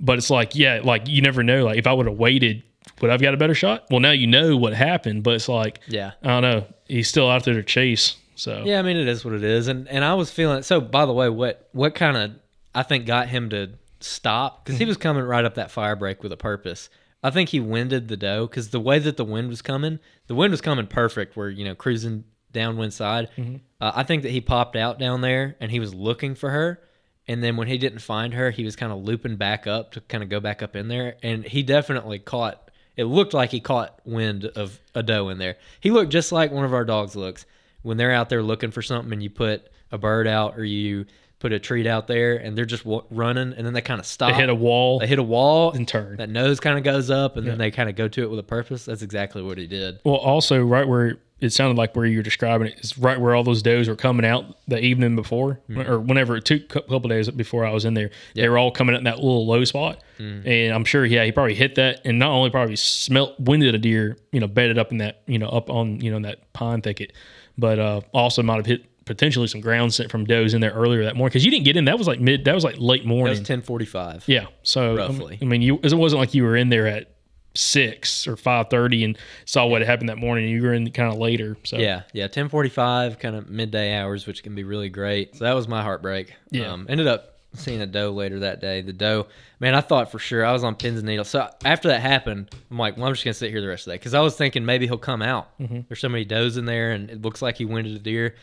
But 0.00 0.16
it's 0.16 0.30
like, 0.30 0.54
yeah, 0.54 0.80
like 0.82 1.06
you 1.08 1.20
never 1.20 1.42
know. 1.42 1.64
Like 1.66 1.76
if 1.78 1.86
I 1.86 1.92
would 1.92 2.06
have 2.06 2.16
waited, 2.16 2.62
would 3.02 3.10
I've 3.10 3.20
got 3.20 3.34
a 3.34 3.36
better 3.36 3.54
shot? 3.54 3.84
Well, 3.90 4.00
now 4.00 4.12
you 4.12 4.26
know 4.26 4.56
what 4.56 4.72
happened, 4.72 5.22
but 5.24 5.34
it's 5.34 5.48
like, 5.48 5.80
Yeah. 5.88 6.12
I 6.22 6.28
don't 6.28 6.42
know. 6.42 6.64
He's 6.88 7.08
still 7.08 7.28
out 7.30 7.44
there 7.44 7.52
to 7.54 7.62
chase. 7.62 8.16
So 8.34 8.62
Yeah, 8.64 8.78
I 8.78 8.82
mean 8.82 8.96
it 8.96 9.08
is 9.08 9.26
what 9.26 9.34
it 9.34 9.44
is, 9.44 9.68
and 9.68 9.86
and 9.88 10.02
I 10.04 10.14
was 10.14 10.30
feeling 10.30 10.62
so. 10.62 10.80
By 10.80 11.04
the 11.04 11.12
way, 11.12 11.28
what 11.28 11.68
what 11.72 11.94
kind 11.94 12.16
of 12.16 12.30
I 12.74 12.82
think 12.82 13.04
got 13.04 13.28
him 13.28 13.50
to 13.50 13.70
stop 14.06 14.64
because 14.64 14.78
he 14.78 14.84
was 14.84 14.96
coming 14.96 15.24
right 15.24 15.44
up 15.44 15.54
that 15.54 15.70
fire 15.70 15.96
break 15.96 16.22
with 16.22 16.32
a 16.32 16.36
purpose. 16.36 16.88
I 17.22 17.30
think 17.30 17.48
he 17.50 17.60
winded 17.60 18.08
the 18.08 18.16
doe 18.16 18.46
because 18.46 18.70
the 18.70 18.80
way 18.80 18.98
that 18.98 19.16
the 19.16 19.24
wind 19.24 19.48
was 19.48 19.62
coming, 19.62 19.98
the 20.26 20.34
wind 20.34 20.50
was 20.52 20.60
coming 20.60 20.86
perfect. 20.86 21.36
Where 21.36 21.48
you 21.48 21.64
know 21.64 21.74
cruising 21.74 22.24
downwind 22.52 22.92
side. 22.94 23.28
Mhm. 23.36 23.60
Uh, 23.80 23.92
I 23.94 24.02
think 24.02 24.22
that 24.22 24.30
he 24.30 24.40
popped 24.40 24.76
out 24.76 24.98
down 24.98 25.20
there 25.20 25.56
and 25.60 25.70
he 25.70 25.80
was 25.80 25.94
looking 25.94 26.34
for 26.34 26.50
her. 26.50 26.80
And 27.28 27.42
then 27.42 27.56
when 27.56 27.66
he 27.68 27.76
didn't 27.76 27.98
find 27.98 28.32
her, 28.34 28.50
he 28.50 28.64
was 28.64 28.76
kind 28.76 28.92
of 28.92 29.02
looping 29.02 29.36
back 29.36 29.66
up 29.66 29.92
to 29.92 30.00
kind 30.00 30.22
of 30.22 30.30
go 30.30 30.40
back 30.40 30.62
up 30.62 30.76
in 30.76 30.88
there. 30.88 31.16
And 31.22 31.44
he 31.44 31.62
definitely 31.64 32.18
caught, 32.20 32.70
it 32.96 33.04
looked 33.04 33.34
like 33.34 33.50
he 33.50 33.60
caught 33.60 34.00
wind 34.06 34.44
of 34.44 34.80
a 34.94 35.02
doe 35.02 35.28
in 35.28 35.38
there. 35.38 35.56
He 35.80 35.90
looked 35.90 36.12
just 36.12 36.30
like 36.32 36.50
one 36.52 36.64
of 36.64 36.72
our 36.72 36.84
dogs 36.84 37.16
looks 37.16 37.44
when 37.82 37.96
they're 37.96 38.12
out 38.12 38.28
there 38.28 38.42
looking 38.44 38.70
for 38.70 38.80
something 38.80 39.12
and 39.12 39.22
you 39.22 39.28
put 39.28 39.68
a 39.92 39.98
bird 39.98 40.26
out 40.26 40.56
or 40.56 40.64
you 40.64 41.04
put 41.38 41.52
a 41.52 41.58
treat 41.58 41.86
out 41.86 42.06
there 42.06 42.36
and 42.36 42.56
they're 42.56 42.64
just 42.64 42.84
w- 42.84 43.04
running 43.10 43.52
and 43.52 43.66
then 43.66 43.74
they 43.74 43.82
kind 43.82 44.00
of 44.00 44.06
stop. 44.06 44.30
They 44.30 44.36
hit 44.36 44.48
a 44.48 44.54
wall 44.54 44.98
They 45.00 45.06
hit 45.06 45.18
a 45.18 45.22
wall 45.22 45.72
and 45.72 45.86
turn. 45.86 46.16
That 46.16 46.30
nose 46.30 46.60
kind 46.60 46.78
of 46.78 46.84
goes 46.84 47.10
up 47.10 47.36
and 47.36 47.46
then 47.46 47.58
they 47.58 47.70
kind 47.70 47.88
of 47.90 47.94
go 47.96 48.08
to 48.08 48.22
it 48.22 48.30
with 48.30 48.38
a 48.38 48.42
purpose. 48.42 48.86
That's 48.86 49.02
exactly 49.02 49.42
what 49.42 49.58
he 49.58 49.66
did. 49.66 50.00
Well, 50.04 50.14
also 50.16 50.62
right 50.62 50.88
where 50.88 51.18
it 51.38 51.50
sounded 51.52 51.76
like 51.76 51.94
where 51.94 52.06
you're 52.06 52.22
describing 52.22 52.68
it 52.68 52.80
is 52.80 52.96
right 52.96 53.20
where 53.20 53.34
all 53.34 53.44
those 53.44 53.60
does 53.60 53.86
were 53.86 53.96
coming 53.96 54.24
out 54.24 54.56
the 54.66 54.80
evening 54.82 55.14
before, 55.14 55.60
Mhm. 55.68 55.86
or 55.86 56.00
whenever 56.00 56.34
it 56.38 56.46
took 56.46 56.62
a 56.74 56.80
couple 56.80 57.10
days 57.10 57.30
before 57.30 57.66
I 57.66 57.70
was 57.72 57.84
in 57.84 57.92
there. 57.92 58.08
They 58.34 58.48
were 58.48 58.56
all 58.56 58.70
coming 58.70 58.94
out 58.94 59.00
in 59.00 59.04
that 59.04 59.16
little 59.16 59.46
low 59.46 59.62
spot, 59.64 60.00
Mhm. 60.18 60.46
and 60.46 60.72
I'm 60.74 60.86
sure, 60.86 61.04
yeah, 61.04 61.26
he 61.26 61.32
probably 61.32 61.54
hit 61.54 61.74
that, 61.74 62.00
and 62.06 62.18
not 62.18 62.30
only 62.30 62.48
probably 62.48 62.76
smelt 62.76 63.38
winded 63.38 63.74
a 63.74 63.78
deer, 63.78 64.16
you 64.32 64.40
know, 64.40 64.46
bedded 64.46 64.78
up 64.78 64.90
in 64.92 64.96
that, 64.98 65.20
you 65.26 65.38
know, 65.38 65.48
up 65.48 65.68
on 65.68 66.00
you 66.00 66.10
know 66.10 66.16
in 66.16 66.22
that 66.22 66.50
pine 66.54 66.80
thicket, 66.80 67.12
but 67.58 67.78
uh, 67.78 68.00
also 68.14 68.42
might 68.42 68.56
have 68.56 68.64
hit 68.64 68.86
potentially 69.06 69.46
some 69.46 69.60
ground 69.62 69.94
scent 69.94 70.10
from 70.10 70.24
does 70.26 70.52
in 70.52 70.60
there 70.60 70.72
earlier 70.72 71.04
that 71.04 71.16
morning 71.16 71.30
because 71.30 71.44
you 71.44 71.50
didn't 71.50 71.64
get 71.64 71.76
in. 71.76 71.86
That 71.86 71.96
was 71.96 72.06
like 72.06 72.20
mid. 72.20 72.44
That 72.44 72.54
was 72.54 72.64
like 72.64 72.74
late 72.78 73.06
morning. 73.06 73.24
That 73.26 73.30
was 73.30 73.48
1045. 73.48 74.24
Yeah. 74.26 74.46
So 74.62 74.94
Roughly. 74.96 75.38
I 75.40 75.44
mean, 75.46 75.62
you 75.62 75.80
it 75.82 75.94
wasn't 75.94 76.20
like 76.20 76.34
you 76.34 76.42
were 76.44 76.56
in 76.56 76.68
there 76.68 76.86
at 76.86 77.10
six 77.54 78.26
or 78.28 78.36
five 78.36 78.68
thirty 78.68 79.02
and 79.04 79.16
saw 79.46 79.66
what 79.66 79.80
had 79.80 79.88
happened 79.88 80.08
that 80.10 80.18
morning. 80.18 80.48
You 80.48 80.62
were 80.62 80.74
in 80.74 80.90
kind 80.90 81.10
of 81.10 81.18
later. 81.18 81.56
So 81.64 81.78
Yeah, 81.78 82.02
yeah, 82.12 82.28
ten 82.28 82.48
forty 82.48 82.68
five, 82.68 83.18
kind 83.18 83.34
of 83.34 83.48
midday 83.48 83.94
hours, 83.96 84.26
which 84.26 84.42
can 84.42 84.54
be 84.54 84.64
really 84.64 84.88
great. 84.90 85.36
So 85.36 85.44
that 85.44 85.54
was 85.54 85.66
my 85.68 85.82
heartbreak. 85.82 86.34
Yeah. 86.50 86.72
um, 86.72 86.86
ended 86.88 87.06
up 87.06 87.32
seeing 87.54 87.80
a 87.80 87.86
doe 87.86 88.10
later 88.12 88.40
that 88.40 88.60
day. 88.60 88.82
The 88.82 88.92
doe, 88.92 89.28
man, 89.60 89.74
I 89.74 89.80
thought 89.80 90.10
for 90.12 90.18
sure 90.18 90.44
I 90.44 90.52
was 90.52 90.62
on 90.64 90.74
pins 90.74 90.98
and 90.98 91.06
needles. 91.08 91.28
So 91.30 91.48
after 91.64 91.88
that 91.88 92.00
happened, 92.02 92.50
I'm 92.70 92.76
like, 92.76 92.98
well, 92.98 93.06
I'm 93.06 93.14
just 93.14 93.24
gonna 93.24 93.32
sit 93.34 93.50
here 93.50 93.62
the 93.62 93.68
rest 93.68 93.82
of 93.82 93.84
the 93.86 93.90
day 93.92 93.98
because 93.98 94.12
I 94.14 94.20
was 94.20 94.36
thinking 94.36 94.66
maybe 94.66 94.86
he'll 94.86 94.98
come 94.98 95.22
out. 95.22 95.58
Mhm. 95.58 95.88
There's 95.88 96.00
so 96.00 96.10
many 96.10 96.24
does 96.26 96.58
in 96.58 96.66
there, 96.66 96.90
and 96.92 97.08
it 97.10 97.22
looks 97.22 97.40
like 97.40 97.56
he 97.56 97.64
winded 97.64 97.96
a 97.96 97.98
deer, 98.00 98.34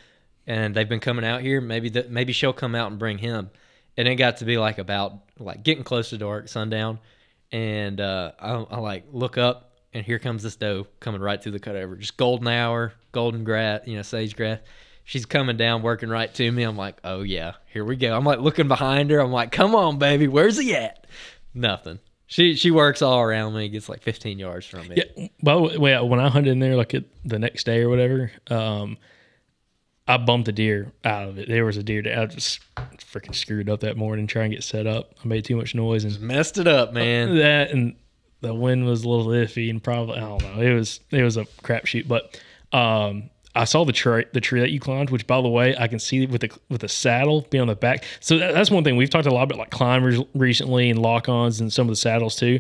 and 0.48 0.76
they've 0.76 0.90
been 0.90 1.00
coming 1.00 1.26
out 1.26 1.42
here. 1.42 1.62
Maybe 1.62 1.90
that 1.90 2.12
maybe 2.12 2.34
she'll 2.34 2.54
come 2.54 2.76
out 2.76 2.92
and 2.92 3.00
bring 3.00 3.18
him. 3.18 3.50
And 3.96 4.08
it 4.08 4.16
got 4.16 4.38
to 4.38 4.46
be 4.46 4.58
like 4.58 4.78
about 4.78 5.14
like 5.40 5.64
getting 5.64 5.84
close 5.84 6.10
to 6.10 6.18
dark, 6.18 6.48
sundown, 6.48 7.00
and 7.52 8.02
uh, 8.02 8.32
I, 8.40 8.52
I 8.54 8.80
like 8.80 9.06
look 9.12 9.38
up 9.38 9.74
and 9.94 10.06
here 10.06 10.20
comes 10.20 10.44
this 10.44 10.56
doe 10.56 10.88
coming 11.00 11.22
right 11.22 11.42
through 11.42 11.52
the 11.52 11.60
cutover, 11.60 11.98
just 12.00 12.18
golden 12.18 12.48
hour, 12.48 12.94
golden 13.12 13.44
grass, 13.44 13.82
you 13.86 13.96
know, 13.96 14.02
sage 14.02 14.36
grass. 14.36 14.60
She's 15.06 15.26
coming 15.26 15.58
down, 15.58 15.82
working 15.82 16.10
right 16.10 16.34
to 16.34 16.52
me. 16.52 16.64
I'm 16.64 16.78
like, 16.78 16.98
oh 17.04 17.22
yeah, 17.22 17.54
here 17.72 17.86
we 17.86 17.96
go. 17.96 18.16
I'm 18.16 18.24
like 18.24 18.40
looking 18.40 18.68
behind 18.68 19.12
her. 19.12 19.20
I'm 19.20 19.32
like, 19.32 19.52
come 19.52 19.76
on, 19.76 20.00
baby, 20.00 20.28
where's 20.28 20.58
he 20.58 20.76
at? 20.76 21.06
Nothing. 21.54 22.00
She 22.26 22.56
she 22.56 22.72
works 22.72 23.02
all 23.02 23.22
around 23.22 23.54
me. 23.54 23.70
Gets 23.70 23.90
like 23.90 24.02
15 24.02 24.40
yards 24.40 24.66
from 24.66 24.88
me. 24.88 24.96
Yeah. 24.98 25.28
Well, 25.44 25.78
when 25.78 26.20
I 26.20 26.30
hunted 26.30 26.52
in 26.52 26.60
there, 26.60 26.76
like 26.76 26.94
it, 26.94 27.06
the 27.24 27.38
next 27.38 27.66
day 27.66 27.82
or 27.82 27.90
whatever, 27.90 28.32
um, 28.50 28.98
I 30.08 30.18
bumped 30.18 30.48
a 30.50 30.52
deer 30.52 30.92
out 31.06 31.30
of 31.30 31.38
it. 31.38 31.48
There 31.48 31.66
was 31.66 31.78
a 31.78 31.84
deer 31.84 32.02
that 32.04 32.18
I 32.18 32.26
just 32.26 32.60
freaking 32.98 33.34
screwed 33.34 33.70
up 33.70 33.82
that 33.82 33.96
morning 33.96 34.28
trying 34.28 34.50
to 34.52 34.58
get 34.58 34.64
set 34.64 34.86
up. 34.86 35.14
I 35.24 35.28
made 35.28 35.46
too 35.46 35.56
much 35.56 35.76
noise 35.76 36.04
and 36.04 36.20
messed 36.20 36.58
it 36.58 36.68
up, 36.68 36.94
man. 36.94 37.38
That 37.38 37.72
and 37.72 37.96
the 38.42 38.54
wind 38.54 38.86
was 38.86 39.04
a 39.04 39.10
little 39.10 39.28
iffy 39.28 39.70
and 39.70 39.82
probably 39.82 40.18
I 40.18 40.22
don't 40.22 40.42
know. 40.42 40.62
It 40.62 40.74
was 40.74 41.00
it 41.12 41.24
was 41.24 41.38
a 41.38 41.46
crapshoot, 41.64 42.08
but 42.08 42.40
um, 42.78 43.30
I 43.56 43.64
saw 43.64 43.86
the 43.86 43.94
tree 43.94 44.26
the 44.34 44.42
tree 44.42 44.60
that 44.60 44.72
you 44.72 44.80
climbed, 44.80 45.10
which 45.10 45.26
by 45.26 45.42
the 45.42 45.48
way 45.48 45.76
I 45.78 45.88
can 45.88 46.00
see 46.00 46.26
with 46.26 46.42
the 46.42 46.52
with 46.70 46.82
the 46.82 46.90
saddle 46.90 47.48
being 47.50 47.62
on 47.62 47.68
the 47.68 47.76
back. 47.76 48.04
So 48.20 48.38
that, 48.40 48.54
that's 48.54 48.70
one 48.70 48.84
thing 48.84 48.98
we've 48.98 49.10
talked 49.10 49.28
a 49.28 49.34
lot 49.34 49.44
about 49.44 49.58
like 49.58 49.70
climbers 49.70 50.20
recently 50.34 50.90
and 50.90 51.00
lock 51.00 51.30
ons 51.30 51.62
and 51.62 51.72
some 51.72 51.88
of 51.88 51.92
the 51.92 51.96
saddles 51.96 52.36
too. 52.36 52.60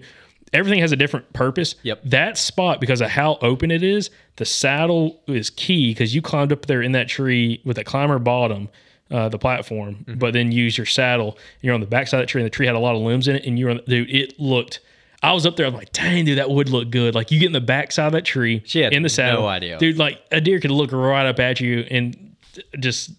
Everything 0.53 0.79
has 0.79 0.91
a 0.91 0.95
different 0.95 1.31
purpose. 1.33 1.75
Yep. 1.83 2.01
That 2.05 2.37
spot, 2.37 2.79
because 2.79 3.01
of 3.01 3.09
how 3.09 3.37
open 3.41 3.71
it 3.71 3.83
is, 3.83 4.09
the 4.37 4.45
saddle 4.45 5.19
is 5.27 5.49
key 5.49 5.91
because 5.91 6.13
you 6.15 6.21
climbed 6.21 6.51
up 6.51 6.65
there 6.67 6.81
in 6.81 6.91
that 6.93 7.07
tree 7.07 7.61
with 7.65 7.77
a 7.77 7.83
climber 7.83 8.19
bottom, 8.19 8.69
uh, 9.11 9.29
the 9.29 9.37
platform, 9.39 9.95
Mm-hmm. 10.07 10.19
but 10.19 10.33
then 10.33 10.51
use 10.51 10.77
your 10.77 10.85
saddle. 10.85 11.37
You're 11.61 11.73
on 11.73 11.81
the 11.81 11.87
backside 11.87 12.19
of 12.21 12.23
that 12.27 12.29
tree, 12.31 12.41
and 12.41 12.45
the 12.45 12.49
tree 12.55 12.65
had 12.65 12.75
a 12.75 12.79
lot 12.79 12.95
of 12.95 13.01
limbs 13.01 13.27
in 13.27 13.35
it, 13.35 13.45
and 13.45 13.57
you're 13.59 13.69
on. 13.69 13.81
Dude, 13.87 14.09
it 14.09 14.39
looked. 14.39 14.79
I 15.21 15.31
was 15.33 15.45
up 15.45 15.55
there. 15.55 15.65
I'm 15.65 15.73
like, 15.73 15.91
dang, 15.93 16.25
dude, 16.25 16.37
that 16.37 16.49
would 16.49 16.69
look 16.69 16.89
good. 16.89 17.15
Like 17.15 17.31
you 17.31 17.39
get 17.39 17.45
in 17.47 17.53
the 17.53 17.61
backside 17.61 18.07
of 18.07 18.11
that 18.13 18.25
tree, 18.25 18.61
She 18.65 18.83
in 18.83 19.03
the 19.03 19.09
saddle, 19.09 19.41
no 19.43 19.47
idea. 19.47 19.77
dude. 19.77 19.97
Like 19.97 20.19
a 20.31 20.41
deer 20.41 20.59
could 20.59 20.71
look 20.71 20.91
right 20.91 21.25
up 21.25 21.39
at 21.39 21.61
you 21.61 21.85
and 21.89 22.35
just 22.79 23.11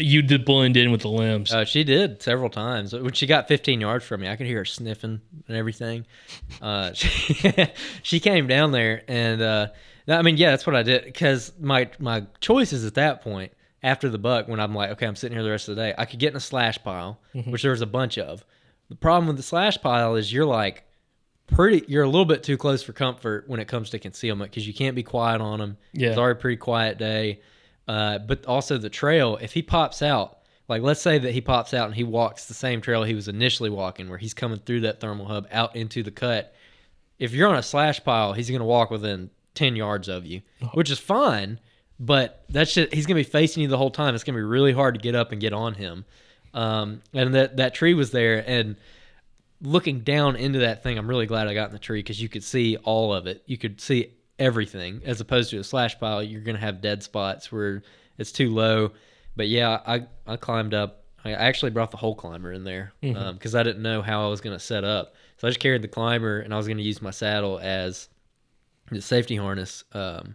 you 0.00 0.22
did 0.22 0.44
blend 0.44 0.76
in 0.76 0.90
with 0.90 1.02
the 1.02 1.08
limbs. 1.08 1.52
Uh, 1.52 1.64
she 1.64 1.84
did 1.84 2.22
several 2.22 2.50
times. 2.50 2.92
When 2.92 3.12
she 3.12 3.26
got 3.26 3.48
15 3.48 3.80
yards 3.80 4.04
from 4.04 4.20
me, 4.22 4.28
I 4.28 4.36
could 4.36 4.46
hear 4.46 4.58
her 4.58 4.64
sniffing 4.64 5.20
and 5.48 5.56
everything. 5.56 6.06
Uh, 6.60 6.92
she, 6.92 7.66
she 8.02 8.20
came 8.20 8.46
down 8.46 8.72
there, 8.72 9.02
and 9.08 9.40
uh, 9.42 9.68
I 10.08 10.22
mean, 10.22 10.36
yeah, 10.36 10.50
that's 10.50 10.66
what 10.66 10.76
I 10.76 10.82
did 10.82 11.04
because 11.04 11.52
my 11.60 11.88
my 11.98 12.24
choices 12.40 12.84
at 12.84 12.94
that 12.94 13.22
point 13.22 13.52
after 13.82 14.08
the 14.10 14.18
buck, 14.18 14.48
when 14.48 14.60
I'm 14.60 14.74
like, 14.74 14.90
okay, 14.90 15.06
I'm 15.06 15.16
sitting 15.16 15.36
here 15.36 15.44
the 15.44 15.50
rest 15.50 15.68
of 15.68 15.76
the 15.76 15.82
day, 15.82 15.94
I 15.96 16.04
could 16.04 16.18
get 16.18 16.30
in 16.32 16.36
a 16.36 16.40
slash 16.40 16.78
pile, 16.82 17.18
Mhm. 17.34 17.50
which 17.50 17.62
there 17.62 17.70
was 17.70 17.80
a 17.80 17.86
bunch 17.86 18.18
of. 18.18 18.44
The 18.90 18.94
problem 18.96 19.26
with 19.28 19.36
the 19.36 19.42
slash 19.42 19.78
pile 19.80 20.16
is 20.16 20.32
you're 20.32 20.44
like 20.44 20.84
pretty, 21.46 21.84
you're 21.88 22.02
a 22.04 22.08
little 22.08 22.24
bit 22.26 22.42
too 22.42 22.56
close 22.56 22.82
for 22.82 22.92
comfort 22.92 23.44
when 23.48 23.58
it 23.60 23.68
comes 23.68 23.90
to 23.90 23.98
concealment 23.98 24.50
because 24.50 24.66
you 24.66 24.74
can't 24.74 24.94
be 24.94 25.02
quiet 25.02 25.40
on 25.40 25.58
them. 25.60 25.76
Yeah. 25.92 26.08
It's 26.10 26.18
already 26.18 26.38
a 26.38 26.40
pretty 26.40 26.56
quiet 26.58 26.98
day. 26.98 27.40
Uh, 27.90 28.18
but 28.20 28.46
also 28.46 28.78
the 28.78 28.88
trail, 28.88 29.36
if 29.42 29.52
he 29.52 29.62
pops 29.62 30.00
out, 30.00 30.38
like 30.68 30.80
let's 30.80 31.00
say 31.00 31.18
that 31.18 31.32
he 31.32 31.40
pops 31.40 31.74
out 31.74 31.86
and 31.86 31.94
he 31.96 32.04
walks 32.04 32.44
the 32.44 32.54
same 32.54 32.80
trail 32.80 33.02
he 33.02 33.16
was 33.16 33.26
initially 33.26 33.68
walking, 33.68 34.08
where 34.08 34.16
he's 34.16 34.32
coming 34.32 34.60
through 34.60 34.82
that 34.82 35.00
thermal 35.00 35.26
hub 35.26 35.48
out 35.50 35.74
into 35.74 36.04
the 36.04 36.12
cut. 36.12 36.54
If 37.18 37.32
you're 37.32 37.48
on 37.48 37.56
a 37.56 37.64
slash 37.64 38.04
pile, 38.04 38.32
he's 38.32 38.48
going 38.48 38.60
to 38.60 38.64
walk 38.64 38.92
within 38.92 39.28
10 39.56 39.74
yards 39.74 40.06
of 40.06 40.24
you, 40.24 40.42
which 40.72 40.88
is 40.88 41.00
fine. 41.00 41.58
But 41.98 42.44
that's 42.48 42.74
just, 42.74 42.94
he's 42.94 43.06
going 43.06 43.20
to 43.20 43.28
be 43.28 43.28
facing 43.28 43.64
you 43.64 43.68
the 43.68 43.76
whole 43.76 43.90
time. 43.90 44.14
It's 44.14 44.22
going 44.22 44.36
to 44.36 44.40
be 44.40 44.44
really 44.44 44.72
hard 44.72 44.94
to 44.94 45.00
get 45.00 45.16
up 45.16 45.32
and 45.32 45.40
get 45.40 45.52
on 45.52 45.74
him. 45.74 46.04
Um, 46.54 47.02
and 47.12 47.34
that, 47.34 47.56
that 47.56 47.74
tree 47.74 47.94
was 47.94 48.12
there. 48.12 48.44
And 48.46 48.76
looking 49.60 50.02
down 50.02 50.36
into 50.36 50.60
that 50.60 50.84
thing, 50.84 50.96
I'm 50.96 51.08
really 51.08 51.26
glad 51.26 51.48
I 51.48 51.54
got 51.54 51.70
in 51.70 51.72
the 51.72 51.80
tree 51.80 51.98
because 51.98 52.22
you 52.22 52.28
could 52.28 52.44
see 52.44 52.76
all 52.76 53.12
of 53.12 53.26
it. 53.26 53.42
You 53.46 53.58
could 53.58 53.80
see 53.80 54.12
everything 54.40 55.00
as 55.04 55.20
opposed 55.20 55.50
to 55.50 55.58
a 55.58 55.64
slash 55.64 55.98
pile. 56.00 56.22
You're 56.22 56.40
going 56.40 56.56
to 56.56 56.60
have 56.60 56.80
dead 56.80 57.02
spots 57.02 57.52
where 57.52 57.82
it's 58.18 58.32
too 58.32 58.50
low. 58.52 58.92
But 59.36 59.48
yeah, 59.48 59.80
I, 59.86 60.06
I 60.26 60.36
climbed 60.36 60.74
up. 60.74 61.04
I 61.24 61.32
actually 61.32 61.70
brought 61.70 61.90
the 61.90 61.96
whole 61.98 62.14
climber 62.14 62.50
in 62.52 62.64
there 62.64 62.92
because 63.00 63.52
Mhm. 63.54 63.58
I 63.60 63.62
didn't 63.62 63.82
know 63.82 64.00
how 64.02 64.24
I 64.26 64.28
was 64.28 64.40
going 64.40 64.56
to 64.56 64.62
set 64.64 64.82
up. 64.84 65.14
So 65.36 65.46
I 65.46 65.50
just 65.50 65.60
carried 65.60 65.82
the 65.82 65.88
climber 65.88 66.40
and 66.40 66.52
I 66.52 66.56
was 66.56 66.66
going 66.66 66.78
to 66.78 66.82
use 66.82 67.00
my 67.00 67.10
saddle 67.10 67.58
as 67.62 68.08
the 68.90 69.00
safety 69.02 69.36
harness. 69.36 69.84
Um, 69.92 70.34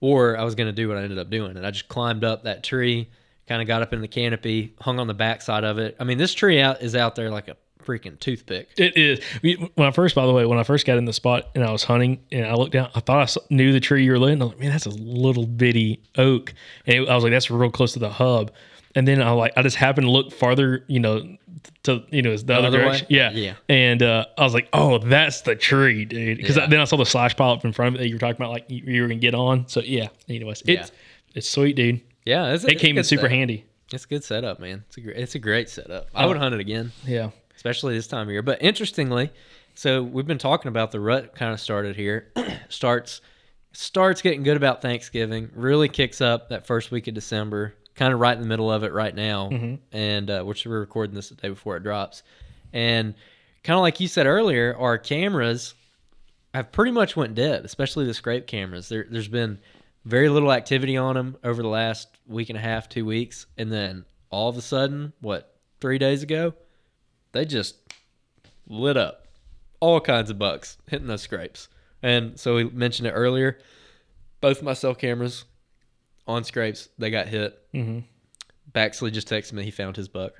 or 0.00 0.38
I 0.38 0.44
was 0.44 0.54
going 0.54 0.66
to 0.68 0.72
do 0.72 0.88
what 0.88 0.96
I 0.98 1.02
ended 1.02 1.18
up 1.18 1.30
doing. 1.30 1.56
And 1.56 1.66
I 1.66 1.70
just 1.70 1.88
climbed 1.88 2.24
up 2.24 2.44
that 2.44 2.62
tree, 2.62 3.08
kind 3.48 3.60
of 3.60 3.66
got 3.68 3.82
up 3.82 3.92
in 3.92 4.00
the 4.00 4.08
canopy, 4.08 4.74
hung 4.80 4.98
on 5.00 5.06
the 5.06 5.14
backside 5.14 5.64
of 5.64 5.78
it. 5.78 5.96
I 5.98 6.04
mean, 6.04 6.18
this 6.18 6.32
tree 6.34 6.60
out 6.60 6.82
is 6.82 6.94
out 6.94 7.14
there 7.16 7.30
like 7.30 7.48
a 7.48 7.56
freaking 7.84 8.18
toothpick. 8.18 8.68
It 8.78 8.96
is. 8.96 9.20
When 9.74 9.86
I 9.86 9.90
first, 9.90 10.14
by 10.14 10.26
the 10.26 10.32
way, 10.32 10.46
when 10.46 10.58
I 10.58 10.62
first 10.62 10.86
got 10.86 10.98
in 10.98 11.04
the 11.04 11.12
spot 11.12 11.50
and 11.54 11.62
I 11.64 11.70
was 11.70 11.84
hunting 11.84 12.20
and 12.32 12.46
I 12.46 12.54
looked 12.54 12.72
down, 12.72 12.90
I 12.94 13.00
thought 13.00 13.36
I 13.36 13.40
knew 13.54 13.72
the 13.72 13.80
tree 13.80 14.04
you 14.04 14.12
were 14.12 14.18
living. 14.18 14.40
I 14.40 14.44
was 14.46 14.52
like, 14.54 14.60
man, 14.60 14.70
that's 14.70 14.86
a 14.86 14.90
little 14.90 15.46
bitty 15.46 16.00
oak. 16.16 16.54
And 16.86 16.96
it- 17.04 17.08
I 17.08 17.14
was 17.14 17.24
like, 17.24 17.32
that's 17.32 17.50
real 17.50 17.70
close 17.70 17.92
to 17.94 17.98
the 17.98 18.10
hub. 18.10 18.50
And 18.96 19.08
then 19.08 19.20
I 19.20 19.30
like, 19.32 19.52
I 19.56 19.62
just 19.62 19.76
happened 19.76 20.06
to 20.06 20.10
look 20.10 20.32
farther, 20.32 20.84
you 20.86 21.00
know, 21.00 21.36
to 21.82 22.04
you 22.10 22.22
know, 22.22 22.36
the, 22.36 22.54
other, 22.54 22.68
other 22.68 22.86
way? 22.86 23.02
Yeah, 23.08 23.30
Yeah. 23.32 23.54
And 23.68 24.02
uh, 24.02 24.26
I 24.38 24.44
was 24.44 24.54
like, 24.54 24.68
oh, 24.72 24.98
that's 24.98 25.40
the 25.42 25.56
tree, 25.56 26.04
dude. 26.04 26.36
Because 26.38 26.56
Yeah. 26.56 26.66
then 26.66 26.78
I 26.80 26.84
saw 26.84 26.96
the 26.96 27.04
slash 27.06 27.34
pile 27.36 27.50
up 27.50 27.64
in 27.64 27.72
front 27.72 27.88
of 27.88 28.00
it 28.00 28.04
that 28.04 28.08
you 28.08 28.14
were 28.14 28.20
talking 28.20 28.36
about, 28.36 28.50
like 28.50 28.66
you, 28.68 28.82
you 28.86 29.02
were 29.02 29.08
gonna 29.08 29.18
get 29.18 29.34
on. 29.34 29.66
So 29.68 29.80
yeah. 29.80 30.08
Anyways, 30.28 30.62
it's 30.66 30.92
it's 31.34 31.50
sweet, 31.50 31.74
dude. 31.74 32.00
Yeah, 32.24 32.52
it's, 32.52 32.62
it 32.64 32.72
it's 32.74 32.80
came 32.82 32.96
in 32.96 33.02
super 33.04 33.22
setup. 33.22 33.32
handy. 33.32 33.64
It's 33.92 34.04
a 34.04 34.08
good 34.08 34.22
setup, 34.24 34.60
man. 34.60 34.84
It's 34.86 34.96
a 34.96 35.00
great, 35.00 35.16
it's 35.16 35.34
a 35.34 35.38
great 35.40 35.68
setup. 35.68 36.06
I 36.14 36.24
Oh. 36.24 36.28
would 36.28 36.36
hunt 36.36 36.54
it 36.54 36.60
again. 36.60 36.92
Yeah. 37.06 37.30
Especially 37.64 37.94
this 37.94 38.06
time 38.06 38.28
of 38.28 38.30
year. 38.32 38.42
But 38.42 38.62
interestingly, 38.62 39.30
so 39.74 40.02
we've 40.02 40.26
been 40.26 40.36
talking 40.38 40.68
about 40.68 40.92
the 40.92 41.00
rut 41.00 41.34
kind 41.34 41.50
of 41.54 41.58
started 41.60 41.96
here. 41.96 42.30
starts 42.68 43.22
starts 43.72 44.20
getting 44.20 44.42
good 44.42 44.56
about 44.58 44.82
Thanksgiving. 44.82 45.50
Really 45.54 45.88
kicks 45.88 46.20
up 46.20 46.50
that 46.50 46.66
first 46.66 46.90
week 46.90 47.08
of 47.08 47.14
December. 47.14 47.74
Kind 47.94 48.12
of 48.12 48.20
right 48.20 48.34
in 48.36 48.42
the 48.42 48.46
middle 48.48 48.70
of 48.70 48.84
it 48.84 48.92
right 48.92 49.14
now, 49.14 49.48
Mhm. 49.50 49.78
and 49.92 50.30
uh, 50.30 50.42
which 50.42 50.66
we're 50.66 50.78
recording 50.78 51.14
this 51.14 51.30
the 51.30 51.36
day 51.36 51.48
before 51.48 51.76
it 51.78 51.82
drops. 51.82 52.22
And 52.72 53.14
kind 53.62 53.76
of 53.76 53.80
like 53.82 53.98
you 53.98 54.08
said 54.08 54.26
earlier, 54.26 54.76
our 54.78 54.98
cameras 54.98 55.74
have 56.52 56.70
pretty 56.70 56.90
much 56.92 57.16
went 57.16 57.34
dead, 57.34 57.64
especially 57.64 58.04
the 58.04 58.12
scrape 58.14 58.46
cameras. 58.46 58.88
There, 58.90 59.06
there's 59.08 59.28
been 59.28 59.58
very 60.04 60.28
little 60.28 60.52
activity 60.52 60.96
on 60.98 61.14
them 61.14 61.36
over 61.42 61.62
the 61.62 61.68
last 61.68 62.08
week 62.26 62.50
and 62.50 62.58
a 62.58 62.60
half, 62.60 62.88
two 62.90 63.06
weeks, 63.06 63.46
and 63.56 63.72
then 63.72 64.04
all 64.30 64.48
of 64.50 64.56
a 64.58 64.62
sudden, 64.62 65.12
what 65.20 65.56
three 65.80 65.98
days 65.98 66.22
ago, 66.22 66.52
they 67.34 67.44
just 67.44 67.76
lit 68.66 68.96
up. 68.96 69.26
All 69.80 70.00
kinds 70.00 70.30
of 70.30 70.38
bucks 70.38 70.78
hitting 70.88 71.06
those 71.08 71.20
scrapes. 71.22 71.68
And 72.02 72.38
so 72.40 72.54
we 72.54 72.64
mentioned 72.64 73.06
it 73.08 73.12
earlier. 73.12 73.58
Both 74.40 74.62
my 74.62 74.72
cell 74.72 74.94
cameras 74.94 75.44
on 76.26 76.44
scrapes, 76.44 76.88
they 76.98 77.10
got 77.10 77.28
hit. 77.28 77.58
Mhm. 77.74 78.04
Baxley 78.74 79.12
just 79.12 79.28
texted 79.28 79.52
me 79.52 79.62
he 79.64 79.70
found 79.70 79.96
his 79.96 80.08
buck. 80.08 80.32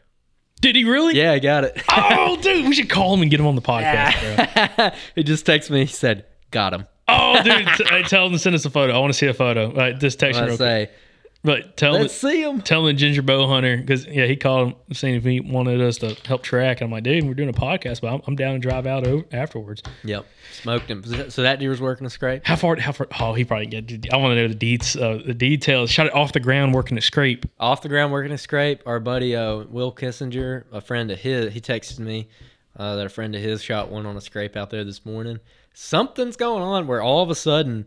Did 0.60 0.76
he 0.76 0.84
really? 0.84 1.14
Yeah, 1.16 1.32
I 1.32 1.38
got 1.40 1.64
it. 1.64 1.82
Oh, 1.90 2.36
dude, 2.40 2.66
we 2.66 2.74
should 2.74 2.88
call 2.88 3.12
him 3.14 3.22
and 3.22 3.30
get 3.30 3.38
him 3.40 3.46
on 3.46 3.54
the 3.54 3.62
podcast, 3.62 4.94
he 5.14 5.22
just 5.22 5.46
texted 5.46 5.70
me. 5.70 5.80
He 5.80 5.86
said, 5.92 6.24
"Got 6.50 6.72
him." 6.72 6.86
Oh, 7.06 7.42
dude, 7.42 7.66
t- 7.76 8.02
tell 8.04 8.26
him 8.26 8.32
to 8.32 8.38
send 8.38 8.54
us 8.54 8.64
a 8.64 8.70
photo. 8.70 8.94
I 8.94 8.98
want 8.98 9.12
to 9.12 9.18
see 9.18 9.26
a 9.26 9.34
photo. 9.34 9.66
All 9.68 9.74
right, 9.76 9.98
just 9.98 10.18
text 10.18 10.38
him 10.38 10.44
I 10.44 10.48
real 10.48 10.56
say, 10.56 10.86
quick. 10.86 10.98
But 11.44 11.76
tell 11.76 11.92
Let's 11.92 12.22
him, 12.22 12.30
see 12.30 12.42
him. 12.42 12.62
Tell 12.62 12.80
him 12.80 12.86
the 12.86 12.92
ginger 12.94 13.20
bow 13.20 13.46
hunter 13.46 13.76
because 13.76 14.06
yeah, 14.06 14.24
he 14.24 14.34
called 14.34 14.68
him 14.68 14.94
saying 14.94 15.16
if 15.16 15.24
he 15.24 15.40
wanted 15.40 15.78
us 15.82 15.98
to 15.98 16.14
help 16.26 16.42
track. 16.42 16.80
I'm 16.80 16.90
like, 16.90 17.04
dude, 17.04 17.24
we're 17.24 17.34
doing 17.34 17.50
a 17.50 17.52
podcast, 17.52 18.00
but 18.00 18.14
I'm, 18.14 18.22
I'm 18.26 18.34
down 18.34 18.54
to 18.54 18.58
drive 18.58 18.86
out 18.86 19.06
over, 19.06 19.26
afterwards. 19.30 19.82
Yep, 20.04 20.24
smoked 20.62 20.90
him. 20.90 21.30
So 21.30 21.42
that 21.42 21.58
deer 21.58 21.68
was 21.68 21.82
working 21.82 22.06
a 22.06 22.10
scrape. 22.10 22.46
How 22.46 22.56
far? 22.56 22.76
How 22.76 22.92
far? 22.92 23.08
Oh, 23.20 23.34
he 23.34 23.44
probably 23.44 23.66
get. 23.66 24.10
I 24.10 24.16
want 24.16 24.32
to 24.32 24.36
know 24.36 24.48
the 24.48 24.54
deets, 24.54 24.98
uh, 24.98 25.22
the 25.22 25.34
details. 25.34 25.90
Shot 25.90 26.06
it 26.06 26.14
off 26.14 26.32
the 26.32 26.40
ground, 26.40 26.72
working 26.72 26.96
a 26.96 27.02
scrape. 27.02 27.44
off 27.60 27.82
the 27.82 27.90
ground 27.90 28.10
working 28.10 28.32
a 28.32 28.38
scrape. 28.38 28.82
Our 28.86 28.98
buddy 28.98 29.36
uh, 29.36 29.64
Will 29.68 29.92
Kissinger, 29.92 30.64
a 30.72 30.80
friend 30.80 31.10
of 31.10 31.18
his, 31.18 31.52
he 31.52 31.60
texted 31.60 31.98
me 31.98 32.28
uh, 32.76 32.96
that 32.96 33.04
a 33.04 33.10
friend 33.10 33.34
of 33.34 33.42
his 33.42 33.62
shot 33.62 33.90
one 33.90 34.06
on 34.06 34.16
a 34.16 34.20
scrape 34.22 34.56
out 34.56 34.70
there 34.70 34.84
this 34.84 35.04
morning. 35.04 35.40
Something's 35.74 36.36
going 36.36 36.62
on 36.62 36.86
where 36.86 37.02
all 37.02 37.22
of 37.22 37.28
a 37.28 37.34
sudden 37.34 37.84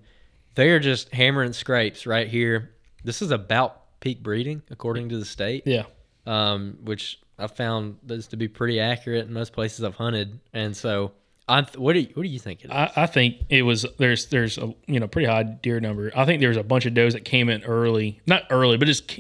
they're 0.56 0.80
just 0.80 1.12
hammering 1.12 1.54
scrapes 1.54 2.06
right 2.06 2.28
here. 2.28 2.72
This 3.04 3.22
is 3.22 3.32
about 3.32 4.00
peak 4.00 4.22
breeding 4.22 4.62
according 4.70 5.10
to 5.10 5.18
the 5.18 5.26
state. 5.26 5.64
Yeah. 5.66 5.84
Um, 6.26 6.78
which 6.84 7.20
I 7.40 7.48
found 7.48 7.98
this 8.04 8.28
to 8.28 8.38
be 8.38 8.48
pretty 8.48 8.80
accurate 8.80 9.28
in 9.28 9.34
most 9.34 9.54
places 9.54 9.84
I've 9.84 9.96
hunted, 9.96 10.40
and 10.54 10.76
so 10.76 11.14
I. 11.48 11.62
Th- 11.62 11.78
what 11.78 11.94
do 11.94 12.00
you, 12.00 12.10
what 12.16 12.24
do 12.24 12.30
you 12.30 12.40
think? 12.40 12.66
It 12.66 12.66
is? 12.66 12.72
I, 12.72 12.92
I 12.96 13.06
think 13.06 13.44
it 13.50 13.62
was 13.62 13.86
there's 13.98 14.26
there's 14.28 14.58
a 14.58 14.74
you 14.88 15.00
know 15.00 15.08
pretty 15.08 15.28
high 15.28 15.44
deer 15.44 15.80
number. 15.80 16.12
I 16.16 16.26
think 16.26 16.42
there's 16.42 16.58
a 16.58 16.64
bunch 16.64 16.86
of 16.86 16.94
does 16.94 17.14
that 17.14 17.26
came 17.26 17.48
in 17.50 17.64
early, 17.64 18.22
not 18.26 18.44
early, 18.50 18.78
but 18.78 18.88
just 18.88 19.20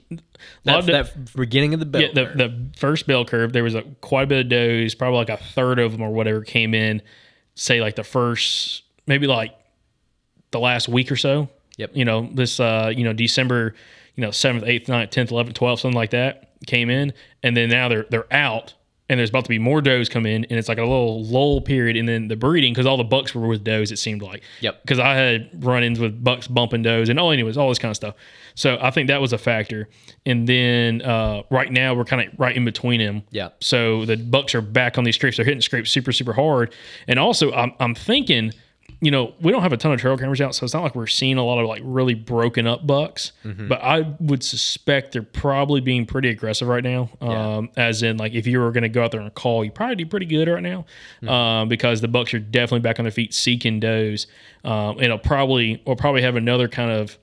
that, 0.63 0.89
of 0.89 1.33
beginning 1.35 1.75
of 1.75 1.79
the 1.79 1.85
bell 1.85 2.01
yeah, 2.01 2.11
the, 2.13 2.25
the 2.35 2.69
first 2.77 3.05
bell 3.07 3.23
curve, 3.23 3.53
there 3.53 3.63
was 3.63 3.75
a 3.75 3.83
quite 4.01 4.23
a 4.23 4.27
bit 4.27 4.45
of 4.45 4.49
does, 4.49 4.95
probably 4.95 5.19
like 5.19 5.29
a 5.29 5.37
third 5.37 5.79
of 5.79 5.91
them 5.91 6.01
or 6.01 6.09
whatever 6.09 6.41
came 6.41 6.73
in, 6.73 7.01
say 7.53 7.79
like 7.81 7.95
the 7.95 8.03
first, 8.03 8.83
maybe 9.05 9.27
like 9.27 9.55
the 10.51 10.59
last 10.59 10.89
week 10.89 11.11
or 11.11 11.15
so. 11.15 11.49
Yep. 11.77 11.91
You 11.93 12.05
know, 12.05 12.29
this, 12.33 12.59
uh, 12.59 12.91
you 12.95 13.03
know, 13.03 13.13
December, 13.13 13.73
you 14.15 14.21
know, 14.21 14.29
7th, 14.29 14.63
8th, 14.63 14.85
9th, 14.87 15.11
10th, 15.11 15.29
11th, 15.29 15.53
12th, 15.53 15.79
something 15.79 15.95
like 15.95 16.11
that 16.11 16.51
came 16.65 16.89
in. 16.89 17.13
And 17.43 17.55
then 17.55 17.69
now 17.69 17.87
they're, 17.87 18.05
they're 18.09 18.31
out 18.33 18.73
and 19.09 19.19
there's 19.19 19.29
about 19.29 19.45
to 19.45 19.49
be 19.49 19.59
more 19.59 19.81
does 19.81 20.09
come 20.09 20.25
in 20.25 20.43
and 20.45 20.59
it's 20.59 20.67
like 20.67 20.79
a 20.79 20.81
little 20.81 21.23
lull 21.23 21.61
period. 21.61 21.95
And 21.95 22.09
then 22.09 22.27
the 22.27 22.35
breeding, 22.35 22.73
cause 22.73 22.85
all 22.85 22.97
the 22.97 23.03
bucks 23.03 23.33
were 23.33 23.47
with 23.47 23.63
does, 23.63 23.91
it 23.91 23.99
seemed 23.99 24.21
like. 24.21 24.43
Yep. 24.61 24.85
Cause 24.85 24.99
I 24.99 25.13
had 25.13 25.63
run 25.63 25.83
ins 25.83 25.99
with 25.99 26.21
bucks 26.23 26.47
bumping 26.47 26.81
does 26.81 27.09
and 27.09 27.19
oh, 27.19 27.29
anyways, 27.29 27.57
all 27.57 27.69
this 27.69 27.79
kind 27.79 27.91
of 27.91 27.95
stuff. 27.95 28.15
So 28.55 28.77
I 28.81 28.89
think 28.89 29.07
that 29.07 29.21
was 29.21 29.33
a 29.33 29.37
factor. 29.37 29.87
And 30.25 30.47
then 30.47 31.03
uh, 31.03 31.43
right 31.51 31.71
now 31.71 31.93
we're 31.93 32.05
kind 32.05 32.27
of 32.27 32.39
right 32.39 32.55
in 32.55 32.65
between 32.65 32.99
them. 32.99 33.21
Yeah. 33.29 33.49
So 33.61 34.03
the 34.05 34.17
Bucks 34.17 34.55
are 34.55 34.61
back 34.61 34.97
on 34.97 35.03
these 35.03 35.15
scrapes. 35.15 35.37
They're 35.37 35.45
hitting 35.45 35.61
scrapes 35.61 35.91
super, 35.91 36.11
super 36.11 36.33
hard. 36.33 36.73
And 37.07 37.19
also, 37.19 37.53
I'm, 37.53 37.73
I'm 37.79 37.93
thinking, 37.93 38.51
you 38.99 39.11
know, 39.11 39.33
we 39.39 39.51
don't 39.51 39.61
have 39.61 39.73
a 39.73 39.77
ton 39.77 39.91
of 39.91 39.99
trail 39.99 40.17
cameras 40.17 40.41
out, 40.41 40.55
so 40.55 40.63
it's 40.63 40.73
not 40.73 40.81
like 40.81 40.95
we're 40.95 41.05
seeing 41.05 41.37
a 41.37 41.43
lot 41.45 41.59
of 41.59 41.67
like 41.67 41.81
really 41.85 42.15
broken 42.15 42.65
up 42.65 42.87
bucks. 42.87 43.31
Mhm. 43.45 43.67
But 43.67 43.81
I 43.83 44.13
would 44.19 44.43
suspect 44.43 45.11
they're 45.11 45.21
probably 45.21 45.81
being 45.81 46.05
pretty 46.07 46.29
aggressive 46.29 46.67
right 46.67 46.83
now. 46.83 47.09
Um, 47.21 47.69
as 47.77 48.01
in, 48.01 48.17
like, 48.17 48.33
if 48.33 48.47
you 48.47 48.59
were 48.59 48.71
going 48.71 48.81
to 48.83 48.89
go 48.89 49.03
out 49.03 49.11
there 49.11 49.21
and 49.21 49.31
call, 49.35 49.63
you 49.63 49.69
probably 49.71 49.95
do 49.95 50.05
pretty 50.07 50.25
good 50.25 50.47
right 50.47 50.63
now, 50.63 50.85
um, 51.31 51.69
because 51.69 52.01
the 52.01 52.07
Bucks 52.07 52.33
are 52.33 52.39
definitely 52.39 52.79
back 52.79 52.99
on 52.99 53.05
their 53.05 53.11
feet 53.11 53.33
seeking 53.33 53.79
does. 53.79 54.25
Um, 54.63 54.95
and 54.97 55.03
it'll 55.03 55.19
probably 55.19 55.81
we'll 55.85 55.95
probably 55.95 56.23
have 56.23 56.35
another 56.35 56.67
kind 56.67 56.91
of 56.91 57.17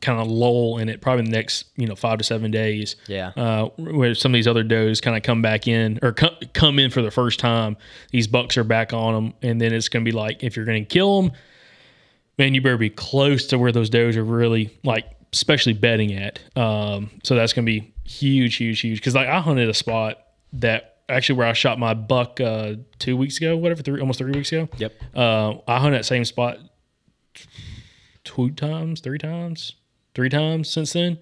kind 0.00 0.20
of 0.20 0.26
lull 0.26 0.78
in 0.78 0.88
it 0.88 1.00
probably 1.00 1.24
the 1.24 1.30
next 1.30 1.66
you 1.76 1.86
know 1.86 1.94
five 1.94 2.18
to 2.18 2.24
seven 2.24 2.50
days. 2.50 2.96
Yeah. 3.06 3.32
Uh, 3.36 3.68
where 3.76 4.14
some 4.14 4.32
of 4.32 4.34
these 4.34 4.46
other 4.46 4.62
does 4.62 5.00
kind 5.00 5.16
of 5.16 5.22
come 5.22 5.42
back 5.42 5.68
in 5.68 5.98
or 6.02 6.12
come, 6.12 6.34
come 6.52 6.78
in 6.78 6.90
for 6.90 7.02
the 7.02 7.10
first 7.10 7.38
time. 7.38 7.76
These 8.10 8.26
bucks 8.26 8.56
are 8.56 8.64
back 8.64 8.92
on 8.92 9.14
them, 9.14 9.34
and 9.42 9.60
then 9.60 9.72
it's 9.72 9.88
going 9.88 10.04
to 10.04 10.10
be 10.10 10.16
like 10.16 10.42
if 10.42 10.56
you're 10.56 10.64
going 10.64 10.84
to 10.84 10.88
kill 10.88 11.22
them, 11.22 11.32
man, 12.38 12.54
you 12.54 12.60
better 12.60 12.76
be 12.76 12.90
close 12.90 13.46
to 13.46 13.58
where 13.58 13.72
those 13.72 13.90
does 13.90 14.16
are 14.16 14.24
really 14.24 14.76
like, 14.84 15.06
especially 15.32 15.72
bedding 15.72 16.12
at. 16.14 16.40
Um, 16.56 17.10
so 17.22 17.34
that's 17.34 17.52
going 17.52 17.64
to 17.64 17.72
be 17.72 17.94
huge, 18.04 18.56
huge, 18.56 18.80
huge. 18.80 18.98
Because 18.98 19.14
like 19.14 19.28
I 19.28 19.40
hunted 19.40 19.68
a 19.68 19.74
spot 19.74 20.18
that 20.54 20.96
actually 21.08 21.36
where 21.36 21.46
I 21.46 21.52
shot 21.52 21.78
my 21.78 21.94
buck 21.94 22.40
uh, 22.40 22.74
two 22.98 23.16
weeks 23.16 23.36
ago, 23.36 23.56
whatever, 23.56 23.82
three 23.82 24.00
almost 24.00 24.18
three 24.18 24.32
weeks 24.32 24.50
ago. 24.52 24.68
Yep. 24.78 24.92
Uh, 25.14 25.54
I 25.68 25.78
hunted 25.78 25.98
that 25.98 26.04
same 26.04 26.24
spot 26.24 26.58
two 28.24 28.50
times, 28.50 29.00
three 29.00 29.18
times, 29.18 29.74
three 30.14 30.28
times 30.28 30.68
since 30.68 30.92
then, 30.92 31.18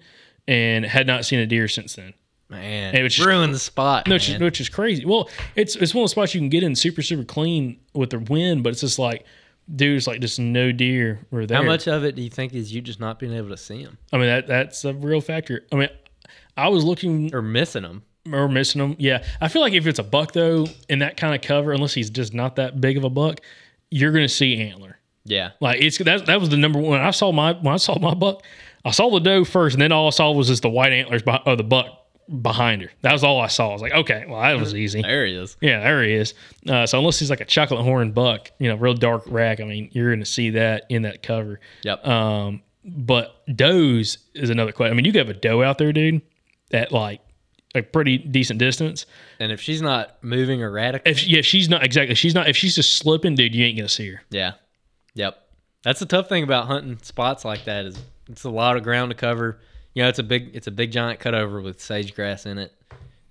and 0.47 0.85
had 0.85 1.07
not 1.07 1.25
seen 1.25 1.39
a 1.39 1.45
deer 1.45 1.67
since 1.67 1.95
then. 1.95 2.13
Man, 2.49 2.93
And 2.95 3.05
it 3.05 3.17
ruined 3.19 3.53
the 3.53 3.59
spot. 3.59 4.07
No, 4.07 4.15
which, 4.15 4.27
is- 4.27 4.33
man. 4.35 4.43
which 4.43 4.59
is 4.59 4.67
crazy. 4.67 5.05
Well, 5.05 5.29
it's 5.55 5.75
it's 5.77 5.95
one 5.95 6.03
of 6.03 6.05
the 6.05 6.11
spots 6.11 6.33
you 6.35 6.41
can 6.41 6.49
get 6.49 6.63
in 6.63 6.75
super 6.75 7.01
super 7.01 7.23
clean 7.23 7.79
with 7.93 8.09
the 8.09 8.19
wind, 8.19 8.63
but 8.63 8.71
it's 8.73 8.81
just 8.81 8.99
like, 8.99 9.25
dude, 9.73 9.95
it's 9.97 10.05
like 10.07 10.19
just 10.19 10.37
no 10.39 10.71
deer 10.73 11.25
were 11.31 11.45
there. 11.45 11.57
How 11.59 11.63
much 11.63 11.87
of 11.87 12.03
it 12.03 12.15
do 12.15 12.21
you 12.21 12.29
think 12.29 12.53
is 12.53 12.73
you 12.73 12.81
just 12.81 12.99
not 12.99 13.19
being 13.19 13.33
able 13.33 13.49
to 13.49 13.57
see 13.57 13.85
them 13.85 13.97
I 14.11 14.17
mean, 14.17 14.27
that 14.27 14.47
that's 14.47 14.83
a 14.83 14.93
real 14.93 15.21
factor. 15.21 15.65
I 15.71 15.75
mean, 15.77 15.89
I 16.57 16.67
was 16.67 16.83
looking 16.83 17.33
or 17.33 17.41
missing 17.41 17.83
them? 17.83 18.03
or 18.31 18.47
missing 18.49 18.79
them. 18.79 18.95
Yeah, 18.99 19.23
I 19.39 19.47
feel 19.47 19.61
like 19.63 19.73
if 19.73 19.87
it's 19.87 19.97
a 19.97 20.03
buck 20.03 20.33
though, 20.33 20.67
in 20.89 20.99
that 20.99 21.15
kind 21.17 21.33
of 21.33 21.41
cover, 21.41 21.71
unless 21.71 21.93
he's 21.93 22.09
just 22.09 22.33
not 22.33 22.57
that 22.57 22.79
big 22.81 22.97
of 22.97 23.03
a 23.05 23.09
buck, 23.09 23.39
you're 23.89 24.11
gonna 24.11 24.27
see 24.27 24.59
antler. 24.61 24.97
Yeah. 25.25 25.51
Like 25.59 25.81
it's 25.81 25.97
that 25.99 26.25
that 26.25 26.39
was 26.39 26.49
the 26.49 26.57
number 26.57 26.79
one. 26.79 26.99
I 27.01 27.11
saw 27.11 27.31
my 27.31 27.53
when 27.53 27.73
I 27.73 27.77
saw 27.77 27.97
my 27.99 28.13
buck, 28.13 28.43
I 28.85 28.91
saw 28.91 29.09
the 29.11 29.19
doe 29.19 29.43
first, 29.45 29.75
and 29.75 29.81
then 29.81 29.91
all 29.91 30.07
I 30.07 30.11
saw 30.11 30.31
was 30.31 30.47
just 30.47 30.61
the 30.63 30.69
white 30.69 30.91
antlers 30.93 31.23
beh- 31.23 31.45
of 31.45 31.57
the 31.57 31.63
buck 31.63 31.87
behind 32.41 32.81
her. 32.81 32.89
That 33.01 33.11
was 33.13 33.23
all 33.23 33.39
I 33.41 33.47
saw. 33.47 33.69
I 33.69 33.73
was 33.73 33.81
like, 33.81 33.93
okay, 33.93 34.25
well 34.27 34.41
that 34.41 34.57
was 34.59 34.73
easy. 34.73 35.01
There 35.01 35.25
he 35.25 35.33
is. 35.35 35.57
Yeah, 35.61 35.81
there 35.81 36.03
he 36.03 36.13
is. 36.13 36.33
Uh, 36.67 36.85
so 36.85 36.97
unless 36.97 37.19
he's 37.19 37.29
like 37.29 37.41
a 37.41 37.45
chocolate 37.45 37.81
horn 37.81 38.11
buck, 38.13 38.49
you 38.57 38.69
know, 38.69 38.75
real 38.75 38.93
dark 38.93 39.23
rack, 39.27 39.59
I 39.59 39.65
mean, 39.65 39.89
you're 39.91 40.09
going 40.09 40.19
to 40.21 40.25
see 40.25 40.51
that 40.51 40.85
in 40.89 41.01
that 41.03 41.21
cover. 41.23 41.59
Yep. 41.83 42.07
Um, 42.07 42.61
but 42.85 43.43
does 43.55 44.17
is 44.33 44.49
another 44.49 44.71
question. 44.71 44.93
I 44.93 44.95
mean, 44.95 45.05
you 45.05 45.11
could 45.11 45.27
have 45.27 45.35
a 45.35 45.39
doe 45.39 45.61
out 45.61 45.77
there, 45.77 45.91
dude, 45.93 46.21
at 46.73 46.91
like 46.91 47.19
a 47.75 47.81
pretty 47.81 48.17
decent 48.17 48.59
distance. 48.59 49.05
And 49.39 49.51
if 49.51 49.61
she's 49.61 49.81
not 49.81 50.23
moving 50.23 50.61
erratically, 50.61 51.11
If 51.11 51.27
yeah, 51.27 51.41
she's 51.41 51.69
not 51.69 51.83
exactly. 51.83 52.15
She's 52.15 52.33
not. 52.33 52.47
If 52.49 52.55
she's 52.57 52.75
just 52.75 52.93
slipping, 52.95 53.35
dude, 53.35 53.53
you 53.53 53.65
ain't 53.65 53.77
gonna 53.77 53.89
see 53.89 54.09
her. 54.09 54.21
yeah, 54.29 54.53
yep. 55.13 55.47
That's 55.83 55.99
the 55.99 56.05
tough 56.05 56.29
thing 56.29 56.43
about 56.43 56.67
hunting 56.67 56.99
spots 57.01 57.43
like 57.43 57.65
that 57.65 57.85
is 57.85 57.97
it's 58.29 58.43
a 58.43 58.49
lot 58.49 58.77
of 58.77 58.83
ground 58.83 59.11
to 59.11 59.15
cover. 59.15 59.59
You 59.93 60.03
know, 60.03 60.09
it's 60.09 60.19
a 60.19 60.23
big 60.23 60.51
it's 60.53 60.67
a 60.67 60.71
big 60.71 60.91
giant 60.91 61.19
cutover 61.19 61.63
with 61.63 61.81
sage 61.81 62.15
grass 62.15 62.45
in 62.45 62.57
it, 62.57 62.71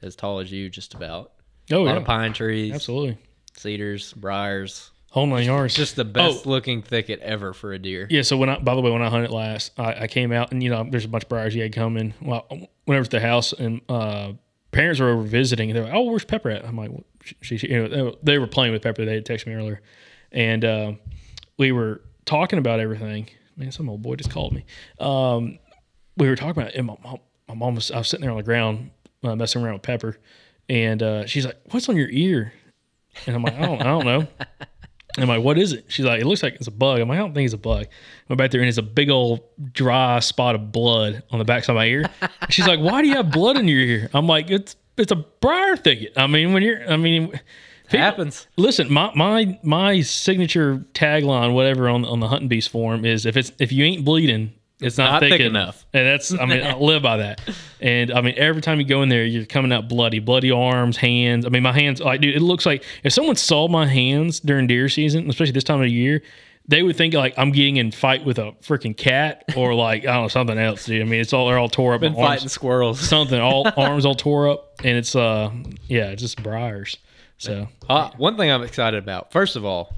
as 0.02 0.16
tall 0.16 0.40
as 0.40 0.50
you, 0.50 0.68
just 0.68 0.94
about. 0.94 1.32
Oh 1.70 1.82
a 1.82 1.84
lot 1.84 1.92
yeah, 1.92 1.98
of 1.98 2.04
pine 2.04 2.32
trees, 2.32 2.74
absolutely. 2.74 3.18
cedars, 3.56 4.12
briars. 4.12 4.90
Whole 5.10 5.26
nine 5.26 5.44
yards. 5.44 5.74
Just 5.74 5.96
the 5.96 6.04
best 6.04 6.46
looking 6.46 6.82
thicket 6.82 7.18
ever 7.20 7.52
for 7.52 7.72
a 7.72 7.78
deer. 7.80 8.06
Yeah. 8.10 8.22
So 8.22 8.36
when 8.36 8.48
I, 8.48 8.58
by 8.60 8.76
the 8.76 8.80
way, 8.80 8.92
when 8.92 9.02
I 9.02 9.10
hunted 9.10 9.32
last, 9.32 9.72
I, 9.76 10.02
I 10.02 10.06
came 10.06 10.30
out 10.30 10.52
and 10.52 10.62
you 10.62 10.70
know 10.70 10.86
there's 10.88 11.04
a 11.04 11.08
bunch 11.08 11.24
of 11.24 11.28
briars 11.28 11.54
you 11.54 11.62
had 11.62 11.72
coming. 11.72 12.14
Well, 12.22 12.46
whenever 12.84 13.04
at 13.04 13.10
the 13.10 13.20
house 13.20 13.52
and 13.52 13.80
uh, 13.88 14.32
parents 14.70 15.00
were 15.00 15.08
over 15.08 15.22
visiting, 15.22 15.70
and 15.70 15.76
they're 15.76 15.84
like, 15.84 15.94
"Oh, 15.94 16.02
where's 16.02 16.24
Pepper 16.24 16.50
at?" 16.50 16.64
I'm 16.64 16.76
like, 16.76 16.90
well, 16.90 17.04
she, 17.40 17.56
she, 17.56 17.68
you 17.68 17.88
know, 17.88 18.16
they 18.22 18.38
were 18.38 18.46
playing 18.46 18.72
with 18.72 18.82
Pepper. 18.82 19.04
They 19.04 19.14
had 19.14 19.26
texted 19.26 19.48
me 19.48 19.54
earlier, 19.54 19.80
and 20.30 20.64
uh, 20.64 20.92
we 21.60 21.72
were 21.72 22.00
talking 22.24 22.58
about 22.58 22.80
everything. 22.80 23.28
Man, 23.54 23.70
some 23.70 23.90
old 23.90 24.00
boy 24.00 24.16
just 24.16 24.30
called 24.30 24.54
me. 24.54 24.64
Um, 24.98 25.58
we 26.16 26.26
were 26.26 26.34
talking 26.34 26.52
about 26.52 26.68
it, 26.68 26.74
and 26.76 26.86
my 26.86 26.96
mom, 27.04 27.18
my 27.48 27.54
mom 27.54 27.74
was 27.74 27.90
I 27.90 27.98
was 27.98 28.08
sitting 28.08 28.22
there 28.22 28.30
on 28.30 28.38
the 28.38 28.42
ground 28.42 28.90
uh, 29.22 29.36
messing 29.36 29.62
around 29.62 29.74
with 29.74 29.82
Pepper, 29.82 30.16
and 30.70 31.02
uh, 31.02 31.26
she's 31.26 31.44
like, 31.44 31.60
"What's 31.70 31.86
on 31.90 31.96
your 31.96 32.08
ear?" 32.10 32.54
And 33.26 33.36
I'm 33.36 33.42
like, 33.42 33.54
"I 33.54 33.66
don't, 33.66 33.80
I 33.82 33.84
don't 33.84 34.06
know." 34.06 34.26
And 35.16 35.18
I'm 35.18 35.28
like, 35.28 35.42
what 35.42 35.58
is 35.58 35.74
it? 35.74 35.84
She's 35.88 36.06
like, 36.06 36.22
it 36.22 36.26
looks 36.26 36.42
like 36.42 36.54
it's 36.54 36.68
a 36.68 36.70
bug. 36.72 37.00
I'm 37.00 37.08
like, 37.08 37.18
I 37.18 37.20
don't 37.20 37.34
think 37.34 37.44
it's 37.44 37.52
a 37.52 37.58
bug. 37.58 37.86
I'm 38.30 38.36
back 38.36 38.52
there 38.52 38.60
and 38.60 38.68
it's 38.68 38.78
a 38.78 38.82
big 38.82 39.10
old 39.10 39.40
dry 39.72 40.20
spot 40.20 40.54
of 40.54 40.70
blood 40.70 41.24
on 41.30 41.40
the 41.40 41.44
backside 41.44 41.74
of 41.74 41.76
my 41.76 41.86
ear. 41.86 42.08
She's 42.48 42.68
like, 42.68 42.78
why 42.78 43.02
do 43.02 43.08
you 43.08 43.16
have 43.16 43.32
blood 43.32 43.56
in 43.56 43.66
your 43.66 43.80
ear? 43.80 44.10
I'm 44.14 44.28
like, 44.28 44.50
it's 44.50 44.76
it's 44.96 45.10
a 45.12 45.16
briar 45.16 45.76
thicket. 45.76 46.12
I 46.16 46.28
mean, 46.28 46.52
when 46.52 46.62
you're, 46.62 46.88
I 46.88 46.96
mean, 46.96 47.38
people- 47.90 48.04
happens. 48.04 48.46
Listen, 48.56 48.92
my 48.92 49.10
my 49.14 49.58
my 49.62 50.00
signature 50.00 50.84
tagline, 50.94 51.52
whatever 51.54 51.88
on 51.88 52.04
on 52.04 52.20
the 52.20 52.28
hunting 52.28 52.48
beast 52.48 52.68
forum 52.68 53.04
is, 53.04 53.26
if 53.26 53.36
it's 53.36 53.52
if 53.58 53.72
you 53.72 53.84
ain't 53.84 54.04
bleeding, 54.04 54.52
it's, 54.80 54.96
not, 54.96 55.12
not 55.12 55.20
thick, 55.20 55.32
thick 55.32 55.40
enough. 55.42 55.84
And 55.92 56.06
that's, 56.06 56.32
I 56.32 56.46
mean, 56.46 56.62
I 56.62 56.74
live 56.78 57.02
by 57.02 57.18
that. 57.18 57.40
And 57.80 58.10
I 58.10 58.22
mean, 58.22 58.34
every 58.36 58.62
time 58.62 58.80
you 58.80 58.86
go 58.86 59.02
in 59.02 59.10
there, 59.10 59.24
you're 59.24 59.44
coming 59.44 59.72
out 59.72 59.88
bloody, 59.88 60.20
bloody 60.20 60.50
arms, 60.50 60.96
hands. 60.96 61.44
I 61.44 61.50
mean, 61.50 61.62
my 61.62 61.72
hands, 61.72 62.00
like, 62.00 62.22
dude, 62.22 62.34
it 62.34 62.40
looks 62.40 62.64
like 62.64 62.84
if 63.04 63.12
someone 63.12 63.36
saw 63.36 63.68
my 63.68 63.86
hands 63.86 64.40
during 64.40 64.66
deer 64.66 64.88
season, 64.88 65.28
especially 65.28 65.52
this 65.52 65.64
time 65.64 65.82
of 65.82 65.88
year, 65.88 66.22
they 66.66 66.82
would 66.82 66.96
think 66.96 67.14
like 67.14 67.34
I'm 67.36 67.50
getting 67.50 67.76
in 67.76 67.90
fight 67.90 68.24
with 68.24 68.38
a 68.38 68.52
freaking 68.62 68.96
cat 68.96 69.44
or 69.56 69.74
like 69.74 70.02
I 70.06 70.14
don't 70.14 70.22
know 70.22 70.28
something 70.28 70.58
else. 70.58 70.86
Dude. 70.86 71.02
I 71.02 71.04
mean, 71.04 71.20
it's 71.20 71.32
all 71.32 71.48
they're 71.48 71.58
all 71.58 71.68
tore 71.68 71.94
up. 71.94 72.00
Been 72.00 72.14
arms- 72.14 72.26
fighting 72.26 72.48
squirrels. 72.48 73.00
something 73.00 73.40
all 73.40 73.66
arms 73.76 74.06
all 74.06 74.14
tore 74.14 74.48
up, 74.48 74.80
and 74.84 74.96
it's 74.96 75.16
uh 75.16 75.50
yeah, 75.88 76.14
just 76.14 76.42
briars. 76.42 76.96
So 77.40 77.68
Uh, 77.88 78.10
one 78.18 78.36
thing 78.36 78.50
I'm 78.50 78.62
excited 78.62 79.02
about. 79.02 79.32
First 79.32 79.56
of 79.56 79.64
all, 79.64 79.94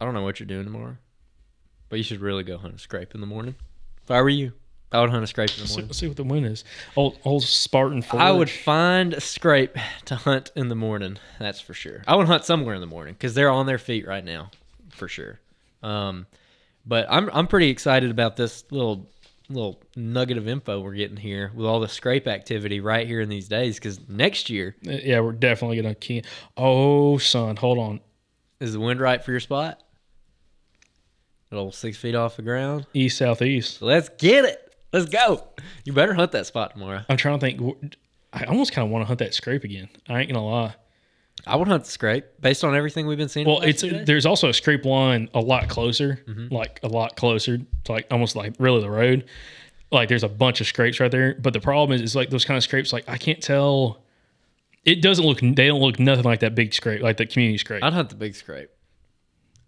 I 0.00 0.04
don't 0.04 0.12
know 0.12 0.22
what 0.22 0.38
you're 0.38 0.46
doing 0.46 0.64
tomorrow, 0.64 0.98
but 1.88 1.96
you 1.96 2.02
should 2.02 2.20
really 2.20 2.44
go 2.44 2.58
hunt 2.58 2.74
a 2.74 2.78
scrape 2.78 3.14
in 3.14 3.22
the 3.22 3.26
morning. 3.26 3.54
If 4.02 4.10
I 4.10 4.20
were 4.20 4.28
you, 4.28 4.52
I 4.92 5.00
would 5.00 5.08
hunt 5.08 5.24
a 5.24 5.26
scrape 5.26 5.48
in 5.48 5.56
the 5.56 5.60
let's 5.62 5.70
see, 5.70 5.76
morning. 5.76 5.88
let's 5.88 5.98
see 5.98 6.08
what 6.08 6.16
the 6.18 6.24
wind 6.24 6.44
is. 6.46 6.62
Old 6.94 7.18
old 7.24 7.42
Spartan. 7.42 8.02
Forge. 8.02 8.22
I 8.22 8.30
would 8.30 8.50
find 8.50 9.14
a 9.14 9.20
scrape 9.20 9.76
to 10.04 10.14
hunt 10.16 10.52
in 10.54 10.68
the 10.68 10.74
morning. 10.74 11.16
That's 11.38 11.58
for 11.60 11.72
sure. 11.72 12.04
I 12.06 12.16
would 12.16 12.26
hunt 12.26 12.44
somewhere 12.44 12.74
in 12.74 12.82
the 12.82 12.86
morning 12.86 13.14
because 13.14 13.32
they're 13.34 13.50
on 13.50 13.64
their 13.64 13.78
feet 13.78 14.06
right 14.06 14.24
now, 14.24 14.50
for 14.90 15.08
sure. 15.08 15.40
Um, 15.82 16.26
but 16.84 17.06
I'm 17.08 17.30
I'm 17.32 17.46
pretty 17.46 17.70
excited 17.70 18.10
about 18.10 18.36
this 18.36 18.64
little 18.70 19.08
little 19.50 19.82
nugget 19.94 20.38
of 20.38 20.48
info 20.48 20.80
we're 20.80 20.94
getting 20.94 21.16
here 21.18 21.52
with 21.54 21.66
all 21.66 21.78
the 21.80 21.88
scrape 21.88 22.26
activity 22.26 22.80
right 22.80 23.06
here 23.06 23.20
in 23.20 23.28
these 23.28 23.46
days. 23.48 23.76
Because 23.76 24.00
next 24.08 24.48
year 24.50 24.74
Uh, 24.86 24.92
Yeah, 24.92 25.20
we're 25.20 25.32
definitely 25.32 25.76
gonna 25.80 25.94
key. 25.94 26.22
Oh, 26.56 27.18
son, 27.18 27.56
hold 27.56 27.78
on. 27.78 28.00
is 28.60 28.72
the 28.72 28.80
wind 28.80 29.00
right 29.00 29.22
for 29.22 29.30
your 29.32 29.40
spot. 29.40 29.82
Little 31.50 31.72
six 31.72 31.96
feet 31.96 32.14
off 32.14 32.36
the 32.36 32.42
ground. 32.42 32.86
East 32.94 33.18
southeast. 33.18 33.80
Let's 33.82 34.08
get 34.18 34.44
it. 34.44 34.60
Let's 34.92 35.06
go. 35.08 35.46
You 35.84 35.92
better 35.92 36.14
hunt 36.14 36.32
that 36.32 36.46
spot 36.46 36.72
tomorrow. 36.72 37.02
I'm 37.08 37.16
trying 37.16 37.38
to 37.38 37.46
think. 37.46 37.96
I 38.32 38.44
almost 38.44 38.72
kind 38.72 38.86
of 38.86 38.90
want 38.92 39.02
to 39.02 39.06
hunt 39.06 39.18
that 39.20 39.34
scrape 39.34 39.62
again. 39.64 39.88
I 40.08 40.20
ain't 40.20 40.32
gonna 40.32 40.44
lie. 40.44 40.74
I 41.46 41.56
would 41.56 41.68
hunt 41.68 41.84
the 41.84 41.90
scrape 41.90 42.24
based 42.40 42.64
on 42.64 42.74
everything 42.74 43.06
we've 43.06 43.18
been 43.18 43.28
seeing. 43.28 43.46
Well, 43.46 43.60
it's 43.60 43.82
two 43.82 43.90
days. 43.90 44.06
there's 44.06 44.26
also 44.26 44.48
a 44.48 44.54
scrape 44.54 44.84
line 44.84 45.28
a 45.34 45.40
lot 45.40 45.68
closer, 45.68 46.22
Mm-hmm. 46.26 46.54
like 46.54 46.80
a 46.82 46.88
lot 46.88 47.16
closer 47.16 47.58
to 47.58 47.92
like 47.92 48.06
almost 48.10 48.34
like 48.36 48.54
really 48.58 48.80
the 48.80 48.90
road. 48.90 49.24
Like 49.92 50.08
there's 50.08 50.24
a 50.24 50.28
bunch 50.28 50.60
of 50.60 50.66
scrapes 50.66 50.98
right 51.00 51.10
there, 51.10 51.34
but 51.34 51.52
the 51.52 51.60
problem 51.60 51.94
is, 51.94 52.00
it's 52.00 52.14
like 52.14 52.30
those 52.30 52.44
kind 52.44 52.56
of 52.56 52.64
scrapes. 52.64 52.92
Like 52.92 53.08
I 53.08 53.18
can't 53.18 53.42
tell. 53.42 54.02
It 54.84 55.00
doesn't 55.02 55.24
look. 55.24 55.40
They 55.40 55.66
don't 55.68 55.80
look 55.80 55.98
nothing 55.98 56.24
like 56.24 56.40
that 56.40 56.54
big 56.54 56.74
scrape, 56.74 57.00
like 57.02 57.16
the 57.16 57.26
community 57.26 57.58
scrape. 57.58 57.82
I'd 57.84 57.92
hunt 57.92 58.08
the 58.10 58.16
big 58.16 58.34
scrape. 58.34 58.70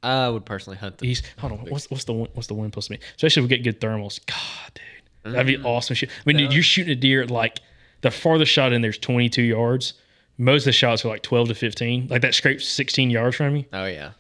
I 0.03 0.29
would 0.29 0.45
personally 0.45 0.77
hunt 0.79 0.99
the 0.99 1.09
East. 1.09 1.25
Hold 1.39 1.53
on. 1.53 1.59
What's 1.69 1.91
what's 1.91 2.05
the 2.05 2.13
wind- 2.13 2.31
what's 2.35 2.47
the 2.49 2.55
wind 2.55 2.73
supposed 2.73 2.89
to 2.89 2.95
be? 2.99 3.01
Especially 3.17 3.43
if 3.43 3.51
we 3.51 3.57
get 3.57 3.65
good 3.65 3.81
thermals. 3.81 4.21
God, 4.27 4.81
dude, 5.25 5.35
that'd 5.35 5.47
be 5.47 5.57
awesome. 5.67 5.95
Shit. 5.95 6.11
I 6.11 6.23
mean, 6.27 6.37
dude, 6.37 6.53
you're 6.53 6.63
shooting 6.63 6.93
a 6.93 6.97
deer 6.97 7.23
at 7.23 7.31
like 7.31 7.61
the 8.03 8.11
farthest 8.11 8.53
shot 8.53 8.73
in 8.73 8.83
there's 8.83 8.99
22 8.99 9.43
yards. 9.43 9.95
Most 10.39 10.63
of 10.63 10.67
the 10.67 10.73
shots 10.73 11.05
are 11.05 11.09
like 11.09 11.23
12 11.23 11.49
to 11.49 11.55
15. 11.55 12.09
Like 12.09 12.23
that 12.23 12.35
scrape's 12.35 12.67
16 12.69 13.11
yards 13.11 13.37
from 13.37 13.55
me. 13.55 13.67
Oh 13.73 13.87
yeah. 13.87 14.13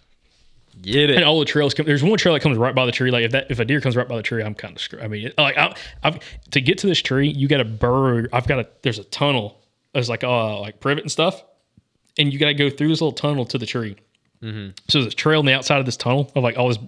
Get 0.83 1.11
it. 1.11 1.17
And 1.17 1.25
all 1.25 1.39
the 1.39 1.45
trails 1.47 1.73
come. 1.75 1.87
There's 1.87 2.03
one 2.03 2.19
trail 2.19 2.35
that 2.35 2.41
comes 2.41 2.59
right 2.59 2.75
by 2.75 2.85
the 2.87 2.93
tree. 2.93 3.11
Like 3.11 3.25
if 3.25 3.33
that 3.33 3.51
if 3.51 3.59
a 3.61 3.65
deer 3.65 3.81
comes 3.81 3.97
right 3.97 4.07
by 4.09 4.17
the 4.17 4.23
tree, 4.23 4.43
I'm 4.43 4.55
kind 4.55 4.75
of 4.77 4.81
screwed. 4.81 5.03
I 5.03 5.09
mean, 5.09 5.29
it- 5.29 5.35
like 5.39 5.57
I, 5.57 5.75
I've 6.03 6.19
to 6.51 6.61
get 6.61 6.79
to 6.79 6.87
this 6.87 7.01
tree, 7.01 7.29
you 7.29 7.49
got 7.49 7.59
to 7.59 7.65
burrow. 7.65 8.25
I've 8.33 8.47
got 8.47 8.59
a 8.59 8.69
there's 8.83 8.99
a 8.99 9.05
tunnel. 9.05 9.61
It's 9.95 10.09
like 10.11 10.23
uh 10.25 10.61
like 10.61 10.81
privet 10.81 11.03
and 11.05 11.11
stuff, 11.11 11.43
and 12.19 12.31
you 12.33 12.39
got 12.39 12.49
to 12.49 12.55
go 12.55 12.69
through 12.69 12.89
this 12.89 13.01
little 13.01 13.13
tunnel 13.13 13.47
to 13.47 13.57
the 13.59 13.65
tree. 13.67 13.97
Mm-hmm. 14.43 14.73
So 14.89 15.01
there's 15.01 15.15
a 15.15 15.17
trail 15.17 15.39
on 15.39 15.47
the 15.47 15.55
outside 15.55 15.79
of 15.81 15.87
this 15.87 15.97
tunnel 15.97 16.31
of 16.37 16.43
like 16.45 16.59
all 16.59 16.69
this 16.69 16.79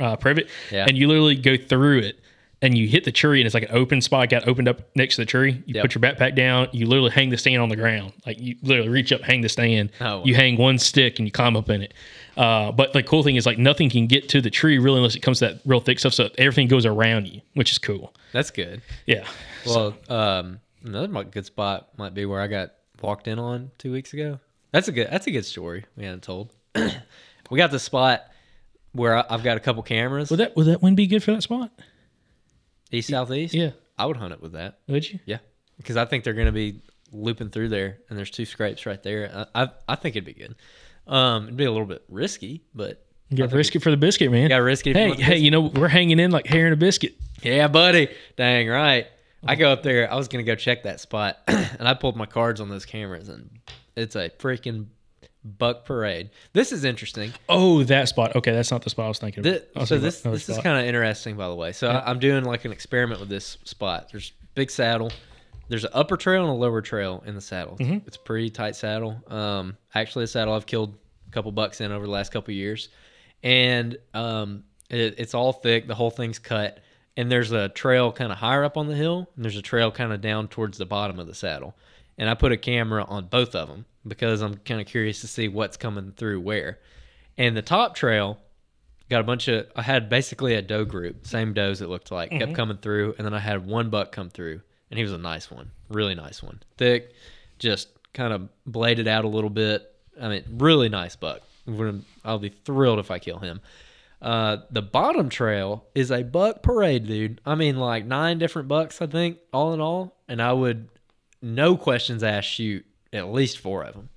uh, 0.00 0.16
privet, 0.16 0.48
Yeah. 0.72 0.86
and 0.88 0.98
you 0.98 1.06
literally 1.06 1.36
go 1.36 1.56
through 1.56 2.00
it, 2.00 2.18
and 2.62 2.76
you 2.76 2.88
hit 2.88 3.04
the 3.04 3.12
tree, 3.12 3.40
and 3.40 3.46
it's 3.46 3.54
like 3.54 3.64
an 3.64 3.76
open 3.76 4.00
spot 4.00 4.30
got 4.30 4.48
opened 4.48 4.66
up 4.68 4.80
next 4.96 5.16
to 5.16 5.22
the 5.22 5.26
tree. 5.26 5.62
You 5.66 5.74
Yep. 5.74 5.82
put 5.84 5.94
your 5.94 6.00
backpack 6.02 6.34
down, 6.34 6.68
you 6.72 6.86
literally 6.86 7.10
hang 7.10 7.28
the 7.30 7.36
stand 7.36 7.60
on 7.60 7.68
the 7.68 7.76
ground, 7.76 8.12
like 8.24 8.38
you 8.40 8.56
literally 8.62 8.88
reach 8.88 9.12
up, 9.12 9.20
hang 9.22 9.42
the 9.42 9.48
stand. 9.48 9.90
Oh, 10.00 10.18
wow. 10.18 10.24
You 10.24 10.34
hang 10.34 10.56
one 10.56 10.78
stick 10.78 11.18
and 11.18 11.26
you 11.28 11.32
climb 11.32 11.56
up 11.56 11.68
in 11.68 11.82
it. 11.82 11.92
Uh, 12.36 12.72
but 12.72 12.92
the 12.92 13.02
cool 13.02 13.22
thing 13.22 13.36
is 13.36 13.44
like 13.46 13.58
nothing 13.58 13.90
can 13.90 14.06
get 14.06 14.28
to 14.30 14.40
the 14.40 14.50
tree 14.50 14.78
really 14.78 14.96
unless 14.98 15.14
it 15.16 15.20
comes 15.20 15.38
to 15.40 15.48
that 15.48 15.60
real 15.66 15.80
thick 15.80 15.98
stuff. 15.98 16.14
So 16.14 16.30
everything 16.38 16.68
goes 16.68 16.86
around 16.86 17.28
you, 17.28 17.40
which 17.54 17.70
is 17.72 17.78
cool. 17.78 18.14
That's 18.32 18.50
good. 18.50 18.80
Yeah. 19.06 19.26
Well, 19.66 19.94
um, 20.08 20.60
another 20.84 21.24
good 21.24 21.46
spot 21.46 21.88
might 21.98 22.14
be 22.14 22.24
where 22.26 22.40
I 22.40 22.46
got 22.46 22.72
walked 23.02 23.28
in 23.28 23.38
on 23.38 23.70
two 23.78 23.92
weeks 23.92 24.12
ago. 24.14 24.40
That's 24.72 24.88
a 24.88 24.92
good. 24.92 25.08
That's 25.10 25.26
a 25.26 25.30
good 25.30 25.44
story 25.46 25.84
we 25.96 26.04
hadn't 26.04 26.22
told. 26.22 26.52
we 27.50 27.56
got 27.58 27.70
the 27.70 27.78
spot 27.78 28.22
where 28.92 29.16
I, 29.18 29.24
I've 29.30 29.42
got 29.42 29.56
a 29.56 29.60
couple 29.60 29.82
cameras. 29.82 30.30
Would 30.30 30.40
that 30.40 30.56
would 30.56 30.66
that 30.66 30.82
wind 30.82 30.96
be 30.96 31.06
good 31.06 31.22
for 31.22 31.32
that 31.32 31.42
spot? 31.42 31.70
East 32.92 33.08
southeast. 33.10 33.54
Yeah. 33.54 33.70
I 33.98 34.06
would 34.06 34.16
hunt 34.16 34.32
it 34.32 34.40
with 34.42 34.52
that. 34.52 34.78
Would 34.88 35.08
you? 35.10 35.18
Yeah, 35.24 35.38
because 35.78 35.96
I 35.96 36.04
think 36.04 36.22
they're 36.24 36.34
going 36.34 36.46
to 36.46 36.52
be 36.52 36.82
looping 37.12 37.48
through 37.50 37.70
there, 37.70 37.98
and 38.08 38.18
there's 38.18 38.30
two 38.30 38.44
scrapes 38.44 38.84
right 38.86 39.02
there. 39.02 39.46
I 39.54 39.62
I, 39.64 39.68
I 39.88 39.94
think 39.96 40.16
it'd 40.16 40.26
be 40.26 40.34
good. 40.34 40.54
Um, 41.06 41.44
it'd 41.44 41.56
be 41.56 41.64
a 41.64 41.70
little 41.72 41.86
bit 41.86 42.02
risky, 42.08 42.62
but 42.74 43.04
You 43.30 43.38
got 43.38 43.50
to 43.50 43.56
risk 43.56 43.74
it 43.76 43.80
for 43.80 43.90
the 43.90 43.96
biscuit, 43.96 44.30
man. 44.30 44.48
gotta 44.48 44.62
risk 44.62 44.86
it 44.86 44.90
if 44.90 44.96
you 44.96 45.02
Hey, 45.02 45.08
want 45.08 45.20
hey, 45.22 45.38
you 45.38 45.50
know 45.50 45.60
we're 45.62 45.88
hanging 45.88 46.18
in 46.18 46.30
like 46.30 46.46
hair 46.46 46.66
in 46.66 46.72
a 46.72 46.76
biscuit. 46.76 47.14
Yeah, 47.42 47.68
buddy. 47.68 48.08
Dang 48.36 48.68
right. 48.68 49.06
I 49.46 49.54
go 49.54 49.70
up 49.70 49.82
there. 49.82 50.10
I 50.12 50.16
was 50.16 50.28
gonna 50.28 50.42
go 50.44 50.54
check 50.56 50.82
that 50.82 51.00
spot, 51.00 51.38
and 51.46 51.86
I 51.88 51.94
pulled 51.94 52.16
my 52.16 52.26
cards 52.26 52.60
on 52.60 52.68
those 52.68 52.84
cameras, 52.84 53.28
and 53.28 53.48
it's 53.96 54.16
a 54.16 54.28
freaking 54.30 54.86
buck 55.46 55.84
parade. 55.84 56.30
This 56.52 56.72
is 56.72 56.84
interesting. 56.84 57.32
Oh, 57.48 57.82
that 57.84 58.08
spot. 58.08 58.34
Okay, 58.36 58.52
that's 58.52 58.70
not 58.70 58.82
the 58.82 58.90
spot 58.90 59.06
I 59.06 59.08
was 59.08 59.18
thinking. 59.18 59.42
Thi- 59.42 59.56
of. 59.56 59.62
I 59.76 59.80
was 59.80 59.88
so 59.88 59.94
thinking 60.00 60.02
this 60.32 60.46
this 60.46 60.48
is 60.56 60.62
kind 60.62 60.78
of 60.78 60.84
interesting, 60.86 61.36
by 61.36 61.48
the 61.48 61.54
way. 61.54 61.72
So 61.72 61.88
Yeah. 61.90 61.98
I, 61.98 62.10
I'm 62.10 62.18
doing 62.18 62.44
like 62.44 62.64
an 62.64 62.72
experiment 62.72 63.20
with 63.20 63.28
this 63.28 63.58
spot. 63.64 64.08
There's 64.10 64.32
big 64.54 64.70
saddle. 64.70 65.10
There's 65.68 65.84
an 65.84 65.90
upper 65.94 66.16
trail 66.16 66.42
and 66.42 66.50
a 66.50 66.54
lower 66.54 66.80
trail 66.80 67.22
in 67.26 67.34
the 67.34 67.40
saddle. 67.40 67.76
Mhm. 67.78 68.06
It's 68.06 68.16
a 68.16 68.20
pretty 68.20 68.50
tight 68.50 68.76
saddle. 68.76 69.20
Um, 69.28 69.76
actually, 69.94 70.24
a 70.24 70.28
saddle 70.28 70.54
I've 70.54 70.66
killed 70.66 70.96
a 71.28 71.30
couple 71.32 71.50
bucks 71.52 71.80
in 71.80 71.90
over 71.92 72.04
the 72.06 72.12
last 72.12 72.30
couple 72.32 72.54
years, 72.54 72.88
and 73.42 73.96
um, 74.14 74.64
it, 74.90 75.14
it's 75.18 75.34
all 75.34 75.52
thick. 75.52 75.86
The 75.86 75.94
whole 75.94 76.10
thing's 76.10 76.38
cut, 76.38 76.80
and 77.16 77.30
there's 77.30 77.52
a 77.52 77.68
trail 77.68 78.12
kind 78.12 78.30
of 78.32 78.38
higher 78.38 78.64
up 78.64 78.76
on 78.76 78.86
the 78.86 78.94
hill, 78.94 79.28
and 79.36 79.44
there's 79.44 79.56
a 79.56 79.62
trail 79.62 79.90
kind 79.90 80.12
of 80.12 80.20
down 80.20 80.48
towards 80.48 80.78
the 80.78 80.86
bottom 80.86 81.18
of 81.18 81.26
the 81.26 81.34
saddle. 81.34 81.74
And 82.18 82.30
I 82.30 82.34
put 82.34 82.52
a 82.52 82.56
camera 82.56 83.04
on 83.04 83.26
both 83.26 83.54
of 83.54 83.68
them 83.68 83.84
because 84.06 84.40
I'm 84.42 84.56
kind 84.58 84.80
of 84.80 84.86
curious 84.86 85.20
to 85.22 85.26
see 85.28 85.48
what's 85.48 85.76
coming 85.76 86.12
through 86.16 86.40
where. 86.40 86.78
And 87.38 87.56
the 87.56 87.62
top 87.62 87.94
trail 87.94 88.38
got 89.08 89.20
a 89.20 89.24
bunch 89.24 89.48
of 89.48 89.66
I 89.76 89.82
had 89.82 90.08
basically 90.08 90.54
a 90.54 90.62
doe 90.62 90.84
group, 90.84 91.26
same 91.26 91.52
does 91.54 91.80
it 91.80 91.88
looked 91.88 92.10
like, 92.10 92.30
kept 92.30 92.52
Mhm. 92.52 92.56
coming 92.56 92.76
through, 92.78 93.14
and 93.18 93.26
then 93.26 93.34
I 93.34 93.38
had 93.38 93.66
one 93.66 93.90
buck 93.90 94.12
come 94.12 94.30
through, 94.30 94.62
and 94.90 94.98
he 94.98 95.02
was 95.04 95.12
a 95.12 95.18
nice 95.18 95.50
one, 95.50 95.70
really 95.88 96.14
nice 96.14 96.42
one, 96.42 96.60
thick, 96.76 97.12
just 97.58 97.88
kind 98.14 98.32
of 98.32 98.48
bladed 98.64 99.06
out 99.06 99.24
a 99.24 99.28
little 99.28 99.50
bit. 99.50 99.92
I 100.20 100.28
mean, 100.28 100.44
really 100.58 100.88
nice 100.88 101.14
buck. 101.16 101.40
I'll 102.24 102.38
be 102.38 102.48
thrilled 102.48 102.98
if 102.98 103.10
I 103.10 103.18
kill 103.18 103.38
him. 103.38 103.60
Uh, 104.22 104.58
the 104.70 104.80
bottom 104.82 105.28
trail 105.28 105.84
is 105.94 106.10
a 106.10 106.22
buck 106.22 106.62
parade, 106.62 107.06
dude. 107.06 107.40
I 107.44 107.54
mean, 107.54 107.76
like 107.76 108.06
nine 108.06 108.38
different 108.38 108.66
bucks, 108.68 109.02
I 109.02 109.06
think, 109.06 109.38
all 109.52 109.74
in 109.74 109.80
all, 109.80 110.16
and 110.26 110.40
I 110.40 110.52
would, 110.52 110.88
no 111.42 111.76
questions 111.76 112.22
asked, 112.22 112.48
shoot 112.48 112.86
at 113.16 113.32
least 113.32 113.58
four 113.58 113.84
of 113.84 113.94
them. 113.94 114.08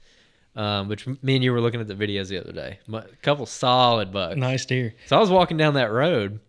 Um, 0.56 0.88
which 0.90 1.08
me 1.08 1.36
and 1.36 1.44
you 1.44 1.54
were 1.54 1.62
looking 1.62 1.80
at 1.80 1.88
the 1.88 1.94
videos 1.96 2.28
the 2.28 2.40
other 2.40 2.52
day. 2.52 2.80
A 2.92 3.04
couple 3.22 3.46
solid 3.46 4.12
bucks. 4.12 4.36
Nice 4.36 4.66
deer. 4.66 4.94
So 5.06 5.16
I 5.16 5.20
was 5.20 5.30
walking 5.30 5.58
down 5.58 5.76
that 5.76 5.92
road. 5.92 6.40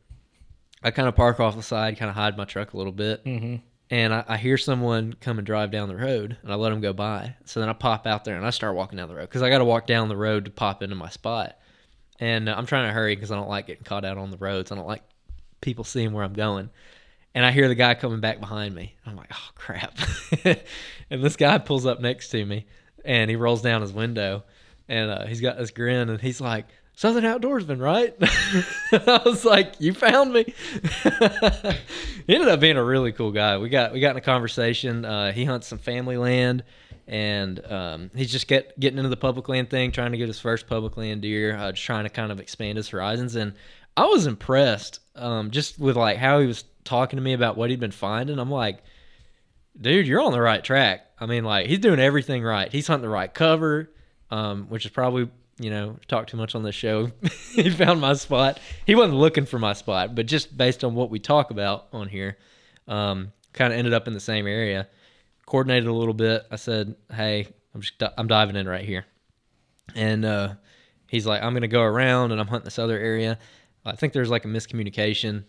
I 0.83 0.91
kind 0.91 1.07
of 1.07 1.15
park 1.15 1.39
off 1.39 1.55
the 1.55 1.63
side, 1.63 1.99
kind 1.99 2.09
of 2.09 2.17
hide 2.17 2.37
my 2.37 2.45
truck 2.47 2.73
a 2.73 2.77
little 2.79 2.93
bit, 2.93 3.23
Mhm. 3.25 3.61
and 3.91 4.15
I, 4.15 4.25
I 4.27 4.37
hear 4.39 4.57
someone 4.57 5.13
come 5.21 5.37
and 5.39 5.47
drive 5.47 5.71
down 5.71 5.89
the 5.89 5.97
road, 5.97 6.39
and 6.43 6.51
I 6.51 6.55
let 6.57 6.71
them 6.71 6.81
go 6.81 6.95
by. 6.95 7.37
So 7.45 7.61
then 7.61 7.69
I 7.69 7.75
pop 7.75 8.07
out 8.07 8.25
there 8.25 8.37
and 8.37 8.47
I 8.47 8.51
start 8.51 8.75
walking 8.75 8.97
down 8.97 9.09
the 9.11 9.15
road 9.15 9.29
because 9.29 9.43
I 9.43 9.51
got 9.51 9.59
to 9.59 9.65
walk 9.67 9.87
down 9.87 10.09
the 10.09 10.17
road 10.17 10.47
to 10.47 10.51
pop 10.51 10.83
into 10.83 10.97
my 10.97 11.11
spot. 11.11 11.59
And 12.19 12.49
uh, 12.49 12.55
I'm 12.57 12.67
trying 12.67 12.87
to 12.89 12.93
hurry 12.95 13.15
because 13.15 13.31
I 13.31 13.37
don't 13.37 13.49
like 13.51 13.67
getting 13.67 13.85
caught 13.85 14.07
out 14.07 14.17
on 14.19 14.31
the 14.31 14.39
roads. 14.39 14.73
I 14.73 14.75
don't 14.75 14.87
like 14.89 15.03
people 15.61 15.85
seeing 15.85 16.13
where 16.15 16.25
I'm 16.25 16.33
going. 16.33 16.71
And 17.35 17.47
I 17.47 17.53
hear 17.53 17.69
the 17.69 17.75
guy 17.75 17.95
coming 17.95 18.21
back 18.21 18.41
behind 18.41 18.75
me. 18.75 18.97
I'm 19.07 19.17
like, 19.17 19.31
oh 19.33 19.51
crap! 19.55 19.97
and 21.11 21.23
this 21.23 21.37
guy 21.37 21.59
pulls 21.59 21.87
up 21.87 22.01
next 22.01 22.31
to 22.31 22.45
me, 22.45 22.67
and 23.05 23.31
he 23.31 23.37
rolls 23.37 23.63
down 23.63 23.83
his 23.83 23.93
window, 23.93 24.45
and 24.89 25.11
uh, 25.11 25.27
he's 25.27 25.41
got 25.41 25.57
this 25.57 25.71
grin, 25.71 26.09
and 26.09 26.21
he's 26.21 26.41
like, 26.41 26.67
"Southern 26.95 27.23
Outdoorsman, 27.23 27.81
right?" 27.81 28.17
I 29.07 29.23
was 29.25 29.45
like, 29.45 29.75
"You 29.79 29.95
found 29.95 30.33
me." 30.33 30.43
he 32.27 32.35
ended 32.35 32.49
up 32.49 32.59
being 32.59 32.77
a 32.77 32.85
really 32.85 33.13
cool 33.13 33.31
guy. 33.31 33.59
We 33.59 33.69
got 33.69 33.93
we 33.93 34.01
got 34.01 34.11
in 34.11 34.17
a 34.17 34.23
conversation. 34.23 35.05
Uh, 35.05 35.31
he 35.31 35.45
hunts 35.45 35.69
some 35.69 35.79
family 35.79 36.17
land, 36.17 36.65
and 37.07 37.65
um, 37.71 38.11
he's 38.15 38.33
just 38.33 38.49
get 38.49 38.79
getting 38.81 38.99
into 38.99 39.11
the 39.11 39.17
public 39.17 39.49
land 39.49 39.71
thing, 39.71 39.93
trying 39.93 40.11
to 40.11 40.19
get 40.19 40.27
his 40.27 40.41
first 40.41 40.67
public 40.67 40.97
land 40.97 41.23
deer, 41.23 41.57
uh, 41.57 41.71
just 41.71 41.85
trying 41.85 42.05
to 42.05 42.11
kind 42.11 42.33
of 42.33 42.41
expand 42.41 42.77
his 42.77 42.89
horizons. 42.89 43.37
And 43.37 43.55
I 43.97 44.07
was 44.07 44.27
impressed, 44.27 44.99
um, 45.15 45.53
just 45.53 45.79
with 45.79 45.97
like 45.97 46.17
how 46.17 46.41
he 46.41 46.47
was 46.47 46.65
talking 46.85 47.17
to 47.17 47.23
me 47.23 47.33
about 47.33 47.57
what 47.57 47.71
he'd 47.71 47.81
been 47.81 47.91
finding. 47.91 48.39
I'm 48.39 48.51
like, 48.51 48.83
dude, 49.81 50.07
you're 50.07 50.21
on 50.21 50.33
the 50.33 50.41
right 50.41 50.63
track. 50.63 51.07
I 51.19 51.27
mean, 51.27 51.45
like 51.45 51.67
he's 51.67 51.79
doing 51.79 52.01
everything 52.01 52.43
right. 52.43 52.71
He's 52.71 52.87
hunting 52.87 53.03
the 53.03 53.09
right 53.09 53.33
cover, 53.33 53.91
um, 54.31 54.67
which 54.69 54.85
is 54.85 54.91
probably 54.91 55.31
you 55.59 55.71
know 55.71 55.97
talk 56.09 56.27
too 56.27 56.37
much 56.37 56.55
on 56.55 56.63
this 56.63 56.75
show. 56.75 57.11
he 57.53 57.71
found 57.71 58.01
my 58.01 58.15
spot. 58.15 58.59
He 58.87 58.95
wasn't 58.95 59.19
looking 59.19 59.47
for 59.47 59.59
my 59.59 59.75
spot, 59.75 60.15
but 60.15 60.27
just 60.27 60.57
based 60.57 60.85
on 60.85 60.95
what 60.95 61.11
we 61.11 61.19
talk 61.19 61.51
about 61.51 61.89
on 61.93 62.09
here, 62.09 62.39
um, 62.89 63.33
kind 63.53 63.73
of 63.73 63.79
ended 63.79 63.93
up 63.93 64.09
in 64.09 64.15
the 64.15 64.21
same 64.21 64.47
area. 64.47 64.89
Coordinated 65.47 65.89
a 65.89 65.93
little 65.93 66.15
bit. 66.15 66.47
I 66.51 66.57
said, 66.57 66.95
hey, 67.13 67.49
I'm 67.75 67.81
just 67.81 68.03
I'm 68.17 68.29
diving 68.29 68.57
in 68.57 68.69
right 68.69 68.85
here, 68.85 69.05
and 69.95 70.25
uh, 70.25 70.55
he's 71.09 71.27
like, 71.27 71.43
I'm 71.43 71.53
gonna 71.53 71.69
go 71.69 71.83
around 71.83 72.33
and 72.33 72.41
I'm 72.41 72.47
hunting 72.47 72.65
this 72.65 72.79
other 72.79 72.99
area. 72.99 73.39
I 73.85 73.97
think 73.97 74.13
there's 74.13 74.31
like 74.31 74.45
a 74.45 74.49
miscommunication. 74.49 75.45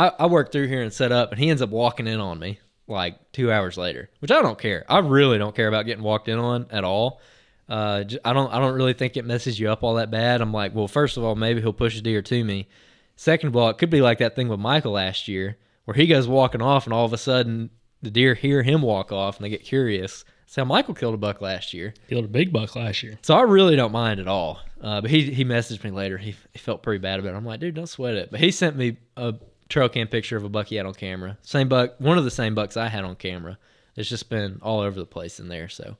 I, 0.00 0.12
I 0.20 0.26
worked 0.26 0.52
through 0.52 0.68
here 0.68 0.82
and 0.82 0.92
set 0.92 1.12
up, 1.12 1.30
and 1.30 1.38
he 1.38 1.50
ends 1.50 1.60
up 1.60 1.70
walking 1.70 2.06
in 2.06 2.20
on 2.20 2.38
me 2.38 2.58
like 2.86 3.32
two 3.32 3.52
hours 3.52 3.76
later, 3.76 4.08
which 4.20 4.30
I 4.30 4.40
don't 4.40 4.58
care. 4.58 4.84
I 4.88 4.98
really 5.00 5.36
don't 5.36 5.54
care 5.54 5.68
about 5.68 5.84
getting 5.84 6.02
walked 6.02 6.28
in 6.28 6.38
on 6.38 6.66
at 6.70 6.84
all. 6.84 7.20
Uh, 7.68 8.04
I 8.24 8.32
don't. 8.32 8.52
I 8.52 8.58
don't 8.58 8.74
really 8.74 8.94
think 8.94 9.16
it 9.16 9.24
messes 9.24 9.60
you 9.60 9.70
up 9.70 9.82
all 9.82 9.94
that 9.94 10.10
bad. 10.10 10.40
I'm 10.40 10.52
like, 10.52 10.74
well, 10.74 10.88
first 10.88 11.16
of 11.16 11.22
all, 11.22 11.36
maybe 11.36 11.60
he'll 11.60 11.72
push 11.72 11.96
a 11.98 12.00
deer 12.00 12.22
to 12.22 12.44
me. 12.44 12.66
Second 13.14 13.48
of 13.48 13.56
all, 13.56 13.68
it 13.68 13.78
could 13.78 13.90
be 13.90 14.00
like 14.00 14.18
that 14.18 14.34
thing 14.34 14.48
with 14.48 14.58
Michael 14.58 14.92
last 14.92 15.28
year, 15.28 15.58
where 15.84 15.94
he 15.94 16.06
goes 16.06 16.26
walking 16.26 16.62
off, 16.62 16.86
and 16.86 16.94
all 16.94 17.04
of 17.04 17.12
a 17.12 17.18
sudden 17.18 17.70
the 18.02 18.10
deer 18.10 18.34
hear 18.34 18.62
him 18.62 18.80
walk 18.80 19.12
off, 19.12 19.36
and 19.36 19.44
they 19.44 19.50
get 19.50 19.62
curious. 19.62 20.24
So 20.46 20.64
Michael 20.64 20.94
killed 20.94 21.14
a 21.14 21.18
buck 21.18 21.40
last 21.40 21.72
year. 21.74 21.94
Killed 22.08 22.24
a 22.24 22.28
big 22.28 22.52
buck 22.52 22.74
last 22.74 23.04
year. 23.04 23.18
So 23.22 23.36
I 23.36 23.42
really 23.42 23.76
don't 23.76 23.92
mind 23.92 24.18
at 24.18 24.26
all. 24.26 24.58
Uh, 24.80 25.02
but 25.02 25.10
he 25.10 25.30
he 25.30 25.44
messaged 25.44 25.84
me 25.84 25.90
later. 25.90 26.18
He, 26.18 26.34
he 26.52 26.58
felt 26.58 26.82
pretty 26.82 26.98
bad 26.98 27.20
about 27.20 27.34
it. 27.34 27.36
I'm 27.36 27.44
like, 27.44 27.60
dude, 27.60 27.74
don't 27.74 27.86
sweat 27.86 28.14
it. 28.14 28.30
But 28.32 28.40
he 28.40 28.50
sent 28.50 28.76
me 28.76 28.96
a 29.16 29.34
trail 29.70 29.88
cam 29.88 30.08
picture 30.08 30.36
of 30.36 30.44
a 30.44 30.48
buck 30.50 30.66
he 30.66 30.76
had 30.76 30.84
on 30.84 30.92
camera. 30.92 31.38
Same 31.42 31.68
buck, 31.68 31.94
one 31.98 32.18
of 32.18 32.24
the 32.24 32.30
same 32.30 32.54
bucks 32.54 32.76
I 32.76 32.88
had 32.88 33.04
on 33.04 33.16
camera. 33.16 33.56
It's 33.96 34.08
just 34.08 34.28
been 34.28 34.58
all 34.60 34.80
over 34.80 34.98
the 34.98 35.06
place 35.06 35.40
in 35.40 35.48
there. 35.48 35.68
So 35.68 35.96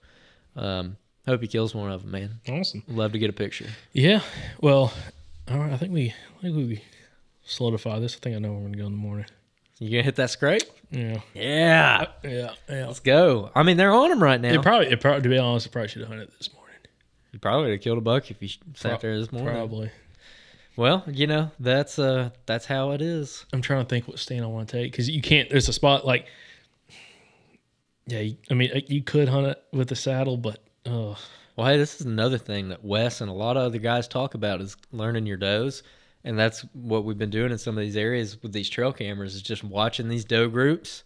um, 0.56 0.96
hope 1.26 1.40
he 1.40 1.48
kills 1.48 1.74
one 1.74 1.90
of 1.90 2.02
them, 2.02 2.10
man. 2.10 2.40
Awesome. 2.48 2.82
Love 2.88 3.12
to 3.12 3.18
get 3.18 3.30
a 3.30 3.32
picture. 3.32 3.66
Yeah. 3.92 4.20
Well, 4.60 4.92
all 5.50 5.58
right. 5.58 5.72
I 5.72 5.76
think 5.76 5.92
we 5.92 6.14
I 6.38 6.42
think 6.42 6.56
we 6.56 6.84
solidify 7.42 7.98
this. 8.00 8.16
I 8.16 8.18
think 8.18 8.36
I 8.36 8.38
know 8.38 8.50
where 8.52 8.58
we're 8.60 8.66
gonna 8.66 8.76
go 8.78 8.86
in 8.86 8.92
the 8.92 8.98
morning. 8.98 9.26
You 9.78 9.90
gonna 9.90 10.02
hit 10.02 10.16
that 10.16 10.30
scrape? 10.30 10.62
Yeah. 10.90 11.20
Yeah. 11.34 12.06
Yeah. 12.22 12.54
Yeah. 12.68 12.86
Let's 12.86 13.00
go. 13.00 13.50
I 13.54 13.62
mean, 13.62 13.78
they're 13.78 13.92
on 13.92 14.12
him 14.12 14.22
right 14.22 14.40
now. 14.40 14.52
It 14.52 14.62
probably, 14.62 14.88
it 14.88 15.00
probably, 15.00 15.22
to 15.22 15.28
be 15.30 15.38
honest, 15.38 15.66
it 15.66 15.72
probably 15.72 15.88
should 15.88 16.02
have 16.02 16.10
hunted 16.10 16.30
this 16.36 16.52
morning. 16.52 16.76
You 17.32 17.38
probably 17.38 17.66
would 17.66 17.72
have 17.72 17.80
killed 17.80 17.98
a 17.98 18.02
buck 18.02 18.30
if 18.30 18.42
you 18.42 18.48
sat 18.74 19.00
there 19.00 19.18
this 19.18 19.32
morning. 19.32 19.54
Probably. 19.54 19.90
Well, 20.80 21.04
you 21.06 21.26
know 21.26 21.50
that's 21.60 21.98
uh 21.98 22.30
that's 22.46 22.64
how 22.64 22.92
it 22.92 23.02
is. 23.02 23.44
I'm 23.52 23.60
trying 23.60 23.84
to 23.84 23.86
think 23.86 24.08
what 24.08 24.18
stand 24.18 24.44
I 24.44 24.46
want 24.46 24.66
to 24.70 24.78
take 24.78 24.90
because 24.90 25.10
you 25.10 25.20
can't. 25.20 25.50
There's 25.50 25.68
a 25.68 25.74
spot 25.74 26.06
like, 26.06 26.24
yeah. 28.06 28.20
you- 28.20 28.38
I 28.50 28.54
mean, 28.54 28.70
you 28.88 29.02
could 29.02 29.28
hunt 29.28 29.46
it 29.46 29.62
with 29.74 29.92
a 29.92 29.94
saddle, 29.94 30.38
but 30.38 30.64
oh, 30.86 31.18
Well, 31.54 31.66
hey, 31.66 31.76
this 31.76 32.00
is 32.00 32.06
another 32.06 32.38
thing 32.38 32.70
that 32.70 32.82
Wes 32.82 33.20
and 33.20 33.28
a 33.28 33.34
lot 33.34 33.58
of 33.58 33.64
other 33.64 33.76
guys 33.76 34.08
talk 34.08 34.32
about 34.32 34.62
is 34.62 34.74
learning 34.90 35.26
your 35.26 35.36
does. 35.36 35.82
And 36.24 36.38
that's 36.38 36.62
what 36.72 37.04
we've 37.04 37.18
been 37.18 37.28
doing 37.28 37.52
in 37.52 37.58
some 37.58 37.76
of 37.76 37.82
these 37.82 37.98
areas 37.98 38.42
with 38.42 38.54
these 38.54 38.70
trail 38.70 38.90
cameras 38.94 39.34
is 39.34 39.42
just 39.42 39.62
watching 39.62 40.08
these 40.08 40.24
doe 40.24 40.48
groups, 40.48 41.04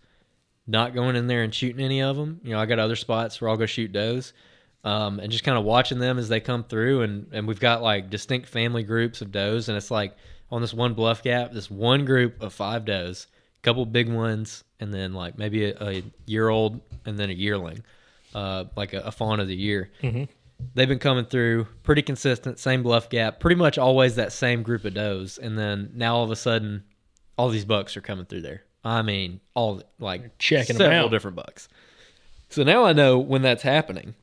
not 0.68 0.94
going 0.94 1.16
in 1.16 1.26
there 1.26 1.42
and 1.42 1.52
shooting 1.52 1.84
any 1.84 2.00
of 2.00 2.14
them. 2.14 2.40
You 2.44 2.52
know, 2.52 2.60
I 2.60 2.66
got 2.66 2.78
other 2.78 2.94
spots 2.94 3.40
where 3.40 3.50
I'll 3.50 3.56
go 3.56 3.66
shoot 3.66 3.90
does. 3.90 4.34
Um, 4.84 5.18
and 5.18 5.32
just 5.32 5.44
kind 5.44 5.56
of 5.56 5.64
watching 5.64 5.98
them 5.98 6.18
as 6.18 6.28
they 6.28 6.40
come 6.40 6.62
through 6.62 7.02
and, 7.02 7.26
and 7.32 7.48
we've 7.48 7.58
got 7.58 7.82
like 7.82 8.10
distinct 8.10 8.48
family 8.48 8.82
groups 8.82 9.22
of 9.22 9.32
does 9.32 9.70
and 9.70 9.78
it's 9.78 9.90
like 9.90 10.14
on 10.52 10.60
this 10.60 10.74
one 10.74 10.92
bluff 10.92 11.22
gap 11.22 11.52
this 11.52 11.70
one 11.70 12.04
group 12.04 12.42
of 12.42 12.52
five 12.52 12.84
does 12.84 13.26
a 13.58 13.62
couple 13.62 13.86
big 13.86 14.12
ones 14.12 14.62
and 14.80 14.92
then 14.92 15.14
like 15.14 15.38
maybe 15.38 15.64
a, 15.64 15.74
a 15.82 16.02
year 16.26 16.50
old 16.50 16.82
and 17.06 17.18
then 17.18 17.30
a 17.30 17.32
yearling 17.32 17.82
uh, 18.34 18.64
like 18.76 18.92
a, 18.92 19.00
a 19.00 19.10
fawn 19.10 19.40
of 19.40 19.48
the 19.48 19.56
year 19.56 19.90
Mhm. 20.02 20.28
they've 20.74 20.86
been 20.88 20.98
coming 20.98 21.24
through 21.24 21.66
pretty 21.82 22.02
consistent, 22.02 22.58
same 22.58 22.82
bluff 22.82 23.08
gap, 23.08 23.40
pretty 23.40 23.56
much 23.56 23.78
always 23.78 24.16
that 24.16 24.32
same 24.32 24.62
group 24.62 24.84
of 24.84 24.92
does. 24.94 25.38
And 25.38 25.58
then 25.58 25.92
now 25.94 26.16
all 26.16 26.24
of 26.24 26.30
a 26.30 26.36
sudden, 26.36 26.84
all 27.38 27.48
these 27.48 27.64
bucks 27.64 27.96
are 27.96 28.00
coming 28.02 28.24
through 28.26 28.42
there. 28.42 28.62
I 28.84 29.00
mean, 29.02 29.40
all 29.54 29.82
like 29.98 30.36
checking 30.38 30.76
several 30.76 31.06
out. 31.06 31.10
different 31.10 31.36
bucks. 31.36 31.68
So 32.50 32.62
now 32.64 32.84
I 32.84 32.92
know 32.92 33.18
when 33.18 33.42
that's 33.42 33.62
happening, 33.62 34.14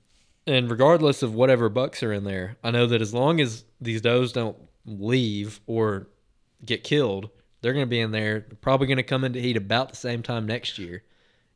and 0.47 0.69
regardless 0.69 1.23
of 1.23 1.33
whatever 1.35 1.69
bucks 1.69 2.01
are 2.03 2.13
in 2.13 2.23
there, 2.23 2.57
I 2.63 2.71
know 2.71 2.87
that 2.87 3.01
as 3.01 3.13
long 3.13 3.39
as 3.39 3.63
these 3.79 4.01
does 4.01 4.31
don't 4.31 4.57
leave 4.85 5.61
or 5.67 6.07
get 6.65 6.83
killed, 6.83 7.29
they're 7.61 7.73
going 7.73 7.85
to 7.85 7.89
be 7.89 7.99
in 7.99 8.11
there. 8.11 8.41
Probably 8.61 8.87
going 8.87 8.97
to 8.97 9.03
come 9.03 9.23
into 9.23 9.39
heat 9.39 9.57
about 9.57 9.89
the 9.89 9.95
same 9.95 10.23
time 10.23 10.45
next 10.45 10.79
year. 10.79 11.03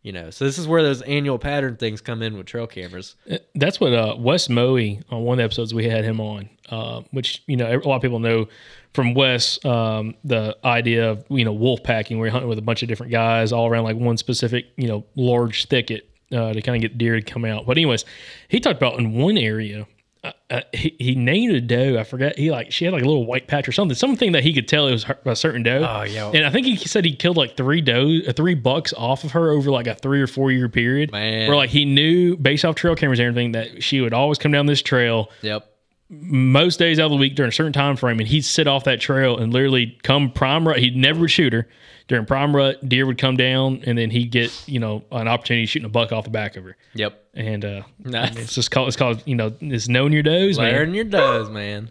You 0.03 0.11
know, 0.11 0.29
so 0.29 0.45
this 0.45 0.59
is 0.59 0.67
where 0.67 0.83
those 0.83 1.01
annual 1.01 1.39
pattern 1.39 1.77
things 1.77 1.99
come 1.99 2.21
in 2.21 2.37
with 2.37 2.45
trail 2.45 2.67
cameras. 2.67 3.15
That's 3.55 3.79
what 3.79 3.91
uh, 3.91 4.15
Wes 4.19 4.49
Moe 4.49 4.77
on 4.77 5.23
one 5.23 5.33
of 5.33 5.37
the 5.37 5.43
episodes 5.43 5.73
we 5.73 5.89
had 5.89 6.03
him 6.03 6.21
on, 6.21 6.47
uh, 6.69 7.01
which 7.09 7.41
you 7.47 7.57
know 7.57 7.65
a 7.65 7.77
lot 7.87 7.95
of 7.95 8.01
people 8.03 8.19
know 8.19 8.47
from 8.93 9.15
Wes 9.15 9.57
um, 9.65 10.13
the 10.23 10.55
idea 10.63 11.09
of 11.09 11.25
you 11.29 11.43
know 11.43 11.53
wolf 11.53 11.81
packing, 11.81 12.19
where 12.19 12.27
you're 12.27 12.33
hunting 12.33 12.49
with 12.49 12.59
a 12.59 12.61
bunch 12.61 12.83
of 12.83 12.87
different 12.87 13.11
guys 13.11 13.51
all 13.51 13.65
around 13.65 13.85
like 13.85 13.97
one 13.97 14.17
specific 14.17 14.67
you 14.77 14.87
know 14.87 15.03
large 15.15 15.65
thicket 15.65 16.07
uh, 16.35 16.53
to 16.53 16.61
kind 16.61 16.75
of 16.75 16.81
get 16.81 16.97
deer 16.97 17.15
to 17.15 17.21
come 17.21 17.45
out. 17.45 17.65
But 17.65 17.77
anyways, 17.77 18.05
he 18.49 18.59
talked 18.59 18.77
about 18.77 18.99
in 18.99 19.13
one 19.13 19.37
area. 19.37 19.87
Uh, 20.23 20.31
uh, 20.49 20.61
he, 20.73 20.95
he 20.99 21.13
named 21.15 21.53
a 21.53 21.61
doe. 21.61 21.99
I 21.99 22.03
forgot. 22.03 22.35
He 22.35 22.49
like 22.49 22.71
she 22.71 22.83
had 22.85 22.93
like 22.95 23.03
a 23.03 23.05
little 23.05 23.25
white 23.27 23.47
patch 23.47 23.67
or 23.67 23.71
something. 23.71 23.93
Something 23.95 24.31
that 24.31 24.41
he 24.43 24.53
could 24.53 24.67
tell 24.67 24.87
it 24.87 24.91
was 24.91 25.03
her, 25.03 25.17
a 25.25 25.35
certain 25.35 25.61
doe. 25.61 25.85
Oh, 25.87 26.01
yeah. 26.03 26.31
And 26.33 26.43
I 26.45 26.49
think 26.49 26.65
he 26.65 26.75
said 26.77 27.05
he 27.05 27.15
killed 27.15 27.37
like 27.37 27.55
three 27.55 27.79
doe, 27.81 28.21
uh, 28.27 28.33
three 28.33 28.55
bucks 28.55 28.91
off 28.97 29.23
of 29.23 29.31
her 29.33 29.51
over 29.51 29.69
like 29.69 29.85
a 29.85 29.93
three 29.93 30.19
or 30.21 30.25
four 30.27 30.51
year 30.51 30.67
period. 30.67 31.11
Man. 31.11 31.47
where 31.47 31.55
like 31.55 31.69
he 31.69 31.85
knew 31.85 32.35
based 32.37 32.65
off 32.65 32.73
trail 32.75 32.95
cameras 32.95 33.19
and 33.19 33.27
everything 33.27 33.51
that 33.51 33.83
she 33.83 34.01
would 34.01 34.13
always 34.13 34.39
come 34.39 34.51
down 34.51 34.65
this 34.65 34.81
trail 34.81 35.29
Yep. 35.43 35.71
Most 36.09 36.77
days 36.79 36.99
out 36.99 37.05
of 37.05 37.11
the 37.11 37.17
week 37.17 37.35
during 37.35 37.49
a 37.49 37.51
certain 37.51 37.73
time 37.73 37.95
frame, 37.95 38.19
and 38.19 38.27
he'd 38.27 38.43
sit 38.43 38.67
off 38.67 38.83
that 38.83 38.99
trail 39.01 39.37
and 39.37 39.51
literally 39.53 39.97
come 40.03 40.31
prime 40.31 40.67
rut. 40.67 40.77
He'd 40.79 40.95
never 40.95 41.27
shoot 41.27 41.51
her 41.53 41.67
during 42.07 42.25
prime 42.25 42.55
rut. 42.55 42.87
Deer 42.87 43.05
would 43.05 43.17
come 43.17 43.37
down, 43.37 43.81
and 43.85 43.97
then 43.97 44.11
he'd 44.11 44.31
get 44.31 44.51
you 44.67 44.79
know 44.79 45.03
an 45.11 45.27
opportunity 45.27 45.65
shooting 45.65 45.85
a 45.85 45.89
buck 45.89 46.11
off 46.11 46.23
the 46.25 46.29
back 46.29 46.55
of 46.55 46.63
her. 46.63 46.77
Yep. 46.93 47.21
And 47.33 47.65
uh, 47.65 47.81
Nice. 47.99 48.31
I 48.31 48.33
mean, 48.35 48.43
it's 48.43 48.53
just 48.55 48.71
called 48.71 48.87
it's 48.87 48.97
called 48.97 49.23
you 49.25 49.35
know 49.35 49.53
it's 49.59 49.87
knowing 49.87 50.13
your 50.13 50.23
does, 50.23 50.57
man. 50.57 50.67
Layering 50.71 50.93
your 50.93 51.03
does, 51.05 51.49
man. 51.49 51.89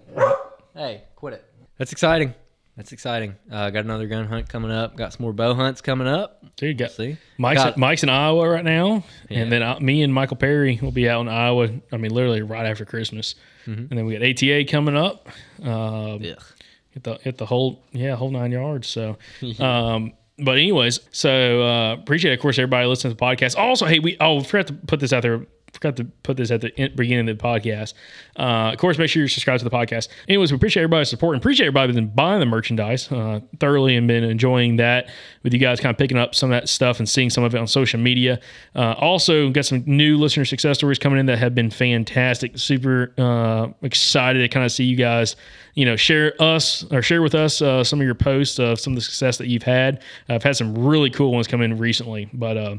Hey, 0.74 1.03
quit 1.16 1.35
it. 1.35 1.45
That's 1.78 1.93
exciting. 1.93 2.35
That's 2.77 2.91
exciting. 2.91 3.36
Uh, 3.51 3.70
got 3.70 3.85
another 3.85 4.09
gun 4.09 4.27
hunt 4.27 4.49
coming 4.49 4.73
up. 4.73 4.97
Got 4.97 5.12
some 5.12 5.23
more 5.23 5.32
bow 5.32 5.55
hunts 5.55 5.81
coming 5.81 6.09
up. 6.09 6.45
Dude, 6.57 6.77
got 6.77 6.91
See, 6.91 7.16
Mike's 7.39 7.62
Got- 7.62 7.77
Mike's 7.78 8.03
in 8.03 8.09
Iowa 8.09 8.49
right 8.49 8.65
now, 8.65 9.05
Yeah. 9.28 9.41
and 9.41 9.53
then 9.53 9.62
uh, 9.62 9.78
me 9.81 10.03
and 10.03 10.12
Michael 10.12 10.36
Perry 10.36 10.78
will 10.82 10.91
be 10.91 11.09
out 11.09 11.20
in 11.20 11.28
Iowa. 11.28 11.69
I 11.93 11.97
mean, 11.99 12.12
literally 12.12 12.43
right 12.43 12.66
after 12.66 12.85
Christmas, 12.85 13.36
Mhm. 13.66 13.91
and 13.91 13.99
then 13.99 14.07
we 14.07 14.16
got 14.16 14.23
ATA 14.27 14.65
coming 14.65 14.97
up. 14.97 15.28
Um, 15.62 16.23
Ugh. 16.23 16.43
hit 16.91 17.03
the 17.03 17.15
hit 17.23 17.39
the 17.39 17.47
whole 17.47 17.82
yeah 17.93 18.15
whole 18.16 18.31
nine 18.31 18.53
yards. 18.53 18.89
So, 18.89 19.16
um, 19.61 20.12
but 20.39 20.59
anyways, 20.59 21.01
so 21.12 21.62
uh, 21.62 21.95
appreciate 21.95 22.32
it. 22.32 22.35
of 22.35 22.41
course 22.41 22.59
everybody 22.59 22.86
listening 22.86 23.15
to 23.15 23.19
the 23.19 23.24
podcast. 23.24 23.57
Also, 23.57 23.86
hey, 23.86 23.99
we 24.01 24.16
oh 24.20 24.41
forgot 24.43 24.66
to 24.69 24.73
put 24.73 25.01
this 25.01 25.12
out 25.12 25.23
there. 25.23 25.47
Forgot 25.74 25.96
to 25.96 26.05
put 26.05 26.36
this 26.36 26.51
at 26.51 26.60
the 26.60 26.70
beginning 26.94 27.28
of 27.28 27.38
the 27.38 27.42
podcast. 27.42 27.94
Uh, 28.38 28.72
of 28.72 28.78
course, 28.78 28.96
make 28.96 29.10
sure 29.10 29.20
you're 29.20 29.28
subscribed 29.28 29.59
to 29.60 29.68
the 29.68 29.76
podcast. 29.76 30.09
Anyways, 30.28 30.52
we 30.52 30.56
appreciate 30.56 30.82
everybody's 30.82 31.10
support 31.10 31.34
and 31.34 31.42
appreciate 31.42 31.66
everybody 31.66 31.92
been 31.92 32.09
buying 32.09 32.40
the 32.40 32.46
merchandise 32.46 33.10
uh, 33.10 33.40
thoroughly 33.60 33.96
and 33.96 34.09
been 34.09 34.24
enjoying 34.24 34.76
that 34.76 35.10
with 35.42 35.52
you 35.52 35.59
guys 35.59 35.80
kind 35.80 35.92
of 35.92 35.98
picking 35.98 36.16
up 36.16 36.34
some 36.34 36.51
of 36.52 36.60
that 36.60 36.68
stuff 36.68 36.98
and 36.98 37.09
seeing 37.09 37.28
some 37.28 37.44
of 37.44 37.55
it 37.55 37.59
on 37.59 37.66
social 37.66 38.01
media. 38.01 38.40
Uh, 38.74 38.92
also, 38.92 39.51
got 39.51 39.66
some 39.66 39.82
new 39.86 40.16
listener 40.16 40.44
success 40.44 40.78
stories 40.78 40.98
coming 40.98 41.18
in 41.18 41.26
that 41.26 41.38
have 41.38 41.55
been 41.55 41.70
fantastic. 41.70 42.56
Super 42.56 43.12
uh, 43.18 43.68
excited 43.82 44.40
to 44.40 44.48
kind 44.48 44.64
of 44.64 44.72
see 44.72 44.84
you 44.84 44.96
guys 44.96 45.36
you 45.74 45.84
know, 45.84 45.96
share 45.96 46.40
us 46.40 46.84
or 46.92 47.02
share 47.02 47.20
with 47.20 47.34
us 47.34 47.60
uh, 47.60 47.82
some 47.84 48.01
of 48.01 48.05
your 48.05 48.14
posts 48.14 48.59
of 48.59 48.78
some 48.80 48.92
of 48.92 48.96
the 48.96 49.02
success 49.02 49.38
that 49.38 49.48
you've 49.48 49.64
had. 49.64 50.02
I've 50.28 50.42
had 50.42 50.56
some 50.56 50.74
really 50.86 51.10
cool 51.10 51.32
ones 51.32 51.46
come 51.46 51.62
in 51.62 51.78
recently, 51.78 52.28
but 52.32 52.56
uh, 52.56 52.76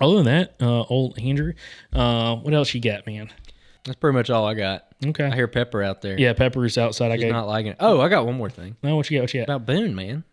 other 0.00 0.16
than 0.16 0.24
that, 0.26 0.54
uh, 0.60 0.82
old 0.82 1.18
Andrew, 1.18 1.52
uh, 1.92 2.36
what 2.36 2.52
else 2.54 2.72
you 2.74 2.80
got, 2.80 3.06
man? 3.06 3.30
That's 3.84 3.96
pretty 3.96 4.14
much 4.16 4.30
all 4.30 4.44
I 4.46 4.54
got. 4.54 4.86
Okay. 5.04 5.24
I 5.26 5.34
hear 5.34 5.46
Pepper 5.48 5.82
out 5.82 6.02
there. 6.02 6.18
Yeah, 6.18 6.32
Pepper's 6.32 6.76
outside. 6.76 7.12
I 7.12 7.16
She's 7.16 7.24
got 7.26 7.32
not 7.32 7.46
liking 7.46 7.72
it. 7.72 7.76
Oh, 7.80 8.00
I 8.00 8.08
got 8.08 8.26
one 8.26 8.36
more 8.36 8.50
thing. 8.50 8.76
no. 8.82 8.96
What 8.96 9.08
you 9.10 9.18
got? 9.18 9.22
What 9.22 9.34
you 9.34 9.40
got? 9.40 9.44
About 9.54 9.66
Boone, 9.66 9.94
man. 9.94 10.24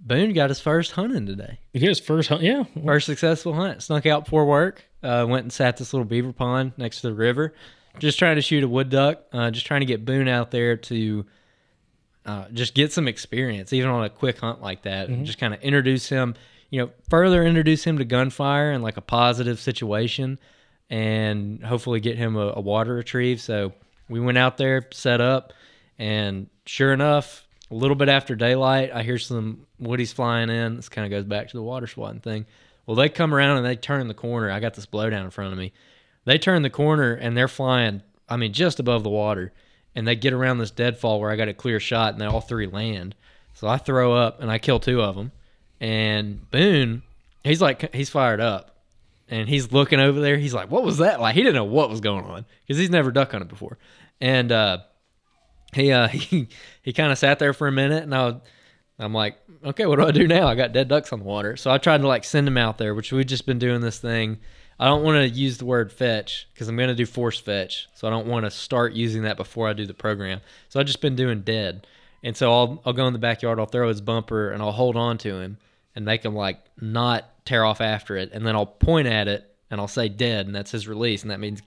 Boone 0.00 0.32
got 0.32 0.50
his 0.50 0.60
first 0.60 0.92
hunting 0.92 1.26
today. 1.26 1.60
You 1.72 1.80
get 1.80 1.88
his 1.88 2.00
first 2.00 2.28
hunt. 2.28 2.42
Yeah, 2.42 2.64
First 2.84 3.06
successful 3.06 3.54
hunt. 3.54 3.82
Snuck 3.82 4.04
out 4.06 4.24
before 4.24 4.46
work. 4.46 4.84
Uh, 5.02 5.26
went 5.28 5.44
and 5.44 5.52
sat 5.52 5.76
this 5.76 5.92
little 5.92 6.04
beaver 6.04 6.32
pond 6.32 6.72
next 6.76 7.00
to 7.02 7.08
the 7.08 7.14
river. 7.14 7.54
Just 7.98 8.18
trying 8.18 8.36
to 8.36 8.42
shoot 8.42 8.64
a 8.64 8.68
wood 8.68 8.90
duck. 8.90 9.22
Uh, 9.32 9.50
just 9.50 9.64
trying 9.66 9.80
to 9.80 9.86
get 9.86 10.04
Boone 10.04 10.28
out 10.28 10.50
there 10.50 10.76
to 10.76 11.24
uh, 12.26 12.46
just 12.52 12.74
get 12.74 12.92
some 12.92 13.06
experience, 13.08 13.72
even 13.72 13.90
on 13.90 14.04
a 14.04 14.10
quick 14.10 14.38
hunt 14.38 14.60
like 14.62 14.82
that. 14.82 15.08
And 15.08 15.22
Mhm. 15.22 15.24
just 15.24 15.38
kind 15.38 15.52
of 15.54 15.60
introduce 15.62 16.08
him, 16.08 16.34
you 16.72 16.80
know, 16.80 16.90
further 17.10 17.44
introduce 17.44 17.84
him 17.84 17.98
to 17.98 18.04
gunfire 18.04 18.70
and 18.70 18.82
like 18.82 18.96
a 18.96 19.02
positive 19.02 19.60
situation, 19.60 20.38
and 20.88 21.62
hopefully 21.62 22.00
get 22.00 22.16
him 22.16 22.34
a, 22.34 22.54
a 22.56 22.60
water 22.60 22.94
retrieve. 22.94 23.42
So 23.42 23.74
we 24.08 24.20
went 24.20 24.38
out 24.38 24.56
there, 24.56 24.88
set 24.90 25.20
up, 25.20 25.52
and 25.98 26.48
sure 26.64 26.94
enough, 26.94 27.46
a 27.70 27.74
little 27.74 27.94
bit 27.94 28.08
after 28.08 28.34
daylight, 28.34 28.90
I 28.90 29.02
hear 29.02 29.18
some 29.18 29.66
woodies 29.82 30.14
flying 30.14 30.48
in. 30.48 30.76
This 30.76 30.88
kind 30.88 31.04
of 31.04 31.10
goes 31.10 31.26
back 31.26 31.48
to 31.48 31.56
the 31.58 31.62
water 31.62 31.86
swatting 31.86 32.20
thing. 32.20 32.46
Well, 32.86 32.96
they 32.96 33.10
come 33.10 33.34
around 33.34 33.58
and 33.58 33.66
they 33.66 33.76
turn 33.76 34.08
the 34.08 34.14
corner. 34.14 34.50
I 34.50 34.58
got 34.58 34.72
this 34.72 34.86
blowdown 34.86 35.24
in 35.24 35.30
front 35.30 35.52
of 35.52 35.58
me. 35.58 35.74
They 36.24 36.38
turn 36.38 36.62
the 36.62 36.70
corner 36.70 37.12
and 37.12 37.36
they're 37.36 37.48
flying, 37.48 38.02
I 38.30 38.38
mean, 38.38 38.54
just 38.54 38.80
above 38.80 39.02
the 39.02 39.10
water. 39.10 39.52
And 39.94 40.08
they 40.08 40.16
get 40.16 40.32
around 40.32 40.56
this 40.56 40.70
deadfall 40.70 41.20
where 41.20 41.30
I 41.30 41.36
got 41.36 41.48
a 41.48 41.54
clear 41.54 41.80
shot 41.80 42.14
and 42.14 42.20
they 42.20 42.26
all 42.26 42.40
three 42.40 42.66
land. 42.66 43.14
So 43.52 43.68
I 43.68 43.76
throw 43.76 44.14
up 44.14 44.40
and 44.40 44.50
I 44.50 44.56
kill 44.56 44.80
two 44.80 45.02
of 45.02 45.16
them. 45.16 45.32
And 45.82 46.48
Boone, 46.50 47.02
he's 47.42 47.60
like, 47.60 47.92
he's 47.92 48.08
fired 48.08 48.40
up. 48.40 48.76
And 49.28 49.48
he's 49.48 49.72
looking 49.72 49.98
over 49.98 50.20
there. 50.20 50.36
He's 50.38 50.54
like, 50.54 50.70
what 50.70 50.84
was 50.84 50.98
that? 50.98 51.20
Like, 51.20 51.34
he 51.34 51.42
didn't 51.42 51.56
know 51.56 51.64
what 51.64 51.90
was 51.90 52.00
going 52.00 52.24
on 52.24 52.46
because 52.66 52.78
he's 52.78 52.90
never 52.90 53.10
duck 53.10 53.32
hunted 53.32 53.48
before. 53.48 53.78
And, 54.20 54.50
uh, 54.52 54.78
he 55.74 55.90
uh 55.90 56.08
he 56.08 56.48
he 56.82 56.92
kind 56.92 57.10
of 57.10 57.18
sat 57.18 57.38
there 57.38 57.52
for 57.52 57.66
a 57.66 57.72
minute 57.72 58.02
and 58.02 58.14
I, 58.14 58.36
I'm 58.98 59.14
like, 59.14 59.38
okay, 59.64 59.86
what 59.86 59.96
do 59.96 60.06
I 60.06 60.12
do 60.12 60.28
now? 60.28 60.46
I 60.46 60.54
got 60.54 60.72
dead 60.72 60.86
ducks 60.88 61.12
on 61.12 61.18
the 61.18 61.24
water. 61.24 61.56
So 61.56 61.70
I 61.70 61.78
tried 61.78 62.02
to 62.02 62.06
like 62.06 62.24
send 62.24 62.46
him 62.46 62.58
out 62.58 62.78
there, 62.78 62.94
which 62.94 63.10
we've 63.10 63.26
just 63.26 63.46
been 63.46 63.58
doing 63.58 63.80
this 63.80 63.98
thing. 63.98 64.38
I 64.78 64.86
don't 64.86 65.02
want 65.02 65.16
to 65.16 65.28
use 65.28 65.58
the 65.58 65.64
word 65.64 65.92
fetch 65.92 66.48
because 66.52 66.68
I'm 66.68 66.76
going 66.76 66.88
to 66.88 66.94
do 66.94 67.06
force 67.06 67.40
fetch. 67.40 67.88
So 67.94 68.06
I 68.06 68.10
don't 68.10 68.26
want 68.26 68.44
to 68.44 68.50
start 68.50 68.92
using 68.92 69.22
that 69.22 69.36
before 69.36 69.68
I 69.68 69.72
do 69.72 69.86
the 69.86 69.94
program. 69.94 70.40
So 70.68 70.78
I've 70.78 70.86
just 70.86 71.00
been 71.00 71.16
doing 71.16 71.40
dead. 71.40 71.86
And 72.22 72.36
so 72.36 72.52
I'll, 72.52 72.82
I'll 72.84 72.92
go 72.92 73.06
in 73.06 73.12
the 73.12 73.18
backyard, 73.18 73.58
I'll 73.58 73.66
throw 73.66 73.88
his 73.88 74.00
bumper 74.00 74.50
and 74.50 74.62
I'll 74.62 74.72
hold 74.72 74.96
on 74.96 75.18
to 75.18 75.40
him 75.40 75.58
and 75.94 76.04
make 76.04 76.24
him 76.24 76.34
like 76.34 76.58
not 76.80 77.44
tear 77.44 77.64
off 77.64 77.80
after 77.80 78.16
it. 78.16 78.30
And 78.32 78.46
then 78.46 78.56
I'll 78.56 78.66
point 78.66 79.06
at 79.06 79.28
it 79.28 79.54
and 79.70 79.80
I'll 79.80 79.88
say 79.88 80.08
dead. 80.08 80.46
And 80.46 80.54
that's 80.54 80.70
his 80.70 80.88
release. 80.88 81.22
And 81.22 81.30
that 81.30 81.40
means, 81.40 81.62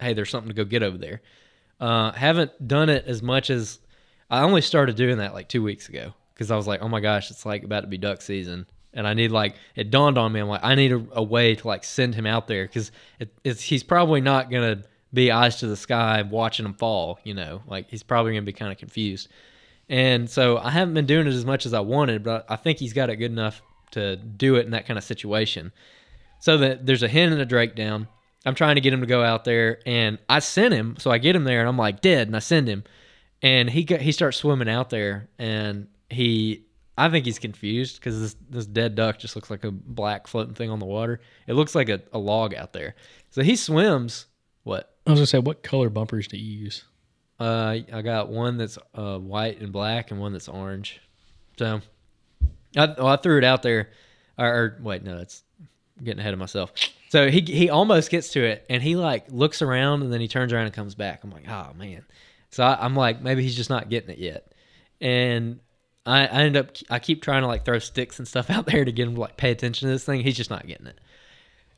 hey, 0.00 0.12
there's 0.12 0.30
something 0.30 0.48
to 0.48 0.54
go 0.54 0.64
get 0.64 0.82
over 0.82 0.98
there. 0.98 1.20
Uh, 1.80 2.12
haven't 2.12 2.66
done 2.66 2.88
it 2.88 3.04
as 3.06 3.22
much 3.22 3.50
as 3.50 3.78
I 4.30 4.42
only 4.42 4.60
started 4.60 4.96
doing 4.96 5.18
that 5.18 5.32
like 5.32 5.48
two 5.48 5.62
weeks 5.62 5.88
ago 5.88 6.12
because 6.34 6.50
I 6.50 6.56
was 6.56 6.66
like, 6.66 6.82
oh 6.82 6.88
my 6.88 7.00
gosh, 7.00 7.30
it's 7.30 7.44
like 7.46 7.64
about 7.64 7.80
to 7.80 7.86
be 7.88 7.98
duck 7.98 8.22
season, 8.22 8.66
and 8.92 9.06
I 9.06 9.14
need 9.14 9.32
like 9.32 9.56
it 9.74 9.90
dawned 9.90 10.18
on 10.18 10.32
me. 10.32 10.40
I'm 10.40 10.48
like, 10.48 10.64
I 10.64 10.74
need 10.74 10.92
a, 10.92 11.04
a 11.12 11.22
way 11.22 11.54
to 11.56 11.66
like 11.66 11.84
send 11.84 12.14
him 12.14 12.26
out 12.26 12.46
there 12.46 12.64
because 12.64 12.92
it, 13.18 13.32
it's 13.42 13.62
he's 13.62 13.82
probably 13.82 14.20
not 14.20 14.50
gonna 14.50 14.84
be 15.12 15.30
eyes 15.32 15.56
to 15.56 15.66
the 15.66 15.76
sky 15.76 16.22
watching 16.22 16.66
him 16.66 16.74
fall. 16.74 17.18
You 17.24 17.34
know, 17.34 17.62
like 17.66 17.90
he's 17.90 18.02
probably 18.02 18.32
gonna 18.32 18.42
be 18.42 18.52
kind 18.52 18.70
of 18.70 18.78
confused. 18.78 19.28
And 19.88 20.28
so 20.28 20.58
I 20.58 20.70
haven't 20.70 20.94
been 20.94 21.06
doing 21.06 21.26
it 21.26 21.32
as 21.32 21.46
much 21.46 21.64
as 21.64 21.72
I 21.72 21.80
wanted, 21.80 22.22
but 22.22 22.46
I 22.48 22.56
think 22.56 22.78
he's 22.78 22.92
got 22.92 23.10
it 23.10 23.16
good 23.16 23.30
enough 23.30 23.62
to 23.92 24.16
do 24.16 24.56
it 24.56 24.66
in 24.66 24.72
that 24.72 24.86
kind 24.86 24.98
of 24.98 25.04
situation. 25.04 25.72
So 26.40 26.58
that 26.58 26.86
there's 26.86 27.02
a 27.02 27.08
hen 27.08 27.32
and 27.32 27.40
a 27.40 27.46
drake 27.46 27.74
down. 27.74 28.08
I'm 28.44 28.54
trying 28.54 28.76
to 28.76 28.80
get 28.80 28.92
him 28.92 29.00
to 29.00 29.06
go 29.06 29.22
out 29.22 29.44
there, 29.44 29.80
and 29.86 30.18
I 30.28 30.38
sent 30.38 30.72
him. 30.72 30.96
So 30.98 31.10
I 31.10 31.18
get 31.18 31.34
him 31.34 31.44
there, 31.44 31.60
and 31.60 31.68
I'm 31.68 31.76
like 31.76 32.00
dead, 32.00 32.28
and 32.28 32.36
I 32.36 32.38
send 32.38 32.68
him, 32.68 32.84
and 33.42 33.68
he 33.68 33.86
he 34.00 34.12
starts 34.12 34.36
swimming 34.36 34.68
out 34.68 34.90
there, 34.90 35.28
and 35.38 35.88
he 36.08 36.66
I 36.96 37.08
think 37.08 37.24
he's 37.24 37.38
confused 37.38 37.96
because 37.96 38.20
this 38.20 38.36
this 38.50 38.66
dead 38.66 38.94
duck 38.94 39.18
just 39.18 39.36
looks 39.36 39.50
like 39.50 39.64
a 39.64 39.70
black 39.70 40.26
floating 40.26 40.54
thing 40.54 40.70
on 40.70 40.80
the 40.80 40.86
water. 40.86 41.20
It 41.46 41.54
looks 41.54 41.74
like 41.74 41.88
a, 41.88 42.02
a 42.12 42.18
log 42.18 42.54
out 42.54 42.72
there. 42.72 42.94
So 43.30 43.42
he 43.42 43.56
swims. 43.56 44.26
What? 44.64 44.94
I 45.06 45.10
was 45.10 45.20
gonna 45.20 45.26
say, 45.26 45.38
what 45.38 45.62
color 45.62 45.90
bumpers 45.90 46.28
do 46.28 46.36
you 46.36 46.64
use? 46.64 46.84
Uh, 47.40 47.78
I 47.92 48.02
got 48.02 48.28
one 48.28 48.56
that's 48.56 48.78
uh, 48.94 49.18
white 49.18 49.60
and 49.60 49.72
black, 49.72 50.10
and 50.10 50.20
one 50.20 50.32
that's 50.32 50.48
orange. 50.48 51.00
So, 51.56 51.80
I, 52.76 52.86
well, 52.86 53.06
I 53.08 53.16
threw 53.16 53.38
it 53.38 53.44
out 53.44 53.62
there. 53.62 53.90
Or, 54.36 54.46
or 54.46 54.78
wait, 54.82 55.02
no, 55.02 55.18
it's 55.18 55.42
I'm 55.98 56.04
getting 56.04 56.20
ahead 56.20 56.32
of 56.32 56.38
myself. 56.38 56.72
So 57.10 57.30
he 57.30 57.40
he 57.40 57.70
almost 57.70 58.10
gets 58.10 58.32
to 58.32 58.44
it, 58.44 58.64
and 58.68 58.82
he 58.82 58.96
like 58.96 59.30
looks 59.30 59.62
around, 59.62 60.02
and 60.02 60.12
then 60.12 60.20
he 60.20 60.28
turns 60.28 60.52
around 60.52 60.66
and 60.66 60.74
comes 60.74 60.94
back. 60.94 61.24
I'm 61.24 61.30
like, 61.30 61.48
oh 61.48 61.72
man. 61.76 62.04
So 62.50 62.64
I, 62.64 62.84
I'm 62.84 62.94
like, 62.94 63.20
maybe 63.20 63.42
he's 63.42 63.56
just 63.56 63.70
not 63.70 63.88
getting 63.88 64.10
it 64.10 64.18
yet. 64.18 64.52
And 65.00 65.60
I, 66.04 66.26
I 66.26 66.42
end 66.42 66.56
up 66.56 66.76
I 66.90 66.98
keep 66.98 67.22
trying 67.22 67.42
to 67.42 67.48
like 67.48 67.64
throw 67.64 67.78
sticks 67.78 68.18
and 68.18 68.26
stuff 68.26 68.50
out 68.50 68.66
there 68.66 68.84
to 68.84 68.92
get 68.92 69.08
him 69.08 69.14
to 69.14 69.20
like 69.20 69.36
pay 69.36 69.50
attention 69.50 69.88
to 69.88 69.92
this 69.92 70.04
thing. 70.04 70.22
He's 70.22 70.36
just 70.36 70.50
not 70.50 70.66
getting 70.66 70.86
it. 70.86 71.00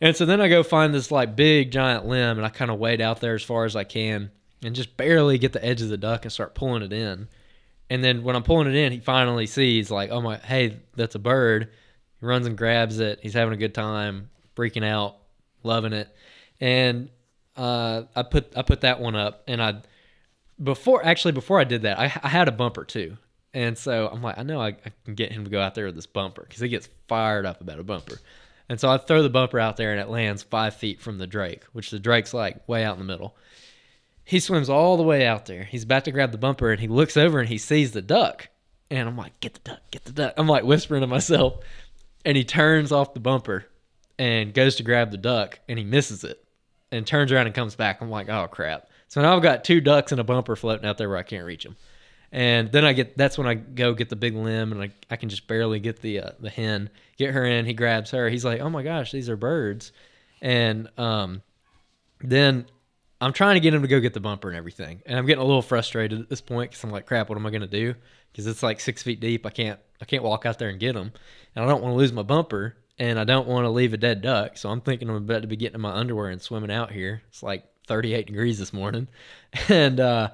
And 0.01 0.17
so 0.17 0.25
then 0.25 0.41
I 0.41 0.49
go 0.49 0.63
find 0.63 0.95
this 0.95 1.11
like 1.11 1.37
big 1.37 1.71
giant 1.71 2.07
limb, 2.07 2.39
and 2.39 2.47
I 2.47 2.49
kind 2.49 2.71
of 2.71 2.79
wade 2.79 3.01
out 3.01 3.21
there 3.21 3.35
as 3.35 3.43
far 3.43 3.67
as 3.67 3.77
I 3.77 3.85
can, 3.85 4.31
and 4.63 4.75
just 4.75 4.97
barely 4.97 5.39
get 5.39 5.53
the 5.53 5.65
edge 5.65 5.83
of 5.83 5.89
the 5.89 5.97
duck 5.97 6.25
and 6.25 6.33
start 6.33 6.55
pulling 6.55 6.83
it 6.83 6.93
in. 6.93 7.29
And 7.89 8.05
then 8.05 8.23
when 8.23 8.37
I'm 8.37 8.43
pulling 8.43 8.69
it 8.69 8.75
in, 8.75 8.93
he 8.93 9.01
finally 9.01 9.47
sees 9.47 9.91
like, 9.91 10.11
oh 10.11 10.21
my, 10.21 10.37
hey, 10.37 10.77
that's 10.95 11.17
a 11.17 11.19
bird. 11.19 11.71
He 12.21 12.27
runs 12.27 12.47
and 12.47 12.57
grabs 12.57 13.01
it. 13.01 13.21
He's 13.23 13.35
having 13.35 13.55
a 13.55 13.57
good 13.57 13.75
time, 13.75 14.31
freaking 14.57 14.85
out, 14.85 15.17
loving 15.63 15.93
it. 15.93 16.09
And 16.61 17.09
uh, 17.57 18.03
I 18.15 18.23
put 18.23 18.57
I 18.57 18.63
put 18.63 18.83
that 18.83 19.01
one 19.01 19.17
up, 19.17 19.43
and 19.49 19.63
I 19.63 19.83
before 20.63 21.05
actually 21.05 21.33
before 21.33 21.59
I 21.59 21.65
did 21.65 21.83
that, 21.83 21.99
I, 21.99 22.05
I 22.23 22.29
had 22.29 22.49
a 22.49 22.53
bumper 22.53 22.85
too. 22.85 23.17
And 23.53 23.77
so 23.77 24.09
I'm 24.09 24.23
like, 24.23 24.39
I 24.39 24.45
know 24.45 24.61
I, 24.61 24.69
I 24.69 24.93
can 25.05 25.15
get 25.15 25.33
him 25.33 25.45
to 25.45 25.51
go 25.51 25.61
out 25.61 25.75
there 25.75 25.87
with 25.87 25.97
this 25.97 26.07
bumper 26.07 26.43
because 26.43 26.61
he 26.61 26.69
gets 26.69 26.89
fired 27.09 27.47
up 27.47 27.61
about 27.61 27.81
a 27.81 27.83
bumper. 27.83 28.21
And 28.69 28.79
so 28.79 28.89
I 28.89 28.99
throw 28.99 29.23
the 29.25 29.29
bumper 29.29 29.59
out 29.59 29.77
there 29.77 29.91
and 29.91 30.01
it 30.01 30.09
lands 30.09 30.45
five 30.45 30.77
feet 30.77 31.01
from 31.01 31.19
the 31.19 31.27
Drake, 31.27 31.65
which 31.73 31.91
the 31.91 31.99
Drake's 31.99 32.33
like 32.33 32.69
way 32.69 32.85
out 32.85 32.97
in 32.97 33.01
the 33.01 33.13
middle. 33.13 33.35
He 34.31 34.39
swims 34.39 34.71
all 34.71 34.97
the 34.97 35.03
way 35.03 35.27
out 35.27 35.47
there. 35.47 35.65
He's 35.65 35.83
about 35.83 36.05
to 36.05 36.13
grab 36.13 36.31
the 36.31 36.39
bumper 36.39 36.71
and 36.71 36.81
he 36.81 36.87
looks 36.87 37.17
over 37.17 37.41
and 37.41 37.49
he 37.49 37.59
sees 37.59 37.91
the 37.91 38.01
duck. 38.01 38.49
And 38.89 39.09
I'm 39.09 39.17
like, 39.17 39.41
get 39.41 39.55
the 39.55 39.71
duck, 39.71 39.81
get 39.91 40.05
the 40.05 40.13
duck. 40.13 40.35
I'm 40.37 40.47
like 40.47 40.63
whispering 40.63 41.01
to 41.01 41.09
myself. 41.09 41.57
And 42.25 42.37
he 42.37 42.45
turns 42.45 42.93
off 42.93 43.13
the 43.13 43.19
bumper 43.19 43.67
and 44.21 44.55
goes 44.55 44.77
to 44.77 44.85
grab 44.85 45.11
the 45.11 45.17
duck 45.17 45.59
and 45.69 45.81
he 45.81 45.85
misses 45.85 46.23
it 46.23 46.45
and 46.93 47.05
turns 47.05 47.33
around 47.33 47.47
and 47.47 47.57
comes 47.57 47.75
back. 47.75 48.01
I'm 48.01 48.09
like, 48.09 48.29
oh 48.29 48.47
crap. 48.47 48.89
So 49.09 49.21
now 49.21 49.35
I've 49.35 49.43
got 49.43 49.65
two 49.65 49.81
ducks 49.81 50.13
and 50.13 50.21
a 50.21 50.25
bumper 50.25 50.55
floating 50.55 50.87
out 50.87 50.97
there 50.97 51.09
where 51.09 51.19
I 51.19 51.25
can't 51.25 51.45
reach 51.45 51.65
them. 51.65 51.75
And 52.31 52.71
then 52.71 52.85
I 52.85 52.93
get 52.93 53.17
that's 53.17 53.37
when 53.37 53.49
I 53.49 53.55
go 53.55 53.95
get 53.95 54.11
the 54.11 54.17
big 54.17 54.37
limb 54.37 54.71
and 54.71 54.81
I, 54.81 54.93
I 55.11 55.17
can 55.17 55.29
just 55.29 55.49
barely 55.49 55.81
get 55.81 56.03
the 56.03 56.21
uh, 56.21 56.31
the 56.39 56.51
hen, 56.51 56.91
get 57.17 57.35
her 57.35 57.45
in. 57.45 57.67
He 57.67 57.75
grabs 57.75 58.13
her. 58.13 58.29
He's 58.29 58.45
like, 58.45 58.61
oh 58.61 58.71
my 58.71 58.85
gosh, 58.85 59.11
these 59.11 59.29
are 59.29 59.37
birds. 59.37 59.91
And 60.41 60.89
um, 60.97 61.43
then 62.21 62.67
I'm 63.21 63.33
trying 63.33 63.57
to 63.57 63.61
get 63.61 63.75
him 63.75 63.83
to 63.83 63.89
go 63.89 64.01
get 64.01 64.15
the 64.15 64.21
bumper 64.21 64.49
and 64.49 64.57
everything. 64.57 65.03
And 65.05 65.19
I'm 65.19 65.27
getting 65.27 65.43
a 65.43 65.47
little 65.47 65.63
frustrated 65.63 66.21
at 66.21 66.29
this 66.29 66.41
point 66.41 66.71
because 66.71 66.83
I'm 66.83 66.91
like, 66.91 67.07
crap, 67.07 67.29
what 67.29 67.37
am 67.37 67.47
I 67.47 67.51
gonna 67.51 67.67
do? 67.67 67.95
Because 68.33 68.47
it's 68.47 68.63
like 68.63 68.81
six 68.81 69.03
feet 69.03 69.21
deep. 69.21 69.45
I 69.45 69.51
can't 69.51 69.79
I 70.01 70.05
can't 70.07 70.23
walk 70.23 70.47
out 70.47 70.59
there 70.59 70.71
and 70.71 70.81
get 70.81 70.97
him, 70.97 71.13
and 71.55 71.65
I 71.65 71.69
don't 71.69 71.83
want 71.83 71.93
to 71.93 71.97
lose 71.97 72.13
my 72.13 72.23
bumper 72.23 72.77
and 72.99 73.19
I 73.19 73.25
don't 73.25 73.49
want 73.49 73.65
to 73.65 73.71
leave 73.71 73.95
a 73.95 73.97
dead 73.97 74.21
duck. 74.23 74.59
So 74.59 74.71
I'm 74.71 74.81
thinking 74.81 75.09
I'm 75.09 75.17
about 75.17 75.43
to 75.43 75.49
be 75.49 75.57
getting 75.57 75.77
in 75.77 75.81
my 75.81 75.93
underwear 75.93 76.29
and 76.29 76.41
swimming 76.41 76.71
out 76.71 76.93
here. 76.93 77.23
It's 77.29 77.43
like 77.43 77.65
38 77.89 78.27
degrees 78.27 78.59
this 78.59 78.73
morning, 78.73 79.09
and 79.69 80.01
uh, 80.01 80.31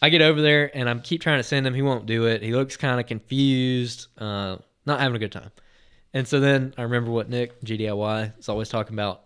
I 0.00 0.08
get 0.08 0.22
over 0.22 0.40
there 0.40 0.76
and 0.76 0.88
I 0.88 0.98
keep 0.98 1.20
trying 1.20 1.38
to 1.38 1.44
send 1.44 1.66
him. 1.66 1.74
He 1.74 1.82
won't 1.82 2.06
do 2.06 2.26
it. 2.26 2.42
He 2.42 2.54
looks 2.54 2.76
kind 2.76 2.98
of 2.98 3.06
confused, 3.06 4.08
uh, 4.18 4.56
not 4.84 5.00
having 5.00 5.16
a 5.16 5.18
good 5.18 5.32
time. 5.32 5.50
And 6.14 6.26
so 6.26 6.40
then 6.40 6.74
I 6.76 6.82
remember 6.82 7.10
what 7.10 7.28
Nick 7.28 7.60
GDIY 7.62 8.38
is 8.38 8.48
always 8.48 8.68
talking 8.68 8.94
about 8.94 9.22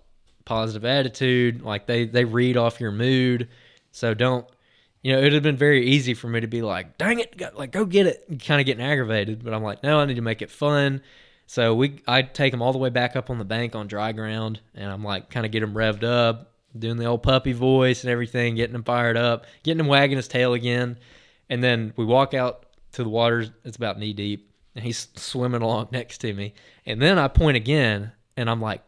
positive 0.47 0.86
attitude. 0.86 1.60
Like 1.60 1.86
they 1.86 2.06
they 2.06 2.24
read 2.24 2.56
off 2.56 2.81
your 2.81 2.93
mood. 2.93 3.48
So 3.93 4.14
don't 4.14 4.47
you 5.02 5.12
know, 5.12 5.18
it'd 5.18 5.35
have 5.35 5.43
been 5.44 5.56
very 5.56 5.86
easy 5.86 6.14
for 6.14 6.27
me 6.27 6.40
to 6.40 6.48
be 6.48 6.62
like, 6.62 6.98
dang 6.98 7.20
it, 7.20 7.40
like 7.56 7.70
go 7.70 7.85
get 7.85 8.06
it, 8.09 8.40
kind 8.44 8.60
of 8.60 8.66
getting 8.66 8.85
aggravated. 8.85 9.44
But 9.44 9.55
I'm 9.55 9.62
like, 9.62 9.85
no, 9.85 10.01
I 10.01 10.05
need 10.05 10.16
to 10.16 10.20
make 10.20 10.43
it 10.43 10.51
fun. 10.51 11.01
So 11.47 11.77
we, 11.77 12.01
I 12.09 12.23
take 12.23 12.52
him 12.52 12.60
all 12.60 12.73
the 12.73 12.78
way 12.78 12.90
back 12.90 13.14
up 13.14 13.31
on 13.31 13.39
the 13.39 13.44
bank 13.44 13.77
on 13.77 13.86
dry 13.86 14.10
ground, 14.10 14.60
and 14.74 14.90
I'm 14.90 15.05
like, 15.05 15.31
kind 15.31 15.47
of 15.47 15.52
get 15.52 15.62
him 15.62 15.74
revved 15.74 16.02
up, 16.02 16.51
doing 16.77 16.97
the 16.97 17.05
old 17.05 17.23
puppy 17.23 17.52
voice 17.52 18.02
and 18.02 18.10
everything, 18.10 18.56
getting 18.56 18.74
him 18.74 18.82
fired 18.82 19.16
up, 19.16 19.47
getting 19.62 19.78
him 19.78 19.86
wagging 19.86 20.16
his 20.16 20.27
tail 20.27 20.55
again, 20.55 20.98
and 21.48 21.62
then 21.62 21.93
we 21.97 22.05
walk 22.05 22.35
out 22.35 22.66
to 22.93 23.05
the 23.05 23.09
waters. 23.09 23.52
It's 23.64 23.77
about 23.77 24.01
knee 24.01 24.12
deep, 24.12 24.52
and 24.74 24.85
he's 24.85 25.06
swimming 25.14 25.62
along 25.62 25.90
next 25.93 26.18
to 26.23 26.35
me, 26.35 26.55
and 26.85 27.01
then 27.01 27.16
I 27.16 27.28
point 27.28 27.56
again, 27.56 28.10
and 28.36 28.51
I'm 28.51 28.60
like, 28.60 28.82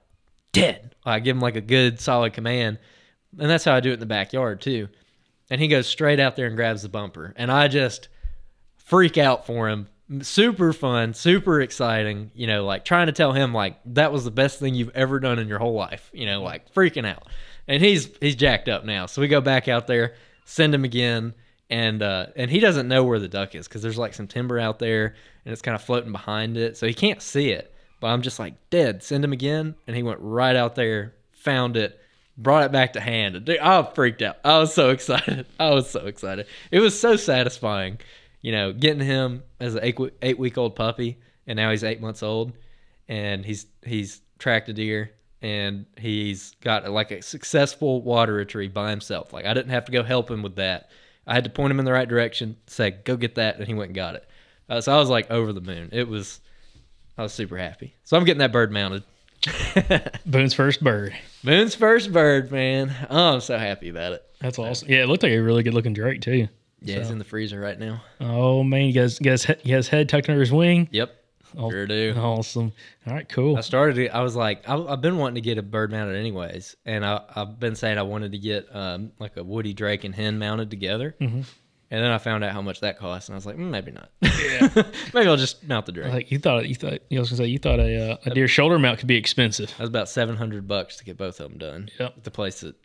dead. 0.52 0.94
I 1.04 1.20
give 1.20 1.36
him 1.36 1.40
like 1.40 1.56
a 1.56 1.60
good 1.60 2.00
solid 2.00 2.32
command, 2.32 2.78
and 3.38 3.50
that's 3.50 3.64
how 3.64 3.74
I 3.74 3.80
do 3.80 3.90
it 3.90 3.94
in 3.94 4.00
the 4.00 4.06
backyard 4.06 4.60
too. 4.60 4.88
And 5.50 5.60
he 5.60 5.68
goes 5.68 5.86
straight 5.86 6.20
out 6.20 6.36
there 6.36 6.46
and 6.46 6.56
grabs 6.56 6.82
the 6.82 6.88
bumper, 6.88 7.32
and 7.36 7.50
I 7.50 7.68
just 7.68 8.08
freak 8.76 9.18
out 9.18 9.46
for 9.46 9.68
him 9.68 9.88
super 10.22 10.72
fun, 10.72 11.14
super 11.14 11.60
exciting. 11.60 12.30
You 12.34 12.46
know, 12.46 12.64
like 12.64 12.84
trying 12.84 13.06
to 13.06 13.12
tell 13.12 13.32
him 13.32 13.52
like 13.52 13.78
that 13.86 14.12
was 14.12 14.24
the 14.24 14.30
best 14.30 14.58
thing 14.58 14.74
you've 14.74 14.94
ever 14.94 15.20
done 15.20 15.38
in 15.38 15.48
your 15.48 15.58
whole 15.58 15.74
life. 15.74 16.10
You 16.12 16.26
know, 16.26 16.42
like 16.42 16.72
freaking 16.72 17.06
out. 17.06 17.26
And 17.66 17.82
he's 17.82 18.08
he's 18.20 18.36
jacked 18.36 18.68
up 18.68 18.84
now. 18.84 19.06
So 19.06 19.20
we 19.20 19.28
go 19.28 19.40
back 19.40 19.68
out 19.68 19.86
there, 19.86 20.14
send 20.44 20.74
him 20.74 20.84
again, 20.84 21.34
and 21.68 22.02
uh, 22.02 22.26
and 22.36 22.50
he 22.50 22.60
doesn't 22.60 22.88
know 22.88 23.04
where 23.04 23.18
the 23.18 23.28
duck 23.28 23.54
is 23.54 23.68
because 23.68 23.82
there's 23.82 23.98
like 23.98 24.14
some 24.14 24.26
timber 24.26 24.58
out 24.58 24.78
there 24.78 25.14
and 25.44 25.52
it's 25.52 25.62
kind 25.62 25.74
of 25.74 25.82
floating 25.82 26.12
behind 26.12 26.56
it, 26.56 26.76
so 26.76 26.86
he 26.86 26.94
can't 26.94 27.22
see 27.22 27.50
it. 27.50 27.74
But 28.00 28.08
I'm 28.08 28.22
just 28.22 28.38
like 28.38 28.54
dead. 28.70 29.02
Send 29.02 29.24
him 29.24 29.32
again, 29.32 29.74
and 29.86 29.96
he 29.96 30.02
went 30.02 30.20
right 30.20 30.56
out 30.56 30.74
there, 30.74 31.14
found 31.32 31.76
it. 31.76 32.00
Brought 32.36 32.64
it 32.64 32.72
back 32.72 32.92
to 32.92 33.00
hand. 33.00 33.44
Dude, 33.44 33.58
I 33.58 33.82
freaked 33.82 34.22
out. 34.22 34.36
I 34.44 34.58
was 34.58 34.72
so 34.72 34.90
excited. 34.90 35.46
I 35.58 35.70
was 35.70 35.90
so 35.90 36.06
excited. 36.06 36.46
It 36.70 36.78
was 36.78 36.98
so 36.98 37.16
satisfying 37.16 37.98
you 38.40 38.52
know, 38.52 38.72
getting 38.72 39.04
him 39.04 39.42
as 39.60 39.74
an 39.74 39.80
eight, 39.82 39.98
eight 40.22 40.38
week 40.38 40.58
old 40.58 40.76
puppy, 40.76 41.18
and 41.46 41.56
now 41.56 41.70
he's 41.70 41.84
eight 41.84 42.00
months 42.00 42.22
old, 42.22 42.52
and 43.08 43.44
he's 43.44 43.66
he's 43.84 44.20
tracked 44.38 44.68
a 44.68 44.72
deer, 44.72 45.10
and 45.42 45.86
he's 45.96 46.54
got 46.60 46.88
like 46.90 47.10
a 47.10 47.22
successful 47.22 48.02
water 48.02 48.34
retrieve 48.34 48.72
by 48.72 48.90
himself. 48.90 49.32
Like 49.32 49.46
I 49.46 49.54
didn't 49.54 49.70
have 49.70 49.84
to 49.86 49.92
go 49.92 50.02
help 50.02 50.30
him 50.30 50.42
with 50.42 50.56
that. 50.56 50.90
I 51.26 51.34
had 51.34 51.44
to 51.44 51.50
point 51.50 51.72
him 51.72 51.78
in 51.78 51.84
the 51.84 51.92
right 51.92 52.08
direction, 52.08 52.56
say 52.66 52.90
go 52.90 53.16
get 53.16 53.34
that, 53.34 53.58
and 53.58 53.66
he 53.66 53.74
went 53.74 53.88
and 53.88 53.96
got 53.96 54.14
it. 54.14 54.26
Uh, 54.68 54.80
so 54.80 54.94
I 54.94 54.98
was 54.98 55.10
like 55.10 55.30
over 55.30 55.52
the 55.52 55.60
moon. 55.60 55.90
It 55.92 56.08
was, 56.08 56.40
I 57.18 57.22
was 57.22 57.32
super 57.32 57.58
happy. 57.58 57.94
So 58.04 58.16
I'm 58.16 58.24
getting 58.24 58.38
that 58.38 58.52
bird 58.52 58.70
mounted. 58.70 59.02
Boone's 60.26 60.54
first 60.54 60.82
bird. 60.82 61.14
Boone's 61.42 61.74
first 61.74 62.12
bird, 62.12 62.50
man. 62.52 62.94
Oh, 63.10 63.34
I'm 63.34 63.40
so 63.40 63.58
happy 63.58 63.88
about 63.88 64.12
it. 64.12 64.24
That's 64.40 64.58
awesome. 64.58 64.88
Yeah, 64.88 65.02
it 65.02 65.08
looked 65.08 65.24
like 65.24 65.32
a 65.32 65.38
really 65.38 65.64
good 65.64 65.74
looking 65.74 65.92
Drake 65.92 66.20
too. 66.20 66.48
Yeah, 66.80 66.94
so. 66.94 67.00
he's 67.00 67.10
in 67.10 67.18
the 67.18 67.24
freezer 67.24 67.60
right 67.60 67.78
now. 67.78 68.02
Oh 68.20 68.62
man, 68.62 68.90
he 68.90 68.92
has, 68.98 69.18
he 69.18 69.28
has, 69.28 69.44
he 69.62 69.72
has 69.72 69.88
head 69.88 70.08
tucked 70.08 70.28
under 70.28 70.40
his 70.40 70.52
wing. 70.52 70.88
Yep. 70.92 71.12
Oh, 71.56 71.70
sure 71.70 71.86
do. 71.86 72.14
Awesome. 72.16 72.72
All 73.06 73.14
right, 73.14 73.28
cool. 73.28 73.56
I 73.56 73.62
started 73.62 73.98
it. 73.98 74.10
I 74.10 74.22
was 74.22 74.36
like, 74.36 74.68
I, 74.68 74.76
have 74.76 75.00
been 75.00 75.16
wanting 75.16 75.36
to 75.36 75.40
get 75.40 75.58
a 75.58 75.62
bird 75.62 75.90
mounted 75.90 76.16
anyways, 76.16 76.76
and 76.84 77.04
I, 77.04 77.22
have 77.34 77.58
been 77.58 77.74
saying 77.74 77.98
I 77.98 78.02
wanted 78.02 78.32
to 78.32 78.38
get 78.38 78.68
um, 78.72 79.12
like 79.18 79.36
a 79.36 79.42
Woody 79.42 79.72
Drake 79.72 80.04
and 80.04 80.14
hen 80.14 80.38
mounted 80.38 80.70
together. 80.70 81.16
Mm-hmm. 81.20 81.40
And 81.90 82.04
then 82.04 82.10
I 82.10 82.18
found 82.18 82.44
out 82.44 82.52
how 82.52 82.60
much 82.60 82.80
that 82.80 82.98
costs, 82.98 83.28
and 83.28 83.34
I 83.34 83.36
was 83.36 83.46
like, 83.46 83.56
mm, 83.56 83.70
maybe 83.70 83.92
not. 83.92 84.10
Yeah, 84.20 84.68
maybe 85.14 85.26
I'll 85.26 85.36
just 85.36 85.66
mount 85.66 85.86
the 85.86 85.92
Drake. 85.92 86.12
Like 86.12 86.30
you 86.30 86.38
thought, 86.38 86.68
you 86.68 86.74
thought 86.74 87.00
you 87.08 87.18
was 87.18 87.30
gonna 87.30 87.38
say 87.38 87.46
you 87.46 87.58
thought 87.58 87.80
a 87.80 88.12
uh, 88.12 88.16
a 88.26 88.30
deer 88.30 88.46
shoulder 88.46 88.78
mount 88.78 88.98
could 88.98 89.08
be 89.08 89.16
expensive. 89.16 89.70
That 89.70 89.80
was 89.80 89.88
about 89.88 90.08
seven 90.08 90.36
hundred 90.36 90.68
bucks 90.68 90.96
to 90.96 91.04
get 91.04 91.16
both 91.16 91.40
of 91.40 91.50
them 91.50 91.58
done. 91.58 91.88
Yep. 91.98 92.24
The 92.24 92.30
place 92.30 92.60
that 92.60 92.76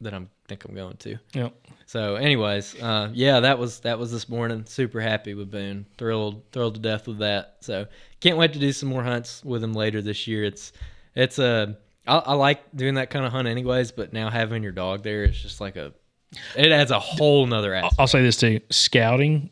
that 0.00 0.14
I'm 0.14 0.28
think 0.48 0.64
I'm 0.64 0.74
going 0.74 0.96
to. 0.98 1.18
Yep. 1.34 1.54
So, 1.86 2.16
anyways, 2.16 2.80
uh, 2.82 3.10
yeah, 3.12 3.40
that 3.40 3.58
was 3.58 3.80
that 3.80 3.98
was 3.98 4.10
this 4.10 4.28
morning. 4.28 4.64
Super 4.66 5.00
happy 5.00 5.34
with 5.34 5.50
Boone. 5.50 5.86
Thrilled, 5.96 6.42
thrilled 6.52 6.74
to 6.74 6.80
death 6.80 7.06
with 7.06 7.18
that. 7.18 7.58
So, 7.60 7.86
can't 8.20 8.38
wait 8.38 8.52
to 8.54 8.58
do 8.58 8.72
some 8.72 8.88
more 8.88 9.02
hunts 9.02 9.44
with 9.44 9.62
him 9.62 9.72
later 9.72 10.02
this 10.02 10.26
year. 10.26 10.44
It's 10.44 10.72
it's 11.14 11.38
a 11.38 11.76
I, 12.06 12.16
I 12.18 12.34
like 12.34 12.60
doing 12.74 12.94
that 12.94 13.10
kind 13.10 13.24
of 13.24 13.32
hunt 13.32 13.48
anyways, 13.48 13.92
but 13.92 14.12
now 14.12 14.30
having 14.30 14.62
your 14.62 14.72
dog 14.72 15.02
there, 15.02 15.24
it's 15.24 15.40
just 15.40 15.60
like 15.60 15.76
a 15.76 15.92
it 16.56 16.72
adds 16.72 16.90
a 16.90 16.98
whole 16.98 17.46
nother 17.46 17.74
aspect. 17.74 17.94
I'll 17.98 18.06
say 18.06 18.22
this 18.22 18.36
too: 18.36 18.60
scouting 18.70 19.50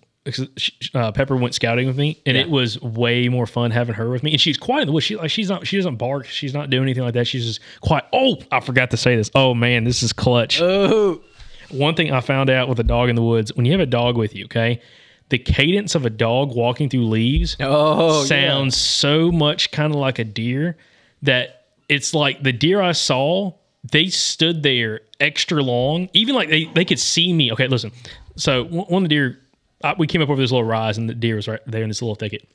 uh, 0.94 1.12
Pepper 1.12 1.36
went 1.36 1.54
scouting 1.54 1.86
with 1.86 1.96
me, 1.96 2.20
and 2.26 2.36
yeah. 2.36 2.42
it 2.42 2.50
was 2.50 2.80
way 2.82 3.28
more 3.28 3.46
fun 3.46 3.70
having 3.70 3.94
her 3.94 4.10
with 4.10 4.22
me. 4.22 4.32
And 4.32 4.40
she's 4.40 4.56
quiet 4.56 4.82
in 4.82 4.86
the 4.88 4.92
woods. 4.92 5.06
She 5.06 5.16
like 5.16 5.30
she's 5.30 5.48
not 5.48 5.66
she 5.66 5.76
doesn't 5.76 5.96
bark. 5.96 6.26
She's 6.26 6.52
not 6.52 6.70
doing 6.70 6.84
anything 6.84 7.04
like 7.04 7.14
that. 7.14 7.26
She's 7.26 7.46
just 7.46 7.60
quiet. 7.80 8.04
Oh, 8.12 8.38
I 8.50 8.60
forgot 8.60 8.90
to 8.90 8.96
say 8.96 9.16
this. 9.16 9.30
Oh 9.34 9.54
man, 9.54 9.84
this 9.84 10.02
is 10.02 10.12
clutch. 10.12 10.60
Oh, 10.60 11.22
one 11.70 11.94
thing 11.94 12.12
I 12.12 12.20
found 12.20 12.50
out 12.50 12.68
with 12.68 12.80
a 12.80 12.84
dog 12.84 13.08
in 13.08 13.16
the 13.16 13.22
woods: 13.22 13.54
when 13.54 13.66
you 13.66 13.72
have 13.72 13.80
a 13.80 13.86
dog 13.86 14.16
with 14.16 14.34
you, 14.34 14.46
okay, 14.46 14.80
the 15.28 15.38
cadence 15.38 15.94
of 15.94 16.04
a 16.04 16.10
dog 16.10 16.54
walking 16.54 16.88
through 16.88 17.06
leaves 17.06 17.56
oh, 17.60 18.24
sounds 18.24 18.76
yeah. 18.76 19.00
so 19.00 19.30
much 19.30 19.70
kind 19.70 19.92
of 19.92 20.00
like 20.00 20.18
a 20.18 20.24
deer 20.24 20.76
that 21.22 21.66
it's 21.88 22.14
like 22.14 22.42
the 22.42 22.52
deer 22.52 22.80
I 22.80 22.92
saw. 22.92 23.52
They 23.92 24.08
stood 24.08 24.64
there 24.64 25.02
extra 25.20 25.62
long, 25.62 26.08
even 26.12 26.34
like 26.34 26.48
they, 26.48 26.64
they 26.74 26.84
could 26.84 27.00
see 27.00 27.32
me. 27.32 27.52
Okay, 27.52 27.68
listen. 27.68 27.92
So 28.36 28.64
one 28.64 29.02
of 29.02 29.08
the 29.08 29.14
deer 29.14 29.38
I, 29.84 29.94
we 29.98 30.06
came 30.06 30.22
up 30.22 30.28
over 30.28 30.40
this 30.40 30.50
little 30.50 30.66
rise, 30.66 30.98
and 30.98 31.08
the 31.08 31.14
deer 31.14 31.36
was 31.36 31.48
right 31.48 31.60
there 31.66 31.82
in 31.82 31.88
this 31.88 32.02
little 32.02 32.14
thicket, 32.14 32.48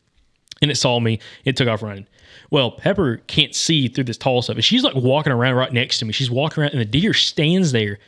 and 0.61 0.71
it 0.71 0.75
saw 0.75 0.99
me. 0.99 1.19
It 1.45 1.55
took 1.55 1.67
off 1.67 1.83
running. 1.83 2.07
Well, 2.49 2.71
Pepper 2.71 3.17
can't 3.27 3.55
see 3.55 3.87
through 3.87 4.05
this 4.05 4.17
tall 4.17 4.41
stuff, 4.41 4.55
and 4.55 4.65
she's 4.65 4.83
like 4.83 4.95
walking 4.95 5.31
around 5.31 5.55
right 5.55 5.71
next 5.71 5.99
to 5.99 6.05
me. 6.05 6.13
She's 6.13 6.31
walking 6.31 6.63
around, 6.63 6.71
and 6.71 6.81
the 6.81 6.85
deer 6.85 7.13
stands 7.13 7.71
there 7.71 7.99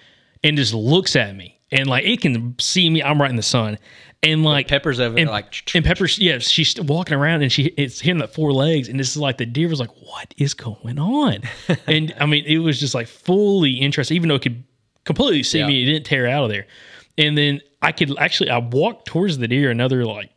and 0.44 0.58
just 0.58 0.74
looks 0.74 1.16
at 1.16 1.36
me, 1.36 1.60
and 1.72 1.88
like 1.88 2.06
it 2.06 2.22
can 2.22 2.56
see 2.60 2.90
me. 2.90 3.04
I'm 3.04 3.22
right 3.22 3.30
in 3.30 3.36
the 3.36 3.44
sun, 3.44 3.78
and 4.24 4.44
like 4.44 4.68
Pepper's 4.68 5.00
over 5.00 5.18
and, 5.18 5.30
like 5.30 5.76
and 5.76 5.84
Pepper's 5.84 6.18
yeah, 6.18 6.40
she's 6.40 6.80
walking 6.80 7.16
around 7.16 7.44
and 7.44 7.52
she 7.52 7.66
it's 7.78 8.00
hitting 8.00 8.20
the 8.20 8.28
four 8.28 8.54
legs, 8.54 8.88
and 8.88 9.00
this 9.00 9.12
is 9.12 9.18
like 9.18 9.38
the 9.38 9.45
deer 9.45 9.68
was 9.68 9.80
like, 9.80 9.91
what 10.02 10.34
is 10.38 10.54
going 10.54 10.98
on? 10.98 11.41
and 11.88 12.16
I 12.20 12.26
mean, 12.26 12.45
it 12.45 12.60
was 12.60 12.80
just 12.80 12.95
like 12.95 13.08
fully 13.08 13.74
interested, 13.74 14.16
even 14.16 14.30
though 14.30 14.36
it 14.36 14.41
could 14.41 14.64
completely 15.04 15.44
see 15.44 15.60
yeah. 15.60 15.68
me, 15.68 15.84
it 15.84 15.86
didn't 15.86 16.06
tear 16.06 16.28
out 16.28 16.45
of 16.45 16.50
there. 16.50 16.66
And 17.18 17.38
then 17.38 17.62
I 17.82 17.91
could 17.91 18.18
actually 18.18 18.50
I 18.50 18.58
walked 18.58 19.08
towards 19.08 19.38
the 19.38 19.48
deer 19.48 19.70
another 19.70 20.06
like 20.06 20.32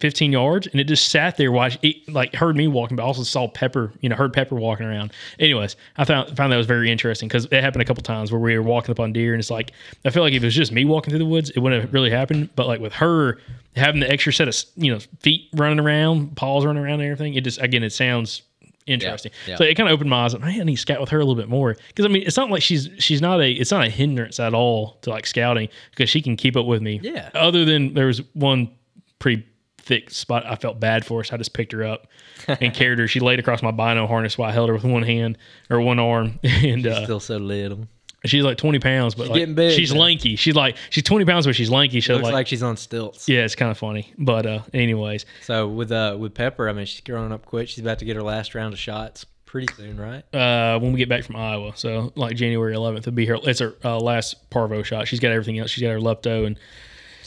15 0.00 0.32
yards 0.32 0.66
and 0.66 0.80
it 0.80 0.84
just 0.84 1.10
sat 1.10 1.36
there 1.36 1.52
while 1.52 1.70
it 1.82 2.08
like 2.08 2.34
heard 2.34 2.56
me 2.56 2.66
walking 2.66 2.96
but 2.96 3.02
also 3.02 3.22
saw 3.22 3.46
pepper 3.46 3.92
you 4.00 4.08
know 4.08 4.16
heard 4.16 4.32
pepper 4.32 4.54
walking 4.54 4.86
around 4.86 5.12
anyways 5.38 5.76
i 5.98 6.04
found 6.04 6.34
found 6.36 6.50
that 6.52 6.56
was 6.56 6.66
very 6.66 6.90
interesting 6.90 7.28
because 7.28 7.44
it 7.44 7.62
happened 7.62 7.82
a 7.82 7.84
couple 7.84 8.02
times 8.02 8.32
where 8.32 8.40
we 8.40 8.56
were 8.56 8.62
walking 8.62 8.90
up 8.90 8.98
on 8.98 9.12
deer 9.12 9.34
and 9.34 9.40
it's 9.40 9.50
like 9.50 9.72
i 10.04 10.10
feel 10.10 10.22
like 10.22 10.32
if 10.32 10.42
it 10.42 10.46
was 10.46 10.54
just 10.54 10.72
me 10.72 10.84
walking 10.84 11.10
through 11.10 11.18
the 11.18 11.26
woods 11.26 11.50
it 11.50 11.58
wouldn't 11.58 11.82
have 11.82 11.92
really 11.92 12.10
happened 12.10 12.48
but 12.56 12.66
like 12.66 12.80
with 12.80 12.94
her 12.94 13.38
having 13.76 14.00
the 14.00 14.10
extra 14.10 14.32
set 14.32 14.48
of 14.48 14.56
you 14.76 14.92
know 14.92 14.98
feet 15.20 15.48
running 15.54 15.78
around 15.78 16.34
paws 16.34 16.64
running 16.64 16.82
around 16.82 17.00
and 17.00 17.12
everything 17.12 17.34
it 17.34 17.44
just 17.44 17.60
again 17.60 17.82
it 17.82 17.92
sounds 17.92 18.42
interesting. 18.86 19.32
Yeah, 19.46 19.52
yeah. 19.52 19.56
So 19.56 19.64
it 19.64 19.74
kind 19.76 19.88
of 19.88 19.92
opened 19.92 20.10
my 20.10 20.24
eyes. 20.24 20.32
Like, 20.32 20.42
man, 20.42 20.60
I 20.60 20.64
need 20.64 20.76
to 20.76 20.80
scout 20.80 21.00
with 21.00 21.10
her 21.10 21.18
a 21.18 21.20
little 21.20 21.40
bit 21.40 21.48
more 21.48 21.76
because 21.88 22.04
I 22.04 22.08
mean, 22.08 22.24
it's 22.26 22.36
not 22.36 22.50
like 22.50 22.62
she's 22.62 22.88
she's 22.98 23.20
not 23.20 23.40
a 23.40 23.52
it's 23.52 23.70
not 23.70 23.84
a 23.84 23.90
hindrance 23.90 24.40
at 24.40 24.54
all 24.54 24.98
to 25.02 25.10
like 25.10 25.26
scouting 25.26 25.68
because 25.90 26.10
she 26.10 26.20
can 26.20 26.36
keep 26.36 26.56
up 26.56 26.66
with 26.66 26.82
me. 26.82 27.00
Yeah. 27.02 27.30
Other 27.34 27.64
than 27.64 27.94
there 27.94 28.06
was 28.06 28.22
one 28.34 28.70
pretty 29.18 29.46
thick 29.80 30.10
spot. 30.10 30.44
I 30.46 30.54
felt 30.56 30.78
bad 30.80 31.04
for 31.04 31.20
her, 31.20 31.24
so 31.24 31.34
I 31.34 31.38
just 31.38 31.52
picked 31.52 31.72
her 31.72 31.84
up 31.84 32.06
and 32.46 32.72
carried 32.74 32.98
her. 32.98 33.08
She 33.08 33.20
laid 33.20 33.38
across 33.38 33.62
my 33.62 33.70
bino 33.70 34.06
harness 34.06 34.38
while 34.38 34.48
I 34.48 34.52
held 34.52 34.68
her 34.68 34.74
with 34.74 34.84
one 34.84 35.02
hand 35.02 35.38
or 35.68 35.80
one 35.80 35.98
arm, 35.98 36.38
and 36.44 36.82
She's 36.82 36.86
uh, 36.86 37.04
still 37.04 37.20
so 37.20 37.36
little. 37.38 37.86
she's 38.24 38.44
like 38.44 38.58
twenty 38.58 38.78
pounds, 38.78 39.14
but 39.14 39.24
She's 39.24 39.30
like, 39.30 39.38
getting 39.40 39.54
big, 39.54 39.72
she's 39.76 39.92
lanky. 39.92 40.36
She's 40.36 40.54
like 40.54 40.76
she's 40.90 41.04
twenty 41.04 41.24
pounds, 41.24 41.46
but 41.46 41.54
she's 41.56 41.70
lanky. 41.70 42.00
So 42.00 42.14
Looks 42.14 42.24
like, 42.24 42.32
like, 42.32 42.46
she's 42.46 42.62
on 42.62 42.76
stilts. 42.76 43.28
yeah, 43.28 43.44
it's 43.44 43.54
kind 43.54 43.70
of 43.70 43.78
funny. 43.78 44.12
But 44.18 44.46
uh, 44.46 44.62
anyways, 44.74 45.26
So 45.42 45.68
with 45.68 45.90
uh 45.92 46.16
with 46.18 46.34
Pepper, 46.34 46.68
I 46.68 46.72
mean, 46.72 46.86
she's 46.86 47.00
growing 47.00 47.32
up 47.32 47.46
quick. 47.46 47.68
She's 47.68 47.80
about 47.84 47.98
to 48.00 48.04
get 48.04 48.16
her 48.16 48.22
last 48.22 48.54
round 48.54 48.72
of 48.74 48.78
shots 48.78 49.26
pretty 49.46 49.72
soon, 49.76 49.98
right? 49.98 50.22
uh, 50.32 50.78
when 50.78 50.92
we 50.92 50.98
get 50.98 51.08
back 51.08 51.24
from 51.24 51.34
Iowa, 51.34 51.72
so 51.74 52.12
like 52.14 52.36
January 52.36 52.72
11th, 52.72 53.06
will 53.06 53.12
be 53.12 53.26
her. 53.26 53.36
It's 53.42 53.58
her 53.58 53.74
uh, 53.84 53.98
last 53.98 54.48
parvo 54.50 54.84
shot. 54.84 55.08
She's 55.08 55.18
got 55.18 55.32
everything 55.32 55.58
else. 55.58 55.70
She's 55.72 55.82
got 55.82 55.90
her 55.90 55.98
lepto 55.98 56.46
and 56.46 56.56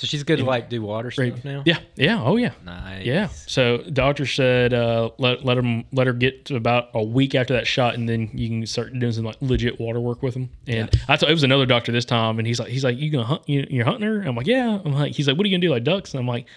So 0.03 0.07
she's 0.07 0.23
good 0.23 0.39
to 0.39 0.43
like 0.43 0.67
do 0.69 0.81
water 0.81 1.11
stuff 1.11 1.45
now. 1.45 1.63
Yeah, 1.65 1.79
yeah, 1.95 2.21
oh 2.21 2.35
yeah, 2.35 2.51
Nice. 2.65 3.05
yeah. 3.05 3.27
So 3.47 3.77
doctor 3.77 4.25
said 4.25 4.73
uh, 4.73 5.11
let 5.17 5.45
let 5.45 5.55
them 5.55 5.85
let 5.93 6.07
her 6.07 6.13
get 6.13 6.43
to 6.47 6.57
about 6.57 6.89
a 6.93 7.01
week 7.01 7.35
after 7.35 7.53
that 7.53 7.65
shot, 7.65 7.93
and 7.95 8.09
then 8.09 8.29
you 8.33 8.49
can 8.49 8.65
start 8.65 8.91
doing 8.99 9.13
some 9.13 9.23
like 9.23 9.37
legit 9.39 9.79
water 9.79 10.01
work 10.01 10.21
with 10.21 10.33
them. 10.33 10.49
And 10.67 10.89
I 11.07 11.15
thought 11.15 11.29
it 11.29 11.33
was 11.33 11.43
another 11.45 11.65
doctor 11.65 11.93
this 11.93 12.03
time, 12.03 12.37
and 12.37 12.45
he's 12.45 12.59
like 12.59 12.67
he's 12.67 12.83
like 12.83 12.97
you 12.97 13.11
gonna 13.11 13.23
hunt 13.23 13.47
you, 13.47 13.65
you're 13.69 13.85
hunting 13.85 14.05
her? 14.05 14.23
I'm 14.23 14.35
like 14.35 14.45
yeah. 14.45 14.77
I'm 14.83 14.91
like 14.91 15.13
he's 15.13 15.25
like 15.25 15.37
what 15.37 15.45
are 15.45 15.47
you 15.47 15.55
gonna 15.57 15.65
do 15.65 15.71
like 15.71 15.85
ducks? 15.85 16.11
And 16.13 16.19
I'm 16.19 16.27
like. 16.27 16.47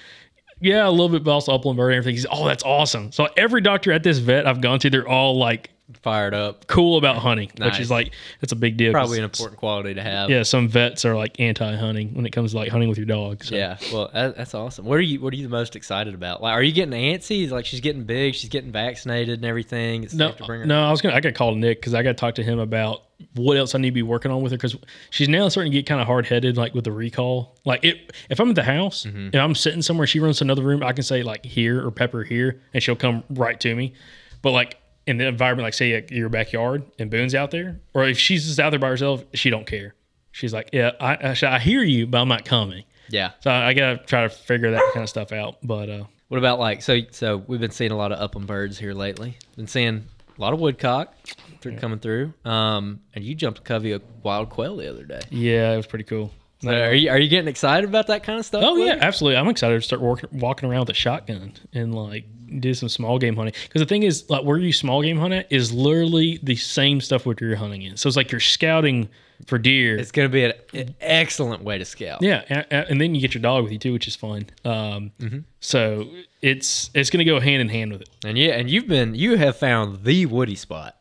Yeah, 0.58 0.88
a 0.88 0.90
little 0.90 1.10
bit, 1.10 1.22
but 1.22 1.32
also 1.32 1.52
upland 1.52 1.76
bird 1.76 1.90
and 1.90 1.98
everything. 1.98 2.14
He's 2.14 2.24
oh, 2.30 2.46
that's 2.46 2.64
awesome. 2.64 3.12
So 3.12 3.28
every 3.36 3.60
doctor 3.60 3.92
at 3.92 4.02
this 4.02 4.16
vet 4.16 4.46
I've 4.46 4.62
gone 4.62 4.78
to, 4.78 4.88
they're 4.88 5.06
all 5.06 5.36
like 5.38 5.68
Fired 6.02 6.34
up. 6.34 6.66
cool 6.66 6.98
about 6.98 7.16
hunting, 7.18 7.48
which 7.58 7.78
is 7.78 7.92
like 7.92 8.12
it's 8.40 8.50
a 8.52 8.56
big 8.56 8.76
deal. 8.76 8.90
Probably 8.92 9.18
an 9.18 9.24
important 9.24 9.58
quality 9.60 9.94
to 9.94 10.02
have. 10.02 10.28
Yeah, 10.28 10.42
some 10.42 10.68
vets 10.68 11.04
are 11.04 11.14
like 11.14 11.38
anti-hunting 11.38 12.14
when 12.14 12.26
it 12.26 12.30
comes 12.32 12.50
to 12.50 12.56
like 12.56 12.70
hunting 12.70 12.88
with 12.88 12.98
your 12.98 13.06
dog. 13.06 13.44
So. 13.44 13.54
Yeah, 13.54 13.78
well, 13.92 14.10
that, 14.12 14.36
that's 14.36 14.52
awesome. 14.54 14.84
What 14.84 14.98
are 14.98 15.02
you 15.02 15.20
What 15.20 15.32
are 15.32 15.36
you 15.36 15.44
the 15.44 15.48
most 15.48 15.76
excited 15.76 16.12
about? 16.12 16.42
Like, 16.42 16.54
are 16.54 16.62
you 16.62 16.72
getting 16.72 16.92
antsy? 16.92 17.48
Like, 17.48 17.66
she's 17.66 17.80
getting 17.80 18.02
big, 18.02 18.34
she's 18.34 18.50
getting 18.50 18.72
vaccinated 18.72 19.38
and 19.38 19.44
everything. 19.44 20.02
It's 20.02 20.12
No, 20.12 20.32
to 20.32 20.44
bring 20.44 20.60
her. 20.60 20.66
no, 20.66 20.86
I 20.86 20.90
was 20.90 21.00
gonna. 21.00 21.14
I 21.14 21.20
got 21.20 21.28
to 21.28 21.34
call 21.34 21.54
Nick 21.54 21.78
because 21.80 21.94
I 21.94 22.02
got 22.02 22.10
to 22.10 22.14
talk 22.14 22.34
to 22.34 22.42
him 22.42 22.58
about 22.58 23.02
what 23.34 23.56
else 23.56 23.74
I 23.74 23.78
need 23.78 23.90
to 23.90 23.94
be 23.94 24.02
working 24.02 24.32
on 24.32 24.42
with 24.42 24.50
her 24.52 24.58
because 24.58 24.76
she's 25.10 25.28
now 25.28 25.48
starting 25.48 25.70
to 25.72 25.78
get 25.78 25.86
kind 25.86 26.00
of 26.00 26.08
hard 26.08 26.26
headed, 26.26 26.56
like 26.56 26.74
with 26.74 26.82
the 26.84 26.92
recall. 26.92 27.56
Like 27.64 27.84
it, 27.84 28.12
if 28.28 28.40
I'm 28.40 28.48
at 28.50 28.56
the 28.56 28.64
house, 28.64 29.04
Mm-hmm. 29.06 29.28
if 29.28 29.36
I'm 29.36 29.54
sitting 29.54 29.82
somewhere, 29.82 30.06
she 30.08 30.18
runs 30.18 30.38
to 30.38 30.44
another 30.44 30.62
room, 30.62 30.82
I 30.82 30.92
can 30.92 31.04
say 31.04 31.22
like 31.22 31.44
here 31.44 31.86
or 31.86 31.92
Pepper 31.92 32.24
here, 32.24 32.60
and 32.74 32.82
she'll 32.82 32.96
come 32.96 33.22
right 33.30 33.58
to 33.60 33.72
me. 33.74 33.94
But 34.42 34.50
like 34.50 34.78
in 35.06 35.18
the 35.18 35.26
environment, 35.26 35.64
like 35.64 35.74
say 35.74 35.94
like, 35.94 36.10
your 36.10 36.28
backyard 36.28 36.84
and 36.98 37.10
Boone's 37.10 37.34
out 37.34 37.50
there, 37.50 37.80
or 37.94 38.04
if 38.08 38.18
she's 38.18 38.46
just 38.46 38.58
out 38.58 38.70
there 38.70 38.78
by 38.78 38.88
herself, 38.88 39.24
she 39.34 39.50
don't 39.50 39.66
care. 39.66 39.94
She's 40.32 40.52
like, 40.52 40.70
yeah, 40.72 40.90
I, 41.00 41.14
I, 41.32 41.36
I 41.54 41.58
hear 41.58 41.82
you, 41.82 42.06
but 42.06 42.18
I'm 42.20 42.28
not 42.28 42.44
coming. 42.44 42.84
Yeah. 43.08 43.30
So 43.40 43.50
I, 43.50 43.68
I 43.68 43.72
gotta 43.74 43.98
try 43.98 44.22
to 44.22 44.28
figure 44.28 44.72
that 44.72 44.82
kind 44.92 45.02
of 45.04 45.08
stuff 45.08 45.32
out. 45.32 45.56
But 45.62 45.88
uh, 45.88 46.04
What 46.28 46.38
about 46.38 46.58
like 46.58 46.82
so? 46.82 47.00
So 47.12 47.38
we've 47.46 47.60
been 47.60 47.70
seeing 47.70 47.92
a 47.92 47.96
lot 47.96 48.12
of 48.12 48.18
upland 48.20 48.46
birds 48.46 48.78
here 48.78 48.92
lately. 48.92 49.38
Been 49.56 49.66
seeing 49.66 50.04
a 50.36 50.40
lot 50.40 50.52
of 50.52 50.60
woodcock 50.60 51.14
through, 51.60 51.76
coming 51.78 52.00
through. 52.00 52.34
Um, 52.44 53.00
and 53.14 53.24
you 53.24 53.34
jumped 53.34 53.60
a 53.60 53.62
covey 53.62 53.92
of 53.92 54.02
wild 54.22 54.50
quail 54.50 54.76
the 54.76 54.90
other 54.90 55.04
day. 55.04 55.20
yeah, 55.30 55.72
it 55.72 55.76
was 55.76 55.86
pretty 55.86 56.04
cool. 56.04 56.32
So 56.62 56.70
are 56.70 56.92
you 56.94 57.10
are 57.10 57.18
you 57.18 57.28
getting 57.28 57.48
excited 57.48 57.88
about 57.88 58.08
that 58.08 58.22
kind 58.22 58.38
of 58.38 58.44
stuff? 58.46 58.62
Oh 58.64 58.76
yeah, 58.76 58.98
absolutely. 59.00 59.36
I'm 59.38 59.48
excited 59.48 59.76
to 59.76 59.82
start 59.82 60.02
walking 60.32 60.68
around 60.68 60.80
with 60.80 60.90
a 60.90 60.94
shotgun 60.94 61.52
and 61.72 61.94
like 61.94 62.24
do 62.60 62.74
some 62.74 62.88
small 62.88 63.18
game 63.18 63.36
hunting. 63.36 63.54
Because 63.64 63.80
the 63.80 63.86
thing 63.86 64.02
is, 64.02 64.28
like 64.30 64.44
where 64.44 64.58
you 64.58 64.72
small 64.72 65.02
game 65.02 65.18
hunt 65.18 65.34
at 65.34 65.50
is 65.52 65.72
literally 65.72 66.38
the 66.42 66.56
same 66.56 67.00
stuff 67.00 67.26
what 67.26 67.40
you're 67.40 67.56
hunting 67.56 67.82
in. 67.82 67.96
So 67.96 68.06
it's 68.08 68.16
like 68.16 68.30
you're 68.30 68.40
scouting 68.40 69.08
for 69.46 69.58
deer. 69.58 69.98
It's 69.98 70.10
going 70.12 70.28
to 70.28 70.32
be 70.32 70.44
an, 70.44 70.52
an 70.72 70.94
excellent 71.00 71.62
way 71.62 71.76
to 71.78 71.84
scout. 71.84 72.22
yeah, 72.22 72.42
a- 72.48 72.74
a- 72.74 72.90
and 72.90 73.00
then 73.00 73.14
you 73.14 73.20
get 73.20 73.34
your 73.34 73.42
dog 73.42 73.64
with 73.64 73.72
you 73.72 73.78
too, 73.78 73.92
which 73.92 74.08
is 74.08 74.16
fun. 74.16 74.46
Um, 74.64 75.12
Mm-hmm. 75.20 75.38
So 75.60 76.08
it's 76.42 76.90
it's 76.94 77.10
gonna 77.10 77.24
go 77.24 77.40
hand 77.40 77.60
in 77.60 77.68
hand 77.68 77.90
with 77.92 78.02
it. 78.02 78.08
And 78.24 78.38
yeah, 78.38 78.52
and 78.52 78.70
you've 78.70 78.86
been 78.86 79.14
you 79.16 79.36
have 79.36 79.56
found 79.56 80.04
the 80.04 80.24
woody 80.26 80.54
spot. 80.54 80.96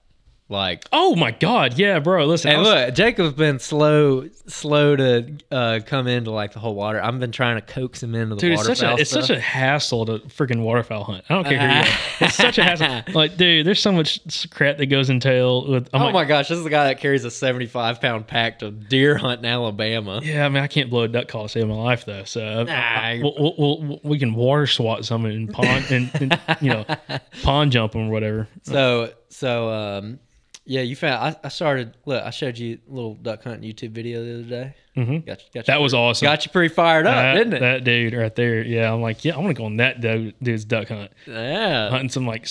Like 0.48 0.86
Oh 0.92 1.16
my 1.16 1.32
god, 1.32 1.76
yeah, 1.78 1.98
bro. 1.98 2.26
Listen, 2.26 2.52
I 2.52 2.54
And 2.54 2.62
was- 2.62 2.70
look, 2.70 2.94
Jacob's 2.96 3.34
been 3.34 3.58
slow, 3.58 4.30
slow 4.46 4.96
to 4.96 5.34
uh, 5.52 5.80
come 5.84 6.06
into 6.08 6.30
like 6.30 6.54
the 6.54 6.60
whole 6.60 6.76
water. 6.76 7.02
I've 7.04 7.20
been 7.20 7.32
trying 7.32 7.56
to 7.56 7.62
coax 7.62 8.04
him 8.04 8.14
into 8.14 8.36
the 8.36 8.42
Dude, 8.42 8.54
it's 8.54 8.64
such 8.66 8.84
a 8.84 8.94
it's 8.96 9.10
such 9.10 9.32
a 9.32 9.40
hassle 9.40 10.06
to 10.06 10.20
freaking 10.20 10.62
waterfowl 10.62 11.04
hunt. 11.04 11.24
I 11.30 11.34
don't 11.34 11.46
care 11.46 11.58
who 11.60 11.66
you 11.66 11.82
are. 11.82 11.98
It's 12.28 12.36
such 12.46 12.60
a 12.60 12.64
hassle. 12.64 13.14
Like, 13.16 13.38
dude, 13.38 13.66
there's 13.66 13.82
so 13.82 13.92
much 13.92 14.48
crap 14.52 14.78
that 14.78 14.86
goes 14.86 15.10
into 15.10 15.64
with. 15.68 15.90
I'm 15.94 16.02
oh 16.02 16.06
like, 16.06 16.14
my 16.14 16.26
gosh, 16.26 16.50
this 16.50 16.60
is 16.60 16.64
the 16.64 16.70
guy 16.70 16.86
that 16.90 17.00
carries 17.00 17.26
a 17.26 17.32
seventy-five 17.32 18.00
pound 18.00 18.28
pack 18.28 18.60
to 18.60 18.70
deer 18.70 19.18
hunt 19.18 19.40
in 19.40 19.46
Alabama. 19.46 20.20
Yeah, 20.24 20.46
I 20.46 20.50
mean, 20.50 20.62
I 20.62 20.68
can't 20.68 20.92
blow 20.92 21.02
a 21.04 21.08
duck 21.08 21.28
call 21.28 21.44
to 21.44 21.50
save 21.50 21.68
my 21.68 21.74
life 21.74 22.06
though. 22.06 22.24
So 22.24 22.46
uh, 22.46 22.64
Nah, 22.66 23.16
we'll, 23.24 23.34
we'll, 23.58 23.82
we'll, 23.82 24.00
we 24.04 24.20
can 24.20 24.36
water 24.36 24.68
swat 24.68 25.06
some 25.06 25.26
and 25.26 25.52
pond 25.52 25.86
and, 25.90 26.12
and 26.22 26.40
you 26.62 26.70
know 26.70 26.86
pond 27.42 27.72
jump 27.72 27.94
them 27.94 28.10
or 28.10 28.12
whatever. 28.12 28.48
So, 28.62 29.12
so 29.30 29.70
um, 29.70 30.20
yeah, 30.66 30.82
you 30.82 30.96
found. 30.96 31.24
I, 31.24 31.46
I 31.46 31.50
started. 31.50 31.96
Look, 32.06 32.24
I 32.24 32.30
showed 32.32 32.58
you 32.58 32.80
a 32.90 32.94
little 32.94 33.16
duck 33.16 33.44
hunting 33.44 33.70
YouTube 33.72 33.92
video 33.92 34.24
the 34.24 34.34
other 34.36 34.44
day. 34.44 34.76
Mhm. 34.98 35.26
Got 35.26 35.40
you, 35.42 35.46
got 35.54 35.56
you 35.56 35.64
That 35.64 35.82
was 35.82 35.92
pretty- 35.94 36.02
awesome. 36.04 36.26
Got 36.26 36.46
you 36.46 36.52
pretty 36.52 36.74
fired 36.74 37.06
up, 37.06 37.16
that, 37.16 37.34
didn't 37.36 37.54
it? 37.54 37.60
That 37.60 37.84
dude 37.84 38.14
right 38.14 38.34
there. 38.36 38.64
Yeah, 38.64 38.92
I'm 38.94 39.02
like, 39.02 39.24
yeah, 39.26 39.36
I 39.36 39.38
want 39.40 39.50
to 39.50 39.54
go 39.54 39.66
on 39.66 39.78
that 39.78 40.00
dude, 40.02 40.34
dude's 40.42 40.64
duck 40.66 40.88
hunt. 40.88 41.12
yeah. 41.28 41.90
Hunting 41.90 42.10
some 42.10 42.26
like, 42.26 42.48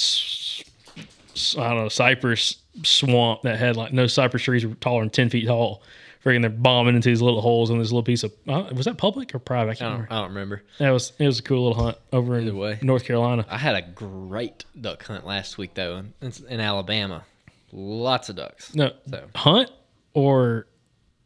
I 1.59 1.69
don't 1.69 1.79
know, 1.79 1.89
cypress 1.89 2.57
swamp 2.83 3.43
that 3.43 3.59
had 3.59 3.77
like 3.77 3.93
no 3.93 4.07
cypress 4.07 4.43
trees 4.43 4.67
were 4.67 4.75
taller 4.75 5.01
than 5.03 5.11
ten 5.11 5.29
feet 5.31 5.47
tall. 5.47 5.83
Freaking, 6.25 6.41
they're 6.41 6.49
bombing 6.51 6.97
into 6.97 7.09
these 7.11 7.21
little 7.21 7.43
holes 7.43 7.69
in 7.71 7.79
this 7.79 7.91
little 7.93 8.03
piece 8.03 8.23
of. 8.23 8.33
Uh, 8.49 8.65
was 8.75 8.87
that 8.87 8.97
public 8.97 9.35
or 9.35 9.39
private? 9.39 9.71
I 9.71 9.73
I 9.73 9.75
can't 9.75 9.81
don't, 9.81 9.93
remember. 9.93 10.13
I 10.15 10.19
don't 10.21 10.29
remember. 10.31 10.63
That 10.79 10.91
was 10.91 11.13
it 11.19 11.27
was 11.27 11.39
a 11.39 11.43
cool 11.43 11.69
little 11.69 11.83
hunt 11.85 11.99
over 12.13 12.39
in 12.39 12.57
way. 12.57 12.79
North 12.81 13.05
Carolina. 13.05 13.45
I 13.51 13.59
had 13.59 13.75
a 13.75 13.83
great 13.83 14.65
duck 14.81 15.05
hunt 15.05 15.27
last 15.27 15.59
week 15.59 15.75
though, 15.75 16.03
in, 16.23 16.33
in 16.49 16.61
Alabama. 16.61 17.25
Lots 17.73 18.29
of 18.31 18.37
ducks. 18.37 18.75
No, 18.75 18.93
So. 19.11 19.25
hunt 19.35 19.71
or 20.15 20.67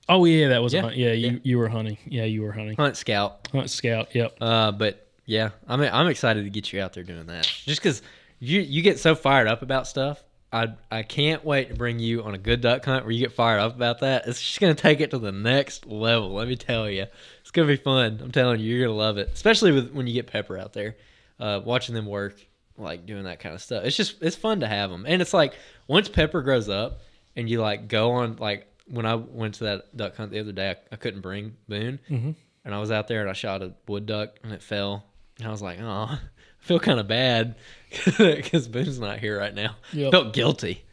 oh 0.08 0.24
yeah, 0.24 0.48
that 0.48 0.62
was 0.62 0.72
Yeah, 0.72 0.80
a 0.80 0.82
hunt. 0.82 0.96
Yeah, 0.96 1.12
you 1.12 1.30
yeah. 1.32 1.38
you 1.42 1.58
were 1.58 1.68
hunting. 1.68 1.98
Yeah, 2.06 2.24
you 2.24 2.42
were 2.42 2.52
hunting. 2.52 2.76
Hunt 2.76 2.96
scout. 2.96 3.48
Hunt 3.52 3.70
scout. 3.70 4.14
Yep. 4.14 4.36
Uh, 4.40 4.72
but 4.72 5.06
yeah, 5.26 5.50
I'm 5.68 5.80
I'm 5.80 6.08
excited 6.08 6.42
to 6.44 6.50
get 6.50 6.72
you 6.72 6.80
out 6.80 6.94
there 6.94 7.04
doing 7.04 7.26
that. 7.26 7.44
Just 7.44 7.80
because 7.82 8.02
you 8.40 8.60
you 8.62 8.82
get 8.82 8.98
so 8.98 9.14
fired 9.14 9.46
up 9.46 9.62
about 9.62 9.86
stuff. 9.86 10.24
I 10.52 10.68
I 10.90 11.02
can't 11.02 11.44
wait 11.44 11.68
to 11.68 11.74
bring 11.74 11.98
you 11.98 12.22
on 12.22 12.34
a 12.34 12.38
good 12.38 12.60
duck 12.62 12.84
hunt 12.84 13.04
where 13.04 13.12
you 13.12 13.20
get 13.20 13.32
fired 13.32 13.60
up 13.60 13.76
about 13.76 14.00
that. 14.00 14.26
It's 14.26 14.40
just 14.40 14.60
gonna 14.60 14.74
take 14.74 15.00
it 15.00 15.10
to 15.10 15.18
the 15.18 15.32
next 15.32 15.86
level. 15.86 16.32
Let 16.32 16.48
me 16.48 16.56
tell 16.56 16.88
you, 16.88 17.06
it's 17.42 17.50
gonna 17.50 17.68
be 17.68 17.76
fun. 17.76 18.20
I'm 18.22 18.30
telling 18.32 18.60
you, 18.60 18.74
you're 18.74 18.86
gonna 18.86 18.96
love 18.98 19.18
it, 19.18 19.30
especially 19.32 19.72
with 19.72 19.92
when 19.92 20.06
you 20.06 20.14
get 20.14 20.26
Pepper 20.26 20.56
out 20.56 20.72
there, 20.72 20.96
uh, 21.38 21.60
watching 21.64 21.94
them 21.94 22.06
work, 22.06 22.36
like 22.78 23.04
doing 23.04 23.24
that 23.24 23.40
kind 23.40 23.54
of 23.54 23.60
stuff. 23.60 23.84
It's 23.84 23.96
just 23.96 24.22
it's 24.22 24.36
fun 24.36 24.60
to 24.60 24.66
have 24.66 24.90
them, 24.90 25.04
and 25.06 25.20
it's 25.20 25.34
like 25.34 25.54
once 25.86 26.08
Pepper 26.08 26.40
grows 26.40 26.68
up 26.70 27.00
and 27.36 27.48
you 27.50 27.60
like 27.60 27.88
go 27.88 28.12
on 28.12 28.36
like 28.36 28.66
when 28.86 29.04
I 29.04 29.16
went 29.16 29.54
to 29.56 29.64
that 29.64 29.94
duck 29.96 30.16
hunt 30.16 30.30
the 30.32 30.40
other 30.40 30.52
day, 30.52 30.70
I, 30.70 30.76
I 30.92 30.96
couldn't 30.96 31.20
bring 31.20 31.56
Boone, 31.68 31.98
Mhm. 32.10 32.34
and 32.64 32.74
I 32.74 32.78
was 32.80 32.90
out 32.90 33.06
there 33.06 33.20
and 33.20 33.28
I 33.28 33.34
shot 33.34 33.60
a 33.62 33.74
wood 33.86 34.06
duck 34.06 34.38
and 34.42 34.52
it 34.54 34.62
fell, 34.62 35.04
and 35.38 35.46
I 35.46 35.50
was 35.50 35.60
like, 35.60 35.78
oh, 35.78 35.84
I 36.18 36.18
feel 36.60 36.80
kind 36.80 36.98
of 36.98 37.06
bad 37.06 37.56
because 38.18 38.68
Boone's 38.68 38.98
not 38.98 39.18
here 39.18 39.38
right 39.38 39.54
now. 39.54 39.76
Yep. 39.92 40.12
Felt 40.12 40.32
guilty. 40.32 40.84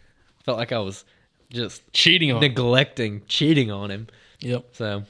Felt 0.44 0.58
like 0.58 0.72
I 0.72 0.80
was 0.80 1.06
just 1.50 1.82
Cheating 1.94 2.32
on. 2.32 2.42
neglecting, 2.42 3.22
cheating 3.28 3.72
on 3.72 3.92
him. 3.92 4.08
Yep. 4.40 4.66
So 4.74 5.04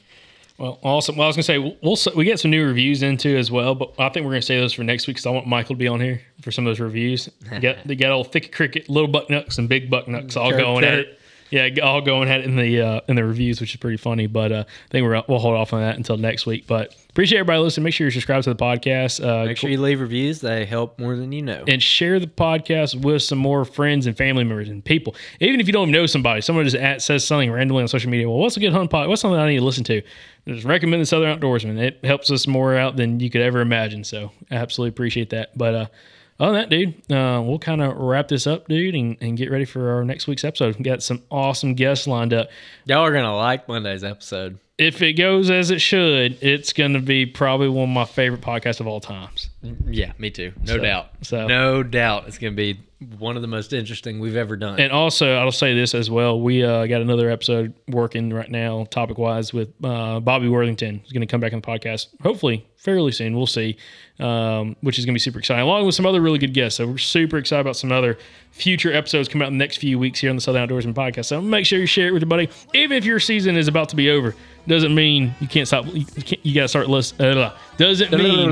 Well, 0.57 0.80
awesome. 0.84 1.18
Well, 1.18 1.26
I 1.26 1.28
was 1.28 1.36
gonna 1.36 1.44
say 1.44 1.57
we'll, 1.57 1.76
we'll 1.82 1.98
we 2.16 2.26
get 2.26 2.40
some 2.40 2.52
new 2.52 2.66
reviews 2.66 3.03
into 3.03 3.36
as 3.36 3.52
well, 3.52 3.76
but 3.76 3.94
I 3.99 4.10
think 4.10 4.26
we're 4.26 4.32
gonna 4.32 4.41
save 4.41 4.62
those 4.62 4.74
for 4.74 4.84
next 4.84 5.07
week 5.07 5.18
because 5.18 5.26
I 5.26 5.32
want 5.32 5.48
Michael 5.48 5.76
to 5.76 5.80
be 5.80 5.88
on 5.88 5.99
here 5.99 6.22
for 6.41 6.52
some 6.52 6.66
of 6.66 6.72
those 6.72 6.80
reviews. 6.80 7.30
Got 7.62 7.78
they 7.86 7.95
got 7.95 8.12
old 8.12 8.32
thick 8.32 8.52
cricket, 8.53 8.90
little 8.90 9.10
buck 9.10 9.30
nucks, 9.30 9.57
and 9.57 9.68
big 9.68 9.90
buck 9.90 10.07
nucks 10.07 10.38
all 10.38 10.52
going 10.52 10.84
at 10.84 10.99
it. 10.99 11.20
Yeah, 11.51 11.69
all 11.84 12.01
going 12.01 12.27
at 12.27 12.41
it 12.41 12.45
in 12.45 12.55
the 12.55 12.81
uh, 12.81 13.01
in 13.07 13.15
the 13.15 13.23
reviews, 13.23 13.61
which 13.61 13.73
is 13.73 13.80
pretty 13.80 13.97
funny. 13.97 14.26
But 14.26 14.51
uh, 14.51 14.63
I 14.67 14.91
think 14.91 15.03
we're, 15.03 15.22
we'll 15.27 15.39
hold 15.39 15.55
off 15.55 15.73
on 15.73 15.81
that 15.81 15.95
until 15.95 16.17
next 16.17 16.45
week. 16.47 16.65
But 16.65 16.95
appreciate 17.11 17.39
everybody 17.39 17.59
listening. 17.59 17.84
Make 17.84 17.93
sure 17.93 18.07
you 18.07 18.11
subscribe 18.11 18.43
to 18.43 18.49
the 18.53 18.55
podcast. 18.55 19.23
Uh, 19.23 19.45
make 19.45 19.57
sure 19.57 19.69
you 19.69 19.80
leave 19.80 20.01
reviews. 20.01 20.41
They 20.41 20.65
help 20.65 20.97
more 20.99 21.15
than 21.15 21.31
you 21.31 21.43
know. 21.43 21.63
and 21.67 21.81
share 21.84 22.19
the 22.19 22.27
podcast 22.27 22.99
with 22.99 23.22
some 23.22 23.38
more 23.38 23.63
friends 23.63 24.07
and 24.07 24.17
family 24.17 24.43
members 24.43 24.69
and 24.69 24.84
people. 24.84 25.15
Even 25.39 25.59
if 25.59 25.67
you 25.67 25.73
don't 25.73 25.91
know 25.91 26.07
somebody, 26.07 26.41
someone 26.41 26.65
just 26.65 26.76
at, 26.76 27.03
says 27.03 27.26
something 27.26 27.51
randomly 27.51 27.84
on 27.84 27.88
social 27.88 28.09
media. 28.09 28.27
Well, 28.27 28.39
what's 28.39 28.57
a 28.57 28.59
good 28.59 28.73
hunt 28.73 28.89
pod? 28.89 29.07
What's 29.07 29.22
something 29.22 29.39
I 29.39 29.47
need 29.47 29.57
to 29.57 29.63
listen 29.63 29.84
to? 29.85 30.01
Just 30.47 30.65
recommend 30.65 31.01
the 31.01 31.05
Southern 31.05 31.39
Outdoorsman. 31.39 31.80
It 31.80 32.03
helps 32.03 32.31
us 32.31 32.47
more 32.47 32.76
out 32.76 32.97
than 32.97 33.19
you 33.19 33.30
could 33.30 33.41
ever 33.41 33.61
imagine. 33.61 34.03
So 34.03 34.31
absolutely 34.49 34.89
appreciate 34.89 35.30
that. 35.30 35.55
But 35.57 35.91
than 36.38 36.53
that, 36.53 36.70
dude, 36.70 37.12
uh, 37.12 37.41
we'll 37.45 37.60
kind 37.60 37.82
of 37.82 37.95
wrap 37.98 38.28
this 38.28 38.45
up, 38.48 38.68
dude, 38.68 38.94
and, 38.95 39.18
and 39.22 39.38
get 39.38 39.49
ready 39.52 39.66
for 39.66 39.90
our 39.91 40.03
next 40.03 40.28
week's 40.28 40.44
episode. 40.44 40.76
We 40.76 40.84
got 40.84 41.02
some 41.02 41.22
awesome 41.32 41.74
guests 41.76 42.07
lined 42.07 42.34
up. 42.34 42.49
Y'all 42.86 42.99
are 43.06 43.14
gonna 43.14 43.36
like 43.36 43.68
Monday's 43.68 44.03
episode. 44.03 44.60
If 44.78 45.02
it 45.02 45.14
goes 45.14 45.49
as 45.49 45.72
it 45.72 45.80
should, 45.80 46.38
it's 46.44 46.74
going 46.74 46.91
to 46.95 46.99
be 46.99 47.26
probably 47.26 47.70
one 47.70 47.86
of 47.88 47.94
my 47.95 48.03
favorite 48.03 48.41
podcasts 48.41 48.82
of 48.82 48.88
all 48.88 48.99
times. 48.99 49.49
Yeah, 49.86 50.12
me 50.18 50.30
too. 50.30 50.52
No 50.66 50.76
So- 50.76 50.80
doubt. 50.80 51.07
so- 51.22 51.48
no 51.48 51.82
doubt, 51.82 52.26
it's 52.28 52.38
going 52.38 52.52
to 52.52 52.57
be 52.57 52.82
one 53.18 53.38
of 53.38 53.41
the 53.41 53.48
most 53.48 53.72
interesting 53.72 54.20
we've 54.20 54.36
ever 54.36 54.57
done. 54.57 54.78
And 54.78 54.91
also, 54.91 55.36
I'll 55.36 55.53
say 55.53 55.74
this 55.74 55.95
as 55.95 56.10
well. 56.12 56.41
We 56.41 56.66
uh, 56.66 56.88
got 56.88 56.99
another 56.99 57.30
episode 57.30 57.74
working 57.88 58.34
right 58.34 58.52
now, 58.52 58.86
topic 58.90 59.18
wise, 59.18 59.53
with 59.53 59.70
uh, 59.82 60.20
Bobby 60.20 60.49
Worthington. 60.49 60.99
He's 61.03 61.14
going 61.14 61.22
to 61.22 61.28
come 61.28 61.40
back 61.40 61.53
on 61.53 61.62
the 61.62 61.68
podcast, 61.68 62.07
hopefully 62.22 62.68
fairly 62.86 63.12
soon. 63.12 63.36
We'll 63.36 63.48
see, 63.48 63.76
um, 64.20 64.76
which 64.82 64.98
is 64.98 65.06
going 65.06 65.14
to 65.14 65.16
be 65.16 65.20
super 65.20 65.40
exciting, 65.40 65.64
along 65.64 65.86
with 65.86 65.95
some 65.95 66.06
other 66.06 66.22
really 66.22 66.38
good 66.38 66.53
guests. 66.53 66.78
So 66.78 66.88
we're 66.88 66.98
super 66.99 67.38
excited 67.38 67.62
about 67.62 67.76
some 67.76 67.91
other 67.91 68.18
future 68.52 68.94
episodes 68.94 69.28
coming 69.28 69.44
out 69.44 69.49
in 69.49 69.57
the 69.57 69.64
next 69.64 69.78
few 69.78 69.99
weeks 69.99 70.20
here 70.20 70.30
on 70.30 70.38
the 70.38 70.41
Southern 70.41 70.66
Outdoorsman 70.70 70.94
podcast. 70.94 71.26
So 71.26 71.41
make 71.41 71.66
sure 71.66 71.80
you 71.80 71.88
share 71.88 72.07
it 72.07 72.12
with 72.14 72.22
your 72.22 72.30
buddy. 72.30 72.48
Even 72.74 72.98
if 72.98 73.03
your 73.03 73.20
season 73.20 73.57
is 73.57 73.68
about 73.68 73.90
to 73.90 73.95
be 73.98 74.10
over, 74.10 74.36
doesn't 74.68 74.95
mean 74.95 75.36
you 75.41 75.48
can't 75.48 75.68
stop. 75.68 75.86
You, 75.88 76.06
can't, 76.06 76.45
you 76.45 76.56
got 76.56 76.62
to 76.62 76.68
start 76.68 76.88
listening. 76.88 77.38
Uh, 77.38 77.56
doesn't 77.78 78.12
mean 78.12 78.52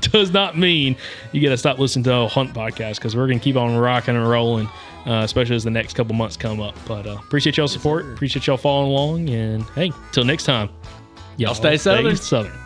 does 0.00 0.32
not 0.32 0.58
mean 0.58 0.96
you 1.32 1.40
got 1.40 1.50
to 1.50 1.56
stop 1.56 1.78
listening 1.78 2.04
to 2.04 2.10
the 2.10 2.28
Hunt 2.28 2.52
podcast 2.52 2.96
because 2.96 3.14
we're 3.14 3.26
going 3.26 3.38
to 3.38 3.44
keep 3.44 3.56
on 3.56 3.76
rocking 3.76 4.16
and 4.16 4.28
rolling, 4.28 4.66
uh, 5.06 5.22
especially 5.22 5.56
as 5.56 5.64
the 5.64 5.70
next 5.70 5.94
couple 5.94 6.14
months 6.14 6.36
come 6.36 6.60
up. 6.60 6.74
But 6.86 7.06
uh, 7.06 7.18
appreciate 7.18 7.56
y'all 7.56 7.68
support. 7.68 8.04
Appreciate 8.06 8.46
y'all 8.46 8.56
following 8.56 8.90
along. 8.90 9.28
And 9.30 9.62
hey, 9.70 9.92
till 10.12 10.24
next 10.24 10.44
time, 10.44 10.68
y'all 11.36 11.54
stay 11.54 11.76
Southern. 11.76 12.16
southern. 12.16 12.65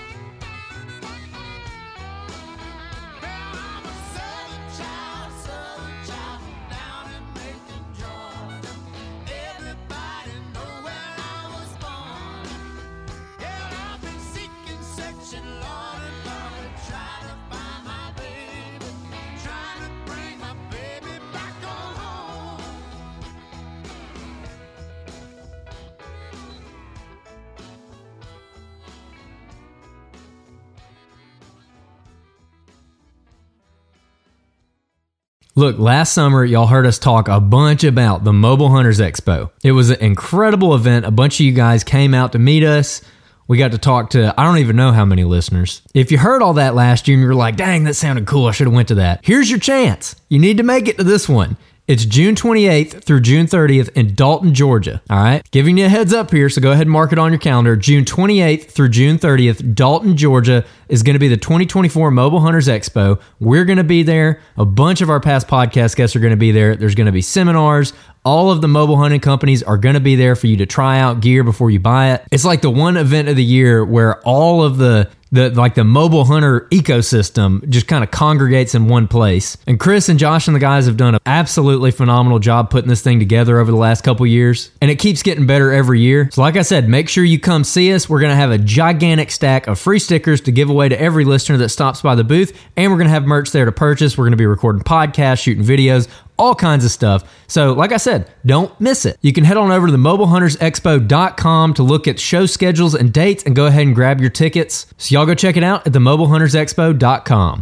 Look, 35.53 35.77
last 35.77 36.13
summer, 36.13 36.45
y'all 36.45 36.67
heard 36.67 36.85
us 36.85 36.97
talk 36.97 37.27
a 37.27 37.41
bunch 37.41 37.83
about 37.83 38.23
the 38.23 38.31
Mobile 38.31 38.69
Hunters 38.69 39.01
Expo. 39.01 39.51
It 39.65 39.73
was 39.73 39.89
an 39.89 39.99
incredible 39.99 40.73
event. 40.73 41.05
A 41.05 41.11
bunch 41.11 41.41
of 41.41 41.45
you 41.45 41.51
guys 41.51 41.83
came 41.83 42.13
out 42.13 42.31
to 42.31 42.39
meet 42.39 42.63
us. 42.63 43.01
We 43.49 43.57
got 43.57 43.71
to 43.73 43.77
talk 43.77 44.11
to 44.11 44.33
I 44.39 44.45
don't 44.45 44.59
even 44.59 44.77
know 44.77 44.93
how 44.93 45.03
many 45.03 45.25
listeners. 45.25 45.81
If 45.93 46.09
you 46.09 46.17
heard 46.17 46.41
all 46.41 46.53
that 46.53 46.73
last 46.73 47.09
year 47.09 47.17
and 47.17 47.23
you're 47.23 47.35
like, 47.35 47.57
"Dang, 47.57 47.83
that 47.83 47.95
sounded 47.95 48.27
cool. 48.27 48.47
I 48.47 48.51
should 48.51 48.67
have 48.67 48.73
went 48.73 48.87
to 48.87 48.95
that." 48.95 49.19
Here's 49.23 49.49
your 49.49 49.59
chance. 49.59 50.15
You 50.29 50.39
need 50.39 50.55
to 50.55 50.63
make 50.63 50.87
it 50.87 50.97
to 50.99 51.03
this 51.03 51.27
one. 51.27 51.57
It's 51.91 52.05
June 52.05 52.35
28th 52.35 53.03
through 53.03 53.19
June 53.19 53.47
30th 53.47 53.89
in 53.97 54.15
Dalton, 54.15 54.53
Georgia. 54.53 55.01
All 55.09 55.21
right. 55.21 55.43
Giving 55.51 55.77
you 55.77 55.87
a 55.87 55.89
heads 55.89 56.13
up 56.13 56.31
here, 56.31 56.47
so 56.47 56.61
go 56.61 56.71
ahead 56.71 56.83
and 56.83 56.89
mark 56.89 57.11
it 57.11 57.19
on 57.19 57.33
your 57.33 57.37
calendar. 57.37 57.75
June 57.75 58.05
28th 58.05 58.71
through 58.71 58.87
June 58.87 59.19
30th, 59.19 59.75
Dalton, 59.75 60.15
Georgia 60.15 60.63
is 60.87 61.03
going 61.03 61.15
to 61.15 61.19
be 61.19 61.27
the 61.27 61.35
2024 61.35 62.09
Mobile 62.09 62.39
Hunters 62.39 62.69
Expo. 62.69 63.19
We're 63.41 63.65
going 63.65 63.77
to 63.77 63.83
be 63.83 64.03
there. 64.03 64.39
A 64.55 64.63
bunch 64.63 65.01
of 65.01 65.09
our 65.09 65.19
past 65.19 65.49
podcast 65.49 65.97
guests 65.97 66.15
are 66.15 66.21
going 66.21 66.31
to 66.31 66.37
be 66.37 66.53
there. 66.53 66.77
There's 66.77 66.95
going 66.95 67.07
to 67.07 67.11
be 67.11 67.21
seminars. 67.21 67.91
All 68.23 68.51
of 68.51 68.61
the 68.61 68.67
mobile 68.67 68.97
hunting 68.97 69.19
companies 69.19 69.63
are 69.63 69.77
going 69.77 69.95
to 69.95 70.01
be 70.01 70.15
there 70.15 70.35
for 70.35 70.47
you 70.47 70.57
to 70.57 70.65
try 70.65 70.99
out 70.99 71.21
gear 71.21 71.43
before 71.43 71.71
you 71.71 71.79
buy 71.79 72.13
it. 72.13 72.23
It's 72.31 72.45
like 72.45 72.61
the 72.61 72.69
one 72.69 72.97
event 72.97 73.29
of 73.29 73.35
the 73.35 73.43
year 73.43 73.83
where 73.83 74.19
all 74.21 74.63
of 74.63 74.77
the 74.77 75.09
the 75.31 75.49
like 75.51 75.75
the 75.75 75.83
mobile 75.83 76.25
hunter 76.25 76.67
ecosystem 76.71 77.67
just 77.69 77.87
kind 77.87 78.03
of 78.03 78.11
congregates 78.11 78.75
in 78.75 78.87
one 78.87 79.07
place. 79.07 79.57
And 79.65 79.79
Chris 79.79 80.09
and 80.09 80.19
Josh 80.19 80.47
and 80.47 80.55
the 80.55 80.59
guys 80.59 80.85
have 80.85 80.97
done 80.97 81.15
an 81.15 81.21
absolutely 81.25 81.91
phenomenal 81.91 82.39
job 82.39 82.69
putting 82.69 82.89
this 82.89 83.01
thing 83.01 83.19
together 83.19 83.57
over 83.57 83.71
the 83.71 83.77
last 83.77 84.03
couple 84.03 84.25
years. 84.27 84.71
And 84.81 84.91
it 84.91 84.99
keeps 84.99 85.23
getting 85.23 85.45
better 85.45 85.71
every 85.71 86.01
year. 86.01 86.29
So 86.31 86.41
like 86.41 86.57
I 86.57 86.61
said, 86.63 86.89
make 86.89 87.07
sure 87.07 87.23
you 87.23 87.39
come 87.39 87.63
see 87.63 87.93
us. 87.93 88.09
We're 88.09 88.19
going 88.19 88.31
to 88.31 88.35
have 88.35 88.51
a 88.51 88.57
gigantic 88.57 89.31
stack 89.31 89.67
of 89.67 89.79
free 89.79 89.99
stickers 89.99 90.41
to 90.41 90.51
give 90.51 90.69
away 90.69 90.89
to 90.89 90.99
every 90.99 91.23
listener 91.23 91.57
that 91.57 91.69
stops 91.69 92.01
by 92.01 92.15
the 92.15 92.23
booth, 92.23 92.57
and 92.75 92.91
we're 92.91 92.97
going 92.97 93.07
to 93.07 93.13
have 93.13 93.25
merch 93.25 93.51
there 93.51 93.65
to 93.65 93.71
purchase. 93.71 94.17
We're 94.17 94.25
going 94.25 94.31
to 94.31 94.37
be 94.37 94.45
recording 94.45 94.83
podcasts, 94.83 95.43
shooting 95.43 95.63
videos, 95.63 96.09
all 96.41 96.55
kinds 96.55 96.83
of 96.83 96.91
stuff. 96.91 97.23
So, 97.47 97.73
like 97.73 97.91
I 97.91 97.97
said, 97.97 98.29
don't 98.45 98.71
miss 98.81 99.05
it. 99.05 99.17
You 99.21 99.31
can 99.31 99.43
head 99.43 99.57
on 99.57 99.71
over 99.71 99.85
to 99.85 99.91
the 99.91 99.97
mobilehuntersexpo.com 99.97 101.73
to 101.75 101.83
look 101.83 102.07
at 102.07 102.19
show 102.19 102.45
schedules 102.47 102.95
and 102.95 103.13
dates 103.13 103.43
and 103.43 103.55
go 103.55 103.67
ahead 103.67 103.85
and 103.85 103.93
grab 103.93 104.19
your 104.19 104.31
tickets. 104.31 104.87
So, 104.97 105.13
y'all 105.13 105.25
go 105.25 105.35
check 105.35 105.55
it 105.55 105.63
out 105.63 105.85
at 105.85 105.93
the 105.93 105.99
mobilehuntersexpo.com. 105.99 107.59